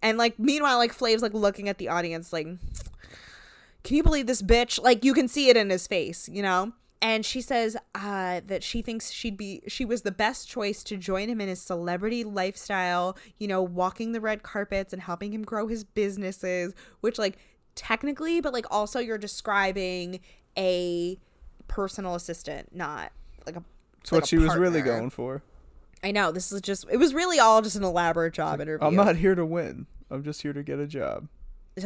And 0.00 0.18
like, 0.18 0.38
meanwhile, 0.38 0.78
like 0.78 0.92
Flav's 0.92 1.22
like 1.22 1.34
looking 1.34 1.68
at 1.68 1.78
the 1.78 1.88
audience, 1.88 2.32
like, 2.32 2.46
"Can 3.84 3.96
you 3.96 4.02
believe 4.02 4.26
this 4.26 4.42
bitch?" 4.42 4.80
Like, 4.80 5.04
you 5.04 5.14
can 5.14 5.28
see 5.28 5.48
it 5.48 5.56
in 5.56 5.70
his 5.70 5.86
face, 5.86 6.28
you 6.28 6.42
know 6.42 6.72
and 7.02 7.26
she 7.26 7.40
says 7.40 7.76
uh, 7.96 8.40
that 8.46 8.62
she 8.62 8.80
thinks 8.80 9.10
she'd 9.10 9.36
be 9.36 9.60
she 9.66 9.84
was 9.84 10.02
the 10.02 10.12
best 10.12 10.48
choice 10.48 10.84
to 10.84 10.96
join 10.96 11.28
him 11.28 11.40
in 11.40 11.48
his 11.48 11.60
celebrity 11.60 12.22
lifestyle 12.22 13.18
you 13.38 13.48
know 13.48 13.60
walking 13.60 14.12
the 14.12 14.20
red 14.20 14.42
carpets 14.42 14.92
and 14.92 15.02
helping 15.02 15.32
him 15.32 15.42
grow 15.42 15.66
his 15.66 15.82
businesses 15.82 16.72
which 17.00 17.18
like 17.18 17.36
technically 17.74 18.40
but 18.40 18.52
like 18.52 18.66
also 18.70 18.98
you're 18.98 19.18
describing 19.18 20.20
a 20.58 21.18
personal 21.68 22.14
assistant 22.14 22.74
not 22.74 23.12
like 23.46 23.56
a 23.56 23.62
It's 24.00 24.12
like 24.12 24.18
what 24.20 24.24
a 24.24 24.26
she 24.26 24.38
was 24.38 24.54
really 24.56 24.82
going 24.82 25.10
for. 25.10 25.42
i 26.02 26.10
know 26.10 26.30
this 26.32 26.52
is 26.52 26.60
just 26.60 26.84
it 26.90 26.96
was 26.98 27.14
really 27.14 27.38
all 27.38 27.62
just 27.62 27.76
an 27.76 27.84
elaborate 27.84 28.34
job 28.34 28.60
interview 28.60 28.86
I'm 28.86 28.94
not 28.94 29.16
here 29.16 29.34
to 29.34 29.46
win. 29.46 29.86
I'm 30.10 30.22
just 30.22 30.42
here 30.42 30.52
to 30.52 30.62
get 30.62 30.78
a 30.78 30.86
job. 30.86 31.28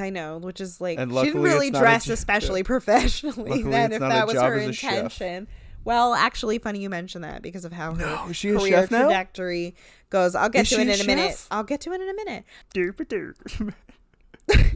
I 0.00 0.10
know, 0.10 0.38
which 0.38 0.60
is 0.60 0.80
like 0.80 0.98
And 0.98 1.12
she 1.12 1.26
didn't 1.26 1.42
really 1.42 1.68
a 1.68 1.70
dress 1.70 2.08
especially 2.08 2.62
professionally 2.74 3.50
Luckily 3.50 3.70
then 3.70 3.92
if 3.92 4.00
that 4.00 4.24
a 4.24 4.26
was 4.26 4.34
her 4.34 4.54
a 4.54 4.62
intention. 4.64 5.46
Well, 5.84 6.14
actually 6.14 6.58
funny 6.58 6.80
you 6.80 6.90
mention 6.90 7.22
that 7.22 7.42
because 7.42 7.64
of 7.64 7.72
how 7.72 7.94
her 7.94 8.04
No, 8.04 8.14
a 8.28 8.34
career 8.34 8.58
chef 8.58 8.90
now? 8.90 9.08
goes. 10.10 10.34
I'll 10.34 10.48
get 10.48 10.62
Is 10.62 10.70
to 10.70 10.80
it 10.80 10.88
in 10.88 11.00
a 11.00 11.04
minute. 11.04 11.40
I'll 11.52 11.62
get 11.62 11.80
to 11.82 11.92
it 11.92 12.00
in 12.00 12.08
a 12.08 12.14
minute. 12.14 12.44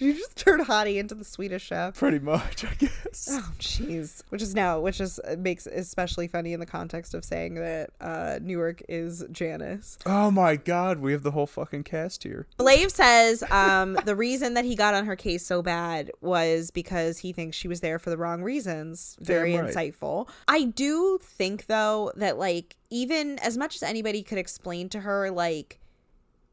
Did 0.00 0.06
you 0.06 0.14
just 0.14 0.34
turn 0.34 0.64
Hottie 0.64 0.96
into 0.96 1.14
the 1.14 1.26
Swedish 1.26 1.64
chef? 1.64 1.94
Pretty 1.94 2.20
much, 2.20 2.64
I 2.64 2.72
guess. 2.72 3.28
Oh, 3.30 3.52
jeez. 3.58 4.22
Which 4.30 4.40
is 4.40 4.54
now, 4.54 4.80
which 4.80 4.98
is 4.98 5.20
makes 5.36 5.66
especially 5.66 6.26
funny 6.26 6.54
in 6.54 6.60
the 6.60 6.64
context 6.64 7.12
of 7.12 7.22
saying 7.22 7.56
that 7.56 7.90
uh, 8.00 8.38
New 8.40 8.56
York 8.56 8.80
is 8.88 9.26
Janice. 9.30 9.98
Oh 10.06 10.30
my 10.30 10.56
god, 10.56 11.00
we 11.00 11.12
have 11.12 11.22
the 11.22 11.32
whole 11.32 11.46
fucking 11.46 11.84
cast 11.84 12.22
here. 12.22 12.46
Flav 12.58 12.90
says 12.90 13.42
um, 13.50 13.98
the 14.06 14.16
reason 14.16 14.54
that 14.54 14.64
he 14.64 14.74
got 14.74 14.94
on 14.94 15.04
her 15.04 15.16
case 15.16 15.44
so 15.44 15.60
bad 15.60 16.10
was 16.22 16.70
because 16.70 17.18
he 17.18 17.34
thinks 17.34 17.54
she 17.54 17.68
was 17.68 17.80
there 17.80 17.98
for 17.98 18.08
the 18.08 18.16
wrong 18.16 18.42
reasons. 18.42 19.18
Very 19.20 19.54
right. 19.54 19.68
insightful. 19.68 20.30
I 20.48 20.64
do 20.64 21.18
think, 21.22 21.66
though, 21.66 22.10
that, 22.16 22.38
like, 22.38 22.76
even 22.88 23.38
as 23.40 23.58
much 23.58 23.76
as 23.76 23.82
anybody 23.82 24.22
could 24.22 24.38
explain 24.38 24.88
to 24.88 25.00
her, 25.00 25.30
like, 25.30 25.78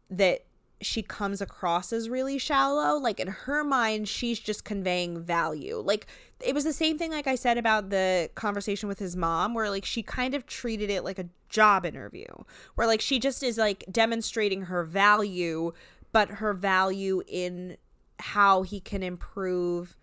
that 0.10 0.47
she 0.82 1.02
comes 1.02 1.42
across 1.42 1.92
as 1.92 2.10
really 2.10 2.38
shallow, 2.38 2.98
like, 2.98 3.20
in 3.20 3.28
her 3.28 3.64
mind, 3.64 4.08
she's 4.08 4.40
just 4.40 4.64
conveying 4.64 5.20
value. 5.20 5.78
Like, 5.78 6.08
it 6.40 6.54
was 6.54 6.64
the 6.64 6.74
same 6.74 6.98
thing, 6.98 7.12
like 7.12 7.28
I 7.28 7.36
said, 7.36 7.58
about 7.58 7.90
the 7.90 8.30
conversation 8.36 8.88
with 8.88 9.00
his 9.00 9.16
mom, 9.16 9.54
where, 9.54 9.70
like, 9.70 9.86
she 9.86 10.04
kind 10.04 10.34
of 10.34 10.46
treated 10.46 10.90
it 10.90 11.04
like 11.04 11.18
a 11.18 11.30
job 11.50 11.86
interview, 11.86 12.28
where, 12.76 12.88
like, 12.88 13.02
she 13.02 13.20
just 13.20 13.42
is, 13.42 13.58
like, 13.58 13.86
demonstrating 13.92 14.64
her 14.64 14.84
value, 14.84 15.72
but 16.12 16.30
her 16.30 16.54
value 16.54 17.24
in 17.28 17.78
how 18.20 18.64
he 18.64 18.80
can 18.80 19.04
improve 19.04 19.96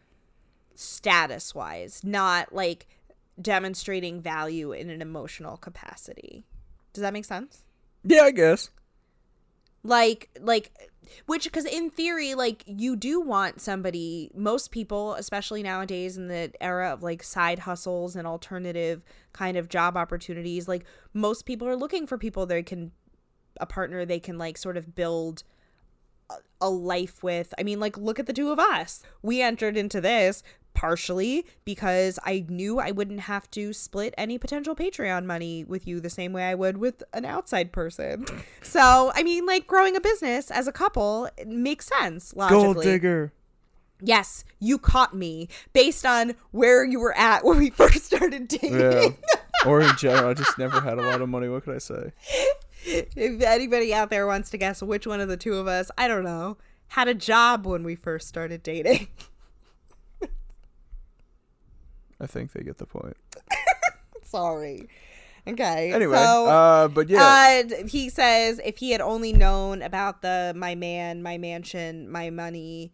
status 0.74 1.54
wise, 1.54 2.02
not 2.04 2.52
like 2.52 2.86
demonstrating 3.40 4.20
value 4.20 4.72
in 4.72 4.90
an 4.90 5.02
emotional 5.02 5.56
capacity. 5.56 6.44
Does 6.92 7.02
that 7.02 7.12
make 7.12 7.24
sense? 7.24 7.64
Yeah, 8.04 8.22
I 8.22 8.30
guess. 8.30 8.70
Like 9.84 10.30
like 10.40 10.90
which 11.26 11.44
because 11.44 11.66
in 11.66 11.90
theory 11.90 12.34
like 12.34 12.64
you 12.66 12.96
do 12.96 13.20
want 13.20 13.60
somebody 13.60 14.30
most 14.34 14.70
people 14.70 15.14
especially 15.14 15.62
nowadays 15.62 16.16
in 16.16 16.28
the 16.28 16.50
era 16.60 16.90
of 16.92 17.02
like 17.02 17.22
side 17.22 17.60
hustles 17.60 18.16
and 18.16 18.26
alternative 18.26 19.04
kind 19.32 19.56
of 19.56 19.68
job 19.68 19.96
opportunities 19.96 20.66
like 20.66 20.84
most 21.12 21.44
people 21.44 21.68
are 21.68 21.76
looking 21.76 22.06
for 22.06 22.18
people 22.18 22.46
they 22.46 22.62
can 22.62 22.90
a 23.60 23.66
partner 23.66 24.04
they 24.04 24.18
can 24.18 24.38
like 24.38 24.56
sort 24.56 24.76
of 24.76 24.94
build 24.94 25.44
a- 26.60 26.70
life 26.70 27.22
with. 27.22 27.52
I 27.58 27.62
mean 27.62 27.80
like 27.80 27.96
look 27.96 28.18
at 28.18 28.26
the 28.26 28.32
two 28.32 28.50
of 28.50 28.58
us. 28.58 29.02
We 29.22 29.42
entered 29.42 29.76
into 29.76 30.00
this 30.00 30.42
partially 30.74 31.46
because 31.64 32.18
I 32.24 32.44
knew 32.48 32.78
I 32.78 32.90
wouldn't 32.90 33.20
have 33.20 33.50
to 33.52 33.72
split 33.72 34.12
any 34.18 34.38
potential 34.38 34.74
Patreon 34.74 35.24
money 35.24 35.64
with 35.64 35.86
you 35.86 36.00
the 36.00 36.10
same 36.10 36.32
way 36.32 36.44
I 36.44 36.54
would 36.54 36.76
with 36.78 37.02
an 37.12 37.24
outside 37.24 37.72
person. 37.72 38.26
So, 38.62 39.12
I 39.14 39.22
mean, 39.22 39.46
like 39.46 39.66
growing 39.66 39.94
a 39.94 40.00
business 40.00 40.50
as 40.50 40.66
a 40.66 40.72
couple 40.72 41.28
makes 41.46 41.86
sense 41.86 42.34
logically. 42.34 42.62
Gold 42.74 42.82
digger. 42.82 43.32
Yes, 44.00 44.44
you 44.58 44.78
caught 44.78 45.14
me 45.14 45.48
based 45.72 46.04
on 46.04 46.34
where 46.50 46.84
you 46.84 46.98
were 46.98 47.16
at 47.16 47.44
when 47.44 47.58
we 47.58 47.70
first 47.82 48.04
started 48.04 48.48
dating. 48.48 48.80
Yeah. 48.80 49.08
or 49.66 49.80
in 49.80 49.94
general, 49.98 50.30
I 50.30 50.34
just 50.34 50.58
never 50.58 50.80
had 50.80 50.98
a 50.98 51.02
lot 51.02 51.20
of 51.20 51.28
money. 51.28 51.48
What 51.48 51.64
could 51.64 51.74
I 51.74 51.78
say? 51.78 52.12
if 52.86 53.42
anybody 53.42 53.94
out 53.94 54.10
there 54.10 54.26
wants 54.26 54.50
to 54.50 54.58
guess 54.58 54.82
which 54.82 55.06
one 55.06 55.20
of 55.20 55.28
the 55.28 55.36
two 55.36 55.54
of 55.54 55.66
us, 55.66 55.90
I 55.96 56.08
don't 56.08 56.24
know, 56.24 56.56
had 56.88 57.06
a 57.06 57.14
job 57.14 57.66
when 57.66 57.84
we 57.84 57.94
first 57.94 58.28
started 58.28 58.62
dating. 58.62 59.08
I 62.20 62.26
think 62.26 62.52
they 62.52 62.62
get 62.62 62.78
the 62.78 62.86
point. 62.86 63.16
Sorry. 64.22 64.88
Okay. 65.46 65.92
Anyway, 65.92 66.16
so, 66.16 66.46
uh, 66.46 66.88
but 66.88 67.08
yeah, 67.08 67.62
uh, 67.64 67.86
he 67.86 68.08
says 68.08 68.60
if 68.64 68.78
he 68.78 68.92
had 68.92 69.02
only 69.02 69.32
known 69.32 69.82
about 69.82 70.22
the 70.22 70.54
my 70.56 70.74
man, 70.74 71.22
my 71.22 71.36
mansion, 71.36 72.10
my 72.10 72.30
money 72.30 72.92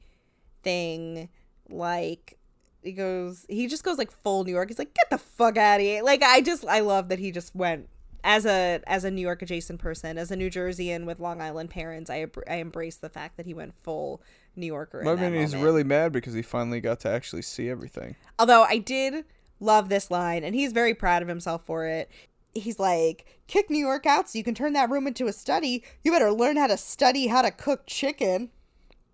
thing, 0.62 1.28
like 1.68 2.38
he 2.82 2.92
goes, 2.92 3.46
he 3.48 3.68
just 3.68 3.84
goes 3.84 3.98
like 3.98 4.10
full 4.10 4.44
New 4.44 4.52
York. 4.52 4.68
He's 4.68 4.78
like, 4.78 4.94
get 4.94 5.10
the 5.10 5.18
fuck 5.18 5.56
out 5.56 5.76
of 5.76 5.86
here. 5.86 6.02
Like 6.02 6.22
I 6.22 6.40
just, 6.40 6.64
I 6.66 6.80
love 6.80 7.08
that 7.10 7.20
he 7.20 7.30
just 7.30 7.54
went 7.54 7.88
as 8.24 8.46
a 8.46 8.80
as 8.86 9.04
a 9.04 9.10
New 9.10 9.20
York 9.20 9.42
adjacent 9.42 9.80
person, 9.80 10.18
as 10.18 10.30
a 10.30 10.36
New 10.36 10.50
Jerseyan 10.50 11.04
with 11.06 11.20
Long 11.20 11.40
Island 11.40 11.70
parents. 11.70 12.10
I 12.10 12.26
I 12.48 12.56
embrace 12.56 12.96
the 12.96 13.08
fact 13.08 13.36
that 13.36 13.46
he 13.46 13.54
went 13.54 13.74
full 13.82 14.22
New 14.56 14.66
Yorker. 14.66 15.00
in 15.00 15.08
I 15.08 15.14
mean, 15.16 15.34
he's 15.40 15.52
moment. 15.52 15.64
really 15.64 15.84
mad 15.84 16.12
because 16.12 16.34
he 16.34 16.42
finally 16.42 16.80
got 16.80 17.00
to 17.00 17.08
actually 17.10 17.42
see 17.42 17.68
everything. 17.68 18.16
Although 18.38 18.62
I 18.62 18.78
did 18.78 19.24
love 19.60 19.88
this 19.88 20.10
line, 20.10 20.44
and 20.44 20.54
he's 20.54 20.72
very 20.72 20.94
proud 20.94 21.22
of 21.22 21.28
himself 21.28 21.64
for 21.66 21.86
it. 21.86 22.10
He's 22.52 22.80
like, 22.80 23.26
kick 23.46 23.70
New 23.70 23.78
York 23.78 24.06
out 24.06 24.28
so 24.28 24.36
you 24.36 24.42
can 24.42 24.54
turn 24.56 24.72
that 24.72 24.90
room 24.90 25.06
into 25.06 25.26
a 25.28 25.32
study. 25.32 25.84
You 26.02 26.10
better 26.10 26.32
learn 26.32 26.56
how 26.56 26.66
to 26.66 26.76
study 26.76 27.28
how 27.28 27.42
to 27.42 27.50
cook 27.52 27.84
chicken. 27.86 28.50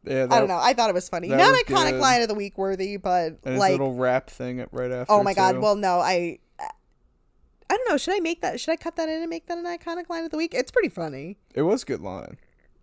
Yeah, 0.04 0.26
that, 0.26 0.32
I 0.32 0.38
don't 0.38 0.48
know. 0.48 0.58
I 0.58 0.72
thought 0.72 0.88
it 0.88 0.94
was 0.94 1.08
funny. 1.08 1.28
Not 1.28 1.38
was 1.50 1.62
iconic 1.64 1.90
good. 1.90 2.00
line 2.00 2.22
of 2.22 2.28
the 2.28 2.34
week 2.34 2.56
worthy, 2.56 2.96
but 2.96 3.38
And 3.44 3.54
his 3.54 3.58
like, 3.58 3.72
little 3.72 3.94
rap 3.94 4.30
thing 4.30 4.64
right 4.70 4.90
after. 4.90 5.12
oh 5.12 5.22
my 5.22 5.34
god. 5.34 5.58
Well, 5.58 5.74
no, 5.74 5.98
I, 5.98 6.38
I 7.68 7.76
don't 7.76 7.88
know. 7.90 7.96
Should 7.96 8.14
I 8.14 8.20
make 8.20 8.40
that? 8.42 8.60
Should 8.60 8.72
I 8.72 8.76
cut 8.76 8.96
that 8.96 9.08
in 9.08 9.20
and 9.22 9.30
make 9.30 9.46
that 9.46 9.58
an 9.58 9.64
iconic 9.64 10.08
line 10.08 10.24
of 10.24 10.30
the 10.30 10.36
week? 10.36 10.54
It's 10.54 10.70
pretty 10.70 10.88
funny. 10.88 11.36
it 11.54 11.62
was 11.62 11.82
a 11.82 11.86
good 11.86 12.00
line. 12.00 12.36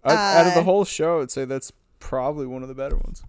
I, 0.04 0.14
out 0.42 0.48
of 0.48 0.54
the 0.54 0.60
Uh, 0.60 0.64
whole 0.64 0.84
show, 0.86 1.22
I'd 1.22 1.32
say 1.32 1.46
that's 1.46 1.72
probably 2.00 2.46
one 2.46 2.62
of 2.64 2.68
the 2.68 2.76
better 2.76 2.98
ones. 2.98 3.24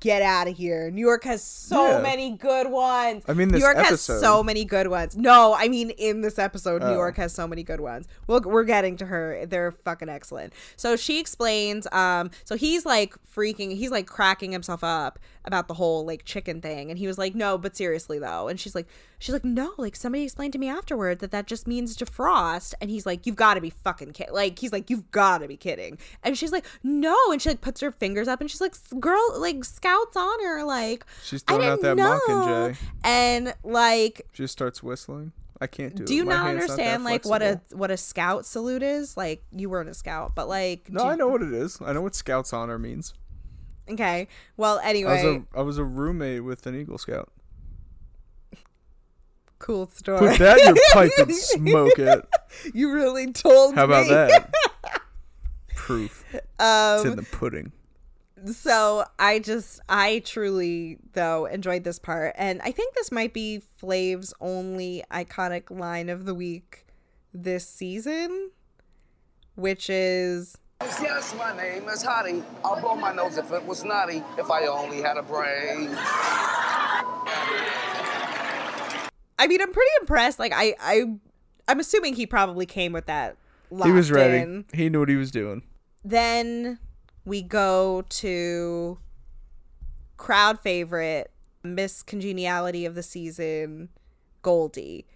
Get 0.00 0.20
out 0.20 0.48
of 0.48 0.56
here. 0.56 0.90
New 0.90 1.00
York 1.00 1.22
has 1.24 1.44
so 1.44 1.86
Yeah. 1.90 2.00
many 2.00 2.32
good 2.36 2.68
ones. 2.72 3.22
I 3.28 3.34
mean, 3.34 3.48
New 3.50 3.58
York 3.58 3.76
episode- 3.76 4.14
has 4.14 4.20
so 4.20 4.42
many 4.42 4.64
good 4.64 4.88
ones. 4.88 5.16
No, 5.16 5.54
I 5.54 5.68
mean 5.68 5.90
in 5.90 6.22
this 6.22 6.40
episode, 6.40 6.82
New 6.82 6.88
Oh. 6.88 6.94
York 6.94 7.16
has 7.18 7.32
so 7.32 7.46
many 7.46 7.62
good 7.62 7.78
ones. 7.80 8.08
We'll, 8.26 8.40
we're 8.40 8.64
getting 8.64 8.96
to 8.96 9.06
her. 9.06 9.46
They're 9.46 9.70
fucking 9.84 10.08
excellent. 10.08 10.52
So 10.76 10.96
she 10.96 11.20
explains. 11.20 11.86
Um, 11.92 12.32
so 12.44 12.56
he's 12.56 12.84
like 12.84 13.14
freaking. 13.32 13.76
He's 13.76 13.92
like 13.92 14.06
cracking 14.08 14.50
himself 14.50 14.82
up 14.82 15.20
about 15.44 15.68
the 15.68 15.74
whole 15.74 16.04
like 16.04 16.24
chicken 16.24 16.60
thing, 16.60 16.90
and 16.90 16.98
he 16.98 17.06
was 17.06 17.16
like, 17.16 17.36
"No, 17.36 17.56
but 17.56 17.76
seriously 17.76 18.18
though." 18.18 18.48
And 18.48 18.58
she's 18.58 18.74
like, 18.74 18.88
"She's 19.18 19.32
like, 19.32 19.44
no, 19.44 19.72
like 19.78 19.96
somebody 19.96 20.24
explained 20.24 20.52
to 20.54 20.58
me 20.58 20.68
afterward 20.68 21.20
that 21.20 21.30
that 21.30 21.46
just 21.46 21.66
means 21.66 21.96
defrost." 21.96 22.74
And 22.80 22.90
he's 22.90 23.06
like, 23.06 23.26
"You've 23.26 23.36
got 23.36 23.54
to 23.54 23.60
be 23.60 23.70
fucking 23.70 24.12
kidding!" 24.12 24.34
Like 24.34 24.58
he's 24.58 24.72
like, 24.72 24.90
"You've 24.90 25.10
got 25.10 25.38
to 25.38 25.48
be 25.48 25.56
kidding!" 25.56 25.98
And 26.22 26.36
she's 26.36 26.52
like, 26.52 26.64
"No," 26.82 27.16
and 27.30 27.40
she 27.40 27.48
like 27.50 27.60
puts 27.60 27.80
her 27.80 27.90
fingers 27.92 28.28
up, 28.28 28.40
and 28.40 28.50
she's 28.50 28.60
like, 28.60 28.74
"Girl, 29.00 29.40
like 29.40 29.64
scouts 29.64 30.16
honor, 30.16 30.64
like." 30.64 31.04
She's 31.24 31.42
throwing 31.42 31.66
out 31.66 31.80
that 31.82 31.96
Mockingjay. 31.96 32.76
And 33.04 33.54
like, 33.64 34.26
She 34.32 34.42
just 34.44 34.52
starts 34.52 34.82
whistling. 34.82 35.32
I 35.60 35.66
can't 35.66 35.94
do 35.94 36.02
it. 36.02 36.06
do 36.06 36.14
you 36.14 36.24
My 36.24 36.34
not 36.34 36.46
understand 36.48 37.04
like 37.04 37.24
what 37.24 37.42
a 37.42 37.60
what 37.72 37.90
a 37.90 37.96
scout 37.96 38.44
salute 38.44 38.82
is? 38.82 39.16
Like, 39.16 39.42
you 39.50 39.70
weren't 39.70 39.88
a 39.88 39.94
scout, 39.94 40.34
but 40.34 40.48
like, 40.48 40.90
No, 40.90 41.04
do- 41.04 41.08
I 41.08 41.14
know 41.16 41.28
what 41.28 41.42
it 41.42 41.52
is. 41.52 41.78
I 41.80 41.92
know 41.92 42.02
what 42.02 42.14
Scouts 42.14 42.52
honor 42.52 42.78
means. 42.78 43.14
Okay. 43.88 44.28
Well, 44.56 44.80
anyway, 44.80 45.12
I 45.12 45.14
was 45.14 45.24
a 45.24 45.58
I 45.58 45.62
was 45.62 45.78
a 45.78 45.84
roommate 45.84 46.44
with 46.44 46.66
an 46.66 46.78
Eagle 46.78 46.98
Scout. 46.98 47.30
Cool 49.58 49.88
story. 49.88 50.18
Put 50.30 50.38
that 50.38 50.58
in 50.58 50.74
your 50.74 50.84
pipe 50.92 51.10
and 51.18 51.34
smoke 51.34 51.98
it. 51.98 52.26
you 52.74 52.92
really 52.92 53.32
told 53.32 53.74
How 53.74 53.84
about 53.84 54.04
me. 54.06 54.10
that? 54.14 54.52
Proof. 55.74 56.24
It's 56.32 57.04
in 57.04 57.10
Um, 57.10 57.16
the 57.16 57.22
pudding. 57.30 57.72
so 58.52 59.04
I 59.18 59.38
just, 59.38 59.80
I 59.88 60.20
truly 60.24 60.98
though 61.12 61.46
enjoyed 61.46 61.84
this 61.84 61.98
part, 61.98 62.34
and 62.36 62.60
I 62.62 62.70
think 62.72 62.94
this 62.94 63.10
might 63.12 63.32
be 63.32 63.60
Flav's 63.78 64.34
only 64.40 65.04
iconic 65.12 65.70
line 65.70 66.08
of 66.08 66.24
the 66.24 66.34
week 66.34 66.86
this 67.32 67.68
season, 67.68 68.50
which 69.54 69.88
is. 69.90 70.58
Yes, 70.82 71.34
my 71.38 71.56
name 71.56 71.88
is 71.88 72.04
Hottie. 72.04 72.42
I'll 72.64 72.78
blow 72.80 72.96
my 72.96 73.12
nose 73.12 73.38
if 73.38 73.50
it 73.52 73.64
was 73.64 73.82
naughty, 73.84 74.22
if 74.38 74.50
I 74.50 74.66
only 74.66 75.00
had 75.00 75.16
a 75.16 75.22
brain. 75.22 75.88
I 79.38 79.46
mean, 79.46 79.60
I'm 79.60 79.72
pretty 79.72 79.90
impressed. 80.00 80.38
Like, 80.38 80.52
I, 80.54 80.74
I, 80.80 81.04
I'm 81.68 81.80
assuming 81.80 82.14
he 82.14 82.26
probably 82.26 82.66
came 82.66 82.92
with 82.92 83.06
that. 83.06 83.36
He 83.70 83.90
was 83.90 84.10
ready. 84.10 84.38
in. 84.38 84.64
He 84.72 84.88
knew 84.88 85.00
what 85.00 85.08
he 85.08 85.16
was 85.16 85.30
doing. 85.30 85.62
Then 86.04 86.78
we 87.24 87.42
go 87.42 88.04
to 88.08 88.98
crowd 90.16 90.60
favorite, 90.60 91.30
Miss 91.64 92.02
Congeniality 92.02 92.86
of 92.86 92.94
the 92.94 93.02
season, 93.02 93.88
Goldie. 94.42 95.06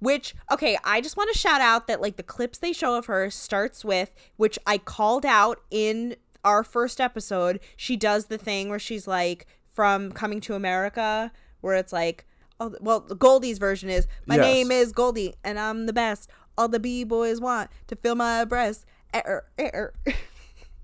Which, 0.00 0.34
okay, 0.50 0.78
I 0.84 1.00
just 1.00 1.16
want 1.16 1.30
to 1.32 1.38
shout 1.38 1.60
out 1.60 1.88
that 1.88 2.00
like 2.00 2.16
the 2.16 2.22
clips 2.22 2.58
they 2.58 2.72
show 2.72 2.96
of 2.96 3.06
her 3.06 3.30
starts 3.30 3.84
with, 3.84 4.14
which 4.36 4.58
I 4.66 4.78
called 4.78 5.26
out 5.26 5.60
in 5.70 6.16
our 6.44 6.62
first 6.62 7.00
episode. 7.00 7.58
She 7.76 7.96
does 7.96 8.26
the 8.26 8.38
thing 8.38 8.68
where 8.68 8.78
she's 8.78 9.08
like 9.08 9.46
from 9.68 10.12
Coming 10.12 10.40
to 10.42 10.54
America, 10.54 11.32
where 11.60 11.74
it's 11.74 11.92
like, 11.92 12.24
oh, 12.60 12.74
well, 12.80 13.00
Goldie's 13.00 13.58
version 13.58 13.88
is, 13.90 14.06
my 14.26 14.36
Yes. 14.36 14.44
name 14.44 14.70
is 14.70 14.92
Goldie 14.92 15.34
and 15.44 15.58
I'm 15.58 15.86
the 15.86 15.92
best. 15.92 16.28
All 16.56 16.68
the 16.68 16.80
B 16.80 17.04
boys 17.04 17.40
want 17.40 17.70
to 17.86 17.96
fill 17.96 18.14
my 18.14 18.44
breast. 18.44 18.84
Er, 19.14 19.44
er, 19.58 19.70
er. 19.74 19.94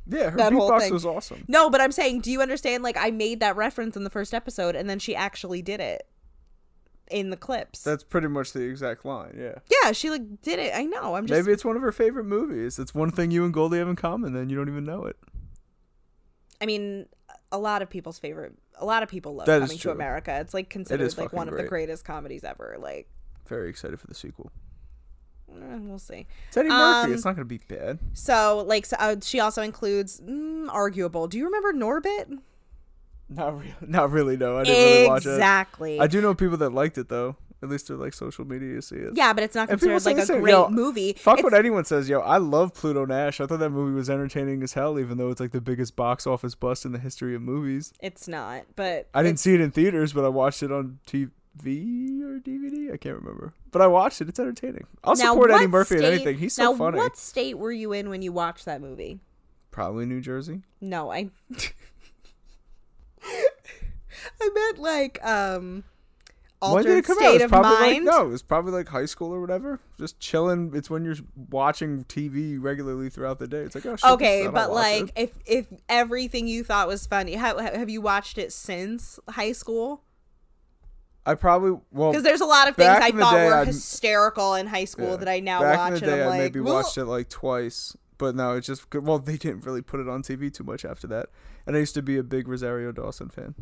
Yeah, 0.06 0.30
her 0.30 0.36
That 0.36 0.52
beatbox 0.52 0.90
was 0.90 1.06
awesome. 1.06 1.44
No, 1.48 1.70
but 1.70 1.80
I'm 1.80 1.90
saying, 1.90 2.20
do 2.20 2.30
you 2.30 2.42
understand? 2.42 2.82
Like, 2.82 2.96
I 2.98 3.10
made 3.10 3.40
that 3.40 3.56
reference 3.56 3.96
in 3.96 4.04
the 4.04 4.10
first 4.10 4.34
episode, 4.34 4.76
and 4.76 4.88
then 4.88 4.98
she 4.98 5.16
actually 5.16 5.62
did 5.62 5.80
it 5.80 6.06
in 7.10 7.30
the 7.30 7.38
clips. 7.38 7.82
That's 7.82 8.04
pretty 8.04 8.28
much 8.28 8.52
the 8.52 8.62
exact 8.62 9.06
line. 9.06 9.34
Yeah. 9.38 9.54
yeah, 9.82 9.92
she 9.92 10.10
like 10.10 10.42
did 10.42 10.58
it. 10.58 10.72
I 10.74 10.84
know. 10.84 11.14
I'm 11.14 11.26
just. 11.26 11.40
Maybe 11.40 11.52
it's 11.52 11.64
one 11.64 11.76
of 11.76 11.80
her 11.82 11.90
favorite 11.92 12.24
movies. 12.24 12.78
It's 12.78 12.94
one 12.94 13.10
thing 13.10 13.30
you 13.30 13.44
and 13.44 13.54
Goldie 13.54 13.78
have 13.78 13.88
in 13.88 13.96
common. 13.96 14.34
Then 14.34 14.50
you 14.50 14.56
don't 14.56 14.68
even 14.68 14.84
know 14.84 15.04
it. 15.04 15.16
I 16.60 16.66
mean, 16.66 17.06
a 17.54 17.58
lot 17.58 17.82
of 17.82 17.88
people's 17.90 18.18
favorite. 18.18 18.52
A 18.78 18.84
lot 18.84 19.02
of 19.02 19.08
people 19.08 19.34
love 19.34 19.46
That 19.46 19.60
Coming 19.60 19.78
to. 19.78 19.90
America. 19.90 20.36
It's 20.40 20.52
like 20.52 20.68
considered 20.68 21.04
like 21.04 21.26
fucking 21.26 21.36
one 21.36 21.48
of 21.48 21.56
the 21.56 21.62
greatest 21.64 22.04
comedies 22.04 22.42
ever. 22.44 22.76
Like, 22.80 23.08
Very 23.46 23.70
excited 23.70 24.00
for 24.00 24.08
the 24.08 24.14
sequel. 24.14 24.50
eh, 25.50 25.76
we'll 25.78 25.98
see. 25.98 26.26
It's 26.48 26.56
Eddie 26.56 26.68
Murphy. 26.68 27.10
Um, 27.10 27.14
it's 27.14 27.24
not 27.24 27.36
gonna 27.36 27.44
be 27.44 27.58
bad. 27.68 28.00
So, 28.12 28.64
like, 28.66 28.86
so, 28.86 28.96
uh, 28.98 29.16
she 29.22 29.38
also 29.38 29.62
includes 29.62 30.20
mm, 30.20 30.66
arguable. 30.70 31.28
Do 31.28 31.38
you 31.38 31.44
remember 31.44 31.72
Norbit? 31.72 32.38
Not 33.28 33.58
really. 33.58 33.74
Not 33.86 34.10
really. 34.10 34.36
No, 34.36 34.58
I 34.58 34.64
didn't 34.64 34.94
really 34.94 35.08
watch 35.08 35.26
it. 35.26 35.30
Exactly. 35.30 36.00
I 36.00 36.06
do 36.08 36.20
know 36.20 36.34
people 36.34 36.56
that 36.58 36.70
liked 36.70 36.98
it 36.98 37.08
though. 37.08 37.36
At 37.64 37.70
least 37.70 37.88
they're 37.88 37.96
like 37.96 38.12
social 38.12 38.44
media 38.44 38.68
you 38.74 38.80
see 38.82 38.96
it. 38.96 39.14
Yeah, 39.14 39.32
but 39.32 39.42
it's 39.42 39.54
not 39.54 39.68
considered 39.70 40.04
like 40.04 40.16
say 40.18 40.22
a 40.22 40.26
same. 40.26 40.40
great 40.42 40.52
Yo, 40.52 40.68
movie. 40.68 41.14
Fuck 41.14 41.38
It's- 41.38 41.44
what 41.50 41.58
anyone 41.58 41.84
says, 41.86 42.08
yo. 42.10 42.20
I 42.20 42.36
love 42.36 42.74
Pluto 42.74 43.06
Nash. 43.06 43.40
I 43.40 43.46
thought 43.46 43.58
that 43.60 43.70
movie 43.70 43.94
was 43.94 44.10
entertaining 44.10 44.62
as 44.62 44.74
hell, 44.74 44.98
even 45.00 45.16
though 45.16 45.30
it's 45.30 45.40
like 45.40 45.52
the 45.52 45.60
biggest 45.62 45.96
box 45.96 46.26
office 46.26 46.54
bust 46.54 46.84
in 46.84 46.92
the 46.92 46.98
history 46.98 47.34
of 47.34 47.40
movies. 47.42 47.92
It's 48.00 48.28
not, 48.28 48.64
but 48.76 49.08
I 49.14 49.22
didn't 49.22 49.38
see 49.40 49.54
it 49.54 49.60
in 49.60 49.70
theaters, 49.70 50.12
but 50.12 50.24
I 50.24 50.28
watched 50.28 50.62
it 50.62 50.70
on 50.70 50.98
TV 51.06 51.30
or 52.22 52.38
DVD. 52.38 52.92
I 52.92 52.98
can't 52.98 53.16
remember, 53.16 53.54
but 53.70 53.80
I 53.80 53.86
watched 53.86 54.20
it. 54.20 54.28
It's 54.28 54.38
entertaining. 54.38 54.86
I'll 55.02 55.16
Now, 55.16 55.32
support 55.32 55.50
Eddie 55.50 55.66
Murphy 55.66 55.96
in 55.96 56.04
anything. 56.04 56.36
He's 56.38 56.54
so 56.54 56.72
now, 56.72 56.76
funny. 56.78 56.98
What 56.98 57.16
state 57.16 57.56
were 57.58 57.72
you 57.72 57.92
in 57.94 58.10
when 58.10 58.20
you 58.22 58.30
watched 58.32 58.66
that 58.66 58.80
movie? 58.82 59.20
Probably 59.70 60.04
New 60.04 60.20
Jersey. 60.20 60.60
No, 60.82 61.10
I. 61.10 61.30
I 64.40 64.50
meant 64.54 64.78
like 64.78 65.24
um. 65.24 65.84
When 66.60 66.70
Altered 66.70 66.84
did 66.84 66.98
it 66.98 67.04
come 67.04 67.16
state 67.16 67.26
out? 67.26 67.34
It's 67.34 67.44
of 67.44 67.50
probably 67.50 67.70
mind. 67.92 68.06
like 68.06 68.14
no, 68.14 68.26
it 68.26 68.30
was 68.30 68.42
probably 68.42 68.72
like 68.72 68.88
high 68.88 69.04
school 69.06 69.34
or 69.34 69.40
whatever. 69.40 69.80
Just 69.98 70.18
chilling. 70.18 70.72
It's 70.74 70.88
when 70.88 71.04
you're 71.04 71.16
watching 71.50 72.04
TV 72.04 72.56
regularly 72.60 73.10
throughout 73.10 73.38
the 73.38 73.46
day. 73.46 73.58
It's 73.58 73.74
like 73.74 73.84
oh 73.86 73.96
shit. 73.96 74.10
Okay, 74.12 74.48
but 74.48 74.70
like 74.72 75.04
it. 75.08 75.12
if 75.16 75.30
if 75.44 75.66
everything 75.88 76.46
you 76.46 76.64
thought 76.64 76.88
was 76.88 77.06
funny, 77.06 77.34
have 77.34 77.58
have 77.60 77.90
you 77.90 78.00
watched 78.00 78.38
it 78.38 78.52
since 78.52 79.18
high 79.28 79.52
school? 79.52 80.02
I 81.26 81.34
probably 81.34 81.78
well 81.90 82.10
Because 82.12 82.22
there's 82.24 82.40
a 82.42 82.46
lot 82.46 82.68
of 82.68 82.76
things 82.76 82.88
I 82.90 83.10
thought 83.10 83.34
day, 83.34 83.46
were 83.46 83.54
I'd- 83.54 83.66
hysterical 83.66 84.54
in 84.54 84.66
high 84.66 84.84
school 84.84 85.10
yeah. 85.10 85.16
that 85.16 85.28
I 85.28 85.40
now 85.40 85.60
back 85.60 85.78
watch 85.78 85.88
in 85.88 85.94
the 85.94 86.06
and 86.06 86.16
day 86.16 86.22
I'm 86.22 86.26
I 86.26 86.30
like, 86.30 86.38
maybe 86.40 86.60
"Well, 86.60 86.74
watched 86.74 86.98
it 86.98 87.06
like 87.06 87.28
twice, 87.30 87.96
but 88.18 88.34
no, 88.34 88.56
it's 88.56 88.66
just 88.66 88.94
well 88.94 89.18
they 89.18 89.36
didn't 89.36 89.64
really 89.64 89.82
put 89.82 90.00
it 90.00 90.08
on 90.08 90.22
TV 90.22 90.52
too 90.52 90.64
much 90.64 90.84
after 90.84 91.06
that. 91.08 91.30
And 91.66 91.76
I 91.76 91.78
used 91.78 91.94
to 91.94 92.02
be 92.02 92.18
a 92.18 92.22
big 92.22 92.46
Rosario 92.46 92.92
Dawson 92.92 93.30
fan. 93.30 93.54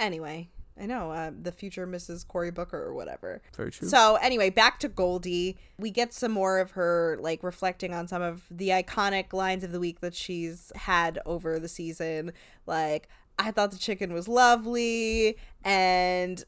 I 0.00 0.08
don't 0.08 0.12
really. 0.12 0.20
Anyway, 0.20 0.48
I 0.80 0.86
know 0.86 1.10
uh, 1.10 1.30
the 1.40 1.52
future 1.52 1.86
Mrs. 1.86 2.26
Cory 2.26 2.50
Booker 2.50 2.82
or 2.82 2.94
whatever. 2.94 3.42
Very 3.54 3.70
true. 3.70 3.88
So 3.88 4.16
anyway, 4.16 4.50
back 4.50 4.78
to 4.80 4.88
Goldie. 4.88 5.58
We 5.78 5.90
get 5.90 6.14
some 6.14 6.32
more 6.32 6.58
of 6.58 6.72
her 6.72 7.18
like 7.20 7.42
reflecting 7.42 7.92
on 7.92 8.08
some 8.08 8.22
of 8.22 8.44
the 8.50 8.68
iconic 8.70 9.32
lines 9.32 9.62
of 9.62 9.72
the 9.72 9.80
week 9.80 10.00
that 10.00 10.14
she's 10.14 10.72
had 10.74 11.18
over 11.26 11.58
the 11.58 11.68
season. 11.68 12.32
Like, 12.66 13.08
I 13.38 13.50
thought 13.50 13.72
the 13.72 13.78
chicken 13.78 14.12
was 14.12 14.26
lovely, 14.28 15.36
and 15.64 16.42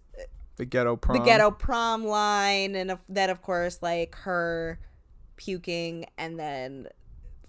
the 0.56 0.64
ghetto 0.64 0.96
prom. 0.96 1.18
the 1.18 1.24
ghetto 1.24 1.50
prom 1.50 2.04
line, 2.04 2.74
and 2.74 2.98
then 3.08 3.30
of 3.30 3.42
course 3.42 3.78
like 3.82 4.14
her 4.16 4.78
puking, 5.36 6.06
and 6.16 6.38
then 6.38 6.88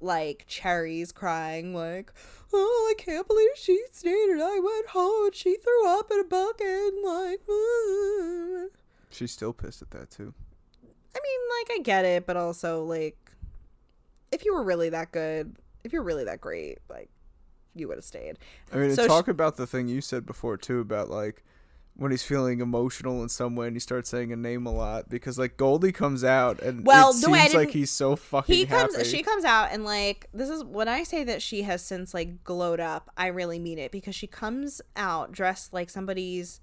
like 0.04 0.46
cherries 0.48 1.12
crying 1.12 1.74
like. 1.74 2.12
Oh, 2.56 2.94
I 2.96 3.02
can't 3.02 3.28
believe 3.28 3.50
she 3.56 3.84
stayed 3.92 4.30
and 4.30 4.44
I 4.44 4.60
went 4.60 4.90
home 4.90 5.26
and 5.26 5.36
she 5.36 5.56
threw 5.56 5.88
up 5.88 6.12
in 6.12 6.20
a 6.20 6.24
bucket. 6.24 6.68
and 6.68 7.04
Like, 7.04 7.40
"Ah." 7.50 8.68
She's 9.10 9.32
still 9.32 9.54
pissed 9.54 9.82
at 9.82 9.90
that 9.92 10.12
too. 10.12 10.34
I 11.16 11.20
mean, 11.20 11.40
like, 11.60 11.80
I 11.80 11.82
get 11.84 12.06
it, 12.06 12.26
but 12.26 12.38
also, 12.38 12.84
like, 12.84 13.18
if 14.32 14.46
you 14.46 14.54
were 14.54 14.64
really 14.64 14.90
that 14.90 15.12
good, 15.12 15.56
if 15.84 15.94
you're 15.94 16.04
really 16.04 16.24
that 16.26 16.42
great, 16.42 16.80
like, 16.90 17.10
you 17.76 17.88
would 17.88 17.98
have 17.98 18.06
stayed. 18.06 18.38
I 18.72 18.78
mean, 18.78 18.96
So 18.96 19.08
talk 19.08 19.28
about 19.28 19.58
the 19.58 19.68
thing 19.68 19.88
you 19.88 20.02
said 20.02 20.26
before 20.26 20.58
too 20.58 20.80
about 20.80 21.10
like 21.10 21.44
when 21.96 22.10
he's 22.10 22.24
feeling 22.24 22.60
emotional 22.60 23.22
in 23.22 23.30
some 23.30 23.56
way 23.56 23.68
and 23.68 23.76
he 23.76 23.80
starts 23.80 24.10
saying 24.10 24.32
a 24.34 24.36
name 24.36 24.66
a 24.66 24.72
lot 24.72 25.10
because 25.10 25.38
like 25.38 25.58
Goldie 25.58 25.92
comes 25.92 26.24
out 26.24 26.60
and 26.62 26.86
Well, 26.86 27.12
it 27.12 27.22
no, 27.28 27.34
seems 27.36 27.54
like 27.54 27.70
he's 27.70 27.92
so 27.92 28.16
fucking 28.16 28.56
He 28.56 28.66
comes, 28.66 28.96
happy. 28.96 29.08
she 29.08 29.22
comes 29.22 29.46
out, 29.46 29.70
and, 29.72 29.86
like, 29.86 30.28
this 30.34 30.50
is 30.50 30.64
when 30.64 30.88
I 30.88 31.04
say 31.04 31.24
that 31.24 31.42
she 31.42 31.62
has 31.64 31.84
since, 31.84 32.14
like, 32.14 32.44
glowed 32.44 32.80
up, 32.80 33.12
I 33.16 33.28
really 33.28 33.60
mean 33.60 33.78
it 33.78 33.92
because 33.92 34.16
she 34.16 34.26
comes 34.28 34.82
out 34.96 35.32
dressed 35.32 35.72
like 35.72 35.90
somebody's 35.92 36.62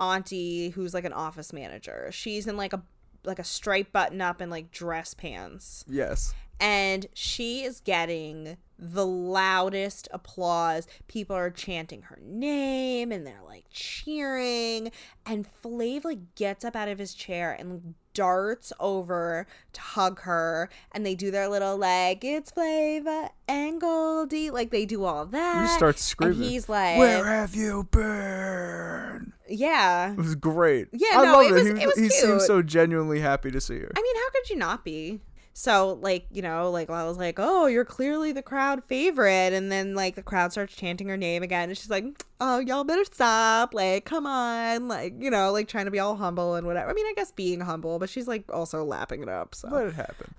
auntie 0.00 0.70
who's, 0.70 0.94
like, 0.94 1.04
an 1.04 1.12
office 1.12 1.52
manager. 1.52 2.08
She's 2.12 2.46
in, 2.46 2.56
like, 2.56 2.72
a 2.72 2.82
like 3.24 3.38
a 3.38 3.44
striped 3.44 3.92
button 3.92 4.20
up 4.20 4.40
and 4.40 4.50
like 4.50 4.72
dress 4.72 5.14
pants 5.14 5.84
yes. 5.88 6.34
And 6.62 7.06
she 7.12 7.62
is 7.64 7.80
getting 7.80 8.56
the 8.78 9.06
loudest 9.06 10.08
applause. 10.12 10.86
People 11.08 11.36
are 11.36 11.50
chanting 11.50 12.02
her 12.02 12.18
name 12.22 13.12
and 13.12 13.26
they're 13.26 13.42
like 13.46 13.64
cheering. 13.70 14.90
And 15.26 15.46
Flav 15.62 16.04
like 16.04 16.34
gets 16.34 16.64
up 16.64 16.74
out 16.74 16.88
of 16.88 16.98
his 16.98 17.14
chair 17.14 17.54
and 17.58 17.94
darts 18.14 18.72
over 18.80 19.46
to 19.72 19.80
hug 19.80 20.20
her. 20.22 20.68
And 20.92 21.04
they 21.06 21.14
do 21.14 21.30
their 21.30 21.48
little 21.48 21.76
like 21.76 22.24
it's 22.24 22.50
Flav 22.50 23.28
and 23.46 23.80
Goldie. 23.80 24.50
Like 24.50 24.70
they 24.70 24.84
do 24.86 25.04
all 25.04 25.26
that. 25.26 25.62
He 25.62 25.68
starts 25.76 26.02
screaming. 26.04 26.42
And 26.42 26.44
he's 26.50 26.68
like, 26.68 26.98
Where 26.98 27.24
have 27.26 27.54
you 27.54 27.84
been? 27.90 29.32
yeah. 29.48 30.12
It 30.12 30.16
was 30.18 30.34
great. 30.34 30.88
Yeah, 30.92 31.08
I 31.20 31.24
no, 31.24 31.32
love 31.34 31.46
it 31.46 31.52
was- 31.52 31.62
He, 31.66 31.68
it 31.82 31.86
was 31.86 31.98
he 31.98 32.08
seems 32.08 32.24
cute. 32.24 32.42
so 32.42 32.62
genuinely 32.62 33.20
happy 33.20 33.50
to 33.52 33.60
see 33.60 33.78
her. 33.78 33.92
I 33.96 34.00
mean, 34.02 34.16
how 34.16 34.30
could 34.30 34.50
you 34.50 34.56
not 34.56 34.84
be? 34.84 35.20
So, 35.54 35.98
like, 36.00 36.26
you 36.32 36.40
know, 36.40 36.70
like 36.70 36.88
I 36.88 37.04
was 37.04 37.18
like, 37.18 37.36
oh, 37.38 37.66
you're 37.66 37.84
clearly 37.84 38.32
the 38.32 38.42
crowd 38.42 38.82
favorite. 38.84 39.52
And 39.52 39.70
then, 39.70 39.94
like, 39.94 40.14
the 40.14 40.22
crowd 40.22 40.52
starts 40.52 40.74
chanting 40.74 41.08
her 41.08 41.16
name 41.16 41.42
again. 41.42 41.68
And 41.68 41.76
she's 41.76 41.90
like, 41.90 42.04
oh, 42.40 42.58
y'all 42.58 42.84
better 42.84 43.04
stop. 43.04 43.74
Like, 43.74 44.04
come 44.06 44.26
on. 44.26 44.88
Like, 44.88 45.14
you 45.20 45.30
know, 45.30 45.52
like 45.52 45.68
trying 45.68 45.84
to 45.84 45.90
be 45.90 45.98
all 45.98 46.16
humble 46.16 46.54
and 46.54 46.66
whatever. 46.66 46.90
I 46.90 46.94
mean, 46.94 47.06
I 47.06 47.12
guess 47.14 47.30
being 47.32 47.60
humble, 47.60 47.98
but 47.98 48.08
she's 48.08 48.26
like 48.26 48.44
also 48.52 48.82
lapping 48.82 49.22
it 49.22 49.28
up. 49.28 49.54
So, 49.54 49.68
Let 49.68 49.86
it 49.88 49.94
happen. 49.94 50.34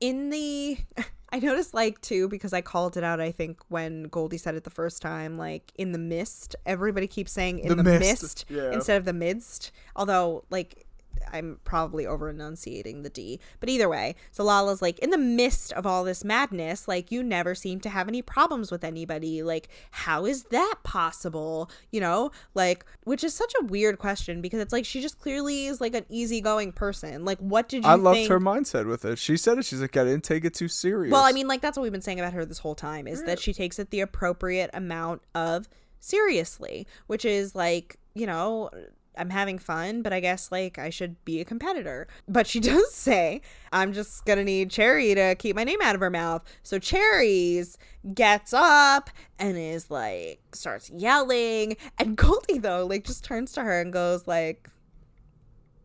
in 0.00 0.30
the. 0.30 0.78
I 1.30 1.40
noticed, 1.40 1.74
like, 1.74 2.00
too, 2.00 2.26
because 2.26 2.54
I 2.54 2.62
called 2.62 2.96
it 2.96 3.04
out, 3.04 3.20
I 3.20 3.32
think, 3.32 3.60
when 3.68 4.04
Goldie 4.04 4.38
said 4.38 4.54
it 4.54 4.64
the 4.64 4.70
first 4.70 5.02
time, 5.02 5.36
like, 5.36 5.72
in 5.74 5.92
the 5.92 5.98
mist. 5.98 6.56
Everybody 6.64 7.06
keeps 7.06 7.32
saying 7.32 7.58
in 7.58 7.68
The 7.68 7.74
the, 7.74 7.82
mist, 7.82 8.00
mist, 8.00 8.44
yeah. 8.48 8.72
instead 8.72 8.96
of 8.96 9.04
the 9.04 9.12
midst. 9.12 9.70
Although, 9.94 10.44
like, 10.48 10.86
I'm 11.32 11.60
probably 11.64 12.06
over 12.06 12.30
enunciating 12.30 13.02
the 13.02 13.10
D. 13.10 13.40
But 13.60 13.68
either 13.68 13.88
way, 13.88 14.14
so 14.30 14.44
Lala's 14.44 14.82
like, 14.82 14.98
in 14.98 15.10
the 15.10 15.18
midst 15.18 15.72
of 15.72 15.86
all 15.86 16.04
this 16.04 16.24
madness, 16.24 16.88
like, 16.88 17.10
you 17.10 17.22
never 17.22 17.54
seem 17.54 17.80
to 17.80 17.88
have 17.88 18.08
any 18.08 18.22
problems 18.22 18.70
with 18.70 18.84
anybody. 18.84 19.42
Like, 19.42 19.68
how 19.90 20.26
is 20.26 20.44
that 20.44 20.76
possible? 20.82 21.70
You 21.90 22.00
know, 22.00 22.30
like, 22.54 22.84
which 23.04 23.24
is 23.24 23.34
such 23.34 23.52
a 23.60 23.64
weird 23.64 23.98
question 23.98 24.40
because 24.40 24.60
it's 24.60 24.72
like 24.72 24.84
she 24.84 25.00
just 25.00 25.18
clearly 25.18 25.66
is 25.66 25.80
like 25.80 25.94
an 25.94 26.06
easygoing 26.08 26.72
person. 26.72 27.24
Like, 27.24 27.38
what 27.38 27.68
did 27.68 27.84
you 27.84 27.90
I 27.90 27.94
loved 27.94 28.16
think? 28.16 28.30
her 28.30 28.40
mindset 28.40 28.86
with 28.86 29.04
it. 29.04 29.18
She 29.18 29.36
said 29.36 29.58
it. 29.58 29.64
She's 29.64 29.80
like, 29.80 29.96
I 29.96 30.04
didn't 30.04 30.24
take 30.24 30.44
it 30.44 30.54
too 30.54 30.68
serious. 30.68 31.12
Well, 31.12 31.24
I 31.24 31.32
mean, 31.32 31.48
like 31.48 31.60
that's 31.60 31.76
what 31.76 31.82
we've 31.82 31.92
been 31.92 32.00
saying 32.00 32.20
about 32.20 32.32
her 32.32 32.44
this 32.44 32.58
whole 32.58 32.74
time 32.74 33.06
is 33.06 33.22
that 33.24 33.38
she 33.38 33.52
takes 33.52 33.78
it 33.78 33.90
the 33.90 34.00
appropriate 34.00 34.70
amount 34.72 35.22
of 35.34 35.68
seriously, 36.00 36.86
which 37.06 37.24
is 37.24 37.54
like, 37.54 37.96
you 38.14 38.26
know, 38.26 38.70
I'm 39.18 39.30
having 39.30 39.58
fun, 39.58 40.02
but 40.02 40.12
I 40.12 40.20
guess 40.20 40.50
like 40.52 40.78
I 40.78 40.90
should 40.90 41.22
be 41.24 41.40
a 41.40 41.44
competitor. 41.44 42.06
But 42.28 42.46
she 42.46 42.60
does 42.72 42.92
say, 42.92 43.42
I'm 43.72 43.92
just 43.92 44.24
gonna 44.24 44.44
need 44.44 44.70
Cherry 44.70 45.14
to 45.14 45.34
keep 45.34 45.56
my 45.56 45.64
name 45.64 45.80
out 45.82 45.94
of 45.94 46.00
her 46.00 46.10
mouth. 46.10 46.42
So 46.62 46.78
Cherry's 46.78 47.78
gets 48.14 48.52
up 48.52 49.10
and 49.38 49.58
is 49.58 49.90
like 49.90 50.40
starts 50.52 50.90
yelling, 50.90 51.76
and 51.98 52.16
Goldie 52.16 52.58
though 52.58 52.86
like 52.86 53.04
just 53.04 53.24
turns 53.24 53.52
to 53.52 53.62
her 53.62 53.80
and 53.80 53.92
goes 53.92 54.26
like, 54.26 54.68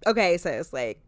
"Okay, 0.05 0.37
sis, 0.37 0.71
like 0.71 1.01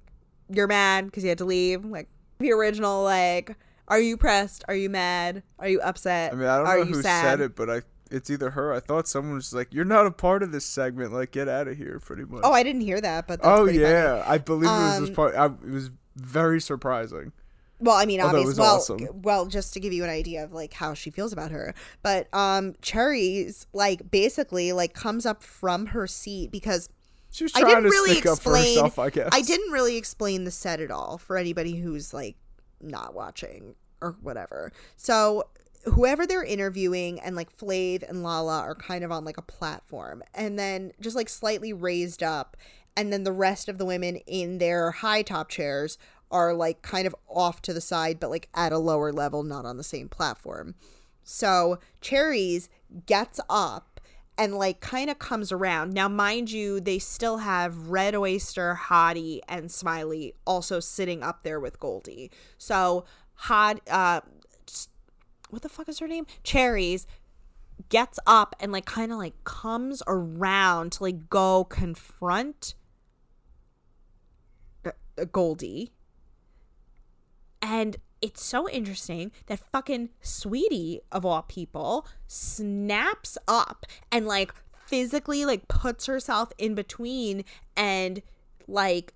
you're 0.49 0.67
mad 0.67 1.05
because 1.05 1.23
you 1.23 1.29
had 1.29 1.37
to 1.39 1.45
leave. 1.45 1.85
Like 1.85 2.07
the 2.39 2.51
original, 2.51 3.03
like, 3.03 3.55
are 3.87 3.99
you 3.99 4.17
pressed? 4.17 4.63
Are 4.67 4.75
you 4.75 4.89
mad? 4.89 5.43
Are 5.59 5.67
you 5.67 5.81
upset? 5.81 6.33
I 6.33 6.35
mean, 6.35 6.47
I 6.47 6.57
don't 6.57 6.67
are 6.67 6.77
know 6.79 6.85
who 6.85 7.01
sad? 7.01 7.23
said 7.23 7.41
it, 7.41 7.55
but 7.55 7.69
I 7.69 7.81
it's 8.11 8.29
either 8.29 8.51
her. 8.51 8.73
I 8.73 8.79
thought 8.79 9.07
someone 9.07 9.35
was 9.35 9.53
like, 9.53 9.73
"You're 9.73 9.85
not 9.85 10.05
a 10.05 10.11
part 10.11 10.43
of 10.43 10.51
this 10.51 10.65
segment. 10.65 11.11
Like, 11.13 11.31
get 11.31 11.47
out 11.47 11.67
of 11.67 11.77
here." 11.77 11.99
Pretty 11.99 12.23
much. 12.23 12.41
Oh, 12.43 12.51
I 12.53 12.63
didn't 12.63 12.81
hear 12.81 13.01
that, 13.01 13.27
but 13.27 13.41
that's 13.41 13.59
oh 13.59 13.63
pretty 13.63 13.79
funny. 13.79 13.91
yeah, 13.91 14.23
I 14.25 14.37
believe 14.37 14.69
it 14.69 14.73
was 14.73 14.99
this 15.01 15.09
Um, 15.09 15.15
part. 15.15 15.35
I, 15.35 15.45
it 15.45 15.71
was 15.71 15.91
very 16.15 16.61
surprising. 16.61 17.31
Well, 17.79 17.95
I 17.97 18.05
mean, 18.05 18.21
obviously, 18.21 18.61
well, 18.61 18.75
awesome. 18.77 19.07
well, 19.21 19.47
just 19.47 19.73
to 19.73 19.81
give 19.81 19.91
you 19.91 20.03
an 20.05 20.09
idea 20.09 20.45
of 20.45 20.53
like 20.53 20.73
how 20.73 20.93
she 20.93 21.09
feels 21.11 21.33
about 21.33 21.51
her, 21.51 21.73
but 22.01 22.33
um, 22.33 22.73
Cherry's 22.81 23.67
like 23.73 24.09
basically 24.09 24.71
like 24.71 24.93
comes 24.93 25.25
up 25.25 25.43
from 25.43 25.87
her 25.87 26.07
seat 26.07 26.51
because 26.51 26.87
She 27.31 27.43
was 27.43 27.53
I 27.53 27.59
trying 27.59 27.75
didn't 27.75 27.83
to 27.83 27.89
really 27.89 28.13
stick 28.13 28.27
up 28.27 28.39
for 28.39 28.55
herself. 28.55 28.97
I 28.97 29.09
guess 29.09 29.27
I 29.33 29.41
didn't 29.41 29.71
really 29.73 29.97
explain 29.97 30.45
the 30.45 30.51
set 30.51 30.79
at 30.79 30.89
all 30.89 31.17
for 31.17 31.37
anybody 31.37 31.75
who's 31.75 32.13
like 32.13 32.37
not 32.79 33.13
watching 33.13 33.75
or 34.01 34.15
whatever. 34.21 34.71
So 34.95 35.43
whoever 35.85 36.25
they're 36.25 36.43
interviewing 36.43 37.19
and 37.19 37.35
like 37.35 37.55
Flav 37.55 38.07
and 38.07 38.23
Lala 38.23 38.59
are 38.59 38.75
kind 38.75 39.03
of 39.03 39.11
on 39.11 39.23
like 39.23 39.37
a 39.37 39.43
platform 39.43 40.23
and 40.33 40.57
then 40.57 40.91
just 40.99 41.15
like 41.15 41.29
slightly 41.29 41.73
raised 41.73 42.23
up 42.23 42.57
and 42.97 43.11
then 43.11 43.23
the 43.23 43.31
rest 43.31 43.69
of 43.69 43.77
the 43.77 43.85
women 43.85 44.17
in 44.27 44.57
their 44.57 44.91
high 44.91 45.21
top 45.21 45.49
chairs 45.49 45.97
are 46.31 46.53
like 46.53 46.81
kind 46.81 47.05
of 47.05 47.15
off 47.29 47.61
to 47.61 47.73
the 47.73 47.81
side 47.81 48.19
but 48.19 48.29
like 48.29 48.49
at 48.55 48.71
a 48.71 48.77
lower 48.77 49.11
level 49.11 49.43
not 49.43 49.65
on 49.65 49.77
the 49.77 49.83
same 49.83 50.09
platform. 50.09 50.75
So 51.23 51.79
Cherries 52.01 52.69
gets 53.05 53.39
up 53.49 53.99
and 54.37 54.55
like 54.55 54.79
kind 54.81 55.09
of 55.09 55.17
comes 55.17 55.51
around. 55.51 55.93
Now, 55.93 56.09
mind 56.09 56.51
you, 56.51 56.81
they 56.81 56.99
still 56.99 57.37
have 57.37 57.87
Red 57.87 58.15
Oyster, 58.15 58.77
Hottie, 58.89 59.39
and 59.47 59.71
Smiley 59.71 60.33
also 60.45 60.81
sitting 60.81 61.23
up 61.23 61.43
there 61.43 61.59
with 61.59 61.79
Goldie. 61.79 62.29
So 62.57 63.05
Hot, 63.35 63.81
uh, 63.89 64.21
what 65.49 65.61
the 65.61 65.69
fuck 65.69 65.89
is 65.89 65.99
her 65.99 66.07
name? 66.07 66.25
Cherries 66.43 67.05
gets 67.89 68.19
up 68.25 68.55
and 68.59 68.71
like 68.71 68.85
kind 68.85 69.11
of 69.11 69.17
like 69.17 69.43
comes 69.43 70.01
around 70.07 70.93
to 70.93 71.03
like 71.03 71.29
go 71.29 71.63
confront 71.65 72.73
uh, 74.85 74.91
uh, 75.19 75.25
Goldie. 75.25 75.91
And 77.61 77.97
it's 78.21 78.43
so 78.43 78.69
interesting 78.69 79.31
that 79.47 79.59
fucking 79.71 80.09
Sweetie, 80.21 81.01
of 81.11 81.25
all 81.25 81.41
people, 81.43 82.07
snaps 82.27 83.37
up 83.47 83.85
and 84.11 84.25
like 84.25 84.53
physically 84.85 85.45
like 85.45 85.67
puts 85.67 86.05
herself 86.05 86.51
in 86.57 86.75
between 86.75 87.43
and 87.75 88.21
like 88.67 89.13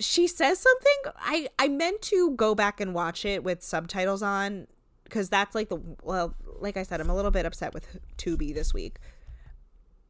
she 0.00 0.26
says 0.26 0.58
something. 0.60 1.12
I 1.16 1.48
I 1.58 1.68
meant 1.68 2.02
to 2.02 2.32
go 2.32 2.54
back 2.54 2.80
and 2.80 2.94
watch 2.94 3.24
it 3.24 3.44
with 3.44 3.62
subtitles 3.62 4.22
on 4.22 4.66
because 5.04 5.28
that's 5.28 5.54
like 5.54 5.68
the 5.68 5.80
well, 6.02 6.34
like 6.58 6.76
I 6.76 6.82
said, 6.82 7.00
I'm 7.00 7.10
a 7.10 7.14
little 7.14 7.30
bit 7.30 7.46
upset 7.46 7.72
with 7.74 7.86
Tubi 8.18 8.52
this 8.54 8.74
week. 8.74 8.96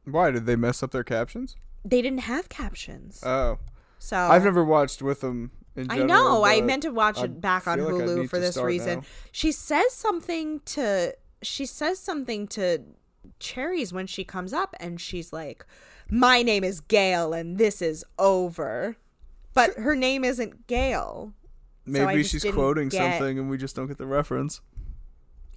Why 0.05 0.31
did 0.31 0.45
they 0.45 0.55
mess 0.55 0.83
up 0.83 0.91
their 0.91 1.03
captions? 1.03 1.55
They 1.83 2.01
didn't 2.01 2.19
have 2.21 2.49
captions, 2.49 3.21
Oh, 3.23 3.59
so 3.99 4.17
I've 4.17 4.43
never 4.43 4.63
watched 4.63 5.01
with 5.01 5.21
them. 5.21 5.51
In 5.75 5.87
I 5.91 5.97
know. 5.97 6.43
I 6.45 6.61
meant 6.61 6.83
to 6.83 6.89
watch 6.91 7.19
I 7.19 7.25
it 7.25 7.41
back 7.41 7.67
on 7.67 7.77
feel 7.79 7.93
like 7.97 8.07
Hulu 8.07 8.29
for 8.29 8.39
this 8.39 8.55
reason. 8.57 8.99
now. 8.99 9.05
She 9.31 9.51
says 9.51 9.91
something 9.91 10.61
to 10.65 11.13
she 11.41 11.65
says 11.65 11.99
something 11.99 12.47
to 12.49 12.79
Cherries 13.39 13.91
when 13.91 14.07
she 14.07 14.23
comes 14.23 14.53
up 14.53 14.75
and 14.79 15.01
she's 15.01 15.33
like, 15.33 15.65
"My 16.09 16.41
name 16.43 16.63
is 16.63 16.79
Gail 16.79 17.33
and 17.33 17.57
this 17.57 17.81
is 17.81 18.05
over." 18.17 18.95
But 19.53 19.73
her 19.75 19.95
name 19.95 20.23
isn't 20.23 20.67
Gail. 20.67 21.33
Maybe 21.85 22.21
just 22.23 22.31
she's 22.31 22.45
quoting 22.53 22.89
get- 22.89 22.97
something 23.19 23.37
and 23.37 23.49
we 23.49 23.57
just 23.57 23.75
don't 23.75 23.87
get 23.87 23.97
the 23.97 24.07
reference. 24.07 24.61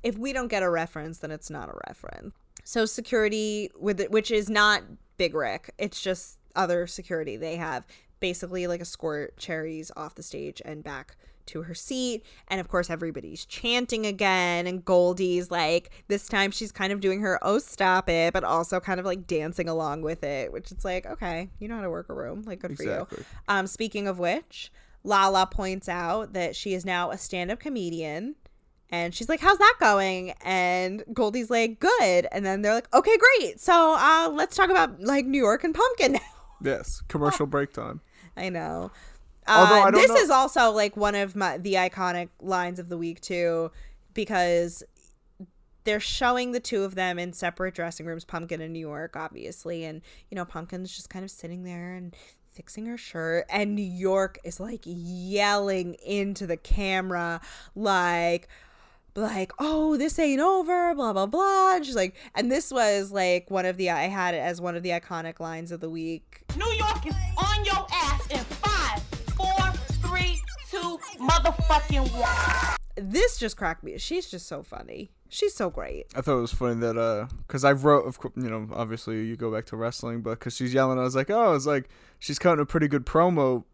If 0.02 0.16
we 0.16 0.32
don't 0.32 0.48
get 0.48 0.62
a 0.62 0.70
reference, 0.70 1.18
then 1.18 1.30
it's 1.30 1.50
not 1.50 1.68
a 1.68 1.78
reference. 1.88 2.34
So 2.64 2.86
security 2.86 3.70
with 3.78 4.00
it, 4.00 4.10
which 4.10 4.30
is 4.30 4.50
not 4.50 4.82
Big 5.16 5.34
Rick. 5.34 5.72
It's 5.78 6.00
just 6.00 6.38
other 6.54 6.86
security. 6.86 7.36
They 7.36 7.56
have 7.56 7.84
basically 8.20 8.66
like 8.66 8.80
escort 8.80 9.36
cherries 9.36 9.90
off 9.96 10.14
the 10.14 10.22
stage 10.22 10.60
and 10.64 10.82
back 10.82 11.16
to 11.46 11.62
her 11.62 11.74
seat. 11.74 12.24
And 12.48 12.60
of 12.60 12.68
course, 12.68 12.90
everybody's 12.90 13.44
chanting 13.44 14.06
again. 14.06 14.66
And 14.66 14.84
Goldie's 14.84 15.50
like, 15.50 15.90
this 16.08 16.28
time 16.28 16.50
she's 16.50 16.72
kind 16.72 16.92
of 16.92 17.00
doing 17.00 17.20
her, 17.20 17.38
oh, 17.42 17.58
stop 17.58 18.08
it, 18.08 18.32
but 18.32 18.44
also 18.44 18.80
kind 18.80 19.00
of 19.00 19.06
like 19.06 19.26
dancing 19.26 19.68
along 19.68 20.02
with 20.02 20.22
it, 20.22 20.52
which 20.52 20.70
it's 20.70 20.84
like, 20.84 21.06
okay, 21.06 21.48
you 21.58 21.68
know 21.68 21.76
how 21.76 21.82
to 21.82 21.90
work 21.90 22.08
a 22.10 22.14
room. 22.14 22.42
Like, 22.42 22.60
good 22.60 22.72
Exactly. 22.72 23.16
for 23.16 23.20
you. 23.22 23.26
Um, 23.48 23.66
speaking 23.66 24.06
of 24.06 24.18
which, 24.18 24.70
Lala 25.04 25.46
points 25.46 25.88
out 25.88 26.34
that 26.34 26.54
she 26.54 26.74
is 26.74 26.84
now 26.84 27.10
a 27.10 27.18
stand 27.18 27.50
up 27.50 27.60
comedian. 27.60 28.34
And 28.90 29.14
she's 29.14 29.28
like, 29.28 29.40
"How's 29.40 29.58
that 29.58 29.74
going?" 29.80 30.30
And 30.42 31.04
Goldie's 31.12 31.50
like, 31.50 31.78
"Good." 31.78 32.26
And 32.32 32.44
then 32.46 32.62
they're 32.62 32.74
like, 32.74 32.92
"Okay, 32.94 33.16
great. 33.18 33.60
So, 33.60 33.96
uh, 33.98 34.30
let's 34.32 34.56
talk 34.56 34.70
about 34.70 35.00
like 35.02 35.26
New 35.26 35.38
York 35.38 35.64
and 35.64 35.74
Pumpkin 35.74 36.12
now." 36.12 36.20
Yes, 36.60 37.02
commercial 37.08 37.46
break 37.46 37.72
time. 37.72 38.00
I 38.36 38.48
know. 38.48 38.90
Although 39.46 39.82
Uh, 39.82 39.86
I 39.86 39.90
this 39.92 40.08
know- 40.08 40.16
is 40.16 40.28
also 40.30 40.70
like 40.72 40.96
one 40.96 41.14
of 41.14 41.36
my 41.36 41.56
the 41.58 41.74
iconic 41.74 42.30
lines 42.40 42.78
of 42.80 42.88
the 42.88 42.98
week 42.98 43.20
too, 43.20 43.70
because 44.12 44.82
they're 45.84 46.00
showing 46.00 46.52
the 46.52 46.60
two 46.60 46.82
of 46.82 46.94
them 46.96 47.18
in 47.18 47.32
separate 47.32 47.74
dressing 47.74 48.06
rooms, 48.06 48.24
Pumpkin 48.24 48.60
in 48.60 48.72
New 48.72 48.80
York, 48.80 49.16
obviously, 49.16 49.84
and 49.84 50.02
you 50.30 50.34
know 50.34 50.44
Pumpkin's 50.44 50.94
just 50.94 51.08
kind 51.10 51.24
of 51.24 51.30
sitting 51.30 51.62
there 51.62 51.94
and 51.94 52.16
fixing 52.52 52.86
her 52.86 52.96
shirt, 52.98 53.46
and 53.48 53.74
New 53.76 53.82
York 53.82 54.38
is 54.44 54.58
like 54.58 54.80
yelling 54.84 55.94
into 56.04 56.46
the 56.46 56.56
camera, 56.56 57.40
like 57.76 58.48
like, 59.18 59.52
oh, 59.58 59.96
this 59.96 60.18
ain't 60.18 60.40
over, 60.40 60.94
blah 60.94 61.12
blah 61.12 61.26
blah. 61.26 61.76
And 61.76 61.86
she's 61.86 61.96
like, 61.96 62.14
and 62.34 62.50
this 62.50 62.70
was 62.70 63.12
like 63.12 63.50
one 63.50 63.66
of 63.66 63.76
the 63.76 63.90
I 63.90 64.04
had 64.04 64.34
it 64.34 64.38
as 64.38 64.60
one 64.60 64.76
of 64.76 64.82
the 64.82 64.90
iconic 64.90 65.40
lines 65.40 65.72
of 65.72 65.80
the 65.80 65.90
week. 65.90 66.42
New 66.56 66.72
York 66.72 67.06
is 67.06 67.14
on 67.36 67.64
your 67.64 67.86
ass 67.92 68.26
in 68.30 68.38
five, 68.38 69.02
four, 69.36 69.72
three, 70.08 70.38
two, 70.70 70.98
motherfucking 71.18 72.10
one. 72.18 72.76
This 72.96 73.38
just 73.38 73.56
cracked 73.56 73.84
me. 73.84 73.96
She's 73.98 74.30
just 74.30 74.46
so 74.46 74.62
funny. 74.62 75.10
She's 75.28 75.54
so 75.54 75.70
great. 75.70 76.06
I 76.16 76.20
thought 76.20 76.38
it 76.38 76.40
was 76.40 76.52
funny 76.52 76.80
that 76.80 76.96
uh, 76.96 77.28
cause 77.46 77.64
I 77.64 77.72
wrote, 77.72 78.06
of 78.06 78.18
course, 78.18 78.32
you 78.36 78.48
know, 78.48 78.66
obviously 78.72 79.24
you 79.26 79.36
go 79.36 79.52
back 79.52 79.66
to 79.66 79.76
wrestling, 79.76 80.22
but 80.22 80.40
cause 80.40 80.56
she's 80.56 80.72
yelling, 80.72 80.98
I 80.98 81.02
was 81.02 81.14
like, 81.14 81.30
oh, 81.30 81.54
it's 81.54 81.66
like 81.66 81.88
she's 82.18 82.38
cutting 82.38 82.62
a 82.62 82.66
pretty 82.66 82.88
good 82.88 83.04
promo. 83.04 83.64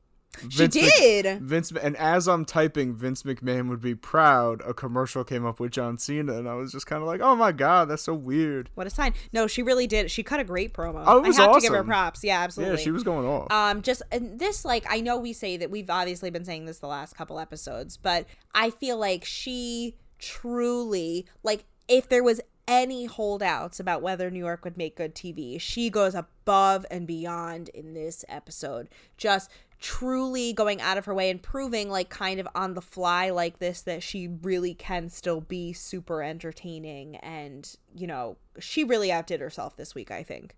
She 0.49 0.63
Mc- 0.65 0.71
did. 0.73 1.41
Vince, 1.43 1.73
and 1.73 1.97
as 1.97 2.29
I'm 2.29 2.45
typing, 2.45 2.95
Vince 2.95 3.23
McMahon 3.23 3.69
would 3.69 3.81
be 3.81 3.95
proud. 3.95 4.63
A 4.67 4.75
commercial 4.75 5.25
came 5.25 5.47
up 5.47 5.61
with 5.61 5.73
John 5.73 5.99
Cena, 5.99 6.35
and 6.39 6.49
I 6.49 6.55
was 6.55 6.73
just 6.73 6.87
kind 6.87 7.03
of 7.03 7.07
like, 7.07 7.21
oh 7.21 7.37
my 7.37 7.53
god, 7.53 7.89
that's 7.89 8.03
so 8.03 8.15
weird. 8.15 8.71
What 8.75 8.87
a 8.87 8.91
sign. 8.91 9.15
No, 9.33 9.47
she 9.47 9.63
really 9.63 9.87
did. 9.87 10.11
She 10.11 10.23
cut 10.23 10.41
a 10.41 10.45
great 10.45 10.73
promo. 10.73 11.03
Oh, 11.07 11.19
it 11.19 11.29
was 11.29 11.39
I 11.39 11.43
have 11.45 11.55
to 11.57 11.61
give 11.61 11.73
her 11.73 11.85
props. 11.85 12.23
Yeah, 12.25 12.41
absolutely. 12.41 12.77
Yeah, 12.79 12.85
she 12.85 12.91
was 12.91 13.03
going 13.03 13.27
off. 13.27 13.51
um 13.51 13.83
just 13.83 14.03
and 14.11 14.39
this 14.39 14.65
like 14.65 14.85
I 14.89 15.01
know 15.01 15.19
we 15.19 15.33
say 15.33 15.57
that 15.57 15.71
we've 15.71 15.91
obviously 15.91 16.31
been 16.31 16.45
saying 16.45 16.67
this 16.67 16.79
the 16.79 16.89
last 16.89 17.17
couple 17.17 17.39
episodes, 17.39 17.97
but 17.97 18.27
I 18.55 18.71
feel 18.71 18.97
like 18.99 19.25
she 19.25 19.97
truly 20.19 21.27
like 21.43 21.65
if 21.89 22.09
there 22.09 22.23
was 22.25 22.41
any 22.67 23.05
holdouts 23.05 23.79
about 23.79 24.01
whether 24.01 24.31
New 24.31 24.39
York 24.39 24.65
would 24.65 24.79
make 24.79 24.97
good 24.97 25.15
TV, 25.15 25.61
she 25.61 25.91
goes 25.91 26.15
above 26.15 26.87
and 26.91 27.07
beyond 27.07 27.69
in 27.71 27.93
this 27.93 28.25
episode. 28.27 28.89
Just 29.19 29.51
truly 29.85 30.55
going 30.55 30.81
out 30.81 30.97
of 30.97 31.05
her 31.05 31.13
way 31.13 31.29
and 31.29 31.43
proving 31.43 31.91
like 31.91 32.09
kind 32.09 32.41
of 32.41 32.49
on 32.55 32.73
the 32.73 32.81
fly 32.81 33.29
like 33.29 33.59
this 33.59 33.83
that 33.83 34.03
she 34.03 34.27
really 34.43 34.73
can 34.73 35.11
still 35.11 35.43
be 35.43 35.75
super 35.75 36.23
entertaining 36.23 37.17
and 37.17 37.77
you 37.95 38.07
know 38.07 38.39
she 38.59 38.83
really 38.83 39.13
outdid 39.13 39.41
herself 39.41 39.77
this 39.77 39.95
week 39.95 40.11
i 40.11 40.23
think 40.23 40.55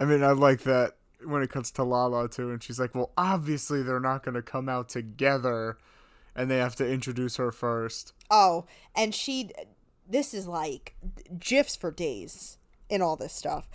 I 0.00 0.06
mean, 0.06 0.22
I 0.22 0.32
like 0.32 0.62
that 0.62 0.94
when 1.22 1.42
it 1.42 1.50
comes 1.50 1.70
to 1.72 1.84
Lala 1.84 2.28
too, 2.28 2.50
and 2.50 2.62
she's 2.62 2.80
like, 2.80 2.94
well, 2.94 3.12
obviously 3.18 3.82
they're 3.82 4.00
not 4.00 4.24
going 4.24 4.34
to 4.34 4.42
come 4.42 4.68
out 4.68 4.88
together, 4.88 5.76
and 6.34 6.50
they 6.50 6.56
have 6.56 6.74
to 6.76 6.90
introduce 6.90 7.36
her 7.36 7.52
first. 7.52 8.14
Oh, 8.30 8.64
and 8.96 9.14
she, 9.14 9.50
this 10.08 10.32
is 10.32 10.48
like 10.48 10.96
gifs 11.38 11.76
for 11.76 11.90
days 11.90 12.56
in 12.88 13.02
all 13.02 13.16
this 13.16 13.34
stuff. 13.34 13.68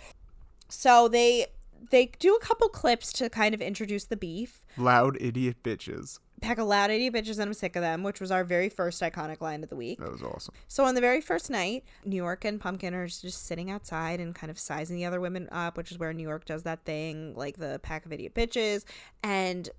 So 0.68 1.06
they 1.06 1.46
they 1.90 2.06
do 2.18 2.34
a 2.34 2.40
couple 2.40 2.68
clips 2.68 3.12
to 3.14 3.28
kind 3.30 3.54
of 3.54 3.60
introduce 3.60 4.04
the 4.04 4.16
beef. 4.16 4.64
Loud 4.76 5.16
idiot 5.20 5.62
bitches. 5.62 6.18
Pack 6.42 6.58
of 6.58 6.66
loud 6.66 6.90
idiot 6.90 7.14
bitches 7.14 7.38
and 7.38 7.48
I'm 7.48 7.54
sick 7.54 7.76
of 7.76 7.82
them, 7.82 8.02
which 8.02 8.20
was 8.20 8.30
our 8.30 8.44
very 8.44 8.68
first 8.68 9.00
iconic 9.00 9.40
line 9.40 9.62
of 9.62 9.70
the 9.70 9.76
week. 9.76 9.98
That 9.98 10.12
was 10.12 10.22
awesome. 10.22 10.54
So 10.68 10.84
on 10.84 10.94
the 10.94 11.00
very 11.00 11.20
first 11.20 11.48
night, 11.48 11.84
New 12.04 12.16
York 12.16 12.44
and 12.44 12.60
Pumpkin 12.60 12.94
are 12.94 13.06
just 13.06 13.46
sitting 13.46 13.70
outside 13.70 14.20
and 14.20 14.34
kind 14.34 14.50
of 14.50 14.58
sizing 14.58 14.96
the 14.96 15.06
other 15.06 15.20
women 15.20 15.48
up, 15.50 15.76
which 15.76 15.90
is 15.90 15.98
where 15.98 16.12
New 16.12 16.22
York 16.22 16.44
does 16.44 16.62
that 16.64 16.84
thing, 16.84 17.34
like 17.34 17.56
the 17.56 17.80
pack 17.82 18.04
of 18.04 18.12
idiot 18.12 18.34
bitches. 18.34 18.84
And 19.22 19.70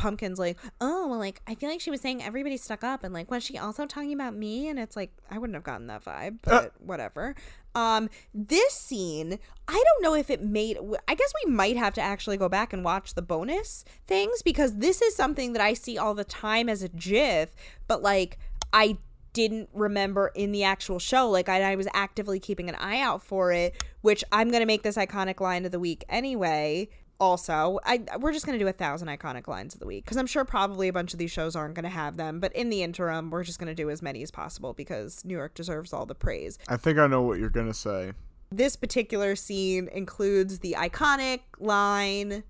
Pumpkin's 0.00 0.38
like, 0.38 0.58
oh, 0.80 1.06
well, 1.08 1.18
like, 1.18 1.42
I 1.46 1.54
feel 1.54 1.68
like 1.68 1.82
she 1.82 1.90
was 1.90 2.00
saying 2.00 2.22
everybody 2.22 2.56
stuck 2.56 2.82
up. 2.82 3.04
And, 3.04 3.12
like, 3.12 3.30
was 3.30 3.44
she 3.44 3.58
also 3.58 3.84
talking 3.84 4.14
about 4.14 4.34
me? 4.34 4.66
And 4.66 4.78
it's 4.78 4.96
like, 4.96 5.12
I 5.30 5.36
wouldn't 5.36 5.54
have 5.54 5.62
gotten 5.62 5.88
that 5.88 6.02
vibe, 6.02 6.38
but 6.42 6.72
whatever. 6.80 7.34
Um, 7.74 8.08
this 8.32 8.72
scene, 8.72 9.38
I 9.68 9.72
don't 9.72 10.02
know 10.02 10.14
if 10.14 10.30
it 10.30 10.42
made, 10.42 10.78
I 11.06 11.14
guess 11.14 11.32
we 11.44 11.52
might 11.52 11.76
have 11.76 11.92
to 11.94 12.00
actually 12.00 12.38
go 12.38 12.48
back 12.48 12.72
and 12.72 12.82
watch 12.82 13.12
the 13.12 13.20
bonus 13.20 13.84
things 14.06 14.40
because 14.40 14.78
this 14.78 15.02
is 15.02 15.14
something 15.14 15.52
that 15.52 15.60
I 15.60 15.74
see 15.74 15.98
all 15.98 16.14
the 16.14 16.24
time 16.24 16.70
as 16.70 16.82
a 16.82 16.88
GIF, 16.88 17.54
but, 17.86 18.00
like, 18.00 18.38
I 18.72 18.96
didn't 19.32 19.68
remember 19.72 20.32
in 20.34 20.50
the 20.50 20.64
actual 20.64 20.98
show. 20.98 21.28
Like 21.28 21.48
I, 21.48 21.72
I 21.72 21.76
was 21.76 21.86
actively 21.94 22.40
keeping 22.40 22.68
an 22.68 22.74
eye 22.76 23.00
out 23.00 23.22
for 23.22 23.52
it, 23.52 23.80
which 24.00 24.24
I'm 24.32 24.50
gonna 24.50 24.66
make 24.66 24.82
this 24.82 24.96
iconic 24.96 25.40
line 25.40 25.64
of 25.64 25.70
the 25.70 25.78
week 25.78 26.04
anyway. 26.08 26.88
Also, 27.20 27.78
I 27.84 28.02
we're 28.18 28.32
just 28.32 28.46
gonna 28.46 28.58
do 28.58 28.66
a 28.66 28.72
thousand 28.72 29.08
iconic 29.08 29.46
lines 29.46 29.74
of 29.74 29.80
the 29.80 29.86
week 29.86 30.04
because 30.04 30.16
I'm 30.16 30.26
sure 30.26 30.44
probably 30.44 30.88
a 30.88 30.92
bunch 30.92 31.12
of 31.12 31.18
these 31.18 31.30
shows 31.30 31.54
aren't 31.54 31.74
gonna 31.74 31.90
have 31.90 32.16
them. 32.16 32.40
But 32.40 32.52
in 32.54 32.70
the 32.70 32.82
interim, 32.82 33.30
we're 33.30 33.44
just 33.44 33.58
gonna 33.58 33.74
do 33.74 33.90
as 33.90 34.00
many 34.00 34.22
as 34.22 34.30
possible 34.30 34.72
because 34.72 35.22
New 35.24 35.36
York 35.36 35.54
deserves 35.54 35.92
all 35.92 36.06
the 36.06 36.14
praise. 36.14 36.58
I 36.66 36.78
think 36.78 36.98
I 36.98 37.06
know 37.06 37.20
what 37.22 37.38
you're 37.38 37.50
going 37.50 37.66
to 37.66 37.74
say. 37.74 38.12
This 38.50 38.74
particular 38.74 39.36
scene 39.36 39.88
includes 39.92 40.58
the 40.60 40.74
iconic 40.78 41.40
line 41.58 42.42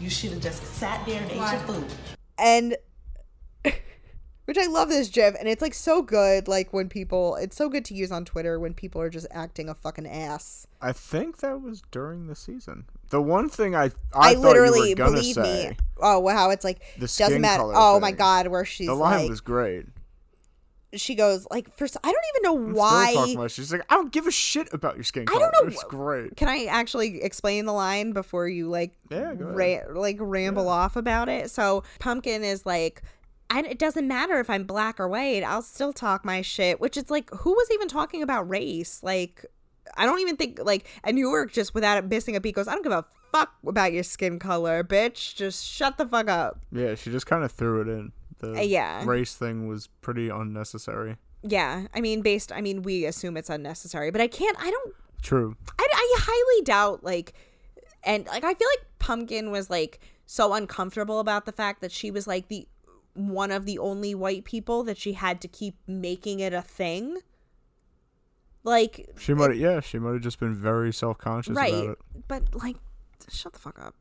You 0.00 0.10
should 0.10 0.32
have 0.32 0.42
just 0.42 0.62
sat 0.64 1.06
there 1.06 1.22
and 1.22 1.30
ate 1.30 1.36
your 1.36 1.60
food. 1.60 1.86
and 2.36 2.76
which 4.44 4.58
I 4.58 4.66
love 4.66 4.88
this 4.88 5.08
GIF, 5.08 5.34
and 5.38 5.48
it's 5.48 5.62
like 5.62 5.74
so 5.74 6.02
good. 6.02 6.46
Like 6.48 6.72
when 6.72 6.88
people, 6.88 7.36
it's 7.36 7.56
so 7.56 7.68
good 7.68 7.84
to 7.86 7.94
use 7.94 8.12
on 8.12 8.24
Twitter 8.24 8.58
when 8.58 8.74
people 8.74 9.00
are 9.00 9.10
just 9.10 9.26
acting 9.30 9.68
a 9.68 9.74
fucking 9.74 10.06
ass. 10.06 10.66
I 10.82 10.92
think 10.92 11.38
that 11.38 11.62
was 11.62 11.82
during 11.90 12.26
the 12.26 12.36
season. 12.36 12.84
The 13.10 13.22
one 13.22 13.48
thing 13.48 13.74
I 13.74 13.84
I, 14.14 14.32
I, 14.32 14.34
literally 14.34 14.90
you 14.90 14.94
were 14.94 14.96
gonna 14.96 15.10
believe 15.12 15.34
say, 15.34 15.68
me. 15.70 15.76
Oh 16.00 16.18
wow, 16.18 16.50
it's 16.50 16.64
like 16.64 16.80
The 16.98 17.06
doesn't 17.06 17.40
matter. 17.40 17.60
color 17.62 17.74
Oh 17.76 18.00
my 18.00 18.12
god, 18.12 18.48
where 18.48 18.64
she's 18.64 18.86
the 18.88 18.94
line 18.94 19.20
like, 19.20 19.30
was 19.30 19.40
great. 19.40 19.86
she 20.94 21.14
goes 21.14 21.46
like, 21.50 21.74
first, 21.76 21.96
I 22.02 22.10
don't 22.10 22.24
even 22.36 22.42
know 22.42 22.72
why. 22.74 23.46
She's 23.48 23.72
like, 23.72 23.82
I 23.90 23.94
don't 23.94 24.12
give 24.12 24.26
a 24.26 24.30
shit 24.30 24.72
about 24.72 24.96
your 24.96 25.04
skin 25.04 25.26
color. 25.26 25.38
I 25.38 25.50
don't 25.50 25.64
know 25.64 25.72
It's 25.72 25.84
great. 25.84 26.36
Can 26.36 26.48
I 26.48 26.64
actually 26.64 27.22
explain 27.22 27.64
the 27.66 27.72
line 27.72 28.12
before 28.12 28.48
you 28.48 28.68
like 28.68 28.96
Yeah, 29.10 29.34
ra- 29.38 29.92
like 29.92 30.16
ramble 30.20 30.68
off 30.68 30.96
about 30.96 31.28
it? 31.28 31.50
So 31.50 31.82
Pumpkin 31.98 32.42
is 32.44 32.64
like. 32.66 33.02
And 33.48 33.64
it 33.64 33.78
doesn't 33.78 34.08
matter 34.08 34.40
if 34.40 34.50
I'm 34.50 34.64
black 34.64 34.98
or 34.98 35.06
white, 35.06 35.44
I'll 35.44 35.62
still 35.62 35.92
talk 35.92 36.24
my 36.24 36.42
shit. 36.42 36.80
Which 36.80 36.96
is 36.96 37.10
like, 37.10 37.30
who 37.30 37.52
was 37.52 37.70
even 37.70 37.86
talking 37.86 38.20
about 38.20 38.50
race? 38.50 39.04
Like, 39.04 39.46
I 39.96 40.06
don't 40.06 40.20
even 40.20 40.36
think 40.36 40.60
like. 40.62 40.86
And 41.04 41.14
New 41.14 41.28
York 41.28 41.52
just 41.52 41.74
without 41.74 41.98
it 41.98 42.08
missing 42.08 42.36
a 42.36 42.40
beat 42.40 42.54
goes, 42.54 42.68
I 42.68 42.72
don't 42.72 42.82
give 42.82 42.92
a 42.92 43.04
fuck 43.32 43.54
about 43.66 43.92
your 43.92 44.02
skin 44.02 44.38
color, 44.38 44.82
bitch. 44.84 45.34
Just 45.34 45.64
shut 45.64 45.98
the 45.98 46.06
fuck 46.06 46.28
up. 46.28 46.60
Yeah, 46.72 46.94
she 46.94 47.10
just 47.10 47.26
kind 47.26 47.44
of 47.44 47.52
threw 47.52 47.80
it 47.82 47.88
in. 47.88 48.12
The 48.38 48.52
Uh, 48.58 48.60
yeah. 48.60 49.04
race 49.06 49.34
thing 49.34 49.66
was 49.68 49.88
pretty 50.02 50.28
unnecessary. 50.28 51.16
Yeah, 51.42 51.86
I 51.94 52.00
mean, 52.00 52.22
based. 52.22 52.50
I 52.52 52.60
mean, 52.60 52.82
we 52.82 53.04
assume 53.04 53.36
it's 53.36 53.50
unnecessary, 53.50 54.10
but 54.10 54.20
I 54.20 54.26
can't. 54.26 54.56
I 54.60 54.70
don't. 54.70 54.94
True. 55.22 55.56
I, 55.78 55.86
I 55.92 56.16
highly 56.20 56.64
doubt 56.64 57.02
like, 57.04 57.32
and 58.04 58.26
like 58.26 58.44
I 58.44 58.54
feel 58.54 58.68
like 58.78 58.86
Pumpkin 58.98 59.50
was 59.50 59.70
like 59.70 60.00
so 60.26 60.52
uncomfortable 60.54 61.20
about 61.20 61.46
the 61.46 61.52
fact 61.52 61.80
that 61.80 61.92
she 61.92 62.10
was 62.10 62.26
like 62.26 62.48
the 62.48 62.66
one 63.14 63.50
of 63.50 63.64
the 63.64 63.78
only 63.78 64.14
white 64.14 64.44
people 64.44 64.82
that 64.84 64.98
she 64.98 65.14
had 65.14 65.40
to 65.40 65.48
keep 65.48 65.76
making 65.86 66.40
it 66.40 66.52
a 66.52 66.62
thing. 66.62 67.18
Like 68.66 69.08
She 69.16 69.32
might. 69.32 69.50
have 69.50 69.58
Yeah, 69.58 69.80
she 69.80 69.98
might 70.00 70.14
have 70.14 70.22
just 70.22 70.40
been 70.40 70.54
very 70.54 70.92
self 70.92 71.18
conscious 71.18 71.54
right, 71.56 71.72
about 71.72 71.90
it. 71.90 71.98
but 72.26 72.54
like, 72.54 72.76
shut 73.30 73.52
the 73.52 73.60
fuck 73.60 73.78
up. 73.80 73.94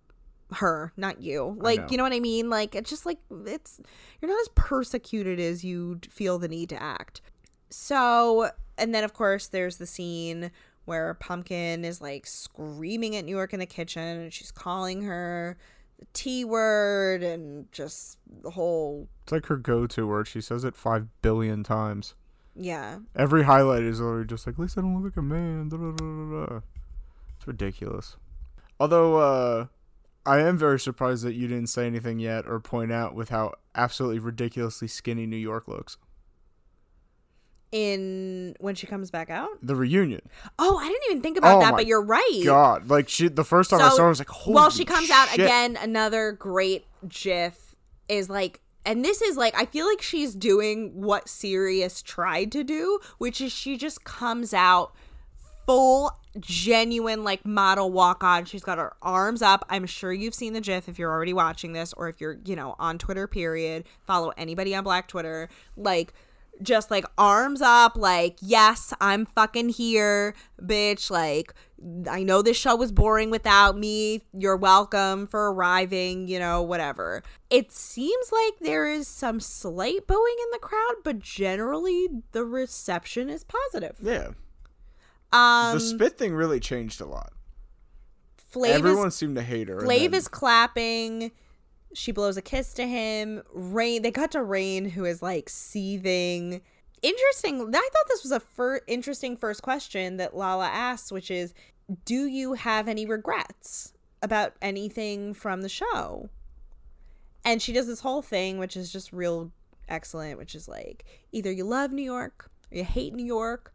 Her, 0.54 0.92
not 0.98 1.22
you. 1.22 1.38
know. 1.38 1.56
Like, 1.60 1.92
you 1.92 1.98
know 1.98 2.04
what 2.04 2.14
I 2.14 2.20
mean? 2.20 2.50
Like, 2.50 2.74
it's 2.76 2.90
just 2.90 3.06
like 3.06 3.20
it's 3.46 3.80
you're 4.22 4.30
not 4.30 4.42
as 4.42 4.50
persecuted 4.56 5.40
as 5.40 5.64
you 5.64 6.00
feel 6.10 6.40
the 6.40 6.48
need 6.48 6.70
to 6.70 6.82
act. 6.82 7.22
So, 7.70 8.50
and 8.78 8.94
then 8.94 9.04
of 9.04 9.14
course 9.14 9.48
there's 9.48 9.78
the 9.78 9.86
scene 9.86 10.50
where 10.86 11.14
Pumpkin 11.16 11.86
is 11.86 12.02
like 12.02 12.26
screaming 12.26 13.16
at 13.16 13.26
New 13.26 13.36
York 13.36 13.54
in 13.54 13.60
the 13.60 13.66
kitchen 13.68 14.04
and 14.04 14.34
she's 14.34 14.52
calling 14.52 15.04
her 15.04 15.58
the 16.00 16.06
T 16.14 16.44
word 16.44 17.24
and 17.24 17.72
just 17.72 18.18
the 18.42 18.52
whole 18.52 19.08
It's 19.24 19.32
like 19.32 19.46
her 19.48 19.58
go-to 19.58 20.08
word. 20.08 20.28
She 20.28 20.42
says 20.42 20.64
it 20.64 20.76
five 20.76 21.08
billion 21.22 21.64
times. 21.64 22.16
Yeah. 22.56 23.00
Every 23.16 23.44
highlight 23.44 23.84
is 23.84 24.00
already 24.00 24.28
just 24.28 24.48
like, 24.48 24.56
at 24.56 24.60
least 24.60 24.78
I 24.78 24.82
don't 24.82 24.96
look 24.96 25.16
like 25.16 25.18
a 25.18 25.22
man. 25.22 25.70
Da, 25.70 25.78
da, 25.78 25.92
da. 25.92 26.60
It's 27.38 27.48
ridiculous. 27.48 28.16
Although, 28.80 29.18
uh, 29.18 29.66
I 30.26 30.40
am 30.40 30.58
very 30.58 30.80
surprised 30.80 31.24
that 31.24 31.36
you 31.36 31.48
didn't 31.48 31.68
say 31.68 31.86
anything 31.86 32.20
yet 32.20 32.46
or 32.48 32.60
point 32.60 32.92
out 32.92 33.14
with 33.14 33.30
how 33.30 33.54
absolutely 33.76 34.20
ridiculously 34.20 34.88
skinny 34.88 35.26
New 35.26 35.38
York 35.38 35.68
looks. 35.68 35.98
In 37.72 38.56
when 38.60 38.74
she 38.74 38.88
comes 38.88 39.12
back 39.12 39.30
out. 39.30 39.50
The 39.62 39.76
reunion. 39.76 40.22
Oh, 40.58 40.78
I 40.78 40.88
didn't 40.88 41.04
even 41.10 41.22
think 41.22 41.38
about 41.38 41.58
Oh 41.58 41.60
that, 41.60 41.76
but 41.76 41.86
you're 41.86 42.02
right. 42.02 42.42
God, 42.46 42.90
like 42.90 43.10
she, 43.10 43.28
the 43.28 43.44
first 43.44 43.70
time 43.70 43.82
I 43.82 43.90
saw 43.90 43.98
her, 43.98 44.06
I 44.06 44.10
was 44.10 44.20
like, 44.20 44.30
holy 44.30 44.56
well, 44.56 44.70
she 44.70 44.86
comes 44.86 45.10
out 45.10 45.34
again. 45.34 45.78
Another 45.82 46.32
great 46.32 46.86
GIF 47.08 47.76
is 48.08 48.30
like, 48.30 48.62
and 48.86 49.04
this 49.04 49.22
is 49.22 49.38
like, 49.38 49.56
I 49.56 49.66
feel 49.66 49.88
like 49.88 50.02
she's 50.02 50.36
doing 50.36 51.02
what 51.02 51.28
Serious 51.28 52.02
tried 52.02 52.52
to 52.54 52.64
do, 52.64 53.00
which 53.18 53.42
is 53.42 53.52
she 53.52 53.78
just 53.78 54.04
comes 54.04 54.54
out 54.54 54.94
full 55.66 56.12
genuine 56.40 57.24
like 57.24 57.46
model 57.46 57.92
walk 57.92 58.24
on. 58.24 58.46
She's 58.46 58.64
got 58.64 58.78
her 58.78 58.94
arms 59.02 59.42
up. 59.42 59.66
I'm 59.70 59.86
sure 59.86 60.14
you've 60.14 60.36
seen 60.36 60.54
the 60.54 60.62
GIF 60.62 60.88
if 60.88 61.00
you're 61.00 61.12
already 61.12 61.34
watching 61.34 61.74
this, 61.74 61.94
or 61.94 62.08
if 62.08 62.22
you're 62.22 62.38
you 62.46 62.56
know 62.56 62.76
on 62.80 62.98
Twitter. 62.98 63.28
Period. 63.28 63.86
Follow 64.06 64.32
anybody 64.38 64.76
on 64.76 64.84
Black 64.84 65.08
Twitter. 65.08 65.50
Like 65.76 66.14
just 66.62 66.90
like 66.92 67.06
arms 67.18 67.62
up 67.62 67.96
like 67.96 68.38
yes 68.42 68.94
i'm 69.02 69.26
fucking 69.26 69.70
here 69.70 70.34
bitch 70.62 71.10
like 71.12 71.54
i 72.10 72.24
know 72.24 72.42
this 72.42 72.58
show 72.58 72.76
was 72.76 72.92
boring 72.92 73.30
without 73.30 73.78
me 73.78 74.22
you're 74.34 74.56
welcome 74.58 75.28
for 75.28 75.52
arriving 75.52 76.28
you 76.28 76.40
know 76.40 76.62
whatever 76.62 77.22
it 77.50 77.72
seems 77.72 78.32
like 78.32 78.54
there 78.62 78.90
is 78.90 79.08
some 79.08 79.40
slight 79.40 80.08
booing 80.08 80.36
in 80.44 80.52
the 80.52 80.60
crowd 80.60 80.96
but 81.04 81.20
generally 81.20 82.08
the 82.32 82.44
reception 82.46 83.30
is 83.30 83.44
positive 83.44 83.96
Yeah, 84.02 84.30
um 85.34 85.76
the 85.76 85.80
spit 85.80 86.18
thing 86.18 86.34
really 86.34 86.60
changed 86.60 87.02
a 87.02 87.06
lot. 87.06 87.34
Flav 88.54 88.70
Everyone 88.70 89.08
is, 89.10 89.16
seemed 89.16 89.36
to 89.36 89.42
hate 89.42 89.68
her. 89.68 89.82
Flav 89.82 90.12
then- 90.12 90.14
is 90.14 90.28
clapping 90.30 91.32
she 91.96 92.12
blows 92.12 92.38
a 92.38 92.42
kiss 92.42 92.74
to 92.74 92.88
him 92.88 93.42
rain 93.54 94.02
they 94.02 94.12
cut 94.12 94.32
to 94.32 94.44
rain 94.44 94.90
who 94.90 95.06
is 95.06 95.22
like 95.22 95.50
seething. 95.50 96.62
Interesting 97.02 97.62
i 97.62 97.90
thought 97.94 98.08
this 98.08 98.24
was 98.24 98.32
a 98.32 98.40
fir- 98.40 98.82
interesting 98.88 99.38
first 99.38 99.62
question 99.62 100.18
that 100.18 100.36
lala 100.36 100.68
asks 100.68 101.12
which 101.12 101.30
is 101.30 101.54
do 102.06 102.26
you 102.26 102.54
have 102.54 102.88
any 102.88 103.06
regrets 103.06 103.94
about 104.22 104.54
anything 104.62 105.34
from 105.34 105.62
the 105.62 105.70
show? 105.70 106.30
And 107.44 107.62
she 107.62 107.74
does 107.74 107.88
this 107.88 108.00
whole 108.00 108.22
thing 108.22 108.58
which 108.58 108.76
is 108.76 108.92
just 108.92 109.14
real 109.14 109.52
excellent 109.88 110.40
which 110.40 110.56
is 110.56 110.68
like 110.68 111.06
either 111.32 111.52
you 111.52 111.64
love 111.64 111.92
new 111.92 112.02
york 112.02 112.50
or 112.72 112.78
you 112.78 112.84
hate 112.84 113.14
new 113.14 113.26
york. 113.26 113.74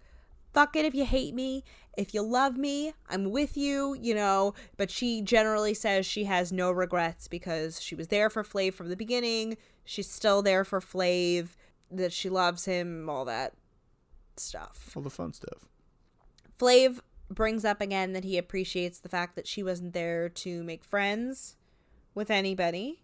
Fuck 0.52 0.74
it 0.74 0.84
if 0.84 0.94
you 0.94 1.04
hate 1.04 1.34
me. 1.34 1.62
If 1.96 2.14
you 2.14 2.22
love 2.22 2.56
me, 2.56 2.92
I'm 3.08 3.30
with 3.30 3.56
you, 3.56 3.96
you 4.00 4.14
know. 4.14 4.54
But 4.76 4.90
she 4.90 5.22
generally 5.22 5.74
says 5.74 6.06
she 6.06 6.24
has 6.24 6.52
no 6.52 6.70
regrets 6.70 7.28
because 7.28 7.82
she 7.82 7.94
was 7.94 8.08
there 8.08 8.30
for 8.30 8.42
Flav 8.42 8.74
from 8.74 8.88
the 8.88 8.96
beginning. 8.96 9.56
She's 9.84 10.08
still 10.10 10.40
there 10.42 10.64
for 10.64 10.80
Flav, 10.80 11.50
that 11.90 12.12
she 12.12 12.28
loves 12.28 12.64
him, 12.64 13.08
all 13.10 13.24
that 13.24 13.54
stuff. 14.36 14.92
all 14.94 15.02
the 15.02 15.10
fun 15.10 15.32
stuff. 15.32 15.66
Flav 16.58 17.00
brings 17.28 17.64
up 17.64 17.80
again 17.80 18.12
that 18.12 18.24
he 18.24 18.38
appreciates 18.38 18.98
the 18.98 19.08
fact 19.08 19.34
that 19.36 19.46
she 19.46 19.62
wasn't 19.62 19.92
there 19.92 20.28
to 20.28 20.62
make 20.62 20.84
friends 20.84 21.56
with 22.14 22.30
anybody, 22.30 23.02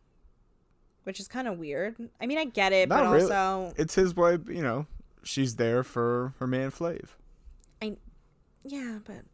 which 1.05 1.21
is 1.21 1.29
kind 1.29 1.49
of 1.49 1.59
weird. 1.59 1.97
I 2.21 2.27
mean, 2.27 2.39
I 2.39 2.45
get 2.45 2.73
it, 2.73 2.89
Not 2.89 3.05
but 3.05 3.11
really. 3.13 3.33
also 3.33 3.75
It's 3.77 3.95
his 3.95 4.15
way. 4.17 4.39
You 4.47 4.63
know, 4.63 4.87
she's 5.23 5.57
there 5.57 5.83
for 5.83 6.35
her 6.39 6.47
man 6.47 6.71
Flav. 6.71 7.09
Yeah, 8.67 8.99
but 9.05 9.25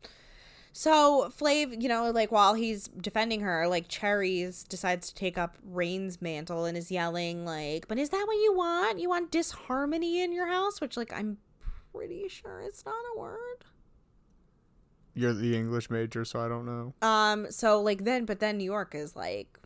so 0.73 1.31
Flav, 1.37 1.81
you 1.83 1.89
know, 1.89 2.11
like 2.11 2.33
while 2.33 2.55
he's 2.55 2.89
defending 2.89 3.41
her, 3.41 3.69
like 3.69 3.89
Cherries 3.89 4.65
decides 4.65 5.09
to 5.09 5.15
take 5.15 5.37
up 5.37 5.57
Rain's 5.63 6.23
mantle 6.23 6.65
and 6.65 6.77
is 6.77 6.91
yelling 6.91 7.45
like, 7.45 7.89
"But 7.89 7.99
is 7.99 8.09
that 8.11 8.25
what 8.27 8.35
you 8.35 8.55
want? 8.55 8.99
You 8.99 9.09
want 9.11 9.31
disharmony 9.31 10.23
in 10.23 10.33
your 10.33 10.47
house?" 10.47 10.81
Which 10.81 10.97
like 10.97 11.13
I'm 11.13 11.39
pretty 11.93 12.29
sure 12.29 12.61
it's 12.61 12.85
not 12.87 12.95
a 13.15 13.19
word. 13.19 13.65
You're 15.15 15.35
the 15.35 15.55
English 15.55 15.91
major, 15.91 16.25
so 16.25 16.41
I 16.41 16.49
don't 16.49 16.65
know. 16.65 16.95
Um 17.07 17.51
so 17.51 17.81
like 17.81 18.05
then 18.05 18.25
but 18.25 18.41
then 18.41 18.57
New 18.57 18.65
York 18.65 18.95
is 18.95 19.15
like 19.15 19.59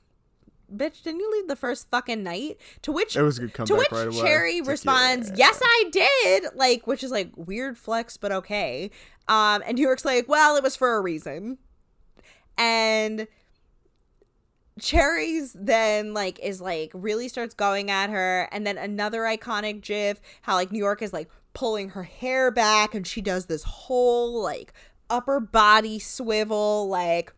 Bitch, 0.75 1.03
didn't 1.03 1.21
you 1.21 1.31
leave 1.33 1.49
the 1.49 1.57
first 1.57 1.89
fucking 1.91 2.23
night? 2.23 2.59
To 2.83 2.93
which 2.93 3.17
It 3.17 3.23
was 3.23 3.39
a 3.39 3.47
good 3.47 3.67
to 3.67 3.75
which 3.75 3.91
right 3.93 4.09
away. 4.09 4.21
Cherry 4.21 4.61
like, 4.61 4.71
responds, 4.71 5.31
yeah. 5.31 5.37
"Yes, 5.39 5.61
I 5.63 5.85
did." 5.91 6.45
Like, 6.55 6.87
which 6.87 7.05
is 7.05 7.11
like 7.11 7.31
weird 7.37 7.79
flex, 7.79 8.17
but 8.17 8.33
okay. 8.33 8.91
Um, 9.29 9.63
and 9.67 9.77
New 9.77 9.83
York's 9.83 10.05
like, 10.05 10.29
"Well, 10.29 10.57
it 10.57 10.63
was 10.63 10.75
for 10.77 10.97
a 10.97 11.01
reason." 11.01 11.59
And 12.59 13.29
Cherry's 14.81 15.53
then 15.53 16.13
like 16.15 16.39
is 16.41 16.61
like 16.61 16.91
really 16.95 17.29
starts 17.29 17.55
going 17.55 17.91
at 17.91 18.11
her, 18.11 18.49
and 18.51 18.67
then 18.67 18.77
another 18.77 19.23
iconic 19.23 19.81
GIF 19.83 20.21
how 20.43 20.55
like 20.55 20.73
New 20.73 20.79
York 20.79 21.01
is 21.01 21.13
like 21.13 21.31
pulling 21.55 21.91
her 21.91 22.03
hair 22.03 22.51
back, 22.51 22.95
and 22.95 23.07
she 23.07 23.21
does 23.21 23.47
this 23.47 23.63
whole 23.63 24.43
like 24.43 24.73
upper 25.09 25.41
body 25.41 25.99
swivel, 25.99 26.89
like 26.89 27.33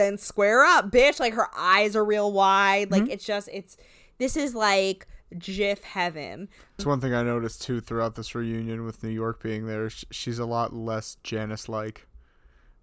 then 0.00 0.18
square 0.18 0.64
up, 0.64 0.90
bitch. 0.90 1.20
Like 1.20 1.34
her 1.34 1.48
eyes 1.56 1.94
are 1.94 2.04
real 2.04 2.32
wide. 2.32 2.90
Like 2.90 3.04
mhm. 3.04 3.10
it's 3.10 3.24
just 3.24 3.48
it's 3.52 3.76
this 4.18 4.36
is 4.36 4.54
like 4.54 5.06
GIF 5.38 5.84
heaven. 5.84 6.48
It's 6.76 6.86
one 6.86 7.00
thing 7.00 7.14
I 7.14 7.22
noticed 7.22 7.62
too 7.62 7.80
throughout 7.80 8.14
this 8.14 8.34
reunion 8.34 8.84
with 8.84 9.02
New 9.02 9.10
York 9.10 9.42
being 9.42 9.66
there. 9.66 9.90
She's 9.90 10.38
a 10.38 10.46
lot 10.46 10.74
less 10.74 11.16
Janice 11.22 11.68
like, 11.68 12.06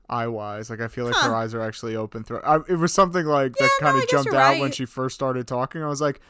eye 0.09 0.27
wise. 0.27 0.69
Like 0.69 0.81
I 0.81 0.87
feel 0.87 1.05
like 1.05 1.15
her 1.15 1.35
eyes 1.35 1.53
are 1.53 1.61
actually 1.61 1.95
open. 1.95 2.23
Through 2.23 2.41
I, 2.41 2.57
it 2.67 2.77
was 2.77 2.93
something 2.93 3.25
like 3.25 3.53
that 3.53 3.69
no, 3.81 3.87
kind 3.87 3.97
of 3.97 4.03
guess 4.03 4.11
jumped 4.11 4.33
out 4.33 4.51
right. 4.51 4.61
when 4.61 4.71
she 4.71 4.85
first 4.85 5.15
started 5.15 5.47
talking. 5.47 5.83
I 5.83 5.87
was 5.87 6.01
like, 6.01 6.21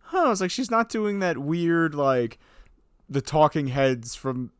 huh. 0.00 0.26
I 0.26 0.28
was 0.28 0.40
like, 0.40 0.50
she's 0.50 0.70
not 0.70 0.88
doing 0.88 1.18
that 1.18 1.38
weird 1.38 1.94
like, 1.94 2.38
the 3.08 3.20
talking 3.20 3.68
heads 3.68 4.14
from 4.14 4.52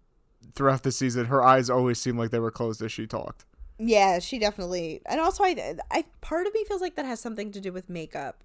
throughout 0.54 0.82
the 0.82 0.92
season. 0.92 1.26
Her 1.26 1.42
eyes 1.44 1.70
always 1.70 2.00
seemed 2.00 2.18
like 2.18 2.30
they 2.30 2.40
were 2.40 2.50
closed 2.50 2.82
as 2.82 2.92
she 2.92 3.06
talked. 3.06 3.44
Yeah, 3.78 4.18
she 4.18 4.38
definitely. 4.38 5.00
And 5.06 5.20
also, 5.20 5.44
I, 5.44 5.76
I 5.90 6.04
part 6.20 6.46
of 6.46 6.54
me 6.54 6.64
feels 6.64 6.80
like 6.80 6.96
that 6.96 7.06
has 7.06 7.20
something 7.20 7.52
to 7.52 7.60
do 7.60 7.72
with 7.72 7.88
makeup. 7.88 8.42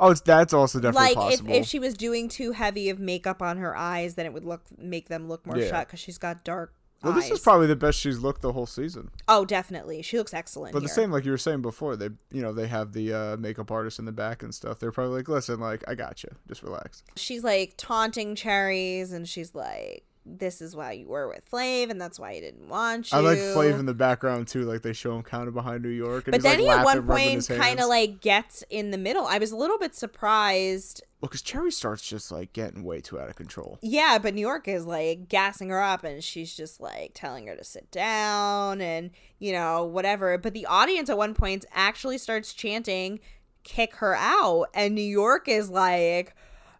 Oh, 0.00 0.10
it's 0.10 0.20
that's 0.20 0.52
also 0.52 0.80
definitely 0.80 1.14
like 1.14 1.32
if, 1.32 1.40
possible. 1.40 1.54
if 1.54 1.66
she 1.66 1.78
was 1.78 1.94
doing 1.94 2.28
too 2.28 2.52
heavy 2.52 2.90
of 2.90 2.98
makeup 2.98 3.40
on 3.40 3.58
her 3.58 3.76
eyes, 3.76 4.16
then 4.16 4.26
it 4.26 4.32
would 4.32 4.44
look 4.44 4.62
make 4.76 5.08
them 5.08 5.28
look 5.28 5.46
more 5.46 5.56
Yeah. 5.56 5.68
shut 5.70 5.86
because 5.86 6.00
she's 6.00 6.18
got 6.18 6.42
dark 6.44 6.74
well, 7.04 7.12
eyes. 7.12 7.28
this 7.28 7.38
is 7.38 7.40
probably 7.40 7.66
the 7.66 7.76
best 7.76 8.00
she's 8.00 8.18
looked 8.18 8.40
the 8.42 8.52
whole 8.52 8.66
season. 8.66 9.10
oh, 9.28 9.44
definitely, 9.44 10.02
she 10.02 10.16
looks 10.18 10.34
excellent. 10.34 10.72
But 10.72 10.80
the 10.80 10.88
here. 10.88 10.94
same, 10.94 11.12
like 11.12 11.24
you 11.24 11.30
were 11.30 11.38
saying 11.38 11.62
before, 11.62 11.94
they 11.96 12.08
you 12.32 12.42
know 12.42 12.52
they 12.52 12.66
have 12.66 12.92
the 12.92 13.12
uh, 13.12 13.36
makeup 13.36 13.70
artist 13.70 13.98
in 13.98 14.04
the 14.04 14.12
back 14.12 14.42
and 14.42 14.52
stuff. 14.54 14.78
They're 14.80 14.90
probably 14.90 15.16
like, 15.16 15.28
listen, 15.28 15.60
like 15.60 15.84
I 15.86 15.94
got 15.94 16.24
you, 16.24 16.30
just 16.48 16.62
relax. 16.62 17.04
she's 17.14 17.44
like 17.44 17.74
taunting 17.76 18.34
cherries, 18.34 19.12
and 19.12 19.28
she's 19.28 19.54
like, 19.54 20.04
"This 20.26 20.60
is 20.60 20.74
why 20.74 20.92
you 20.92 21.06
were 21.06 21.28
with 21.28 21.50
Flav, 21.50 21.90
and 21.90 22.00
that's 22.00 22.18
why 22.18 22.34
he 22.34 22.40
didn't 22.40 22.68
want 22.68 23.12
you." 23.12 23.18
I 23.18 23.20
like 23.20 23.38
Flav 23.38 23.78
in 23.78 23.86
the 23.86 23.94
background 23.94 24.48
too, 24.48 24.62
like 24.62 24.82
they 24.82 24.92
show 24.92 25.14
him 25.16 25.22
kind 25.22 25.48
of 25.48 25.54
behind 25.54 25.82
New 25.82 25.88
York, 25.90 26.26
and 26.26 26.32
But 26.32 26.42
then 26.42 26.58
like, 26.58 26.64
he 26.64 26.68
at 26.70 26.84
one 26.84 27.06
point 27.06 27.46
kind 27.48 27.80
of 27.80 27.88
like 27.88 28.20
gets 28.20 28.64
in 28.70 28.90
the 28.90 28.98
middle. 28.98 29.26
I 29.26 29.38
was 29.38 29.52
a 29.52 29.56
little 29.56 29.78
bit 29.78 29.94
surprised. 29.94 31.02
well, 31.20 31.28
because 31.28 31.42
Cherry 31.42 31.70
starts 31.72 32.06
just 32.06 32.30
like 32.30 32.52
getting 32.52 32.82
way 32.84 33.00
too 33.00 33.18
out 33.18 33.28
of 33.28 33.36
control. 33.36 33.78
Yeah, 33.82 34.18
but 34.20 34.34
New 34.34 34.40
York 34.40 34.68
is 34.68 34.84
like 34.86 35.28
gassing 35.28 35.70
her 35.70 35.80
up 35.80 36.04
and 36.04 36.22
she's 36.22 36.54
just 36.54 36.80
like 36.80 37.12
telling 37.14 37.46
her 37.46 37.56
to 37.56 37.64
sit 37.64 37.90
down 37.90 38.80
and, 38.80 39.10
you 39.38 39.52
know, 39.52 39.84
whatever. 39.84 40.36
But 40.38 40.52
the 40.54 40.66
audience 40.66 41.08
at 41.08 41.16
one 41.16 41.34
point 41.34 41.64
actually 41.72 42.18
starts 42.18 42.52
chanting, 42.52 43.20
kick 43.62 43.96
her 43.96 44.14
out. 44.14 44.66
And 44.74 44.94
New 44.94 45.00
York 45.02 45.48
is 45.48 45.70
like, 45.70 46.34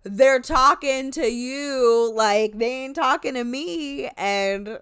they're 0.04 0.40
talking 0.40 1.10
to 1.12 1.26
you, 1.26 2.12
like 2.14 2.58
they 2.58 2.84
ain't 2.84 2.96
talking 2.96 3.34
to 3.34 3.44
me. 3.44 4.08
And 4.16 4.78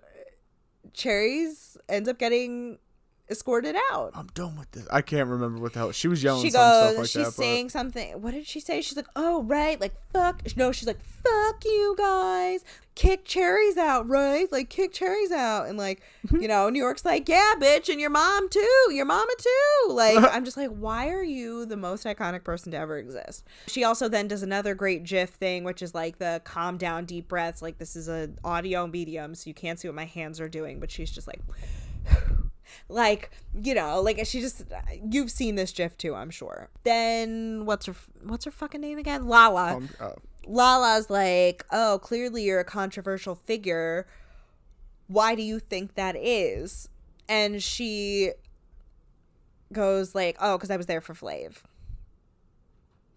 Cherries 0.93 1.77
ends 1.89 2.09
up 2.09 2.19
getting 2.19 2.79
escorted 3.33 3.75
out. 3.91 4.13
I'm 4.15 4.29
done 4.35 4.57
with 4.57 4.71
this. 4.71 4.87
I 4.91 5.03
can't 5.03 5.29
remember 5.29 5.61
what 5.61 5.73
the 5.73 5.81
hell. 5.81 5.93
She 5.93 6.07
was 6.07 6.23
yelling 6.23 6.43
she 6.43 6.51
some 6.51 6.61
goes 6.61 6.83
stuff 6.85 6.99
like 6.99 7.07
she's 7.07 7.35
that. 7.35 7.43
saying 7.43 7.71
something. 7.71 8.23
What 8.23 8.35
did 8.35 8.47
she 8.47 8.61
say? 8.61 8.81
She's 8.83 8.97
like 8.97 9.09
oh 9.17 9.43
right 9.43 9.81
like 9.81 9.95
fuck. 10.13 10.43
No 10.57 10.71
she's 10.71 10.87
like 10.87 11.01
fuck 11.03 11.65
you 11.65 11.97
guys. 11.99 12.65
Kick 12.95 13.25
cherries 13.25 13.79
out 13.79 14.09
right? 14.09 14.51
Like 14.53 14.69
kick 14.69 14.93
cherries 14.93 15.33
out. 15.33 15.67
And 15.67 15.77
like 15.77 16.03
you 16.31 16.47
know 16.47 16.69
new 16.71 16.79
york's 16.79 17.05
like 17.05 17.29
yeah 17.29 17.55
bitch 17.59 17.89
and 17.89 18.01
your 18.01 18.11
mom 18.11 18.49
too 18.49 18.89
your 18.93 19.07
mama 19.07 19.33
too. 19.39 19.93
Like 19.93 20.19
i'm 20.33 20.45
just 20.45 20.57
like 20.57 20.71
why 20.71 21.09
are 21.09 21.25
you 21.25 21.67
the 21.67 21.77
most 21.77 22.05
iconic 22.05 22.45
person 22.45 22.71
to 22.73 22.79
ever 22.79 22.99
exist? 22.99 23.45
She 23.67 23.83
also 23.83 24.09
then 24.09 24.29
does 24.29 24.43
another 24.43 24.75
great 24.75 25.05
gif 25.05 25.31
thing 25.31 25.65
which 25.65 25.83
is 25.83 25.95
like 25.95 26.19
the 26.19 26.41
calm 26.45 26.77
down 26.77 27.07
deep 27.07 27.29
breaths. 27.29 27.63
Like 27.63 27.79
this 27.79 27.97
is 27.97 28.09
a 28.09 28.31
audio 28.45 28.87
medium 28.87 29.35
so 29.35 29.49
you 29.49 29.55
can't 29.55 29.81
see 29.81 29.89
what 29.89 29.95
my 29.95 30.05
hands 30.05 30.41
are 30.41 30.49
doing 30.49 30.79
but 30.79 30.91
she's 30.91 31.11
just 31.11 31.27
like 31.27 31.41
like 32.89 33.31
you 33.63 33.75
know 33.75 34.01
like 34.01 34.25
she 34.27 34.41
just 34.41 34.65
you've 35.11 35.31
seen 35.31 35.55
this 35.55 35.73
gif 35.73 35.97
too 35.97 36.15
i'm 36.15 36.31
sure 36.31 36.69
then 36.85 37.65
what's 37.67 37.87
her 37.87 37.95
what's 38.25 38.45
her 38.45 38.51
fucking 38.51 38.81
name 38.81 38.99
again 38.99 39.27
lala 39.27 39.77
Um, 39.77 39.89
oh. 40.01 40.15
Lala's 40.45 41.09
like, 41.09 41.65
"Oh, 41.71 42.01
clearly 42.03 42.43
you're 42.43 42.59
a 42.59 42.65
controversial 42.65 43.37
figure. 43.37 44.09
Why 45.07 45.37
do 45.37 45.43
you 45.43 45.61
think 45.61 45.95
that 45.95 46.17
is?" 46.17 46.89
And 47.29 47.63
she 47.63 48.33
goes 49.73 50.17
like, 50.17 50.37
"Oh, 50.41 50.57
because 50.59 50.71
I 50.71 50.77
was 50.77 50.87
there 50.87 51.01
for 51.01 51.15
Flav." 51.15 51.59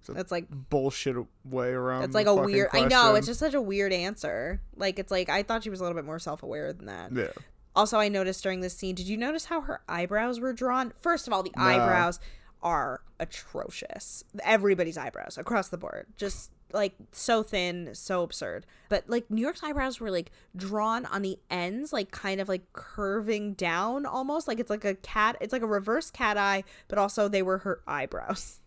That's 0.07 0.31
like 0.31 0.45
bullshit 0.69 1.15
way 1.43 1.69
around. 1.69 2.03
it's 2.03 2.13
like 2.13 2.27
a 2.27 2.35
weird. 2.35 2.69
I 2.73 2.85
know 2.85 3.15
it's 3.15 3.25
just 3.25 3.39
such 3.39 3.55
a 3.55 3.61
weird 3.61 3.91
answer. 3.91 4.61
Like 4.75 4.99
it's 4.99 5.09
like 5.09 5.27
I 5.29 5.41
thought 5.41 5.63
she 5.63 5.71
was 5.71 5.79
a 5.79 5.83
little 5.83 5.95
bit 5.97 6.05
more 6.05 6.19
self 6.19 6.43
aware 6.43 6.71
than 6.73 6.85
that. 6.85 7.11
yeah. 7.11 7.27
Also, 7.75 7.99
I 7.99 8.07
noticed 8.07 8.41
during 8.43 8.61
this 8.61 8.75
scene. 8.75 8.95
Did 8.95 9.07
you 9.07 9.17
notice 9.17 9.45
how 9.45 9.61
her 9.61 9.81
eyebrows 9.89 10.39
were 10.39 10.53
drawn? 10.53 10.93
First 10.99 11.27
of 11.27 11.33
all, 11.33 11.43
the 11.43 11.51
No. 11.57 11.63
eyebrows 11.63 12.19
are 12.63 13.01
atrocious. 13.19 14.23
Everybody's 14.43 14.97
eyebrows 14.97 15.37
across 15.37 15.67
the 15.69 15.77
board, 15.77 16.07
just 16.17 16.51
like 16.73 16.93
so 17.11 17.43
thin, 17.43 17.89
so 17.93 18.23
absurd. 18.23 18.65
But 18.89 19.03
like 19.07 19.29
New 19.29 19.41
York's 19.41 19.61
eyebrows 19.63 19.99
were 19.99 20.09
like 20.11 20.31
drawn 20.55 21.05
on 21.05 21.21
the 21.21 21.37
ends, 21.49 21.93
like 21.93 22.11
kind 22.11 22.41
of 22.41 22.49
like 22.49 22.71
curving 22.73 23.53
down 23.53 24.05
almost. 24.05 24.47
Like 24.47 24.59
it's 24.59 24.69
like 24.69 24.85
a 24.85 24.95
cat. 24.95 25.37
It's 25.41 25.53
like 25.53 25.61
a 25.61 25.67
reverse 25.67 26.09
cat 26.09 26.37
eye, 26.37 26.63
but 26.87 26.97
also 26.97 27.27
they 27.27 27.41
were 27.41 27.59
her 27.59 27.81
eyebrows. 27.87 28.61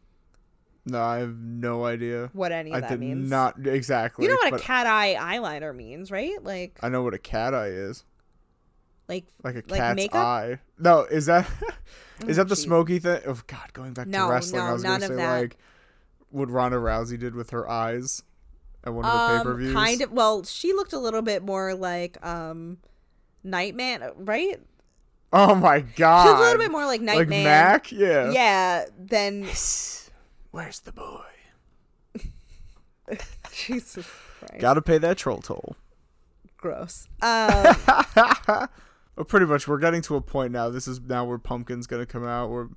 No, 0.87 1.03
I 1.03 1.19
have 1.19 1.37
no 1.37 1.85
idea. 1.85 2.31
What 2.33 2.51
any 2.51 2.71
of 2.71 2.77
I 2.77 2.81
that 2.81 2.91
did 2.91 3.01
means? 3.01 3.29
not 3.29 3.67
exactly. 3.67 4.25
You 4.25 4.31
know 4.31 4.39
what 4.51 4.55
a 4.61 4.65
cat 4.65 4.87
eye 4.87 5.17
eyeliner 5.19 5.75
means, 5.77 6.11
right? 6.11 6.43
Like 6.43 6.79
I 6.83 6.89
know 6.89 7.03
what 7.03 7.13
a 7.15 7.19
cat 7.19 7.53
eye 7.55 7.69
is. 7.69 8.05
Like 9.09 9.25
Like 9.43 9.55
a 9.55 9.63
Like 9.69 9.79
cat's 9.81 9.97
makeup? 9.97 10.25
eye. 10.27 10.59
No, 10.79 11.01
is 11.05 11.27
that 11.27 11.49
is 12.27 12.37
that 12.37 12.49
the 12.49 12.55
jeez. 12.55 12.59
smoky 12.65 12.99
thing? 12.99 13.21
Oh 13.27 13.41
God, 13.47 13.73
going 13.73 13.93
back 13.95 14.07
No, 14.07 14.27
to 14.27 14.31
wrestling, 14.33 14.63
no, 14.65 14.71
I 14.71 14.73
was 14.73 14.83
gonna 14.83 15.01
say 15.07 15.15
that. 15.17 15.41
like 15.41 15.57
what 16.31 16.51
Ronda 16.51 16.77
Rousey 16.79 17.19
did 17.19 17.35
with 17.35 17.51
her 17.51 17.69
eyes 17.69 18.23
at 18.85 18.93
one 18.93 19.05
of 19.05 19.13
the 19.13 19.19
pay 19.39 19.43
per 19.45 19.53
um 19.53 19.59
views. 19.59 19.73
kind 19.75 20.03
of 20.03 20.13
well, 20.13 20.45
she 20.45 20.73
looked 20.73 20.93
a 20.93 20.99
little 20.99 21.23
bit 21.23 21.43
more 21.43 21.75
like 21.75 22.25
um 22.25 22.79
Nightman, 23.45 24.03
right? 24.17 24.61
Oh 25.33 25.55
my 25.55 25.81
God. 25.81 26.23
She 26.25 26.29
looked 26.29 26.41
a 26.41 26.43
little 26.43 26.59
bit 26.59 26.71
more 26.71 26.85
like 26.87 27.01
like 27.01 27.07
Nightman. 27.29 27.45
Mac. 27.45 27.93
Yeah. 27.93 28.31
Yeah, 28.33 28.85
then 28.99 29.43
Where's 30.51 30.81
the 30.81 30.93
boy? 30.93 31.23
Jesus 33.53 34.07
Christ. 34.39 34.59
Got 34.61 34.75
to 34.75 34.83
pay 34.83 34.99
that 34.99 35.17
troll 35.19 35.39
toll. 35.39 35.77
Gross. 36.57 37.07
Um 37.23 37.75
Well, 39.19 39.25
pretty 39.25 39.47
much, 39.47 39.67
we're 39.67 39.79
getting 39.81 40.01
to 40.03 40.15
a 40.15 40.21
point 40.21 40.53
now. 40.53 40.71
This 40.71 40.87
is 40.87 41.01
now 41.01 41.25
where 41.25 41.39
Pumpkin's 41.39 41.89
gonna 41.89 42.07
come 42.07 42.25
out. 42.25 42.51
Where 42.51 42.69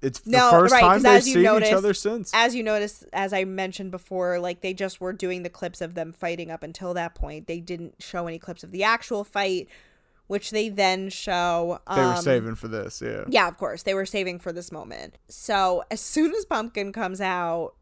it's 0.00 0.20
the 0.20 0.30
No, 0.30 0.50
first 0.50 0.72
right, 0.72 0.80
time 0.80 1.02
they've 1.02 1.22
seen 1.22 1.42
noticed- 1.42 1.70
each 1.70 1.76
other 1.76 1.92
since. 1.92 2.30
as 2.34 2.54
you 2.54 2.62
notice, 2.62 3.04
as 3.12 3.34
I 3.34 3.44
mentioned 3.44 3.90
before, 3.90 4.38
like 4.40 4.62
they 4.62 4.72
just 4.72 4.98
were 4.98 5.12
doing 5.12 5.42
the 5.42 5.50
clips 5.50 5.82
of 5.82 5.92
them 5.94 6.10
fighting 6.10 6.50
up 6.50 6.62
until 6.62 6.94
that 6.94 7.14
point. 7.14 7.48
They 7.48 7.60
didn't 7.60 7.96
show 8.02 8.26
any 8.26 8.38
clips 8.38 8.64
of 8.64 8.70
the 8.70 8.82
actual 8.82 9.24
fight, 9.24 9.68
which 10.26 10.52
they 10.52 10.70
then 10.70 11.10
show. 11.10 11.80
Um, 11.86 11.98
they 11.98 12.06
were 12.06 12.16
saving 12.22 12.54
for 12.54 12.68
this. 12.68 13.02
Yeah. 13.04 13.24
Yeah, 13.28 13.46
of 13.46 13.58
course. 13.58 13.82
They 13.82 13.92
were 13.92 14.06
saving 14.06 14.38
for 14.38 14.54
this 14.54 14.72
moment. 14.72 15.18
So 15.28 15.84
as 15.90 16.00
soon 16.00 16.32
as 16.34 16.46
Pumpkin 16.46 16.92
comes 16.92 17.20
out, 17.20 17.74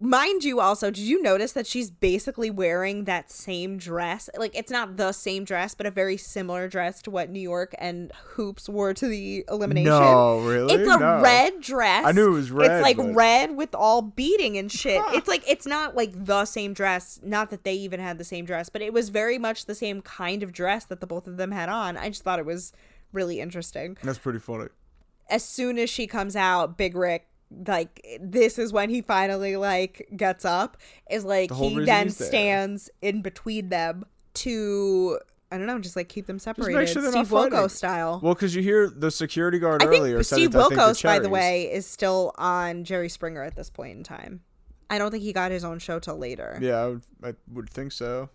mind 0.00 0.44
you, 0.44 0.60
also, 0.60 0.90
did 0.90 1.02
you 1.02 1.22
notice 1.22 1.52
that 1.52 1.66
she's 1.66 1.90
basically 1.90 2.50
wearing 2.50 3.04
that 3.04 3.30
same 3.30 3.76
dress? 3.78 4.28
Like, 4.36 4.56
it's 4.56 4.70
not 4.70 4.96
the 4.96 5.12
same 5.12 5.44
dress, 5.44 5.74
but 5.74 5.86
a 5.86 5.90
very 5.90 6.16
similar 6.16 6.68
dress 6.68 7.00
to 7.02 7.10
what 7.10 7.30
New 7.30 7.40
York 7.40 7.74
and 7.78 8.10
Hoopz 8.34 8.68
wore 8.68 8.94
to 8.94 9.06
the 9.06 9.44
elimination. 9.48 9.90
No, 9.90 10.40
really? 10.40 10.74
It's 10.74 10.88
a 10.90 10.98
No. 10.98 11.20
red 11.20 11.60
dress. 11.60 12.04
I 12.06 12.12
knew 12.12 12.28
it 12.28 12.32
was 12.36 12.50
red, 12.50 12.70
It's 12.70 12.82
like 12.82 12.96
but- 12.96 13.14
red 13.14 13.56
with 13.56 13.74
all 13.74 14.02
beading 14.02 14.56
and 14.58 14.70
shit. 14.70 15.02
It's 15.14 15.28
like 15.28 15.42
it's 15.48 15.66
not 15.66 15.94
like 15.96 16.24
the 16.24 16.44
same 16.44 16.72
dress. 16.72 17.20
Not 17.22 17.50
that 17.50 17.64
they 17.64 17.74
even 17.74 18.00
had 18.00 18.18
the 18.18 18.24
same 18.24 18.44
dress, 18.44 18.68
but 18.68 18.82
it 18.82 18.92
was 18.92 19.08
very 19.10 19.38
much 19.38 19.66
the 19.66 19.74
same 19.74 20.02
kind 20.02 20.42
of 20.42 20.52
dress 20.52 20.84
that 20.86 21.00
the 21.00 21.06
both 21.06 21.26
of 21.26 21.36
them 21.36 21.52
had 21.52 21.68
on. 21.68 21.96
I 21.96 22.08
just 22.08 22.22
thought 22.22 22.38
it 22.38 22.46
was 22.46 22.72
really 23.12 23.40
interesting 23.40 23.96
That's 24.02 24.18
pretty 24.18 24.38
funny. 24.38 24.66
as 25.30 25.44
soon 25.44 25.78
as 25.78 25.88
she 25.88 26.06
comes 26.06 26.36
out, 26.36 26.76
Big 26.76 26.94
Rick 26.94 27.26
like 27.50 28.18
this 28.20 28.58
is 28.58 28.72
when 28.72 28.90
he 28.90 29.00
finally 29.00 29.56
like 29.56 30.08
gets 30.16 30.44
up 30.44 30.76
is 31.10 31.24
like 31.24 31.48
The 31.48 31.54
he 31.54 31.84
then 31.84 32.10
stands 32.10 32.90
in 33.00 33.22
between 33.22 33.70
them 33.70 34.04
to 34.34 35.18
I 35.50 35.56
don't 35.56 35.66
know, 35.66 35.78
just 35.78 35.96
like 35.96 36.10
keep 36.10 36.26
them 36.26 36.38
separated, 36.38 36.88
sure 36.88 37.10
Steve 37.10 37.28
Wilkos 37.28 37.70
style. 37.70 38.20
Well, 38.22 38.34
because 38.34 38.54
you 38.54 38.62
hear 38.62 38.88
the 38.88 39.10
security 39.10 39.58
guard 39.58 39.82
I 39.82 39.86
earlier 39.86 40.22
Steve 40.22 40.54
I 40.54 40.58
think, 40.60 40.72
to 40.72 40.76
Wilkos, 40.76 41.02
by 41.02 41.18
the 41.18 41.30
way, 41.30 41.72
is 41.72 41.86
still 41.86 42.32
on 42.36 42.84
Jerry 42.84 43.08
Springer 43.08 43.42
at 43.42 43.56
this 43.56 43.70
point 43.70 43.96
in 43.96 44.04
time. 44.04 44.42
I 44.90 44.98
don't 44.98 45.10
think 45.10 45.22
he 45.22 45.32
got 45.32 45.50
his 45.50 45.64
own 45.64 45.78
show 45.78 45.98
till 45.98 46.16
later. 46.16 46.58
Yeah, 46.60 46.76
I 46.76 46.86
would, 46.88 47.02
I 47.22 47.34
would 47.52 47.70
think 47.70 47.92
so. 47.92 48.28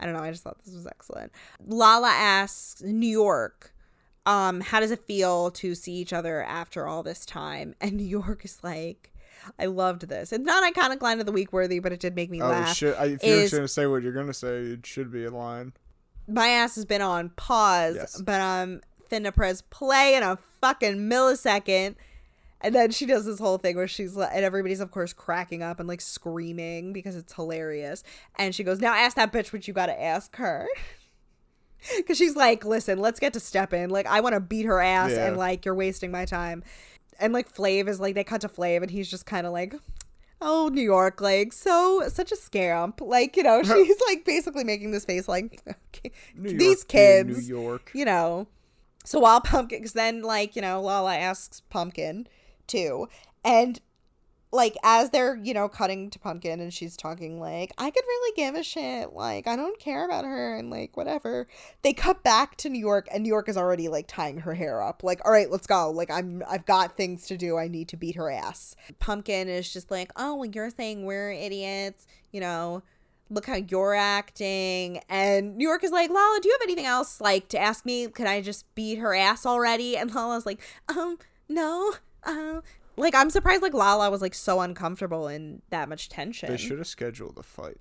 I 0.00 0.04
don't 0.04 0.14
know. 0.14 0.20
I 0.20 0.30
just 0.30 0.42
thought 0.42 0.58
this 0.64 0.74
was 0.74 0.86
excellent. 0.86 1.32
Lala 1.64 2.10
asks 2.10 2.82
New 2.82 3.08
York, 3.08 3.72
um, 4.26 4.60
how 4.60 4.80
does 4.80 4.90
it 4.90 5.06
feel 5.06 5.50
to 5.52 5.74
see 5.74 5.92
each 5.94 6.12
other 6.12 6.42
after 6.42 6.86
all 6.86 7.02
this 7.02 7.24
time? 7.24 7.74
And 7.80 7.92
New 7.96 8.04
York 8.04 8.44
is 8.44 8.58
like, 8.62 9.12
I 9.58 9.66
loved 9.66 10.08
this. 10.08 10.32
It's 10.32 10.44
not 10.44 10.74
iconic 10.74 11.00
line 11.00 11.20
of 11.20 11.26
the 11.26 11.32
week 11.32 11.52
worthy, 11.52 11.78
but 11.78 11.92
it 11.92 12.00
did 12.00 12.16
make 12.16 12.30
me 12.30 12.42
Oh, 12.42 12.48
laugh. 12.48 12.76
shit. 12.76 12.96
I, 12.98 13.04
if 13.06 13.22
you're 13.24 13.36
is- 13.38 13.50
to 13.52 13.68
say 13.68 13.86
what 13.86 14.02
you're 14.02 14.12
going 14.12 14.26
to 14.26 14.34
say, 14.34 14.58
it 14.58 14.84
should 14.84 15.12
be 15.12 15.24
a 15.24 15.30
line. 15.30 15.72
My 16.28 16.48
ass 16.48 16.74
has 16.74 16.84
been 16.84 17.02
on 17.02 17.30
pause, 17.36 17.94
Yes. 17.94 18.20
but 18.20 18.40
I'm 18.40 18.80
finna 19.08 19.32
press 19.32 19.62
play 19.62 20.16
in 20.16 20.24
a 20.24 20.36
fucking 20.60 20.96
millisecond. 21.08 21.94
And 22.60 22.74
then 22.74 22.90
she 22.90 23.06
does 23.06 23.26
this 23.26 23.38
whole 23.38 23.58
thing 23.58 23.76
where 23.76 23.86
she's 23.86 24.16
like, 24.16 24.30
and 24.32 24.44
everybody's 24.44 24.80
of 24.80 24.90
course 24.90 25.12
cracking 25.12 25.62
up 25.62 25.78
and 25.78 25.86
like 25.88 26.00
screaming 26.00 26.92
because 26.92 27.14
it's 27.14 27.32
hilarious. 27.34 28.02
And 28.36 28.54
she 28.54 28.64
goes, 28.64 28.80
"Now 28.80 28.94
ask 28.94 29.14
that 29.16 29.30
bitch 29.32 29.52
what 29.52 29.68
you 29.68 29.74
got 29.74 29.86
to 29.86 30.02
ask 30.02 30.34
her." 30.36 30.66
Because 31.96 32.18
she's 32.18 32.36
like, 32.36 32.64
"Listen, 32.64 32.98
let's 32.98 33.20
get 33.20 33.32
to 33.34 33.40
step 33.40 33.72
in. 33.72 33.90
Like, 33.90 34.06
I 34.06 34.20
want 34.20 34.34
to 34.34 34.40
beat 34.40 34.66
her 34.66 34.80
ass, 34.80 35.10
Yeah. 35.12 35.26
and 35.28 35.36
like, 35.36 35.64
you're 35.64 35.74
wasting 35.74 36.10
my 36.10 36.24
time." 36.24 36.62
And 37.18 37.32
like, 37.32 37.52
Flav 37.54 37.88
is 37.88 37.98
like, 38.00 38.14
they 38.14 38.24
cut 38.24 38.40
to 38.42 38.48
Flav, 38.48 38.82
and 38.82 38.90
he's 38.90 39.10
just 39.10 39.24
kind 39.26 39.46
of 39.46 39.52
like, 39.52 39.74
"Oh, 40.40 40.68
New 40.72 40.82
York, 40.82 41.20
like, 41.20 41.52
so 41.52 42.02
such 42.08 42.30
a 42.32 42.36
scamp." 42.36 43.00
Like, 43.00 43.36
you 43.36 43.42
know, 43.42 43.62
she's 43.64 43.96
like 44.08 44.24
basically 44.24 44.64
making 44.64 44.90
this 44.90 45.04
face 45.04 45.28
like, 45.28 45.60
okay, 45.68 46.12
these 46.34 46.62
York 46.80 46.88
kids, 46.88 47.48
New 47.48 47.56
York. 47.56 47.90
you 47.94 48.04
know. 48.04 48.46
So 49.04 49.20
while 49.20 49.40
Pumpkin, 49.40 49.78
because 49.78 49.92
then 49.92 50.22
like 50.22 50.56
you 50.56 50.62
know, 50.62 50.80
Lala 50.82 51.16
asks 51.16 51.60
Pumpkin 51.70 52.26
too, 52.66 53.08
and 53.44 53.80
like 54.52 54.76
as 54.82 55.10
they're 55.10 55.36
you 55.36 55.52
know 55.52 55.68
cutting 55.68 56.08
to 56.10 56.18
Pumpkin 56.18 56.60
and 56.60 56.72
she's 56.72 56.96
talking 56.96 57.40
like 57.40 57.72
I 57.78 57.90
could 57.90 58.04
really 58.06 58.36
give 58.36 58.54
a 58.54 58.62
shit, 58.62 59.12
like 59.12 59.46
I 59.46 59.56
don't 59.56 59.78
care 59.78 60.04
about 60.04 60.24
her 60.24 60.56
and 60.56 60.70
like 60.70 60.96
whatever. 60.96 61.46
They 61.82 61.92
cut 61.92 62.22
back 62.22 62.56
to 62.58 62.68
New 62.68 62.78
York 62.78 63.08
and 63.12 63.22
New 63.22 63.28
York 63.28 63.48
is 63.48 63.56
already 63.56 63.88
like 63.88 64.06
tying 64.06 64.38
her 64.40 64.54
hair 64.54 64.82
up, 64.82 65.02
like 65.02 65.20
all 65.24 65.32
right, 65.32 65.50
let's 65.50 65.66
go. 65.66 65.90
Like 65.90 66.10
I'm 66.10 66.42
I've 66.48 66.66
got 66.66 66.96
things 66.96 67.26
to 67.26 67.36
do. 67.36 67.56
I 67.58 67.68
need 67.68 67.88
to 67.88 67.96
beat 67.96 68.16
her 68.16 68.30
ass. 68.30 68.76
Pumpkin 68.98 69.48
is 69.48 69.72
just 69.72 69.90
like, 69.90 70.10
oh, 70.16 70.36
well, 70.36 70.50
you're 70.50 70.70
saying 70.70 71.04
we're 71.04 71.32
idiots, 71.32 72.06
you 72.32 72.40
know 72.40 72.82
look 73.28 73.46
how 73.46 73.56
you're 73.56 73.94
acting 73.94 75.00
and 75.08 75.56
new 75.56 75.66
york 75.66 75.82
is 75.82 75.90
like 75.90 76.10
lala 76.10 76.38
do 76.40 76.48
you 76.48 76.54
have 76.54 76.62
anything 76.62 76.86
else 76.86 77.20
like 77.20 77.48
to 77.48 77.58
ask 77.58 77.84
me 77.84 78.06
can 78.06 78.26
i 78.26 78.40
just 78.40 78.72
beat 78.74 78.98
her 78.98 79.14
ass 79.14 79.44
already 79.44 79.96
and 79.96 80.14
lala's 80.14 80.46
like 80.46 80.60
um 80.88 81.18
no 81.48 81.94
um 82.24 82.62
like 82.96 83.14
i'm 83.14 83.30
surprised 83.30 83.62
like 83.62 83.74
lala 83.74 84.10
was 84.10 84.20
like 84.22 84.34
so 84.34 84.60
uncomfortable 84.60 85.28
in 85.28 85.62
that 85.70 85.88
much 85.88 86.08
tension 86.08 86.48
They 86.50 86.56
should 86.56 86.78
have 86.78 86.86
scheduled 86.86 87.38
a 87.38 87.42
fight. 87.42 87.76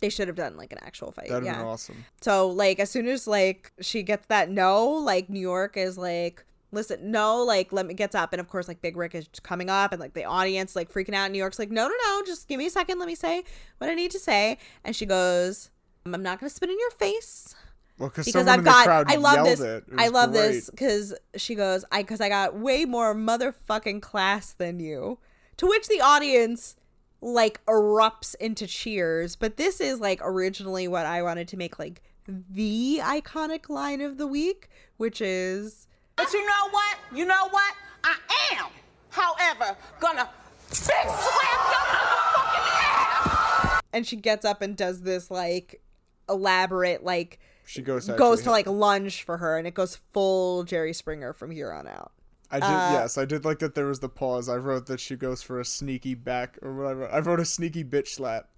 they 0.00 0.08
should 0.08 0.28
have 0.28 0.36
done 0.36 0.56
like 0.56 0.72
an 0.72 0.78
actual 0.82 1.12
fight 1.12 1.28
That'd 1.28 1.44
have 1.46 1.54
yeah 1.56 1.58
been 1.62 1.66
awesome. 1.68 2.04
so 2.20 2.48
like 2.48 2.78
as 2.80 2.90
soon 2.90 3.06
as 3.08 3.26
like 3.26 3.72
she 3.80 4.02
gets 4.02 4.26
that 4.26 4.50
no, 4.50 4.84
like 4.86 5.28
New 5.28 5.40
York 5.40 5.76
is 5.76 5.98
like, 5.98 6.44
listen, 6.72 7.10
no, 7.10 7.42
like 7.42 7.72
let 7.72 7.84
me 7.86 7.94
gets 7.94 8.14
up, 8.14 8.32
and 8.32 8.40
of 8.40 8.48
course 8.48 8.68
like 8.68 8.80
Big 8.80 8.96
Rick 8.96 9.14
is 9.14 9.28
coming 9.42 9.68
up, 9.68 9.90
and 9.92 10.00
like 10.00 10.14
the 10.14 10.24
audience 10.24 10.76
like 10.76 10.90
freaking 10.92 11.14
out. 11.14 11.30
New 11.30 11.38
York's 11.38 11.58
like, 11.58 11.70
no, 11.70 11.88
no, 11.88 11.94
no, 12.06 12.22
just 12.24 12.46
give 12.48 12.58
me 12.58 12.66
a 12.66 12.70
second, 12.70 12.98
let 13.00 13.06
me 13.08 13.14
say 13.16 13.42
what 13.78 13.90
I 13.90 13.94
need 13.94 14.10
to 14.12 14.18
say, 14.20 14.56
and 14.84 14.94
she 14.94 15.04
goes, 15.06 15.70
I'm 16.06 16.22
not 16.22 16.38
gonna 16.40 16.50
spit 16.50 16.70
in 16.70 16.78
your 16.78 16.90
face 16.92 17.54
Well, 18.00 18.08
because 18.08 18.24
because 18.24 18.48
I've 18.48 18.64
got 18.64 18.88
I 19.10 19.16
love 19.16 19.44
this. 19.44 19.60
it. 19.60 19.84
It 19.86 19.94
I 19.98 20.08
love 20.08 20.32
great. 20.32 20.40
this 20.40 20.70
because 20.70 21.14
she 21.36 21.54
goes, 21.54 21.84
I 21.92 22.02
because 22.02 22.22
I 22.22 22.30
got 22.30 22.56
way 22.56 22.86
more 22.86 23.14
motherfucking 23.14 24.00
class 24.00 24.52
than 24.54 24.80
you. 24.80 25.18
To 25.58 25.66
which 25.66 25.86
the 25.86 26.00
audience 26.00 26.76
like 27.20 27.62
erupts 27.66 28.34
into 28.36 28.66
cheers. 28.66 29.36
But 29.36 29.58
this 29.58 29.82
is 29.82 30.00
like 30.00 30.20
originally 30.22 30.88
what 30.88 31.04
I 31.04 31.22
wanted 31.22 31.46
to 31.48 31.58
make 31.58 31.78
like 31.78 32.00
the 32.26 33.00
iconic 33.02 33.68
line 33.68 34.00
of 34.00 34.16
the 34.16 34.26
week, 34.26 34.70
which 34.96 35.20
is 35.20 35.86
But 36.16 36.32
you 36.32 36.40
know 36.46 36.68
what? 36.70 36.96
You 37.14 37.26
know 37.26 37.48
what? 37.50 37.74
I 38.02 38.16
am, 38.52 38.70
however, 39.10 39.76
gonna 40.00 40.26
fist 40.68 40.86
slap 40.88 41.04
your 41.04 41.84
motherfucking 41.84 43.74
ass. 43.74 43.80
and 43.92 44.06
she 44.06 44.16
gets 44.16 44.46
up 44.46 44.62
and 44.62 44.74
does 44.74 45.02
this 45.02 45.30
like 45.30 45.82
elaborate 46.30 47.04
like 47.04 47.38
She 47.70 47.82
goes 47.82 48.06
to 48.06 48.14
goes 48.14 48.42
to 48.42 48.50
like 48.50 48.66
lunge 48.66 49.22
for 49.22 49.36
her 49.38 49.56
and 49.56 49.64
it 49.66 49.74
goes 49.74 50.00
full 50.12 50.64
Jerry 50.64 50.92
Springer 50.92 51.32
from 51.32 51.50
here 51.52 51.70
on 51.72 51.86
out. 51.86 52.10
I 52.50 52.56
did. 52.58 52.64
uh, 52.66 52.90
yes, 52.94 53.16
I 53.16 53.24
did 53.24 53.44
like 53.44 53.60
that. 53.60 53.76
There 53.76 53.86
was 53.86 54.00
the 54.00 54.08
pause. 54.08 54.48
I 54.48 54.56
wrote 54.56 54.86
that 54.86 54.98
she 54.98 55.14
goes 55.14 55.40
for 55.40 55.60
a 55.60 55.64
sneaky 55.64 56.14
back 56.16 56.58
or 56.62 56.74
whatever. 56.74 57.08
I 57.08 57.20
wrote 57.20 57.38
a 57.38 57.44
sneaky 57.44 57.84
bitch 57.84 58.08
slap. 58.08 58.48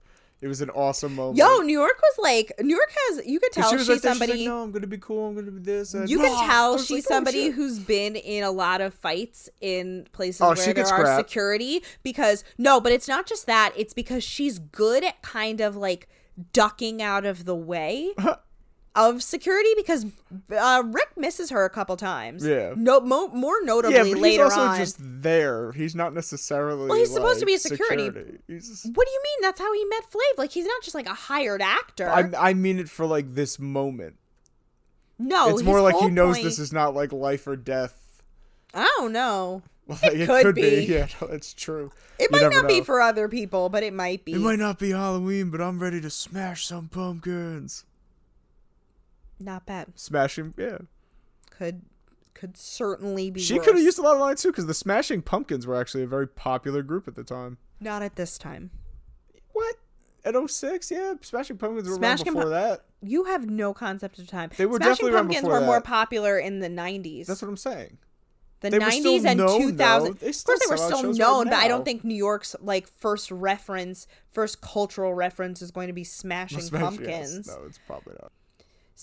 It 0.40 0.48
was 0.48 0.62
an 0.62 0.70
awesome 0.70 1.14
moment. 1.14 1.36
Yo, 1.36 1.58
New 1.58 1.78
York 1.78 2.00
was 2.00 2.18
like 2.24 2.52
New 2.58 2.74
York 2.74 2.90
has 3.08 3.26
you 3.26 3.38
could 3.38 3.52
tell 3.52 3.70
she 3.70 3.76
she's 3.78 3.88
like, 3.90 4.00
that, 4.00 4.12
she's 4.14 4.20
like, 4.20 4.28
somebody 4.30 4.46
no, 4.46 4.62
I'm 4.62 4.72
gonna 4.72 4.86
be 4.86 4.96
cool. 4.98 5.28
I'm 5.28 5.34
gonna 5.34 5.50
be 5.50 5.60
this. 5.60 5.92
and 5.92 6.08
you 6.08 6.18
blah." 6.18 6.28
can 6.28 6.48
tell 6.48 6.78
she's 6.78 6.90
like, 6.90 7.04
oh, 7.04 7.14
somebody 7.14 7.42
shit. 7.48 7.54
who's 7.54 7.78
been 7.78 8.16
in 8.16 8.42
a 8.44 8.50
lot 8.50 8.80
of 8.80 8.94
fights 8.94 9.50
in 9.60 10.08
places 10.12 10.40
Oh, 10.40 10.54
where 10.54 10.72
there 10.72 10.84
are 10.84 10.86
scrapped. 10.86 11.28
security 11.28 11.82
because 12.02 12.44
no, 12.56 12.80
but 12.80 12.92
it's 12.92 13.06
not 13.08 13.26
just 13.26 13.44
that. 13.46 13.72
It's 13.76 13.92
because 13.92 14.24
she's 14.24 14.58
good 14.58 15.04
at 15.04 15.20
kind 15.20 15.60
of 15.60 15.76
like 15.76 16.08
ducking 16.54 17.02
out 17.02 17.24
of 17.26 17.44
the 17.44 17.54
way 17.54 18.10
of 18.94 19.22
security 19.22 19.70
because 19.76 20.04
uh, 20.54 20.82
Rick 20.86 21.16
misses 21.16 21.50
her 21.50 21.64
a 21.64 21.70
couple 21.70 21.96
times. 21.96 22.44
Yeah. 22.46 22.74
No, 22.76 23.00
mo- 23.00 23.28
more 23.28 23.62
notably 23.64 23.96
Yeah, 23.96 24.02
but 24.02 24.08
he's 24.08 24.16
later 24.18 24.44
also 24.44 24.60
on. 24.60 24.76
just 24.78 24.96
there. 25.00 25.72
He's 25.72 25.94
not 25.94 26.12
necessarily. 26.14 26.88
Well, 26.88 26.98
he's 26.98 27.12
supposed 27.12 27.40
to 27.40 27.46
be 27.46 27.54
a 27.54 27.58
security. 27.58 28.10
Just, 28.50 28.86
What 28.94 29.06
do 29.06 29.12
you 29.12 29.20
mean? 29.24 29.38
That's 29.42 29.60
how 29.60 29.72
he 29.72 29.84
met 29.86 30.04
Flav. 30.10 30.38
Like 30.38 30.50
he's 30.50 30.66
not 30.66 30.82
just 30.82 30.94
like 30.94 31.06
a 31.06 31.14
hired 31.14 31.62
actor. 31.62 32.08
I, 32.08 32.30
I 32.50 32.54
mean 32.54 32.78
it 32.78 32.88
for 32.90 33.06
like 33.06 33.34
this 33.34 33.58
moment. 33.58 34.16
no, 35.18 35.48
it's 35.50 35.62
more 35.62 35.80
like 35.80 35.96
he 35.96 36.08
knows 36.08 36.36
point- 36.36 36.44
this 36.44 36.58
is 36.58 36.72
not 36.72 36.94
like 36.94 37.12
life 37.12 37.46
or 37.46 37.56
death. 37.56 37.98
I 38.74 38.90
don't 38.98 39.12
know. 39.12 39.62
Well, 39.86 39.98
It 40.02 40.26
could 40.26 40.54
be. 40.54 40.84
Yeah, 40.88 41.06
no, 41.20 41.28
it's 41.28 41.52
true. 41.54 41.90
It 42.18 42.28
You 42.32 42.40
might 42.40 42.52
not 42.52 42.68
be 42.68 42.80
for 42.82 43.00
other 43.00 43.28
people, 43.28 43.68
but 43.68 43.82
it 43.82 43.92
might 43.92 44.24
be. 44.24 44.32
It 44.32 44.38
might 44.40 44.58
not 44.58 44.78
be 44.78 44.90
Halloween, 44.90 45.50
but 45.50 45.60
I'm 45.60 45.78
ready 45.78 46.00
to 46.00 46.08
smash 46.10 46.66
some 46.66 46.88
pumpkins. 46.88 47.84
Not 49.44 49.66
bad. 49.66 49.88
Smashing, 49.96 50.54
yeah. 50.56 50.78
Could 51.50 51.82
could 52.34 52.56
certainly 52.56 53.30
be. 53.30 53.40
She 53.40 53.58
could 53.58 53.74
have 53.76 53.84
used 53.84 53.98
a 53.98 54.02
lot 54.02 54.14
of 54.14 54.20
lines 54.20 54.42
too, 54.42 54.50
because 54.50 54.66
the 54.66 54.74
Smashing 54.74 55.22
Pumpkins 55.22 55.66
were 55.66 55.80
actually 55.80 56.02
a 56.02 56.06
very 56.06 56.26
popular 56.26 56.82
group 56.82 57.06
at 57.06 57.14
the 57.14 57.24
time. 57.24 57.58
Not 57.80 58.02
at 58.02 58.16
this 58.16 58.38
time. 58.38 58.70
What? 59.52 59.76
At 60.24 60.34
06? 60.34 60.90
Yeah, 60.90 61.14
Smashing 61.20 61.58
Pumpkins 61.58 61.88
were 61.88 61.96
Smashing 61.96 62.28
around 62.28 62.34
before 62.34 62.50
that. 62.50 62.84
You 63.02 63.24
have 63.24 63.48
no 63.48 63.74
concept 63.74 64.18
of 64.18 64.26
time. 64.28 64.50
They 64.56 64.66
were 64.66 64.76
Smashing 64.76 64.90
definitely 64.90 65.12
around 65.12 65.24
Pumpkins 65.26 65.48
were 65.48 65.60
more 65.60 65.80
popular 65.80 66.38
in 66.38 66.60
the 66.60 66.68
'90s. 66.68 67.26
That's 67.26 67.42
what 67.42 67.48
I'm 67.48 67.56
saying. 67.56 67.98
the 68.60 68.70
they 68.70 68.78
90s 68.78 69.24
and 69.24 69.38
known, 69.38 69.60
2000. 69.60 69.76
though. 69.76 70.08
Of 70.08 70.20
course, 70.20 70.44
they 70.44 70.70
were 70.70 70.76
still 70.76 71.00
shows 71.00 71.18
right 71.18 71.26
known, 71.26 71.44
but 71.46 71.54
I 71.54 71.68
don't 71.68 71.84
think 71.84 72.04
New 72.04 72.14
York's 72.14 72.54
like 72.60 72.86
first 72.86 73.30
reference, 73.30 74.06
first 74.30 74.60
cultural 74.60 75.14
reference 75.14 75.62
is 75.62 75.70
going 75.72 75.88
to 75.88 75.92
be 75.92 76.04
Smashing 76.04 76.60
Smash- 76.60 76.80
yes. 76.82 76.96
Pumpkins. 76.96 77.46
No, 77.48 77.64
it's 77.66 77.78
probably 77.86 78.14
not. 78.20 78.32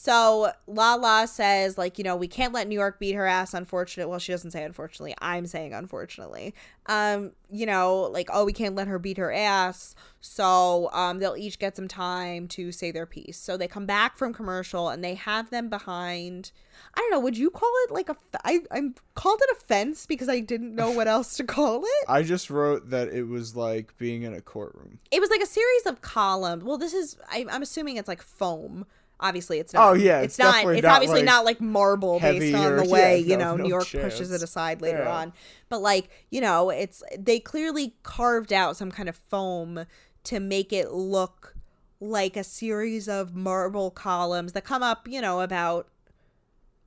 So 0.02 0.54
Lala 0.66 1.28
says, 1.28 1.78
like, 1.78 1.98
you 1.98 2.06
know, 2.06 2.16
we 2.16 2.30
can't 2.30 2.54
let 2.54 2.70
New 2.70 2.80
York 2.80 3.00
beat 3.00 3.16
her 3.16 3.26
ass, 3.26 3.54
unfortunately. 3.54 4.10
Well, 4.10 4.18
she 4.18 4.32
doesn't 4.32 4.52
say 4.52 4.64
unfortunately. 4.64 5.14
I'm 5.20 5.46
saying 5.46 5.74
unfortunately. 5.74 6.56
Um, 6.86 7.34
you 7.52 7.66
know, 7.66 8.04
like, 8.04 8.30
oh, 8.32 8.46
we 8.46 8.54
can't 8.54 8.76
let 8.76 8.88
her 8.88 8.98
beat 8.98 9.18
her 9.18 9.34
ass. 9.34 9.96
So 10.22 10.90
um 10.94 11.20
they'll 11.20 11.36
each 11.36 11.60
get 11.60 11.76
some 11.76 11.90
time 11.90 12.48
to 12.50 12.72
say 12.72 12.92
their 12.92 13.06
piece. 13.06 13.38
So 13.38 13.58
they 13.58 13.68
come 13.68 13.86
back 13.86 14.18
from 14.18 14.34
commercial 14.34 14.88
and 14.88 15.04
they 15.04 15.16
have 15.16 15.50
them 15.50 15.70
behind 15.70 16.54
I 16.94 17.00
don't 17.02 17.12
know, 17.12 17.20
would 17.20 17.38
you 17.38 17.50
call 17.50 17.72
it 17.84 17.92
like 17.92 18.08
a 18.08 18.16
I 18.46 18.62
I'm 18.72 18.96
called 19.16 19.42
it 19.44 19.58
a 19.58 19.60
fence 19.60 20.06
because 20.06 20.30
I 20.30 20.40
didn't 20.40 20.76
know 20.76 20.92
what 20.92 21.10
else 21.10 21.36
to 21.38 21.44
call 21.44 21.84
it. 21.84 22.06
I 22.08 22.24
just 22.24 22.50
wrote 22.50 22.90
that 22.90 23.10
it 23.10 23.24
was 23.24 23.56
like 23.56 23.98
being 23.98 24.24
in 24.24 24.34
a 24.34 24.42
courtroom. 24.42 25.00
It 25.12 25.20
was 25.20 25.30
like 25.30 25.42
a 25.42 25.46
series 25.46 25.86
of 25.86 26.02
columns. 26.02 26.64
Well, 26.64 26.78
this 26.78 26.94
is 26.94 27.18
I, 27.30 27.46
I'm 27.50 27.62
assuming 27.62 27.98
it's 27.98 28.08
like 28.08 28.22
foam. 28.22 28.86
Obviously, 29.22 29.60
it's 29.60 29.76
oh, 29.76 29.78
not. 29.78 29.90
Oh, 29.90 29.94
yeah, 29.94 30.20
it's, 30.20 30.34
it's 30.34 30.40
not. 30.40 30.66
It's 30.66 30.84
not, 30.84 30.96
obviously 30.96 31.20
like, 31.20 31.26
not 31.26 31.46
like 31.46 31.60
marble 31.62 32.20
based 32.20 32.56
on 32.56 32.78
the 32.78 32.86
Yeah, 32.86 32.92
way 32.92 33.20
you 33.20 33.36
know 33.36 33.56
no 33.56 33.64
New 33.64 33.70
York 33.70 33.90
pushes 33.92 34.32
it 34.32 34.42
aside 34.42 34.82
later 34.82 35.00
Yeah. 35.00 35.14
on. 35.14 35.34
But 35.68 35.82
like 35.82 36.10
you 36.30 36.40
know, 36.42 36.70
it's 36.70 37.04
they 37.18 37.40
clearly 37.40 37.96
carved 38.04 38.54
out 38.54 38.78
some 38.78 38.92
kind 38.92 39.10
of 39.10 39.16
foam 39.16 39.86
to 40.24 40.40
make 40.40 40.72
it 40.72 40.92
look 40.92 41.56
like 42.00 42.38
a 42.38 42.44
series 42.46 43.10
of 43.10 43.36
marble 43.36 43.92
columns 43.92 44.54
that 44.54 44.64
come 44.64 44.84
up. 44.84 45.08
You 45.08 45.20
know, 45.20 45.42
about 45.42 45.90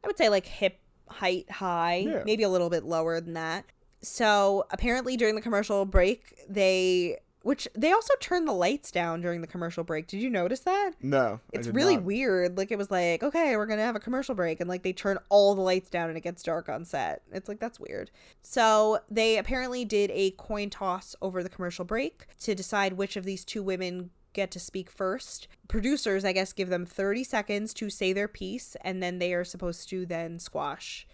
I 0.02 0.06
would 0.06 0.16
say 0.16 0.28
like 0.30 0.46
hip 0.46 0.78
height 1.08 1.50
high, 1.50 1.96
Yeah. 2.08 2.22
maybe 2.24 2.42
a 2.42 2.48
little 2.48 2.70
bit 2.70 2.84
lower 2.84 3.20
than 3.20 3.34
that. 3.34 3.66
So 4.00 4.64
apparently 4.70 5.16
during 5.16 5.34
the 5.34 5.40
commercial 5.42 5.84
break, 5.84 6.34
they 6.48 7.18
which 7.44 7.66
they 7.74 7.92
also 7.92 8.14
turned 8.20 8.46
the 8.48 8.52
lights 8.52 8.90
down 8.90 9.20
during 9.20 9.40
the 9.40 9.46
commercial 9.46 9.84
break. 9.84 10.06
Did 10.06 10.20
you 10.22 10.30
notice 10.30 10.60
that? 10.60 10.92
No, 11.00 11.40
It's 11.52 11.68
really 11.68 11.96
not. 11.96 12.04
weird. 12.04 12.56
Like 12.58 12.70
it 12.70 12.78
was 12.78 12.90
like, 12.90 13.22
okay, 13.22 13.56
we're 13.56 13.66
gonna 13.66 13.82
have 13.82 13.96
a 13.96 14.00
commercial 14.00 14.34
break, 14.34 14.60
and 14.60 14.68
like 14.68 14.82
they 14.82 14.92
turn 14.92 15.18
all 15.28 15.54
the 15.54 15.60
lights 15.60 15.90
down 15.90 16.08
and 16.08 16.16
it 16.16 16.22
gets 16.22 16.42
dark 16.42 16.68
on 16.68 16.84
set. 16.84 17.22
It's 17.32 17.48
like 17.48 17.60
that's 17.60 17.80
weird. 17.80 18.10
So 18.42 19.00
they 19.10 19.38
apparently 19.38 19.84
did 19.84 20.10
a 20.12 20.32
coin 20.32 20.70
toss 20.70 21.14
over 21.22 21.42
the 21.42 21.48
commercial 21.48 21.84
break 21.84 22.26
to 22.40 22.54
decide 22.54 22.94
which 22.94 23.16
of 23.16 23.24
these 23.24 23.44
two 23.44 23.62
women 23.62 24.10
get 24.32 24.50
to 24.50 24.58
speak 24.58 24.90
first. 24.90 25.46
Producers, 25.68 26.24
I 26.24 26.32
guess, 26.32 26.52
give 26.54 26.70
them 26.70 26.86
30 26.86 27.22
seconds 27.22 27.74
to 27.74 27.90
say 27.90 28.12
their 28.14 28.28
piece, 28.28 28.76
and 28.80 29.02
then 29.02 29.18
they 29.18 29.34
are 29.34 29.44
supposed 29.44 29.88
to 29.90 30.06
then 30.06 30.38
squash 30.38 31.06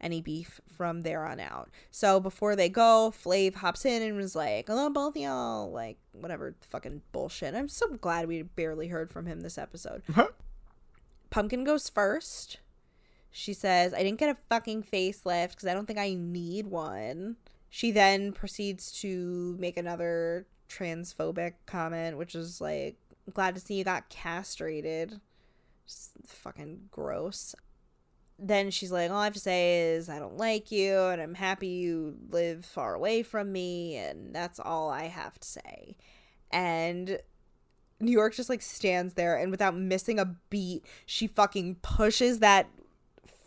any 0.00 0.20
beef 0.20 0.60
from 0.68 1.02
there 1.02 1.24
on 1.24 1.40
out. 1.40 1.70
So 1.90 2.20
before 2.20 2.56
they 2.56 2.68
go, 2.68 3.12
Flav 3.16 3.56
hops 3.56 3.84
in 3.84 4.02
and 4.02 4.16
was 4.16 4.36
like, 4.36 4.66
"Hello, 4.66 4.90
both 4.90 5.16
y'all," 5.16 5.70
like 5.70 5.98
whatever 6.12 6.54
fucking 6.60 7.02
bullshit. 7.12 7.54
I'm 7.54 7.68
so 7.68 7.88
glad 7.88 8.28
we 8.28 8.42
barely 8.42 8.88
heard 8.88 9.10
from 9.10 9.26
him 9.26 9.40
this 9.40 9.58
episode. 9.58 10.02
Pumpkin 11.30 11.64
goes 11.64 11.88
first. 11.88 12.58
She 13.30 13.52
says, 13.52 13.94
"I 13.94 14.02
didn't 14.02 14.20
get 14.20 14.36
a 14.36 14.38
fucking 14.48 14.84
facelift 14.84 15.50
because 15.50 15.66
I 15.66 15.74
don't 15.74 15.86
think 15.86 15.98
I 15.98 16.14
need 16.14 16.66
one." 16.66 17.36
She 17.68 17.90
then 17.90 18.32
proceeds 18.32 18.92
to 19.00 19.56
make 19.58 19.76
another 19.76 20.46
transphobic 20.68 21.54
comment, 21.66 22.16
which 22.16 22.34
is 22.34 22.60
like, 22.60 22.96
"Glad 23.32 23.54
to 23.54 23.60
see 23.60 23.74
you 23.74 23.84
got 23.84 24.08
castrated." 24.08 25.20
Just 25.86 26.12
fucking 26.26 26.88
gross 26.90 27.54
then 28.38 28.70
she's 28.70 28.92
like, 28.92 29.10
All 29.10 29.18
I 29.18 29.24
have 29.24 29.34
to 29.34 29.40
say 29.40 29.92
is 29.94 30.08
I 30.08 30.18
don't 30.18 30.36
like 30.36 30.70
you 30.70 30.98
and 30.98 31.20
I'm 31.20 31.34
happy 31.34 31.68
you 31.68 32.16
live 32.30 32.64
far 32.64 32.94
away 32.94 33.22
from 33.22 33.52
me 33.52 33.96
and 33.96 34.34
that's 34.34 34.60
all 34.60 34.90
I 34.90 35.04
have 35.04 35.38
to 35.40 35.48
say. 35.48 35.96
And 36.50 37.18
New 38.00 38.12
York 38.12 38.34
just 38.34 38.50
like 38.50 38.62
stands 38.62 39.14
there 39.14 39.36
and 39.36 39.50
without 39.50 39.74
missing 39.74 40.18
a 40.18 40.36
beat, 40.50 40.84
she 41.06 41.26
fucking 41.26 41.76
pushes 41.76 42.40
that 42.40 42.68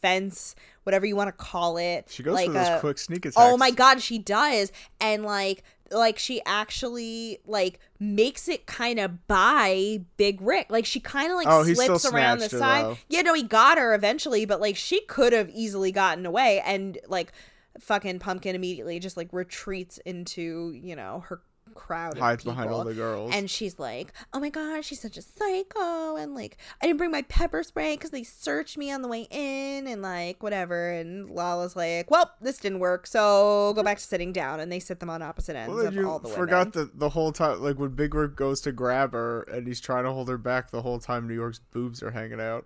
fence, 0.01 0.55
whatever 0.83 1.05
you 1.05 1.15
want 1.15 1.27
to 1.27 1.31
call 1.43 1.77
it. 1.77 2.07
She 2.09 2.23
goes 2.23 2.33
like 2.33 2.47
for 2.47 2.53
those 2.53 2.67
a- 2.67 2.79
quick 2.79 2.97
sneak 2.97 3.25
oh 3.25 3.29
attacks. 3.29 3.37
Oh 3.37 3.57
my 3.57 3.71
god, 3.71 4.01
she 4.01 4.17
does. 4.17 4.71
And 4.99 5.23
like 5.23 5.63
like 5.91 6.17
she 6.19 6.41
actually 6.45 7.39
like 7.45 7.79
makes 7.99 8.47
it 8.47 8.65
kind 8.65 8.99
of 8.99 9.27
by 9.27 10.01
Big 10.17 10.41
Rick. 10.41 10.67
Like 10.69 10.85
she 10.85 10.99
kind 10.99 11.31
of 11.31 11.35
like 11.37 11.47
Oh, 11.49 11.63
slips 11.63 12.05
around 12.05 12.39
the 12.39 12.49
side. 12.49 12.85
though. 12.85 12.97
Yeah, 13.09 13.21
no, 13.21 13.33
he 13.33 13.43
got 13.43 13.77
her 13.77 13.93
eventually, 13.93 14.45
but 14.45 14.59
like 14.61 14.75
she 14.75 15.01
could 15.01 15.33
have 15.33 15.49
easily 15.49 15.91
gotten 15.91 16.25
away 16.25 16.61
and 16.65 16.97
like 17.07 17.31
fucking 17.79 18.19
pumpkin 18.19 18.55
immediately 18.55 18.99
just 18.99 19.15
like 19.17 19.29
retreats 19.31 19.99
into, 20.05 20.71
you 20.81 20.95
know, 20.95 21.23
her 21.27 21.41
crowd 21.79 22.17
Hides 22.17 22.43
behind 22.43 22.69
all 22.69 22.83
the 22.83 22.93
girls. 22.93 23.31
And 23.33 23.49
she's 23.49 23.79
like, 23.79 24.13
"Oh 24.33 24.39
my 24.39 24.49
god, 24.49 24.83
she's 24.83 24.99
such 24.99 25.17
a 25.17 25.21
psycho!" 25.21 26.17
And 26.17 26.35
like, 26.35 26.57
I 26.81 26.85
didn't 26.85 26.97
bring 26.97 27.11
my 27.11 27.21
pepper 27.23 27.63
spray 27.63 27.95
because 27.95 28.11
they 28.11 28.23
searched 28.23 28.77
me 28.77 28.91
on 28.91 29.01
the 29.01 29.07
way 29.07 29.27
in, 29.31 29.87
and 29.87 30.01
like 30.01 30.43
whatever. 30.43 30.91
And 30.91 31.29
Lala's 31.29 31.75
like, 31.75 32.11
"Well, 32.11 32.31
this 32.41 32.57
didn't 32.57 32.79
work, 32.79 33.07
so 33.07 33.73
go 33.75 33.83
back 33.83 33.97
to 33.97 34.03
sitting 34.03 34.33
down." 34.33 34.59
And 34.59 34.71
they 34.71 34.79
sit 34.79 34.99
them 34.99 35.09
on 35.09 35.21
opposite 35.21 35.55
ends 35.55 35.73
Well, 35.73 35.87
of 35.87 35.93
you 35.93 36.09
all 36.09 36.19
the 36.19 36.29
forgot 36.29 36.75
women. 36.75 36.87
that 36.91 36.99
the 36.99 37.09
whole 37.09 37.31
time, 37.31 37.61
like 37.61 37.79
when 37.79 37.91
Big 37.91 38.13
Rick 38.13 38.35
goes 38.35 38.61
to 38.61 38.71
grab 38.71 39.13
her 39.13 39.43
and 39.43 39.65
he's 39.65 39.79
trying 39.79 40.03
to 40.03 40.11
hold 40.11 40.27
her 40.29 40.37
back 40.37 40.71
the 40.71 40.81
whole 40.81 40.99
time, 40.99 41.27
New 41.27 41.35
York's 41.35 41.59
boobs 41.59 42.03
are 42.03 42.11
hanging 42.11 42.41
out. 42.41 42.65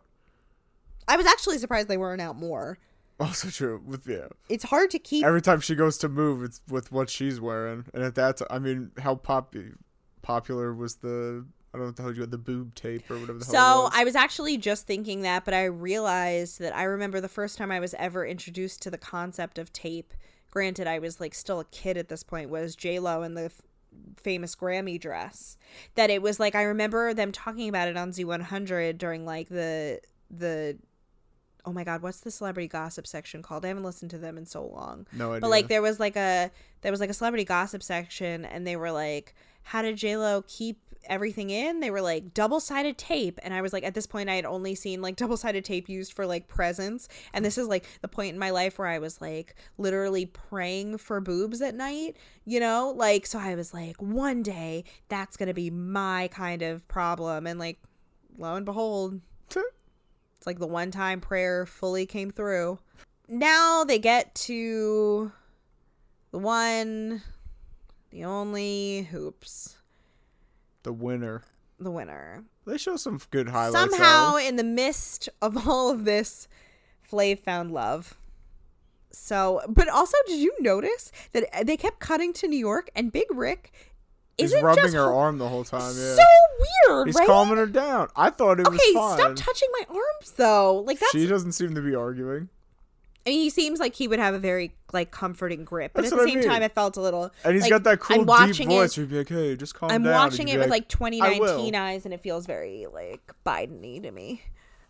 I 1.08 1.18
was 1.18 1.26
actually 1.26 1.58
surprised 1.58 1.88
they 1.88 1.98
weren't 1.98 2.22
out 2.22 2.38
more. 2.38 2.78
Also 3.24 3.50
true 3.50 3.82
with 3.86 4.08
yeah. 4.08 4.28
It's 4.50 4.66
hard 4.66 4.92
to 4.92 5.00
keep. 5.00 5.26
Every 5.26 5.42
time 5.42 5.60
she 5.60 5.76
goes 5.76 5.98
to 6.00 6.10
move, 6.10 6.44
it's 6.44 6.62
with 6.70 6.92
what 6.92 7.10
she's 7.10 7.40
wearing, 7.40 7.86
and 7.94 8.04
at 8.04 8.16
that, 8.16 8.42
I 8.50 8.60
mean, 8.60 8.92
how 9.00 9.16
pop 9.16 9.56
popular 10.22 10.74
was 10.74 10.96
the 10.96 11.46
I 11.74 11.80
don't 11.80 11.86
know 11.86 11.88
what 11.88 11.96
the 11.96 12.04
hell 12.04 12.14
you 12.14 12.20
got 12.20 12.32
the 12.32 12.38
boob 12.38 12.76
tape 12.76 13.10
or 13.10 13.16
whatever 13.16 13.40
the 13.40 13.46
hell. 13.46 13.90
So. 13.90 13.98
I 13.98 14.04
was 14.04 14.16
actually 14.16 14.58
just 14.58 14.86
thinking 14.86 15.22
that, 15.22 15.44
but 15.44 15.56
I 15.56 15.66
realized 15.66 16.60
that 16.60 16.76
I 16.76 16.84
remember 16.84 17.20
the 17.20 17.28
first 17.28 17.58
time 17.58 17.72
I 17.72 17.80
was 17.80 17.96
ever 17.96 18.26
introduced 18.26 18.84
to 18.84 18.92
the 18.92 18.98
concept 18.98 19.58
of 19.58 19.74
tape. 19.74 20.14
Granted, 20.52 20.86
I 20.86 21.00
was 21.00 21.20
like 21.20 21.34
still 21.34 21.60
a 21.60 21.66
kid 21.66 21.98
at 21.98 22.10
this 22.10 22.22
point. 22.22 22.52
Was 22.52 22.76
J 22.76 23.00
Lo 23.00 23.24
in 23.24 23.34
the 23.34 23.46
f- 23.46 23.62
famous 24.18 24.56
Grammy 24.56 25.00
dress? 25.00 25.58
That 25.96 26.12
it 26.12 26.22
was 26.22 26.40
like 26.40 26.54
I 26.54 26.62
remember 26.62 27.12
them 27.12 27.32
talking 27.32 27.70
about 27.70 27.88
it 27.88 27.98
on 27.98 28.12
Z100 28.12 29.00
during 29.00 29.26
like 29.26 29.50
the 29.50 30.00
the 30.30 30.78
oh 31.66 31.74
my 31.74 31.84
god, 31.84 32.02
what's 32.02 32.20
the 32.20 32.32
celebrity 32.32 32.68
gossip 32.68 33.08
section 33.08 33.42
called? 33.42 33.66
I 33.66 33.70
haven't 33.70 33.84
listened 33.84 34.12
to 34.12 34.18
them 34.18 34.38
in 34.38 34.46
so 34.46 34.66
long. 34.66 35.08
No 35.14 35.32
idea. 35.32 35.42
But 35.42 35.50
like 35.50 35.68
there 35.68 35.82
was 35.82 36.00
like 36.00 36.16
a 36.16 36.52
there 36.82 36.92
was 36.92 37.00
like 37.00 37.10
a 37.10 37.14
celebrity 37.14 37.46
gossip 37.46 37.84
section 37.84 38.46
and 38.46 38.68
they 38.68 38.76
were 38.76 38.92
like 38.92 39.34
how 39.66 39.82
did 39.82 39.96
J-Lo 39.96 40.44
keep 40.46 40.78
everything 41.06 41.50
in? 41.50 41.80
They 41.80 41.92
were 41.92 42.02
like 42.02 42.34
double-sided 42.34 42.98
tape 42.98 43.40
and 43.44 43.54
I 43.54 43.62
was 43.62 43.72
like 43.72 43.84
at 43.84 43.94
this 43.94 44.08
point 44.08 44.30
I 44.30 44.36
had 44.36 44.46
only 44.46 44.76
seen 44.76 45.02
like 45.02 45.16
double-sided 45.18 45.64
tape 45.64 45.88
used 45.88 46.14
for 46.14 46.26
like 46.26 46.48
presents 46.48 47.08
and 47.34 47.46
this 47.46 47.58
is 47.58 47.68
like 47.68 47.86
the 48.02 48.08
point 48.08 48.34
in 48.34 48.40
my 48.40 48.50
life 48.50 48.78
where 48.78 48.88
I 48.88 49.00
was 49.00 49.22
like 49.22 49.56
literally 49.78 50.26
praying 50.26 50.98
for 50.98 51.22
boobs 51.22 51.62
at 51.62 51.76
night, 51.76 52.18
you 52.46 52.60
know? 52.60 52.94
Like 52.96 53.26
so 53.26 53.40
I 53.40 53.56
was 53.56 53.74
like 53.74 54.02
one 54.02 54.44
day 54.44 54.84
that's 55.08 55.38
to 55.38 55.54
be 55.54 55.70
my 55.70 56.30
kind 56.32 56.62
of 56.62 56.88
problem 56.88 57.48
and 57.48 57.60
like 57.60 57.80
lo 58.38 58.56
and 58.56 58.66
behold 58.66 59.22
it's 60.44 60.48
like 60.48 60.60
the 60.60 60.68
one 60.68 60.92
time 60.92 61.22
prayer 61.22 61.66
fully 61.66 62.06
came 62.06 62.30
through. 62.30 62.78
Now 63.30 63.86
they 63.86 63.98
get 63.98 64.36
to 64.36 65.32
the 66.32 66.38
one, 66.38 67.22
the 68.10 68.26
only 68.26 69.08
hoopz, 69.10 69.78
the 70.84 70.92
winner. 70.92 71.44
the 71.80 71.92
winner. 71.92 72.44
They 72.68 72.78
show 72.78 72.98
some 72.98 73.22
good 73.32 73.48
highlights. 73.48 73.94
Somehow, 73.94 74.32
though. 74.32 74.38
in 74.38 74.58
the 74.58 74.66
midst 74.66 75.30
of 75.42 75.66
all 75.66 75.90
of 75.90 76.04
this, 76.04 76.50
Flav 77.10 77.40
found 77.40 77.72
love. 77.72 78.18
So, 79.14 79.62
but 79.70 79.88
also, 79.88 80.18
did 80.28 80.42
you 80.42 80.54
notice 80.60 81.14
that 81.32 81.66
they 81.66 81.78
kept 81.78 82.02
cutting 82.02 82.34
to 82.34 82.50
New 82.50 82.60
York 82.60 82.90
and 82.94 83.14
Big 83.14 83.28
Rick 83.32 83.72
he's 84.38 84.52
isn't 84.52 84.64
rubbing 84.64 84.94
her 84.94 85.06
ho- 85.12 85.18
arm 85.18 85.38
the 85.38 85.48
whole 85.50 85.64
time. 85.64 85.94
Yeah, 85.96 86.16
So 86.16 86.24
weird, 86.90 87.08
he's 87.08 87.16
right? 87.16 87.28
calming 87.28 87.58
her 87.58 87.66
down. 87.68 88.08
I 88.16 88.30
thought 88.30 88.60
it 88.60 88.68
was 88.70 88.80
okay, 88.80 88.94
fine. 88.94 89.18
stop 89.18 89.36
touching 89.36 89.70
my 89.74 89.86
arms, 89.96 90.32
though. 90.38 90.80
Like 90.86 91.00
that's 91.00 91.12
she 91.12 91.28
doesn't 91.28 91.52
seem 91.54 91.76
to 91.76 91.82
be 91.82 91.96
arguing, 91.96 92.50
I 93.26 93.30
mean, 93.30 93.40
he 93.42 93.50
seems 93.50 93.80
like 93.80 93.96
he 93.96 94.08
would 94.08 94.20
have 94.20 94.34
a 94.34 94.40
very 94.40 94.76
like 94.92 95.12
comforting 95.12 95.64
grip, 95.64 95.92
but 95.94 96.02
That's 96.02 96.12
at 96.12 96.18
the 96.18 96.24
what 96.24 96.30
I 96.30 96.32
same 96.34 96.40
mean. 96.42 96.50
time, 96.50 96.62
it 96.62 96.74
felt 96.76 96.98
a 96.98 97.02
little. 97.02 97.32
and 97.46 97.54
he's 97.54 97.64
like, 97.64 97.72
got 97.72 97.84
that 97.86 98.00
cool 98.02 98.30
I'm 98.30 98.52
deep 98.52 98.68
voice. 98.68 98.98
It, 98.98 99.10
be 99.10 99.18
like, 99.18 99.30
"Hey, 99.30 99.56
just 99.56 99.76
calm 99.76 99.90
down. 99.90 99.96
I'm 99.96 100.04
down." 100.04 100.14
watching 100.14 100.48
He'd 100.48 100.54
it 100.54 100.58
be 100.58 100.60
with 100.62 100.70
like 100.70 100.90
2019 100.90 101.74
eyes, 101.76 102.04
and 102.06 102.14
it 102.14 102.20
feels 102.22 102.46
very 102.46 102.86
like 102.92 103.22
Biden-y 103.46 104.00
to 104.00 104.12
me. 104.12 104.42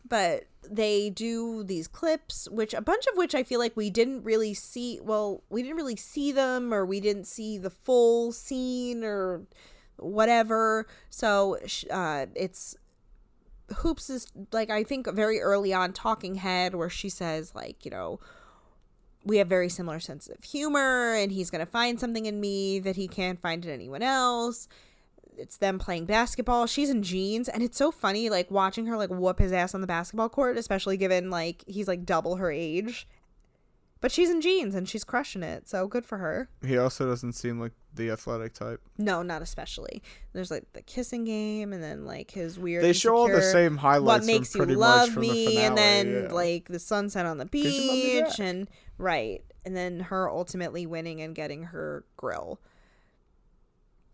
But 0.08 0.46
they 0.70 1.10
do 1.10 1.64
these 1.64 1.88
clips, 1.88 2.48
which 2.50 2.74
a 2.74 2.82
bunch 2.82 3.06
of 3.08 3.18
which 3.18 3.34
I 3.34 3.44
feel 3.44 3.60
like 3.60 3.76
we 3.76 3.90
didn't 3.90 4.24
really 4.24 4.54
see. 4.54 5.00
Well, 5.02 5.44
we 5.50 5.62
didn't 5.62 5.78
really 5.78 5.96
see 5.96 6.32
them, 6.32 6.74
or 6.74 6.86
we 6.86 7.00
didn't 7.00 7.26
see 7.26 7.58
the 7.58 7.70
full 7.70 8.32
scene, 8.32 9.04
or 9.04 9.44
whatever. 9.98 10.88
So 11.10 11.58
uh, 11.90 12.28
it's 12.36 12.76
Hoopz 13.72 14.10
is 14.10 14.28
like 14.52 14.70
I 14.70 14.84
think 14.84 15.12
very 15.12 15.40
early 15.40 15.74
on 15.74 15.94
talking 15.94 16.36
head 16.36 16.76
where 16.76 16.90
she 16.90 17.10
says 17.10 17.54
like 17.56 17.86
you 17.86 17.92
know 17.92 18.20
we 19.26 19.38
have 19.38 19.48
very 19.48 19.70
similar 19.70 20.00
sense 20.00 20.28
of 20.28 20.44
humor 20.44 21.14
and 21.14 21.32
he's 21.32 21.50
going 21.50 21.66
to 21.66 21.72
find 21.72 22.00
something 22.00 22.26
in 22.26 22.42
me 22.42 22.80
that 22.80 22.98
he 22.98 23.08
can't 23.08 23.42
find 23.42 23.64
in 23.64 23.72
anyone 23.72 24.04
else 24.04 24.68
it's 25.38 25.58
them 25.58 25.80
playing 25.80 26.06
basketball. 26.06 26.68
She's 26.68 26.90
in 26.90 27.04
jeans 27.04 27.48
and 27.50 27.62
it's 27.64 27.78
so 27.78 27.92
funny 27.92 28.30
like 28.30 28.50
watching 28.52 28.86
her 28.88 28.98
like 28.98 29.10
whoop 29.10 29.40
his 29.40 29.52
ass 29.52 29.74
on 29.76 29.82
the 29.82 29.88
basketball 29.88 30.30
court 30.30 30.58
especially 30.58 30.98
given 30.98 31.30
like 31.30 31.64
he's 31.68 31.88
like 31.88 32.06
double 32.06 32.38
her 32.38 32.52
age. 32.52 33.08
But 34.02 34.12
she's 34.12 34.30
in 34.30 34.42
jeans 34.42 34.76
and 34.76 34.88
she's 34.90 35.06
crushing 35.06 35.44
it 35.44 35.70
so 35.70 35.88
good 35.88 36.04
for 36.06 36.18
her. 36.18 36.50
He 36.66 36.78
also 36.78 37.08
doesn't 37.08 37.34
seem 37.34 37.58
like 37.62 37.72
the 37.96 38.10
athletic 38.10 38.54
type. 38.54 38.82
no 38.98 39.22
not 39.22 39.42
especially. 39.42 40.02
There's 40.34 40.52
like 40.52 40.66
the 40.74 40.82
kissing 40.82 41.24
game 41.24 41.72
and 41.72 41.82
then 41.82 42.06
like 42.06 42.32
his 42.32 42.60
weird 42.60 42.84
They 42.84 42.92
show 42.92 43.16
all 43.16 43.28
the 43.30 43.42
same 43.42 43.78
highlights 43.78 44.26
what 44.26 44.28
makes 44.28 44.54
you 44.56 44.60
pretty 44.60 44.76
love 44.76 45.10
from 45.12 45.22
the 45.22 45.30
me? 45.32 45.58
and 45.60 45.78
then 45.78 46.24
yeah. 46.26 46.34
like 46.34 46.68
the 46.68 46.80
sunset 46.80 47.26
on 47.26 47.38
the 47.38 47.46
'Cause 47.46 47.62
you 47.64 47.88
love 47.88 47.96
me 47.96 48.22
beach 48.24 48.40
and 48.40 48.68
right 48.98 49.42
and 49.64 49.78
then 49.78 50.02
her 50.02 50.30
ultimately 50.30 50.86
winning 50.86 51.22
and 51.22 51.34
getting 51.34 51.64
her 51.66 52.04
grill 52.18 52.60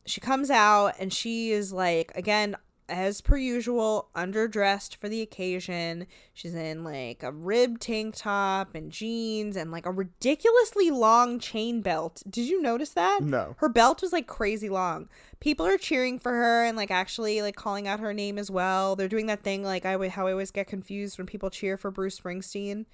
she 0.10 0.22
comes 0.22 0.50
out 0.50 0.94
and 1.00 1.14
she 1.14 1.52
is 1.52 1.72
like 1.74 2.12
again 2.16 2.56
as 2.92 3.22
per 3.22 3.38
usual 3.38 4.10
underdressed 4.16 4.96
for 4.96 5.08
the 5.08 5.22
occasion. 5.22 6.08
She's 6.34 6.56
in 6.56 6.84
like 6.84 7.22
a 7.22 7.32
rib 7.32 7.80
tank 7.80 8.16
top 8.18 8.74
and 8.74 8.92
jeans 8.92 9.56
and 9.56 9.72
like 9.72 9.86
a 9.86 9.92
ridiculously 9.92 10.90
long 10.90 11.38
chain 11.38 11.82
belt. 11.82 12.24
Did 12.28 12.50
you 12.50 12.60
notice 12.60 12.90
that? 12.92 13.22
No. 13.22 13.56
her 13.60 13.70
belt 13.70 14.02
was 14.02 14.12
like 14.12 14.26
crazy 14.26 14.70
long. 14.70 15.08
People 15.40 15.68
are 15.68 15.78
cheering 15.78 16.18
for 16.18 16.32
her 16.32 16.66
and 16.66 16.76
like 16.76 16.90
actually 16.90 17.44
like 17.44 17.56
calling 17.56 17.88
out 17.88 18.00
her 18.00 18.12
name 18.12 18.40
as 18.40 18.50
well. 18.50 18.96
They're 18.96 19.08
doing 19.08 19.28
that 19.28 19.44
thing 19.44 19.64
like 19.64 19.86
i 19.86 19.96
would 19.96 20.10
how 20.12 20.26
i 20.26 20.32
always 20.32 20.50
get 20.50 20.66
confused 20.66 21.20
when 21.20 21.28
people 21.28 21.52
cheer 21.52 21.78
for 21.78 21.92
bruce 21.92 22.20
springsteen. 22.20 22.86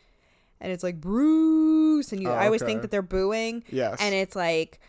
And 0.59 0.71
it's 0.73 0.83
like 0.83 0.99
bruce 0.99 2.11
and 2.11 2.21
you 2.21 2.29
Oh, 2.29 2.33
i 2.33 2.45
always 2.47 2.61
think 2.63 2.81
that 2.81 2.91
they're 2.91 3.01
booing. 3.01 3.63
Yes. 3.71 3.97
and 4.01 4.13
it's 4.13 4.35
like 4.35 4.79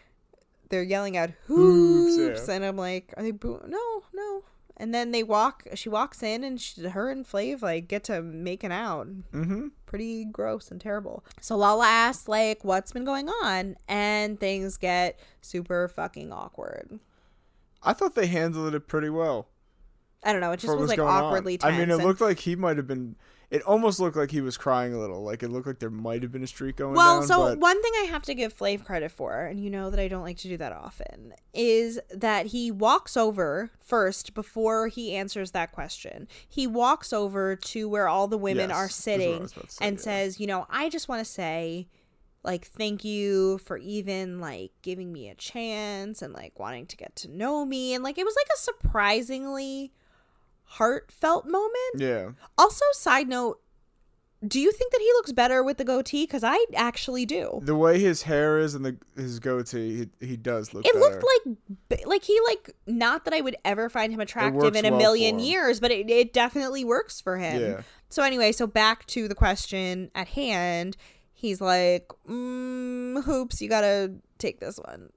they're 0.68 0.82
yelling 0.82 1.16
out 1.16 1.30
Hoopz, 1.48 2.18
hoopz, 2.18 2.48
yeah. 2.48 2.54
and 2.54 2.64
I'm 2.64 2.76
like, 2.76 3.12
are 3.16 3.22
they 3.22 3.30
boo? 3.30 3.60
No, 3.66 4.02
no. 4.12 4.44
And 4.76 4.94
then 4.94 5.10
they 5.10 5.22
walk. 5.22 5.66
She 5.74 5.88
walks 5.88 6.22
in, 6.22 6.44
and 6.44 6.60
she, 6.60 6.88
her 6.88 7.10
and 7.10 7.26
Flav 7.26 7.62
like 7.62 7.88
get 7.88 8.04
to 8.04 8.20
making 8.20 8.72
out. 8.72 9.06
Mm-hmm. 9.32 9.68
Pretty 9.86 10.26
gross 10.26 10.70
and 10.70 10.80
terrible. 10.80 11.24
So 11.40 11.56
Lala 11.56 11.86
asks 11.86 12.28
like, 12.28 12.62
"What's 12.62 12.92
been 12.92 13.06
going 13.06 13.28
on?" 13.28 13.76
And 13.88 14.38
things 14.38 14.76
get 14.76 15.18
super 15.40 15.88
fucking 15.88 16.30
awkward. 16.30 17.00
I 17.82 17.94
thought 17.94 18.14
they 18.14 18.26
handled 18.26 18.74
it 18.74 18.86
pretty 18.86 19.08
well. 19.08 19.48
I 20.22 20.32
don't 20.32 20.40
know. 20.42 20.52
It 20.52 20.58
just 20.58 20.72
for 20.72 20.76
was 20.76 20.90
like 20.90 20.98
awkwardly 20.98 21.56
tense. 21.56 21.74
I 21.74 21.78
mean, 21.78 21.88
it 21.88 22.04
looked 22.04 22.20
like 22.20 22.40
he 22.40 22.54
might 22.56 22.76
have 22.76 22.86
been. 22.86 23.16
It 23.48 23.62
almost 23.62 24.00
looked 24.00 24.16
like 24.16 24.32
he 24.32 24.40
was 24.40 24.56
crying 24.56 24.92
a 24.92 24.98
little. 24.98 25.22
Like 25.22 25.42
it 25.42 25.48
looked 25.48 25.66
like 25.68 25.78
there 25.78 25.90
might 25.90 26.22
have 26.22 26.32
been 26.32 26.42
a 26.42 26.48
streak 26.48 26.76
going 26.76 26.90
on. 26.90 26.96
Well, 26.96 27.20
down. 27.20 27.28
so 27.28 27.38
but 27.44 27.58
one 27.58 27.80
thing 27.80 27.92
I 28.00 28.06
have 28.06 28.24
to 28.24 28.34
give 28.34 28.56
Flav 28.56 28.84
credit 28.84 29.12
for, 29.12 29.44
and 29.46 29.60
you 29.62 29.70
know 29.70 29.88
that 29.90 30.00
I 30.00 30.08
don't 30.08 30.22
like 30.22 30.38
to 30.38 30.48
do 30.48 30.56
that 30.56 30.72
often, 30.72 31.32
is 31.54 32.00
that 32.10 32.46
he 32.46 32.70
walks 32.72 33.16
over 33.16 33.70
first 33.80 34.34
before 34.34 34.88
he 34.88 35.14
answers 35.14 35.52
that 35.52 35.70
question. 35.70 36.26
He 36.48 36.66
walks 36.66 37.12
over 37.12 37.54
to 37.54 37.88
where 37.88 38.08
all 38.08 38.26
the 38.26 38.38
women 38.38 38.70
Yes, 38.70 38.76
are 38.76 38.86
that's 38.86 39.06
what 39.06 39.12
I 39.12 39.16
sitting 39.16 39.42
was 39.42 39.52
about 39.52 39.68
to 39.68 39.74
say, 39.74 39.86
and 39.86 39.96
yeah. 39.96 40.02
says, 40.02 40.40
you 40.40 40.46
know, 40.48 40.66
I 40.68 40.88
just 40.88 41.08
want 41.08 41.24
to 41.24 41.30
say 41.30 41.86
like 42.46 42.64
thank 42.64 43.04
you 43.04 43.58
for 43.58 43.76
even 43.76 44.40
like 44.40 44.70
giving 44.80 45.12
me 45.12 45.28
a 45.28 45.34
chance 45.34 46.22
and 46.22 46.32
like 46.32 46.58
wanting 46.58 46.86
to 46.86 46.96
get 46.96 47.14
to 47.16 47.28
know 47.28 47.64
me 47.64 47.92
and 47.92 48.04
like 48.04 48.16
it 48.16 48.24
was 48.24 48.36
like 48.36 48.46
a 48.54 48.58
surprisingly 48.58 49.92
heartfelt 50.66 51.46
moment. 51.46 51.96
Yeah, 51.96 52.30
also 52.58 52.84
side 52.92 53.28
note 53.28 53.60
do 54.46 54.60
you 54.60 54.70
think 54.70 54.92
that 54.92 55.00
he 55.00 55.06
looks 55.14 55.32
better 55.32 55.62
with 55.62 55.78
the 55.78 55.84
goatee? 55.84 56.24
Because 56.24 56.44
i 56.44 56.64
actually 56.74 57.24
do. 57.24 57.60
The 57.62 57.74
way 57.74 57.98
his 57.98 58.22
hair 58.22 58.58
is 58.58 58.74
and 58.74 58.84
the 58.84 58.96
his 59.16 59.38
goatee, 59.38 60.08
he, 60.20 60.26
he 60.26 60.36
does 60.36 60.74
look. 60.74 60.84
it 60.84 60.92
better. 60.92 61.04
looked 61.04 61.24
like 61.88 62.06
like 62.06 62.24
he 62.24 62.38
like 62.44 62.70
not 62.86 63.24
that 63.24 63.34
i 63.34 63.40
would 63.40 63.56
ever 63.64 63.88
find 63.88 64.12
him 64.12 64.20
attractive 64.20 64.76
in 64.76 64.84
a 64.84 64.90
well 64.90 64.98
million 64.98 65.38
years 65.38 65.80
but 65.80 65.90
it, 65.90 66.10
it 66.10 66.32
definitely 66.32 66.84
works 66.84 67.20
for 67.20 67.38
him. 67.38 67.60
Yeah. 67.60 67.82
so 68.08 68.22
anyway 68.22 68.52
so 68.52 68.66
back 68.66 69.06
to 69.06 69.28
the 69.28 69.34
question 69.34 70.10
at 70.14 70.28
hand. 70.28 70.96
He's 71.32 71.60
like 71.60 72.08
mm, 72.28 73.22
hoopz 73.24 73.60
you 73.60 73.68
gotta 73.68 74.14
take 74.38 74.60
this 74.60 74.78
one 74.78 75.10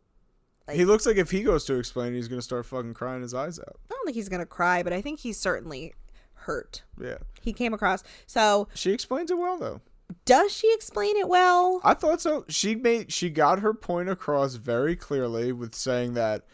he 0.76 0.86
looks 0.86 1.06
like 1.06 1.18
if 1.18 1.32
he 1.32 1.44
goes 1.44 1.66
to 1.66 1.76
explain, 1.76 2.14
he's 2.14 2.28
gonna 2.28 2.42
start 2.42 2.66
fucking 2.66 2.94
crying 2.94 3.22
his 3.22 3.34
eyes 3.34 3.60
out. 3.60 3.78
i 3.90 3.94
don't 3.94 4.06
think 4.06 4.16
he's 4.16 4.30
gonna 4.30 4.46
cry 4.46 4.84
but 4.84 4.94
i 4.94 5.02
think 5.02 5.20
he's 5.20 5.40
certainly 5.40 5.94
hurt 6.34 6.84
Yeah, 7.00 7.18
he 7.42 7.54
came 7.54 7.74
across 7.74 8.04
so 8.26 8.68
she 8.74 8.92
explains 8.92 9.30
it 9.32 9.38
well 9.38 9.58
though. 9.58 9.82
does 10.26 10.52
she 10.52 10.74
explain 10.74 11.16
it 11.18 11.28
well 11.28 11.82
I 11.84 11.94
thought 11.94 12.22
so. 12.22 12.46
She 12.48 12.76
made 12.76 13.12
she 13.12 13.30
got 13.30 13.60
her 13.60 13.74
point 13.74 14.10
across 14.10 14.56
very 14.56 14.96
clearly 14.96 15.52
with 15.52 15.76
saying 15.76 16.14
that 16.14 16.46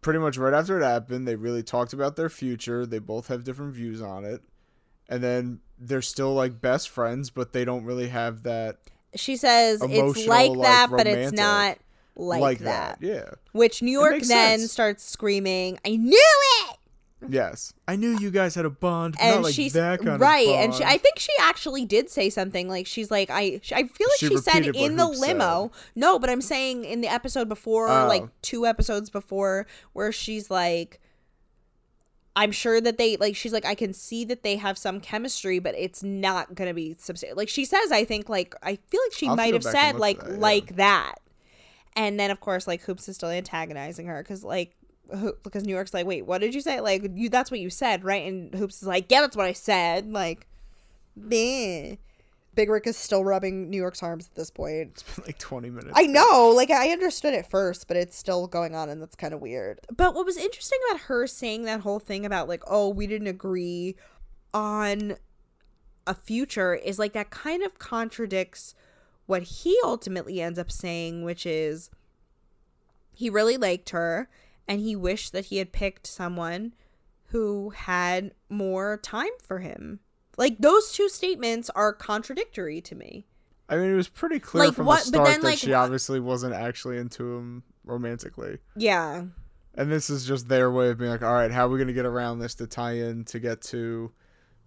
pretty 0.00 0.18
much 0.18 0.36
right 0.36 0.54
after 0.54 0.80
it 0.80 0.84
happened, 0.84 1.26
they 1.26 1.36
really 1.36 1.62
talked 1.62 1.92
about 1.92 2.16
their 2.16 2.28
future. 2.28 2.86
They 2.86 2.98
both 2.98 3.28
have 3.28 3.44
different 3.44 3.74
views 3.74 4.00
on 4.00 4.24
it. 4.24 4.42
And 5.08 5.22
then 5.22 5.60
they're 5.78 6.02
still 6.02 6.34
like 6.34 6.60
best 6.60 6.88
friends, 6.88 7.30
but 7.30 7.52
they 7.52 7.64
don't 7.64 7.84
really 7.84 8.08
have 8.08 8.42
that 8.42 8.78
she 9.14 9.36
says 9.36 9.80
it's 9.82 10.26
like 10.26 10.50
like, 10.50 10.60
that 10.66 10.90
but 10.90 11.06
it's 11.06 11.32
not 11.32 11.78
like, 12.18 12.40
like, 12.40 12.58
that. 12.60 13.00
that. 13.00 13.06
Yeah. 13.06 13.30
Which 13.52 13.80
New 13.80 13.92
York 13.92 14.20
then 14.22 14.58
sense. 14.58 14.72
starts 14.72 15.04
screaming, 15.04 15.78
"I 15.86 15.96
knew 15.96 16.20
it!" 16.68 16.76
Yes. 17.28 17.72
I 17.88 17.96
knew 17.96 18.16
you 18.18 18.30
guys 18.30 18.54
had 18.54 18.64
a 18.64 18.70
bond, 18.70 19.16
And 19.20 19.36
not 19.36 19.44
like 19.44 19.54
she's 19.54 19.74
right, 19.74 20.46
and 20.48 20.72
she. 20.74 20.84
I 20.84 20.98
think 20.98 21.18
she 21.18 21.32
actually 21.40 21.84
did 21.84 22.10
say 22.10 22.30
something 22.30 22.68
like 22.68 22.86
she's 22.86 23.10
like 23.10 23.28
I. 23.30 23.60
I 23.72 23.84
feel 23.84 24.06
like 24.08 24.18
She 24.18 24.28
she, 24.28 24.36
said 24.36 24.66
in 24.66 24.96
the 24.96 25.06
limo. 25.06 25.72
No, 25.96 26.18
but 26.18 26.30
I'm 26.30 26.40
saying 26.40 26.84
in 26.84 27.00
the 27.00 27.08
episode 27.08 27.48
before, 27.48 27.88
Oh. 27.88 28.06
like 28.06 28.24
two 28.42 28.66
episodes 28.66 29.10
before, 29.10 29.66
where 29.92 30.12
she's 30.12 30.50
like. 30.50 31.00
I'm 32.36 32.52
sure 32.52 32.80
that 32.80 32.98
they 32.98 33.16
like 33.16 33.34
she's 33.34 33.52
like 33.52 33.64
I 33.64 33.74
can 33.74 33.92
see 33.92 34.24
that 34.26 34.44
they 34.44 34.54
have 34.56 34.78
some 34.78 35.00
chemistry 35.00 35.58
but 35.58 35.74
it's 35.76 36.04
not 36.04 36.54
going 36.54 36.68
to 36.68 36.74
be 36.74 36.94
substantial. 36.96 37.36
Like 37.36 37.48
she 37.48 37.64
says 37.64 37.90
I 37.90 38.04
think 38.04 38.28
like 38.28 38.54
I 38.62 38.76
feel 38.76 39.00
like 39.06 39.12
she 39.12 39.26
I'll 39.26 39.34
might 39.34 39.54
have 39.54 39.64
said 39.64 39.96
like 39.96 40.20
that, 40.20 40.30
yeah. 40.30 40.36
like 40.36 40.76
that. 40.76 41.14
And 41.98 42.18
then 42.18 42.30
of 42.30 42.40
course 42.40 42.66
like 42.66 42.84
Hoopz 42.84 43.08
is 43.08 43.16
still 43.16 43.28
antagonizing 43.28 44.06
her 44.06 44.22
cuz 44.22 44.44
like 44.44 44.76
Ho- 45.12 45.36
because 45.42 45.64
New 45.64 45.74
York's 45.74 45.94
like, 45.94 46.06
"Wait, 46.06 46.26
what 46.26 46.42
did 46.42 46.54
you 46.54 46.60
say?" 46.60 46.80
Like 46.80 47.02
you 47.14 47.28
that's 47.28 47.50
what 47.50 47.60
you 47.60 47.70
said, 47.70 48.04
right? 48.04 48.26
And 48.26 48.52
Hoopz 48.52 48.82
is 48.82 48.86
like, 48.86 49.10
"Yeah, 49.10 49.22
that's 49.22 49.36
what 49.36 49.46
I 49.46 49.52
said." 49.52 50.12
Like 50.12 50.46
Bleh. 51.18 51.98
Big 52.54 52.70
Rick 52.70 52.88
is 52.88 52.96
still 52.96 53.24
rubbing 53.24 53.70
New 53.70 53.76
York's 53.76 54.02
arms 54.02 54.26
at 54.26 54.34
this 54.34 54.50
point. 54.50 54.90
It's 54.90 55.02
been 55.04 55.24
like 55.26 55.38
20 55.38 55.70
minutes. 55.70 55.92
I 55.94 56.06
know, 56.06 56.52
like 56.56 56.72
I 56.72 56.90
understood 56.90 57.32
it 57.32 57.46
first, 57.46 57.86
but 57.86 57.96
it's 57.96 58.16
still 58.16 58.48
going 58.48 58.74
on 58.74 58.88
and 58.88 59.00
that's 59.00 59.14
kind 59.14 59.32
of 59.32 59.40
weird. 59.40 59.80
But 59.96 60.14
what 60.14 60.26
was 60.26 60.36
interesting 60.36 60.78
about 60.90 61.02
her 61.02 61.28
saying 61.28 61.62
that 61.64 61.80
whole 61.82 62.00
thing 62.00 62.26
about 62.26 62.48
like, 62.48 62.64
oh, 62.66 62.88
we 62.88 63.06
didn't 63.06 63.28
agree 63.28 63.94
on 64.52 65.16
a 66.06 66.14
future 66.14 66.74
is 66.74 66.98
like 66.98 67.12
that 67.12 67.30
kind 67.30 67.62
of 67.62 67.78
contradicts 67.78 68.74
what 69.28 69.42
he 69.42 69.78
ultimately 69.84 70.40
ends 70.40 70.58
up 70.58 70.72
saying, 70.72 71.22
which 71.22 71.44
is 71.44 71.90
he 73.12 73.28
really 73.28 73.58
liked 73.58 73.90
her 73.90 74.28
and 74.66 74.80
he 74.80 74.96
wished 74.96 75.32
that 75.34 75.44
he 75.46 75.58
had 75.58 75.70
picked 75.70 76.06
someone 76.06 76.72
who 77.26 77.68
had 77.70 78.32
more 78.48 78.96
time 79.02 79.28
for 79.42 79.58
him. 79.58 80.00
Like 80.38 80.56
those 80.58 80.92
two 80.92 81.10
statements 81.10 81.68
are 81.76 81.92
contradictory 81.92 82.80
to 82.80 82.94
me. 82.94 83.26
I 83.68 83.76
mean, 83.76 83.92
it 83.92 83.96
was 83.96 84.08
pretty 84.08 84.38
clear 84.40 84.64
Like, 84.64 84.74
from 84.74 84.86
what- 84.86 85.00
the 85.00 85.08
start 85.08 85.28
then, 85.28 85.40
that 85.42 85.46
like, 85.46 85.58
she 85.58 85.74
obviously 85.74 86.20
wasn't 86.20 86.54
actually 86.54 86.96
into 86.96 87.36
him 87.36 87.64
romantically. 87.84 88.58
Yeah. 88.76 89.24
And 89.74 89.92
this 89.92 90.08
is 90.08 90.24
just 90.26 90.48
their 90.48 90.70
way 90.70 90.88
of 90.88 90.96
being 90.96 91.10
like, 91.10 91.22
all 91.22 91.34
right, 91.34 91.50
how 91.50 91.66
are 91.66 91.68
we 91.68 91.76
going 91.76 91.88
to 91.88 91.92
get 91.92 92.06
around 92.06 92.38
this 92.38 92.54
to 92.56 92.66
tie 92.66 92.92
in 92.94 93.24
to 93.26 93.38
get 93.38 93.60
to, 93.62 94.10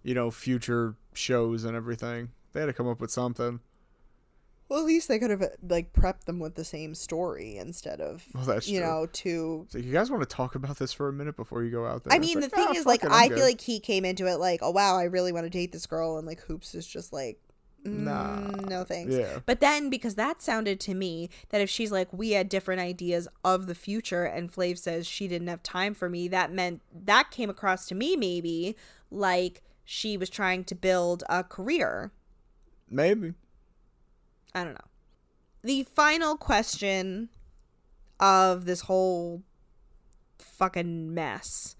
you 0.04 0.14
know, 0.14 0.30
future 0.30 0.94
shows 1.14 1.64
and 1.64 1.76
everything? 1.76 2.28
They 2.52 2.60
had 2.60 2.66
to 2.66 2.72
come 2.72 2.86
up 2.86 3.00
with 3.00 3.10
something. 3.10 3.58
Well, 4.72 4.80
at 4.80 4.86
least 4.86 5.06
they 5.08 5.18
could 5.18 5.28
have 5.28 5.44
like 5.68 5.92
prepped 5.92 6.24
them 6.24 6.38
with 6.38 6.54
the 6.54 6.64
same 6.64 6.94
story 6.94 7.58
instead 7.58 8.00
of 8.00 8.24
Well, 8.34 8.44
that's 8.44 8.66
you 8.66 8.80
true. 8.80 8.88
know 8.88 9.06
two. 9.12 9.66
So 9.68 9.76
you 9.76 9.92
guys 9.92 10.10
want 10.10 10.22
to 10.22 10.34
talk 10.34 10.54
about 10.54 10.78
this 10.78 10.94
for 10.94 11.08
a 11.08 11.12
minute 11.12 11.36
before 11.36 11.62
you 11.62 11.70
go 11.70 11.84
out 11.86 12.04
there? 12.04 12.12
I 12.14 12.16
It's 12.16 12.26
mean, 12.26 12.40
the 12.40 12.46
like, 12.46 12.54
thing 12.54 12.66
"Ah, 12.70 12.72
is, 12.78 12.86
like, 12.86 13.04
it, 13.04 13.08
I'm 13.08 13.12
I 13.12 13.28
good." 13.28 13.36
feel 13.36 13.44
like 13.44 13.60
he 13.60 13.78
came 13.80 14.06
into 14.06 14.26
it 14.26 14.36
like, 14.36 14.60
oh 14.62 14.70
wow, 14.70 14.96
I 14.96 15.04
really 15.04 15.30
want 15.30 15.44
to 15.44 15.50
date 15.50 15.72
this 15.72 15.84
girl, 15.86 16.16
and 16.16 16.26
like 16.26 16.46
Hoopz 16.46 16.74
is 16.74 16.86
just 16.86 17.12
like, 17.12 17.38
Nah. 17.84 18.38
"Mm, 18.38 18.66
no 18.68 18.84
thanks. 18.84 19.12
Yeah. 19.14 19.40
But 19.44 19.60
then 19.60 19.90
because 19.90 20.14
that 20.14 20.40
sounded 20.40 20.80
to 20.80 20.94
me 20.94 21.28
that 21.50 21.60
if 21.60 21.68
she's 21.68 21.92
like, 21.92 22.10
we 22.10 22.30
had 22.30 22.48
different 22.48 22.80
ideas 22.80 23.28
of 23.44 23.66
the 23.66 23.74
future, 23.74 24.24
and 24.24 24.50
Flav 24.50 24.78
says 24.78 25.06
she 25.06 25.28
didn't 25.28 25.48
have 25.48 25.62
time 25.62 25.92
for 25.92 26.08
me, 26.08 26.28
that 26.28 26.50
meant 26.50 26.80
that 26.94 27.30
came 27.30 27.50
across 27.50 27.86
to 27.88 27.94
me 27.94 28.16
maybe 28.16 28.74
like 29.10 29.60
she 29.84 30.16
was 30.16 30.30
trying 30.30 30.64
to 30.64 30.74
build 30.74 31.24
a 31.28 31.44
career. 31.44 32.10
maybe. 32.88 33.34
I 34.54 34.64
don't 34.64 34.74
know. 34.74 34.80
The 35.62 35.84
final 35.94 36.36
question 36.36 37.28
of 38.20 38.64
this 38.64 38.82
whole 38.82 39.42
fucking 40.38 41.12
mess 41.14 41.76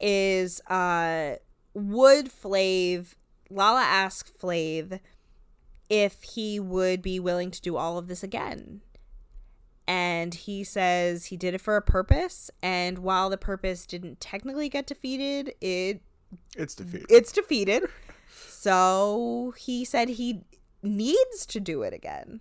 is 0.00 0.60
uh 0.62 1.36
would 1.74 2.26
Flav 2.26 3.14
Lala 3.50 3.82
asked 3.82 4.38
Flav 4.38 5.00
if 5.88 6.22
he 6.22 6.58
would 6.58 7.02
be 7.02 7.20
willing 7.20 7.50
to 7.50 7.60
do 7.60 7.76
all 7.76 7.98
of 7.98 8.08
this 8.08 8.22
again. 8.22 8.80
And 9.88 10.34
he 10.34 10.64
says 10.64 11.26
he 11.26 11.36
did 11.36 11.54
it 11.54 11.60
for 11.60 11.76
a 11.76 11.82
purpose 11.82 12.50
and 12.62 12.98
while 12.98 13.30
the 13.30 13.36
purpose 13.36 13.86
didn't 13.86 14.20
technically 14.20 14.68
get 14.68 14.86
defeated, 14.86 15.54
it 15.60 16.00
It's 16.56 16.74
defeated. 16.74 17.06
it's 17.08 17.30
defeated. 17.32 17.84
So 18.48 19.54
he 19.56 19.84
said 19.84 20.08
he 20.10 20.42
needs 20.86 21.44
to 21.46 21.60
do 21.60 21.82
it 21.82 21.92
again, 21.92 22.40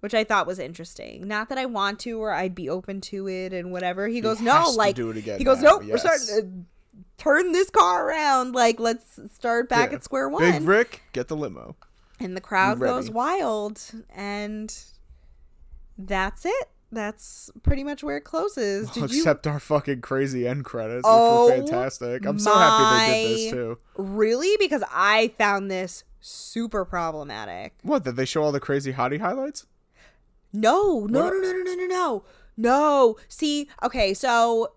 which 0.00 0.14
I 0.14 0.24
thought 0.24 0.46
was 0.46 0.58
interesting. 0.58 1.28
Not 1.28 1.48
that 1.50 1.58
I 1.58 1.66
want 1.66 2.00
to 2.00 2.18
or 2.20 2.32
I'd 2.32 2.54
be 2.54 2.68
open 2.68 3.00
to 3.02 3.28
it 3.28 3.52
and 3.52 3.70
whatever. 3.72 4.08
He 4.08 4.20
goes, 4.20 4.40
no, 4.40 4.70
like 4.76 4.96
do 4.96 5.10
it 5.10 5.16
again 5.16 5.38
he 5.38 5.44
goes, 5.44 5.60
no, 5.62 5.78
nope, 5.78 5.84
we're 5.90 5.98
starting 5.98 6.26
to 6.26 7.02
turn 7.22 7.52
this 7.52 7.70
car 7.70 8.08
around. 8.08 8.54
Like 8.54 8.80
let's 8.80 9.20
start 9.32 9.68
back 9.68 9.90
Yeah. 9.90 9.96
at 9.96 10.04
square 10.04 10.28
one. 10.28 10.42
Big 10.42 10.62
Rick, 10.62 11.02
get 11.12 11.28
the 11.28 11.36
limo. 11.36 11.76
and 12.18 12.36
the 12.36 12.40
crowd 12.40 12.80
goes 12.80 13.10
wild, 13.10 13.80
and 14.14 14.74
that's 15.98 16.44
it. 16.46 16.68
That's 16.92 17.50
pretty 17.62 17.84
much 17.84 18.04
where 18.04 18.18
it 18.18 18.24
closes. 18.24 18.90
Did 18.90 19.10
you 19.12 19.20
Except 19.20 19.46
our 19.46 19.58
fucking 19.58 20.02
crazy 20.02 20.46
end 20.46 20.64
credits, 20.66 21.02
Oh 21.04 21.46
which 21.46 21.56
were 21.56 21.62
oh 21.64 21.66
fantastic. 21.66 22.26
I'm 22.26 22.38
so 22.38 22.54
happy 22.54 23.12
they 23.12 23.24
did 23.24 23.36
this 23.38 23.50
too. 23.50 23.78
really? 23.96 24.56
Because 24.58 24.84
I 24.92 25.32
found 25.38 25.70
this 25.70 26.04
super 26.20 26.84
problematic. 26.84 27.74
What? 27.82 28.04
Did 28.04 28.16
they 28.16 28.26
show 28.26 28.42
all 28.42 28.52
the 28.52 28.60
crazy 28.60 28.92
hottie 28.92 29.20
highlights? 29.20 29.66
No, 30.52 31.06
no, 31.06 31.24
What- 31.24 31.32
no, 31.32 31.40
no, 31.40 31.52
no, 31.52 31.62
no, 31.62 31.74
no, 31.74 31.86
no. 31.86 32.24
No. 32.58 33.16
See, 33.26 33.68
okay, 33.82 34.12
so 34.12 34.74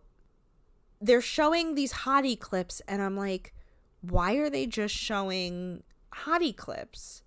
they're 1.02 1.20
showing 1.20 1.76
these 1.76 1.92
hottie 1.92 2.40
clips, 2.40 2.82
and 2.88 3.02
I'm 3.02 3.18
like, 3.18 3.54
why 4.00 4.36
are 4.36 4.50
they 4.50 4.66
just 4.66 4.96
showing 4.96 5.84
hottie 6.24 6.56
clips? 6.56 7.24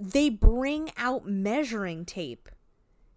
They 0.00 0.30
bring 0.30 0.90
out 0.96 1.28
measuring 1.28 2.06
tape 2.06 2.48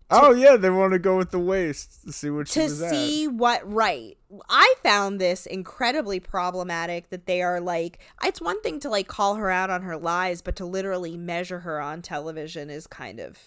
oh 0.10 0.34
yeah, 0.34 0.56
they 0.56 0.70
want 0.70 0.94
to 0.94 1.00
go 1.00 1.18
with 1.18 1.32
the 1.32 1.40
waist 1.40 2.04
to 2.06 2.12
see 2.12 2.30
what 2.30 2.48
she 2.48 2.60
to 2.62 2.64
was 2.64 2.82
at. 2.82 2.90
see 2.92 3.28
what 3.28 3.62
right 3.72 4.18
i 4.50 4.74
found 4.84 5.20
this 5.20 5.46
incredibly 5.46 6.20
problematic 6.20 7.10
that 7.10 7.26
they 7.26 7.42
are 7.42 7.60
like 7.60 8.00
it's 8.24 8.42
one 8.42 8.62
thing 8.62 8.80
to 8.80 8.90
like 8.90 9.08
call 9.08 9.36
her 9.36 9.50
out 9.50 9.70
on 9.70 9.82
her 9.82 9.98
lies 9.98 10.42
but 10.42 10.56
to 10.56 10.66
literally 10.66 11.18
measure 11.18 11.60
her 11.60 11.80
on 11.82 12.02
television 12.02 12.70
is 12.70 12.88
kind 12.88 13.20
of 13.20 13.38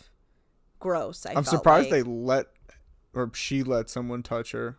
gross 0.79 1.25
I 1.27 1.31
I'm 1.31 1.37
felt 1.45 1.49
surprised 1.49 1.91
like. 1.91 2.05
they 2.05 2.11
let 2.11 2.47
or 3.15 3.31
she 3.35 3.63
let 3.63 3.89
someone 3.91 4.23
touch 4.23 4.53
her 4.53 4.79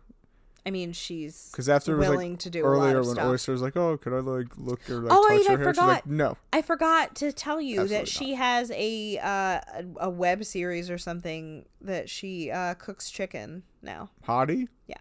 i 0.64 0.70
mean 0.70 0.92
she's 0.92 1.48
because 1.50 1.68
after 1.68 1.96
willing 1.96 2.32
like 2.32 2.38
to 2.40 2.50
do 2.50 2.62
earlier 2.62 3.02
when. 3.02 3.18
Oyster 3.18 3.52
was 3.52 3.62
like, 3.62 3.76
"Oh, 3.76 3.96
could 3.96 4.12
I 4.12 4.20
like 4.20 4.46
look 4.56 4.88
or 4.88 5.00
like 5.00 5.12
Oh, 5.12 5.28
touch 5.28 5.46
I 5.48 5.52
her 5.52 5.58
hair?" 5.58 5.74
She's 5.74 5.82
like, 5.82 6.02
forgot. 6.04 6.06
"No." 6.06 6.36
I 6.52 6.62
forgot 6.62 7.14
to 7.16 7.32
tell 7.32 7.60
you 7.60 7.86
that 7.88 8.02
Absolutely 8.02 8.26
she 8.26 8.34
has 8.34 8.70
a 8.72 9.18
uh, 9.18 9.60
a, 9.98 10.10
web 10.10 10.44
series 10.44 10.88
or 10.90 10.98
something 10.98 11.64
that 11.80 12.08
she 12.08 12.50
uh, 12.50 12.74
cooks 12.74 13.10
chicken 13.10 13.64
now. 13.82 14.10
Hottie? 14.26 14.68
Yeah. 14.86 14.96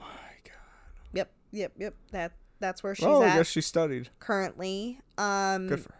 My 0.00 0.06
God. 0.44 0.52
Yep. 1.12 1.30
Yep. 1.52 1.72
Yep. 1.78 1.94
That 2.10 2.32
that's 2.60 2.82
where 2.82 2.94
she's 2.94 3.06
Well, 3.06 3.22
I 3.22 3.28
at 3.28 3.36
guess 3.36 3.48
she 3.48 3.60
studied. 3.60 4.08
currently. 4.18 4.98
Um, 5.18 5.68
Good 5.68 5.80
for 5.80 5.90
her. 5.92 5.98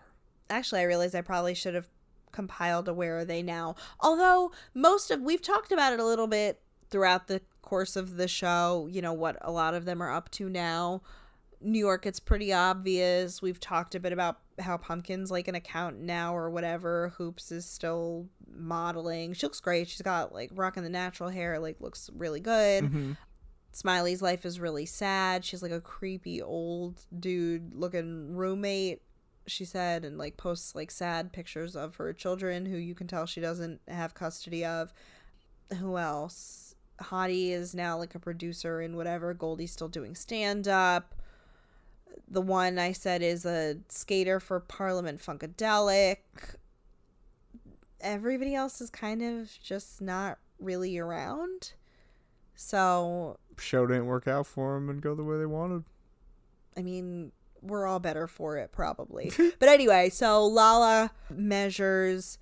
actually 0.50 0.80
i 0.80 0.84
realized 0.84 1.14
i 1.14 1.20
probably 1.20 1.54
should 1.54 1.74
have 1.74 1.88
compiled 2.32 2.88
a 2.88 2.92
where 2.94 3.18
are 3.18 3.24
they 3.24 3.42
now 3.42 3.76
although 4.00 4.50
most 4.74 5.12
of 5.12 5.20
we've 5.20 5.40
talked 5.40 5.70
about 5.70 5.92
it 5.92 6.00
a 6.00 6.04
little 6.04 6.26
bit 6.26 6.60
throughout 6.90 7.28
the 7.28 7.40
course 7.64 7.96
of 7.96 8.16
the 8.16 8.28
show 8.28 8.86
you 8.90 9.00
know 9.00 9.12
what 9.12 9.36
a 9.40 9.50
lot 9.50 9.72
of 9.72 9.86
them 9.86 10.02
are 10.02 10.12
up 10.12 10.30
to 10.30 10.50
now 10.50 11.00
new 11.60 11.78
york 11.78 12.04
it's 12.04 12.20
pretty 12.20 12.52
obvious 12.52 13.40
we've 13.40 13.58
talked 13.58 13.94
a 13.94 14.00
bit 14.00 14.12
about 14.12 14.38
how 14.58 14.76
pumpkin's 14.76 15.30
like 15.30 15.48
an 15.48 15.54
accountant 15.54 16.04
now 16.04 16.36
or 16.36 16.50
whatever 16.50 17.14
hoopz 17.18 17.50
is 17.50 17.64
still 17.64 18.28
modeling 18.54 19.32
she 19.32 19.46
looks 19.46 19.60
great 19.60 19.88
she's 19.88 20.02
got 20.02 20.32
like 20.32 20.50
rocking 20.54 20.82
the 20.82 20.90
natural 20.90 21.30
hair 21.30 21.58
like 21.58 21.80
looks 21.80 22.10
really 22.14 22.40
good 22.40 22.84
Mm-hmm. 22.84 23.12
Smiley's 23.74 24.22
life 24.22 24.46
is 24.46 24.60
really 24.60 24.86
sad. 24.86 25.44
She's 25.44 25.60
like 25.60 25.72
a 25.72 25.80
creepy 25.80 26.40
old 26.40 27.06
dude 27.18 27.74
looking 27.74 28.36
roommate, 28.36 29.02
she 29.48 29.64
said, 29.64 30.04
and 30.04 30.16
like 30.16 30.36
posts 30.36 30.76
like 30.76 30.92
sad 30.92 31.32
pictures 31.32 31.74
of 31.74 31.96
her 31.96 32.12
children 32.12 32.66
who 32.66 32.76
you 32.76 32.94
can 32.94 33.08
tell 33.08 33.26
she 33.26 33.40
doesn't 33.40 33.80
have 33.88 34.14
custody 34.14 34.64
of. 34.64 34.94
Who 35.80 35.98
else? 35.98 36.63
Hottie 37.00 37.50
is 37.50 37.74
now 37.74 37.98
like 37.98 38.14
a 38.14 38.18
producer 38.18 38.80
in 38.80 38.96
whatever. 38.96 39.34
Goldie's 39.34 39.72
still 39.72 39.88
doing 39.88 40.14
stand 40.14 40.68
up. 40.68 41.14
The 42.28 42.40
one 42.40 42.78
I 42.78 42.92
said 42.92 43.22
is 43.22 43.44
a 43.44 43.78
skater 43.88 44.40
for 44.40 44.60
Parliament 44.60 45.20
Funkadelic. 45.20 46.18
Everybody 48.00 48.54
else 48.54 48.80
is 48.80 48.90
kind 48.90 49.22
of 49.22 49.50
just 49.62 50.00
not 50.00 50.38
really 50.58 50.98
around. 50.98 51.72
So 52.54 53.38
Show 53.58 53.86
didn't 53.86 54.06
work 54.06 54.28
out 54.28 54.46
for 54.46 54.74
them 54.74 54.88
and 54.88 55.00
go 55.00 55.14
the 55.14 55.24
way 55.24 55.38
they 55.38 55.46
wanted. 55.46 55.84
I 56.76 56.82
mean, 56.82 57.32
we're 57.62 57.86
all 57.86 58.00
better 58.00 58.26
for 58.26 58.58
it, 58.58 58.72
probably. 58.72 59.32
but 59.58 59.68
anyway, 59.68 60.10
so 60.10 60.44
Lala 60.46 61.12
measures 61.30 62.38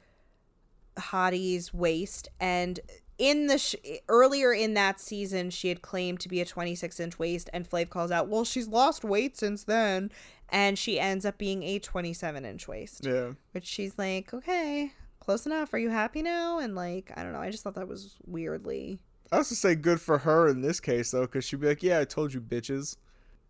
Hottie's 0.97 1.73
waist, 1.73 2.29
and 2.41 2.81
in 3.23 3.47
the 3.47 3.57
sh- 3.57 3.77
earlier 4.09 4.53
in 4.53 4.75
that 4.75 4.99
season, 4.99 5.51
she 5.51 5.69
had 5.69 5.81
claimed 5.81 6.19
to 6.21 6.29
be 6.29 6.41
a 6.41 6.45
26 6.45 6.99
inch 6.99 7.19
waist, 7.21 7.49
and 7.53 7.69
Flav 7.69 7.89
calls 7.89 8.11
out, 8.11 8.29
"Well, 8.29 8.45
she's 8.45 8.67
lost 8.67 9.05
weight 9.05 9.37
since 9.37 9.63
then," 9.63 10.11
and 10.49 10.77
she 10.77 10.99
ends 10.99 11.25
up 11.25 11.39
being 11.39 11.63
a 11.63 11.79
27 11.79 12.45
inch 12.45 12.67
waist, 12.67 13.07
Yeah. 13.07 13.35
which 13.53 13.65
she's 13.65 13.97
like, 13.97 14.35
"Okay, 14.35 14.93
close 15.21 15.47
enough. 15.47 15.73
Are 15.73 15.79
you 15.79 15.91
happy 15.91 16.21
now?" 16.21 16.59
And 16.59 16.75
like, 16.75 17.13
I 17.17 17.23
don't 17.23 17.33
know. 17.33 17.39
I 17.41 17.51
just 17.53 17.63
thought 17.63 17.77
that 17.77 17.87
was 17.87 18.17
weirdly, 18.27 18.99
I 19.31 19.39
was 19.39 19.49
to 19.51 19.55
say 19.55 19.77
good 19.77 20.01
for 20.01 20.19
her 20.19 20.49
in 20.49 20.61
this 20.61 20.81
case 20.81 21.13
though, 21.13 21.23
because 21.27 21.45
she'd 21.45 21.61
be 21.61 21.69
like, 21.69 21.83
"Yeah, 21.85 22.01
I 22.01 22.05
told 22.05 22.35
you, 22.35 22.41
bitches." 22.41 22.97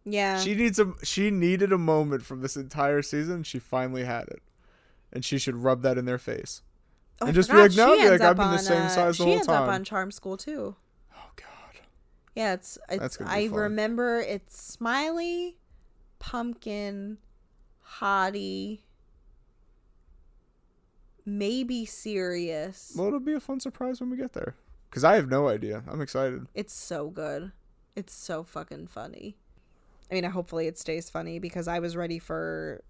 yeah. 0.04 0.38
She 0.38 0.54
needs 0.54 0.78
a 0.78 0.92
she 1.02 1.30
needed 1.30 1.72
a 1.72 1.78
moment 1.78 2.24
from 2.24 2.42
this 2.42 2.56
entire 2.56 3.00
season. 3.00 3.42
She 3.42 3.58
finally 3.58 4.04
had 4.04 4.28
it, 4.28 4.42
and 5.12 5.24
she 5.24 5.38
should 5.38 5.56
rub 5.56 5.80
that 5.82 5.96
in 5.96 6.04
their 6.04 6.18
face. 6.18 6.60
Oh, 7.22 7.26
I 7.26 7.28
and 7.28 7.34
just 7.34 7.48
be 7.48 7.54
forgot, 7.54 7.70
like, 7.70 7.76
"No, 7.76 7.96
be 7.96 8.10
like, 8.10 8.20
I've 8.20 8.36
been 8.36 8.50
the 8.50 8.58
same 8.58 8.82
uh, 8.82 8.88
size 8.88 9.18
the 9.18 9.24
whole 9.24 9.32
time. 9.32 9.38
she 9.38 9.38
ends 9.38 9.48
up 9.48 9.68
on 9.68 9.84
Charm 9.84 10.10
School 10.10 10.36
too. 10.36 10.74
Oh 11.14 11.30
God. 11.36 11.80
Yeah, 12.34 12.54
it's, 12.54 12.78
it's 12.88 12.98
That's 13.00 13.16
gonna 13.16 13.30
be 13.30 13.36
I 13.36 13.48
fun. 13.48 13.58
remember 13.58 14.20
it's 14.20 14.60
Smiley, 14.60 15.56
Pumpkin, 16.18 17.18
Hottie, 18.00 18.80
maybe 21.24 21.84
serious. 21.84 22.92
Well, 22.96 23.08
it'll 23.08 23.20
be 23.20 23.34
a 23.34 23.40
fun 23.40 23.60
surprise 23.60 24.00
when 24.00 24.10
we 24.10 24.16
get 24.16 24.32
there. 24.32 24.54
Cause 24.90 25.04
I 25.04 25.14
have 25.14 25.28
no 25.30 25.48
idea. 25.48 25.82
I'm 25.88 26.02
excited. 26.02 26.46
It's 26.54 26.74
so 26.74 27.08
good. 27.08 27.52
It's 27.96 28.12
so 28.14 28.42
fucking 28.42 28.88
funny. 28.88 29.36
I 30.10 30.14
mean, 30.14 30.24
hopefully 30.24 30.66
it 30.66 30.78
stays 30.78 31.08
funny 31.08 31.38
because 31.38 31.66
I 31.66 31.78
was 31.78 31.96
ready 31.96 32.18
for 32.18 32.82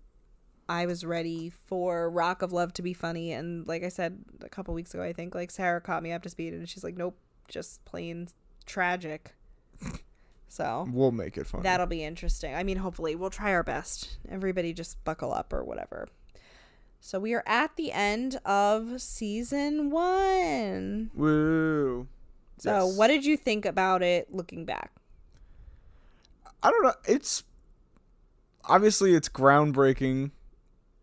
I 0.68 0.86
was 0.86 1.04
ready 1.04 1.50
for 1.50 2.08
Rock 2.10 2.40
of 2.42 2.52
Love 2.52 2.72
to 2.74 2.82
be 2.82 2.92
funny 2.94 3.32
and 3.32 3.66
like 3.66 3.82
I 3.84 3.88
said 3.88 4.18
a 4.42 4.48
couple 4.48 4.72
weeks 4.74 4.94
ago, 4.94 5.02
I 5.02 5.12
think 5.12 5.34
like 5.34 5.50
Sarah 5.50 5.80
caught 5.80 6.02
me 6.02 6.12
up 6.12 6.22
to 6.22 6.28
speed 6.28 6.52
and 6.54 6.68
she's 6.68 6.84
like, 6.84 6.96
"Nope, 6.96 7.16
just 7.48 7.84
plain 7.84 8.28
tragic." 8.66 9.34
So, 10.48 10.86
We'll 10.92 11.12
make 11.12 11.38
it 11.38 11.46
fun. 11.46 11.62
that'll 11.62 11.86
be 11.86 12.04
interesting. 12.04 12.54
I 12.54 12.62
mean, 12.62 12.76
hopefully 12.76 13.14
we'll 13.14 13.30
try 13.30 13.54
our 13.54 13.62
best. 13.62 14.18
Everybody 14.28 14.74
just 14.74 15.02
buckle 15.02 15.32
up 15.32 15.50
or 15.50 15.64
whatever. 15.64 16.08
So, 17.00 17.18
we 17.18 17.32
are 17.32 17.42
at 17.46 17.74
the 17.76 17.90
end 17.90 18.38
of 18.44 19.00
season 19.00 19.88
1. 19.90 21.10
Woo. 21.14 22.06
So, 22.58 22.86
Yes. 22.88 22.96
what 22.98 23.06
did 23.06 23.24
you 23.24 23.38
think 23.38 23.64
about 23.64 24.02
it 24.02 24.30
looking 24.30 24.66
back? 24.66 24.92
I 26.62 26.70
don't 26.70 26.82
know. 26.82 26.92
It's 27.08 27.44
obviously 28.66 29.14
it's 29.14 29.30
groundbreaking 29.30 30.32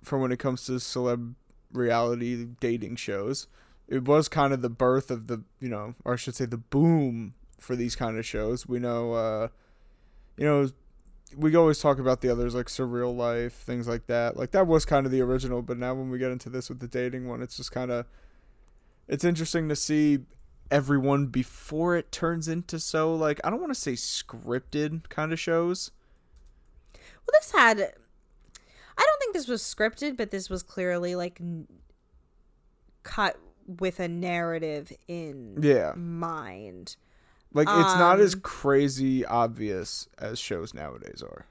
for 0.02 0.18
when 0.18 0.32
it 0.32 0.40
comes 0.40 0.66
to 0.66 0.74
celeb 0.74 1.36
reality 1.72 2.46
dating 2.60 2.96
shows. 2.96 3.48
It 3.88 4.04
was 4.06 4.28
kind 4.28 4.54
of 4.54 4.62
the 4.62 4.70
birth 4.70 5.10
of 5.10 5.28
the, 5.28 5.44
you 5.60 5.70
know, 5.70 5.96
or 6.06 6.14
I 6.14 6.16
should 6.16 6.36
say 6.36 6.46
the 6.46 6.58
boom 6.58 7.34
for 7.60 7.76
these 7.76 7.96
kind 7.96 8.18
of 8.18 8.26
shows. 8.26 8.68
We 8.68 8.80
know 8.80 9.14
uh 9.14 9.48
you 10.38 10.46
know 10.46 10.70
we 11.36 11.56
always 11.56 11.80
talk 11.80 12.00
about 12.00 12.22
the 12.22 12.30
others 12.30 12.56
like 12.56 12.68
surreal 12.68 13.16
life, 13.16 13.54
things 13.54 13.88
like 13.88 14.08
that. 14.08 14.36
Like 14.36 14.52
that 14.52 14.68
was 14.68 14.86
kind 14.86 15.06
of 15.06 15.12
the 15.12 15.22
original, 15.22 15.62
but 15.62 15.78
now 15.78 15.94
when 15.94 16.10
we 16.10 16.18
get 16.18 16.32
into 16.32 16.50
this 16.50 16.70
with 16.70 16.80
the 16.80 16.88
dating 16.88 17.28
one, 17.28 17.42
it's 17.42 17.58
just 17.58 17.72
kind 17.72 17.92
of 17.92 18.06
it's 19.08 19.24
interesting 19.24 19.70
to 19.70 19.76
see 19.76 20.20
everyone 20.72 21.26
before 21.28 21.96
it 21.96 22.12
turns 22.12 22.48
into 22.48 22.80
so 22.80 23.14
like 23.16 23.40
I 23.44 23.50
don't 23.50 23.60
want 23.60 23.74
to 23.74 23.80
say 23.80 23.94
scripted 23.94 25.10
kind 25.10 25.34
of 25.34 25.40
shows. 25.40 25.92
Well, 26.94 27.40
this 27.40 27.52
had. 27.52 27.94
I 29.00 29.04
don't 29.06 29.20
think 29.20 29.34
this 29.34 29.48
was 29.48 29.62
scripted, 29.64 30.18
but 30.18 30.30
this 30.30 30.50
was 30.50 30.62
clearly 30.62 31.16
like 31.16 31.40
n- 31.40 31.68
cut 33.04 33.40
with 33.66 34.00
a 34.00 34.08
narrative 34.08 34.92
in 35.08 35.58
Yeah. 35.62 35.94
mind. 35.96 36.98
Like 37.54 37.68
it's 37.68 37.96
not 37.96 38.20
as 38.20 38.36
Um, 38.36 38.42
crazy 38.42 39.26
obvious 39.26 40.08
as 40.20 40.38
shows 40.38 40.74
nowadays 40.74 41.24
are. 41.24 41.46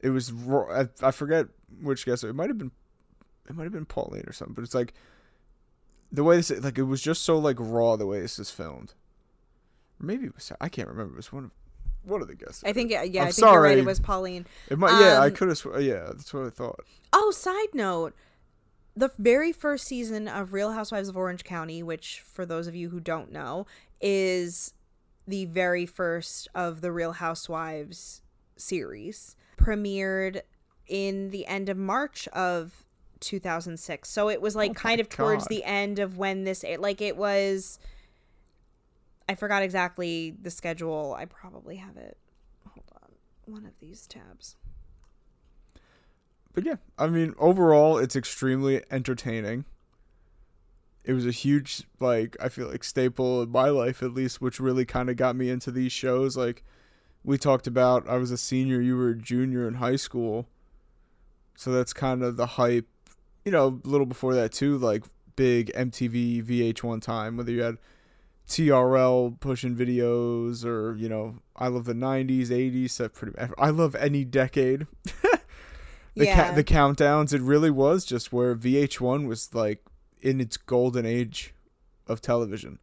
It 0.00 0.10
was. 0.10 0.32
I, 0.70 0.88
I 1.02 1.10
forget 1.10 1.48
which 1.82 2.06
guest 2.06 2.24
it 2.24 2.32
might 2.34 2.48
have 2.48 2.58
been. 2.58 2.70
It 3.48 3.54
might 3.56 3.64
have 3.64 3.72
been 3.72 3.84
Pauline 3.86 4.24
or 4.26 4.32
something, 4.32 4.54
but 4.54 4.62
it's 4.64 4.74
like 4.74 4.94
the 6.12 6.24
way 6.24 6.36
this 6.36 6.50
like 6.50 6.78
it 6.78 6.82
was 6.84 7.02
just 7.02 7.22
so 7.22 7.38
like 7.38 7.56
raw 7.58 7.96
the 7.96 8.06
way 8.06 8.20
this 8.20 8.38
is 8.38 8.50
filmed. 8.50 8.94
Maybe 10.00 10.26
it 10.26 10.34
was 10.34 10.50
I 10.60 10.68
can't 10.70 10.88
remember. 10.88 11.12
It 11.14 11.16
was 11.16 11.32
one 11.32 11.44
of 11.46 11.50
one 12.04 12.22
of 12.22 12.28
the 12.28 12.34
guests. 12.34 12.62
I 12.64 12.72
think, 12.72 12.90
yeah, 12.90 12.98
I'm 12.98 13.04
I 13.04 13.06
think 13.06 13.16
you're 13.16 13.24
right. 13.24 13.34
sorry. 13.34 13.78
It 13.78 13.84
was 13.84 14.00
Pauline. 14.00 14.46
it 14.68 14.78
might. 14.78 15.00
Yeah, 15.00 15.20
I 15.20 15.26
um, 15.26 15.32
could 15.32 15.48
have. 15.48 15.58
Sw- 15.58 15.80
yeah, 15.80 16.04
that's 16.06 16.32
what 16.32 16.46
I 16.46 16.50
thought. 16.50 16.80
Oh, 17.12 17.30
side 17.30 17.74
note. 17.74 18.14
The 18.96 19.10
very 19.18 19.52
first 19.52 19.86
season 19.86 20.28
of 20.28 20.52
Real 20.52 20.72
Housewives 20.72 21.08
of 21.08 21.16
Orange 21.16 21.42
County, 21.42 21.82
which 21.82 22.20
for 22.20 22.46
those 22.46 22.68
of 22.68 22.76
you 22.76 22.90
who 22.90 23.00
don't 23.00 23.32
know, 23.32 23.66
is 24.00 24.74
the 25.26 25.46
very 25.46 25.84
first 25.86 26.48
of 26.54 26.80
the 26.80 26.92
Real 26.92 27.12
Housewives 27.12 28.22
series, 28.56 29.34
premiered 29.56 30.42
in 30.86 31.30
the 31.30 31.46
end 31.46 31.68
of 31.68 31.76
March 31.76 32.28
of 32.28 32.84
2006. 33.20 34.08
So 34.08 34.28
it 34.28 34.40
was 34.40 34.54
like 34.54 34.72
Oh 34.72 34.74
kind 34.74 35.00
of 35.00 35.08
towards 35.08 35.46
the 35.46 35.64
end 35.64 35.98
of 35.98 36.18
when 36.18 36.44
this 36.44 36.64
like 36.78 37.00
it 37.00 37.16
was 37.16 37.78
I 39.28 39.34
forgot 39.34 39.62
exactly 39.62 40.36
the 40.40 40.50
schedule. 40.50 41.14
I 41.18 41.24
probably 41.24 41.76
have 41.76 41.96
it. 41.96 42.18
Hold 42.66 42.90
on. 43.02 43.52
One 43.52 43.66
of 43.66 43.78
these 43.80 44.06
tabs. 44.06 44.56
But 46.52 46.64
yeah, 46.64 46.76
I 46.98 47.08
mean, 47.08 47.34
overall, 47.38 47.98
it's 47.98 48.14
extremely 48.14 48.82
entertaining. 48.90 49.64
It 51.04 51.12
was 51.12 51.26
a 51.26 51.32
huge, 51.32 51.82
like, 52.00 52.36
I 52.40 52.48
feel 52.48 52.68
like 52.68 52.84
staple 52.84 53.42
in 53.42 53.50
my 53.50 53.68
life, 53.68 54.02
at 54.02 54.14
least, 54.14 54.40
which 54.40 54.60
really 54.60 54.84
kind 54.84 55.10
of 55.10 55.16
got 55.16 55.36
me 55.36 55.50
into 55.50 55.70
these 55.70 55.92
shows. 55.92 56.36
Like, 56.36 56.62
we 57.24 57.36
talked 57.36 57.66
about, 57.66 58.08
I 58.08 58.16
was 58.16 58.30
a 58.30 58.38
senior, 58.38 58.80
you 58.80 58.96
were 58.96 59.10
a 59.10 59.16
junior 59.16 59.66
in 59.66 59.74
high 59.74 59.96
school. 59.96 60.48
So 61.56 61.72
that's 61.72 61.92
kind 61.92 62.22
of 62.22 62.36
the 62.36 62.46
hype, 62.46 62.86
you 63.44 63.52
know, 63.52 63.80
a 63.84 63.88
little 63.88 64.06
before 64.06 64.34
that, 64.34 64.52
too, 64.52 64.78
like 64.78 65.04
big 65.36 65.72
MTV 65.74 66.44
VH1 66.44 67.02
time, 67.02 67.36
whether 67.36 67.52
you 67.52 67.62
had 67.62 67.78
TRL 68.48 69.38
pushing 69.40 69.74
videos 69.76 70.64
or, 70.64 70.94
you 70.96 71.08
know, 71.08 71.36
I 71.56 71.68
love 71.68 71.84
the 71.84 71.94
90s, 71.94 72.48
80s, 72.48 72.96
that 72.98 73.14
pretty, 73.14 73.36
I 73.58 73.70
love 73.70 73.94
any 73.94 74.24
decade 74.24 74.86
the 76.14 76.26
Yeah. 76.26 76.50
ca- 76.50 76.54
the 76.54 76.64
countdowns 76.64 77.32
it 77.32 77.40
really 77.40 77.70
was 77.70 78.04
just 78.04 78.32
where 78.32 78.54
VH1 78.54 79.26
was 79.26 79.54
like 79.54 79.82
in 80.20 80.40
its 80.40 80.56
golden 80.56 81.06
age 81.06 81.54
of 82.06 82.20
television. 82.20 82.78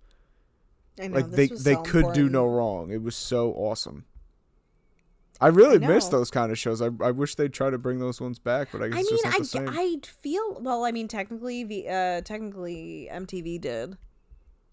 I 1.00 1.08
know, 1.08 1.16
like 1.18 1.30
this 1.30 1.36
they 1.36 1.48
was 1.54 1.64
they 1.64 1.74
so 1.76 1.82
could 1.84 2.14
do 2.14 2.30
no 2.30 2.46
wrong. 2.46 2.92
It 2.92 3.02
was 3.02 3.16
so 3.16 3.52
awesome. 3.54 4.06
I 5.40 5.48
really 5.48 5.84
I 5.84 5.88
miss 5.88 6.08
those 6.10 6.30
kind 6.30 6.52
of 6.52 6.60
shows. 6.60 6.82
I, 6.84 6.90
I 7.02 7.10
wish 7.12 7.34
they'd 7.36 7.52
try 7.54 7.72
to 7.72 7.80
bring 7.80 7.98
those 8.00 8.22
ones 8.22 8.38
back, 8.38 8.68
but 8.72 8.84
I 8.84 8.90
guess 8.90 8.98
I 8.98 9.02
it's 9.02 9.12
mean, 9.12 9.20
just 9.24 9.26
not 9.26 9.34
I, 9.34 9.38
the 9.40 9.46
same. 9.46 9.70
I 9.70 9.98
feel 10.22 10.58
well. 10.62 10.86
I 10.86 10.92
mean, 10.92 11.08
technically, 11.08 11.64
the 11.64 11.88
uh, 11.90 12.22
technically 12.22 13.10
MTV 13.12 13.60
did 13.62 13.98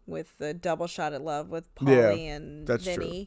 with 0.08 0.36
the 0.38 0.54
double 0.54 0.86
shot 0.86 1.12
at 1.12 1.22
love 1.22 1.50
with 1.50 1.68
Yeah, 1.82 1.88
Pauly 1.88 2.28
and 2.28 2.66
that's 2.66 2.84
true. 2.84 3.26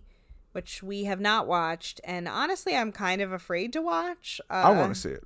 Which 0.51 0.83
we 0.83 1.05
have 1.05 1.21
not 1.21 1.47
watched, 1.47 2.01
and 2.03 2.27
honestly, 2.27 2.75
I'm 2.75 2.91
kind 2.91 3.21
of 3.21 3.31
afraid 3.31 3.71
to 3.73 3.81
watch. 3.81 4.41
Uh, 4.49 4.63
I 4.65 4.71
want 4.71 4.93
to 4.93 4.99
see 4.99 5.09
it. 5.09 5.23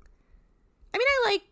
I 0.94 0.98
mean, 0.98 1.06
I 1.08 1.30
like 1.32 1.42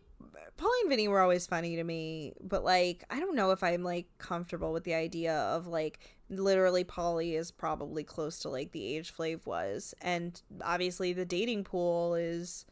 Pauly 0.57 0.81
and 0.81 0.89
Vinny 0.89 1.07
were 1.09 1.19
always 1.19 1.45
funny 1.45 1.75
to 1.75 1.83
me, 1.83 2.33
but 2.39 2.63
like, 2.63 3.03
I 3.09 3.19
don't 3.19 3.35
know 3.35 3.51
if 3.51 3.61
I'm 3.63 3.83
like 3.83 4.07
comfortable 4.17 4.71
with 4.71 4.85
the 4.85 4.93
idea 4.93 5.35
of 5.35 5.67
like 5.67 5.99
literally 6.29 6.85
Pauly 6.85 7.37
is 7.37 7.51
probably 7.51 8.03
close 8.03 8.39
to 8.39 8.49
like 8.49 8.71
the 8.71 8.95
age 8.95 9.13
Flav 9.13 9.45
was, 9.45 9.93
and 10.01 10.41
obviously 10.63 11.11
the 11.11 11.25
dating 11.25 11.65
pool 11.65 12.15
is 12.15 12.65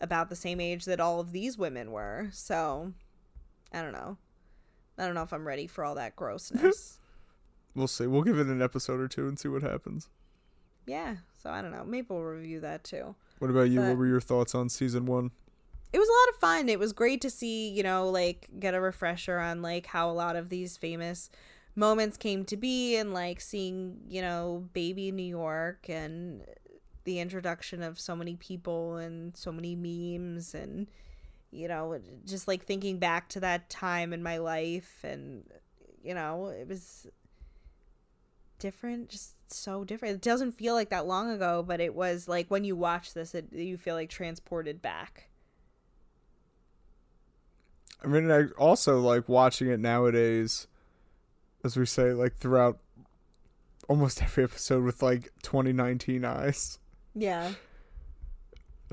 about 0.00 0.30
the 0.30 0.36
same 0.36 0.60
age 0.60 0.86
that 0.86 1.00
all 1.00 1.20
of 1.20 1.32
these 1.32 1.58
women 1.58 1.92
were. 1.92 2.28
So 2.32 2.94
I 3.72 3.82
don't 3.82 3.92
know. 3.92 4.16
I 4.98 5.06
don't 5.06 5.14
know 5.14 5.22
if 5.22 5.32
I'm 5.32 5.46
ready 5.46 5.66
for 5.66 5.84
all 5.84 5.94
that 5.96 6.16
grossness. 6.16 6.98
We'll 7.76 7.88
see. 7.88 8.06
We'll 8.06 8.22
give 8.22 8.38
it 8.38 8.46
an 8.46 8.62
episode 8.62 9.00
or 9.00 9.08
two 9.08 9.26
and 9.26 9.36
see 9.36 9.48
what 9.48 9.62
happens. 9.62 10.08
yeah. 10.86 11.16
So 11.42 11.50
I 11.50 11.60
don't 11.60 11.72
know. 11.72 11.82
Maybe 11.84 12.06
we'll 12.08 12.22
review 12.22 12.60
that 12.60 12.84
too. 12.84 13.16
What 13.40 13.50
about 13.50 13.68
you? 13.68 13.80
But- 13.80 13.88
what 13.88 13.98
were 13.98 14.06
your 14.06 14.20
thoughts 14.20 14.54
on 14.54 14.68
season 14.68 15.06
one? 15.06 15.32
it 15.92 15.98
was 15.98 16.08
a 16.08 16.12
lot 16.12 16.28
of 16.34 16.40
fun. 16.40 16.68
It 16.68 16.78
was 16.78 16.92
great 16.92 17.20
to 17.22 17.30
see, 17.30 17.68
you 17.68 17.82
know, 17.82 18.08
like 18.08 18.48
get 18.60 18.74
a 18.74 18.80
refresher 18.80 19.38
on 19.40 19.60
like 19.60 19.86
how 19.86 20.08
a 20.08 20.12
lot 20.12 20.36
of 20.36 20.50
these 20.50 20.76
famous 20.76 21.30
moments 21.74 22.16
came 22.16 22.44
to 22.44 22.56
be 22.56 22.94
and 22.96 23.12
like 23.12 23.40
seeing, 23.40 23.98
you 24.08 24.22
know, 24.22 24.68
baby 24.72 25.10
New 25.10 25.22
York 25.24 25.86
and 25.88 26.44
the 27.02 27.18
introduction 27.18 27.82
of 27.82 27.98
so 27.98 28.14
many 28.14 28.36
people 28.36 28.96
and 28.96 29.36
so 29.36 29.50
many 29.50 29.74
memes 29.74 30.54
and 30.54 30.86
you 31.54 31.68
know, 31.68 31.98
just 32.26 32.48
like 32.48 32.64
thinking 32.64 32.98
back 32.98 33.28
to 33.30 33.40
that 33.40 33.70
time 33.70 34.12
in 34.12 34.22
my 34.22 34.38
life 34.38 35.00
and 35.02 35.44
you 36.02 36.14
know, 36.14 36.48
it 36.48 36.68
was 36.68 37.06
different, 38.58 39.08
just 39.08 39.34
so 39.52 39.84
different. 39.84 40.16
It 40.16 40.20
doesn't 40.20 40.52
feel 40.52 40.74
like 40.74 40.90
that 40.90 41.06
long 41.06 41.30
ago, 41.30 41.64
but 41.66 41.80
it 41.80 41.94
was 41.94 42.28
like 42.28 42.50
when 42.50 42.64
you 42.64 42.76
watch 42.76 43.14
this 43.14 43.34
it 43.34 43.52
you 43.52 43.76
feel 43.76 43.94
like 43.94 44.10
transported 44.10 44.82
back. 44.82 45.28
I 48.02 48.06
mean, 48.06 48.30
I 48.30 48.48
also 48.58 49.00
like 49.00 49.28
watching 49.28 49.68
it 49.68 49.80
nowadays, 49.80 50.66
as 51.64 51.76
we 51.76 51.86
say, 51.86 52.12
like 52.12 52.36
throughout 52.36 52.78
almost 53.88 54.22
every 54.22 54.44
episode 54.44 54.84
with 54.84 55.02
like 55.02 55.32
2019 55.42 56.24
eyes. 56.24 56.78
Yeah. 57.14 57.52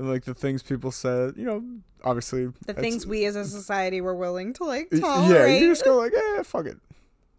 And 0.02 0.10
like 0.10 0.24
the 0.24 0.34
things 0.34 0.64
people 0.64 0.90
said, 0.90 1.34
you 1.36 1.44
know, 1.44 1.62
obviously 2.02 2.48
The 2.66 2.74
things 2.74 3.06
we 3.06 3.24
as 3.24 3.36
a 3.36 3.44
society 3.44 4.00
were 4.00 4.16
willing 4.16 4.52
to 4.54 4.64
like 4.64 4.90
tolerate. 4.90 5.30
Yeah, 5.30 5.58
you 5.60 5.68
just 5.68 5.84
go 5.84 5.96
like, 5.96 6.12
eh, 6.12 6.42
fuck 6.42 6.66
it. 6.66 6.78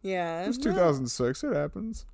yeah. 0.01 0.45
It's 0.45 0.57
no. 0.59 0.71
2006. 0.71 1.43
It 1.43 1.53
happens. 1.53 2.05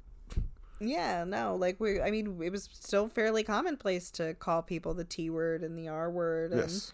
Yeah, 0.80 1.24
no, 1.24 1.56
like 1.56 1.80
we 1.80 2.02
I 2.02 2.10
mean, 2.10 2.42
it 2.42 2.52
was 2.52 2.68
still 2.72 3.08
fairly 3.10 3.44
commonplace 3.44 4.10
to 4.12 4.34
call 4.34 4.64
people 4.64 4.96
the 4.96 5.04
T 5.04 5.30
word 5.30 5.62
and 5.62 5.78
the 5.78 5.88
R 5.90 6.10
word 6.10 6.52
and 6.52 6.62
Yes. 6.62 6.94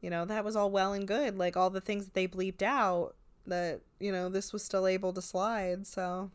you 0.00 0.08
know, 0.10 0.24
that 0.26 0.44
was 0.44 0.54
all 0.54 0.70
well 0.70 0.92
and 0.92 1.08
good. 1.08 1.36
Like 1.36 1.56
all 1.56 1.70
the 1.70 1.80
things 1.80 2.04
that 2.04 2.14
they 2.14 2.28
bleeped 2.28 2.62
out 2.62 3.16
that, 3.48 3.80
you 3.98 4.12
know, 4.12 4.28
this 4.28 4.52
was 4.52 4.62
still 4.62 4.86
able 4.86 5.12
to 5.14 5.20
slide, 5.22 5.86
so 5.88 6.30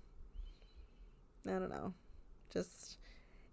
I 1.48 1.52
don't 1.52 1.70
know. 1.70 1.94
Just 2.52 2.98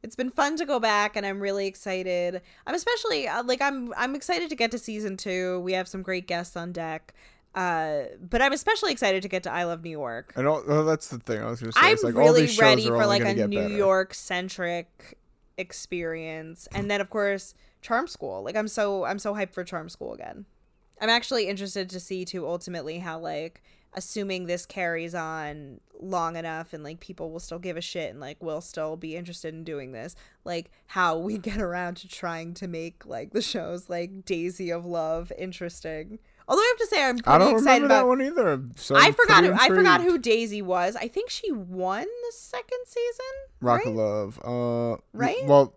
it's 0.04 0.14
been 0.14 0.30
fun 0.30 0.56
to 0.56 0.66
go 0.66 0.78
back 0.78 1.16
and 1.16 1.24
I'm 1.24 1.40
really 1.40 1.66
excited. 1.66 2.42
I'm 2.66 2.74
especially 2.74 3.26
uh, 3.26 3.42
like 3.42 3.62
I'm 3.62 3.92
I'm 3.96 4.14
excited 4.14 4.50
to 4.50 4.54
get 4.54 4.70
to 4.72 4.78
season 4.78 5.16
2. 5.16 5.60
We 5.60 5.72
have 5.72 5.88
some 5.88 6.02
great 6.02 6.26
guests 6.26 6.56
on 6.56 6.72
deck. 6.72 7.14
Uh, 7.54 8.02
but 8.20 8.42
I'm 8.42 8.52
especially 8.52 8.92
excited 8.92 9.22
to 9.22 9.28
get 9.28 9.44
to 9.44 9.50
I 9.50 9.64
Love 9.64 9.82
New 9.82 9.90
York. 9.90 10.32
And 10.36 10.46
all, 10.46 10.62
well, 10.66 10.84
that's 10.84 11.08
the 11.08 11.18
thing 11.18 11.40
I 11.40 11.46
was 11.46 11.60
gonna 11.60 11.72
say. 11.72 11.80
I'm 11.80 11.96
like 12.02 12.14
all 12.16 12.20
really 12.20 12.48
ready 12.58 12.86
for 12.86 13.06
like 13.06 13.22
a 13.22 13.46
New. 13.46 13.68
York 13.68 14.12
centric 14.12 15.16
experience, 15.56 16.68
and 16.74 16.90
then 16.90 17.00
of 17.00 17.08
course 17.08 17.54
Charm 17.80 18.06
School. 18.06 18.42
Like 18.42 18.56
I'm 18.56 18.68
so 18.68 19.04
I'm 19.04 19.18
so 19.18 19.34
hyped 19.34 19.54
for 19.54 19.64
Charm 19.64 19.88
School 19.88 20.12
again. 20.12 20.44
I'm 21.00 21.08
actually 21.08 21.46
interested 21.46 21.88
to 21.90 22.00
see 22.00 22.24
too 22.24 22.46
ultimately 22.46 22.98
how 22.98 23.18
like 23.20 23.62
assuming 23.94 24.46
this 24.46 24.66
carries 24.66 25.14
on 25.14 25.80
long 26.00 26.36
enough 26.36 26.72
and 26.72 26.82
like 26.82 27.00
people 27.00 27.30
will 27.30 27.40
still 27.40 27.58
give 27.58 27.76
a 27.76 27.80
shit 27.80 28.10
and 28.10 28.20
like 28.20 28.42
will 28.42 28.60
still 28.60 28.96
be 28.96 29.16
interested 29.16 29.54
in 29.54 29.64
doing 29.64 29.92
this 29.92 30.14
like 30.44 30.70
how 30.88 31.16
we 31.16 31.38
get 31.50 31.60
around 31.60 31.96
to 31.96 32.08
trying 32.08 32.52
to 32.52 32.66
make 32.66 33.06
like 33.06 33.32
the 33.32 33.40
shows 33.40 33.88
like 33.88 34.24
daisy 34.24 34.70
of 34.70 34.84
love 34.84 35.32
interesting 35.38 36.18
although 36.48 36.60
i 36.60 36.74
have 36.76 36.88
to 36.88 36.94
say 36.94 37.04
i'm 37.04 37.18
pretty 37.18 37.30
I 37.30 37.38
don't 37.38 37.54
excited 37.54 37.82
remember 37.82 37.86
about 37.86 38.00
that 38.00 38.06
one 38.06 38.22
either. 38.22 38.62
So 38.76 38.96
I 38.96 39.12
forgot. 39.12 39.44
Who, 39.44 39.52
I 39.52 39.68
forgot 39.68 40.00
who. 40.02 40.18
Daisy 40.18 40.60
was. 40.62 40.96
I 40.96 41.08
think 41.08 41.30
she 41.30 41.50
won 41.50 42.02
the 42.02 42.32
second 42.32 42.78
season. 42.86 43.24
Rock 43.60 43.84
right? 43.84 43.88
of 43.88 43.94
Love. 43.94 44.38
Uh, 44.44 45.00
Right? 45.12 45.44
Well, 45.46 45.74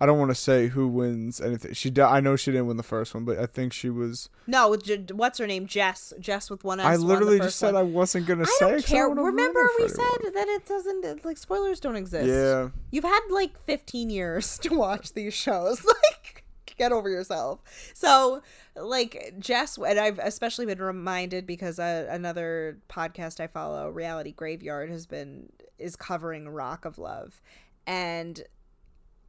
I 0.00 0.06
don't 0.06 0.18
want 0.18 0.30
to 0.30 0.34
say 0.34 0.68
who 0.68 0.88
wins 0.88 1.40
anything. 1.40 1.74
She, 1.74 1.90
di- 1.90 2.08
I 2.10 2.20
know 2.20 2.34
she 2.34 2.50
didn't 2.50 2.66
win 2.68 2.78
the 2.78 2.82
first 2.82 3.14
one, 3.14 3.24
but 3.24 3.38
I 3.38 3.44
think 3.46 3.72
she 3.74 3.90
was. 3.90 4.30
No, 4.46 4.74
what's 5.12 5.38
her 5.38 5.46
name? 5.46 5.66
Jess. 5.66 6.14
Jess 6.18 6.48
with 6.48 6.64
one 6.64 6.80
S. 6.80 6.86
I 6.86 6.96
literally 6.96 7.38
just 7.38 7.58
said 7.58 7.74
one. 7.74 7.80
I 7.82 7.84
wasn't 7.84 8.26
gonna 8.26 8.44
I 8.44 8.56
say. 8.58 8.70
don't 8.70 8.84
care. 8.86 9.08
wanna 9.08 9.20
ruin 9.22 9.34
Remember, 9.34 9.60
it 9.60 9.70
for 9.76 9.82
we 9.82 9.84
anyone. 9.84 10.06
said 10.22 10.34
that 10.34 10.48
it 10.48 10.66
doesn't 10.66 11.24
like 11.24 11.36
spoilers 11.36 11.80
don't 11.80 11.96
exist. 11.96 12.26
Yeah. 12.28 12.70
You've 12.90 13.04
had 13.04 13.20
like 13.30 13.62
15 13.64 14.08
years 14.10 14.58
to 14.62 14.74
watch 14.74 15.12
these 15.12 15.34
shows. 15.34 15.84
Like, 16.12 16.44
get 16.78 16.92
over 16.92 17.10
yourself. 17.10 17.60
So, 17.92 18.40
like, 18.74 19.34
Jess, 19.38 19.76
and 19.76 19.98
I've 20.00 20.18
especially 20.18 20.64
been 20.64 20.80
reminded 20.80 21.46
because 21.46 21.78
uh, 21.78 22.06
another 22.08 22.78
podcast 22.88 23.38
I 23.38 23.48
follow, 23.48 23.90
Reality 23.90 24.32
Graveyard, 24.32 24.88
has 24.88 25.04
been 25.06 25.50
is 25.78 25.94
covering 25.94 26.48
Rock 26.48 26.86
of 26.86 26.96
Love, 26.96 27.42
and 27.86 28.42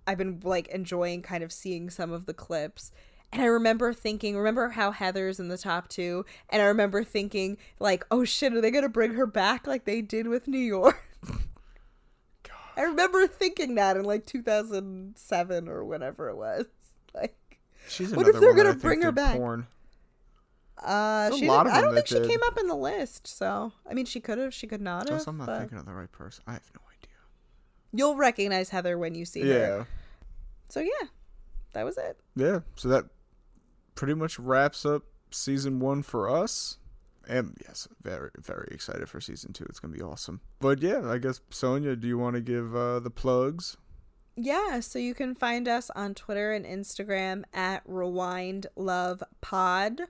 I've 0.07 0.17
been 0.17 0.39
like 0.43 0.67
enjoying 0.69 1.21
kind 1.21 1.43
of 1.43 1.51
seeing 1.51 1.89
some 1.89 2.11
of 2.11 2.25
the 2.25 2.33
clips. 2.33 2.91
And 3.33 3.41
I 3.41 3.45
remember 3.45 3.93
thinking, 3.93 4.35
remember 4.37 4.69
how 4.69 4.91
Heather's 4.91 5.39
in 5.39 5.47
the 5.47 5.57
top 5.57 5.87
two? 5.87 6.25
And 6.49 6.61
I 6.61 6.65
remember 6.65 7.01
thinking, 7.03 7.57
like, 7.79 8.03
oh 8.11 8.25
shit, 8.25 8.51
are 8.53 8.59
they 8.59 8.71
going 8.71 8.83
to 8.83 8.89
bring 8.89 9.13
her 9.13 9.25
back 9.25 9.65
like 9.67 9.85
they 9.85 10.01
did 10.01 10.27
with 10.27 10.47
New 10.49 10.57
York? 10.59 11.01
I 12.77 12.83
remember 12.83 13.27
thinking 13.27 13.75
that 13.75 13.97
in 13.97 14.03
like 14.05 14.25
2007 14.25 15.67
or 15.67 15.83
whenever 15.85 16.29
it 16.29 16.35
was. 16.37 16.65
Like, 17.13 17.35
She's 17.89 18.15
What 18.15 18.25
if 18.29 18.39
they're 18.39 18.53
gonna 18.53 18.73
bring 18.73 19.01
her 19.01 19.11
back? 19.11 19.35
Porn. 19.35 19.67
uh, 20.81 21.27
There's 21.27 21.39
she 21.41 21.47
lot 21.47 21.63
didn't- 21.63 21.73
of 21.73 21.77
I 21.77 21.81
don't 21.81 21.93
think 21.93 22.07
that 22.07 22.15
she 22.15 22.19
did. 22.21 22.29
came 22.29 22.39
up 22.45 22.57
in 22.57 22.67
the 22.67 22.75
list. 22.75 23.27
So, 23.27 23.73
I 23.89 23.93
mean, 23.93 24.05
she 24.05 24.21
could 24.21 24.37
have, 24.37 24.53
she 24.53 24.65
could 24.65 24.79
not 24.81 25.09
have. 25.09 25.27
I'm 25.27 25.37
not 25.37 25.47
but 25.47 25.59
thinking 25.59 25.77
of 25.77 25.85
the 25.85 25.93
right 25.93 26.09
person. 26.11 26.45
I 26.47 26.53
have 26.53 26.61
no 26.73 26.81
idea. 26.87 26.90
You'll 27.93 28.15
recognize 28.15 28.69
Heather 28.69 28.97
when 28.97 29.15
you 29.15 29.25
see 29.25 29.43
Yeah. 29.43 29.55
her. 29.55 29.87
So 30.69 30.79
yeah, 30.79 31.07
that 31.73 31.83
was 31.83 31.97
it. 31.97 32.17
Yeah. 32.35 32.59
So 32.75 32.87
that 32.89 33.05
pretty 33.95 34.13
much 34.13 34.39
wraps 34.39 34.85
up 34.85 35.03
season 35.31 35.79
one 35.79 36.01
for 36.03 36.29
us. 36.29 36.77
And 37.27 37.55
yes, 37.65 37.87
very, 38.01 38.31
very 38.37 38.67
excited 38.71 39.07
for 39.09 39.21
season 39.21 39.53
two. 39.53 39.65
It's 39.65 39.79
going 39.79 39.93
to 39.93 39.97
be 39.97 40.03
awesome. 40.03 40.41
But 40.59 40.81
yeah, 40.81 41.09
I 41.09 41.17
guess, 41.17 41.39
Sonia, 41.49 41.95
do 41.95 42.07
you 42.07 42.17
want 42.17 42.35
to 42.35 42.41
give 42.41 42.75
uh, 42.75 42.99
the 42.99 43.11
plugs? 43.11 43.77
Yeah, 44.35 44.79
so 44.79 44.97
you 44.97 45.13
can 45.13 45.35
find 45.35 45.67
us 45.67 45.91
on 45.95 46.15
Twitter 46.15 46.51
and 46.51 46.65
Instagram 46.65 47.43
at 47.53 47.83
Rewind 47.85 48.67
Love 48.75 49.21
Pod. 49.41 50.01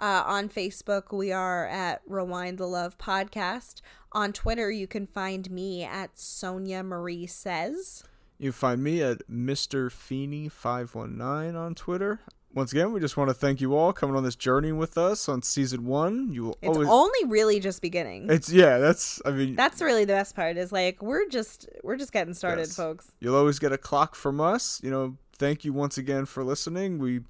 Uh, 0.00 0.22
on 0.26 0.48
Facebook, 0.48 1.12
we 1.16 1.32
are 1.32 1.66
at 1.66 2.02
Rewind 2.06 2.58
the 2.58 2.66
Love 2.66 2.98
Podcast. 2.98 3.80
On 4.12 4.32
Twitter, 4.32 4.70
you 4.70 4.86
can 4.86 5.06
find 5.06 5.50
me 5.50 5.84
at 5.84 6.18
Sonia 6.18 6.82
Marie 6.82 7.26
Says. 7.26 8.02
You 8.38 8.52
find 8.52 8.82
me 8.82 9.02
at 9.02 9.18
Mr. 9.28 9.90
Feeney519 9.90 11.54
on 11.56 11.74
Twitter. 11.74 12.20
Once 12.54 12.72
again, 12.72 12.92
we 12.92 13.00
just 13.00 13.16
want 13.16 13.28
to 13.28 13.34
thank 13.34 13.60
you 13.60 13.76
all 13.76 13.92
coming 13.92 14.16
on 14.16 14.24
this 14.24 14.34
journey 14.34 14.72
with 14.72 14.96
us 14.96 15.28
on 15.28 15.42
season 15.42 15.84
one. 15.84 16.32
You 16.32 16.44
will 16.44 16.58
It's 16.62 16.68
always. 16.76 16.88
only 16.88 17.24
really 17.26 17.60
just 17.60 17.82
beginning. 17.82 18.30
it's 18.30 18.50
yeah. 18.50 18.78
That's 18.78 19.20
I 19.26 19.32
mean. 19.32 19.54
That's 19.54 19.82
really 19.82 20.04
the 20.06 20.14
best 20.14 20.34
part. 20.34 20.56
Is 20.56 20.72
like 20.72 21.02
we're 21.02 21.28
just 21.28 21.68
we're 21.84 21.96
just 21.96 22.10
getting 22.12 22.32
started, 22.34 22.62
Yes. 22.62 22.74
folks. 22.76 23.12
You'll 23.20 23.36
always 23.36 23.58
get 23.58 23.72
a 23.72 23.78
clock 23.78 24.14
from 24.14 24.40
us. 24.40 24.80
You 24.82 24.90
know, 24.90 25.16
thank 25.36 25.64
you 25.64 25.72
once 25.74 25.98
again 25.98 26.24
for 26.24 26.42
listening. 26.42 26.98
We 26.98 27.20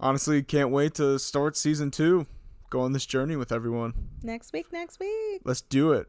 honestly 0.00 0.42
can't 0.42 0.70
wait 0.70 0.94
to 0.94 1.18
start 1.20 1.56
season 1.56 1.90
two. 1.92 2.26
Go 2.68 2.80
on 2.80 2.92
this 2.92 3.06
journey 3.06 3.36
with 3.36 3.52
everyone. 3.52 3.94
Next 4.24 4.52
week, 4.52 4.72
next 4.72 4.98
week. 4.98 5.42
Let's 5.44 5.60
do 5.60 5.92
it. 5.92 6.08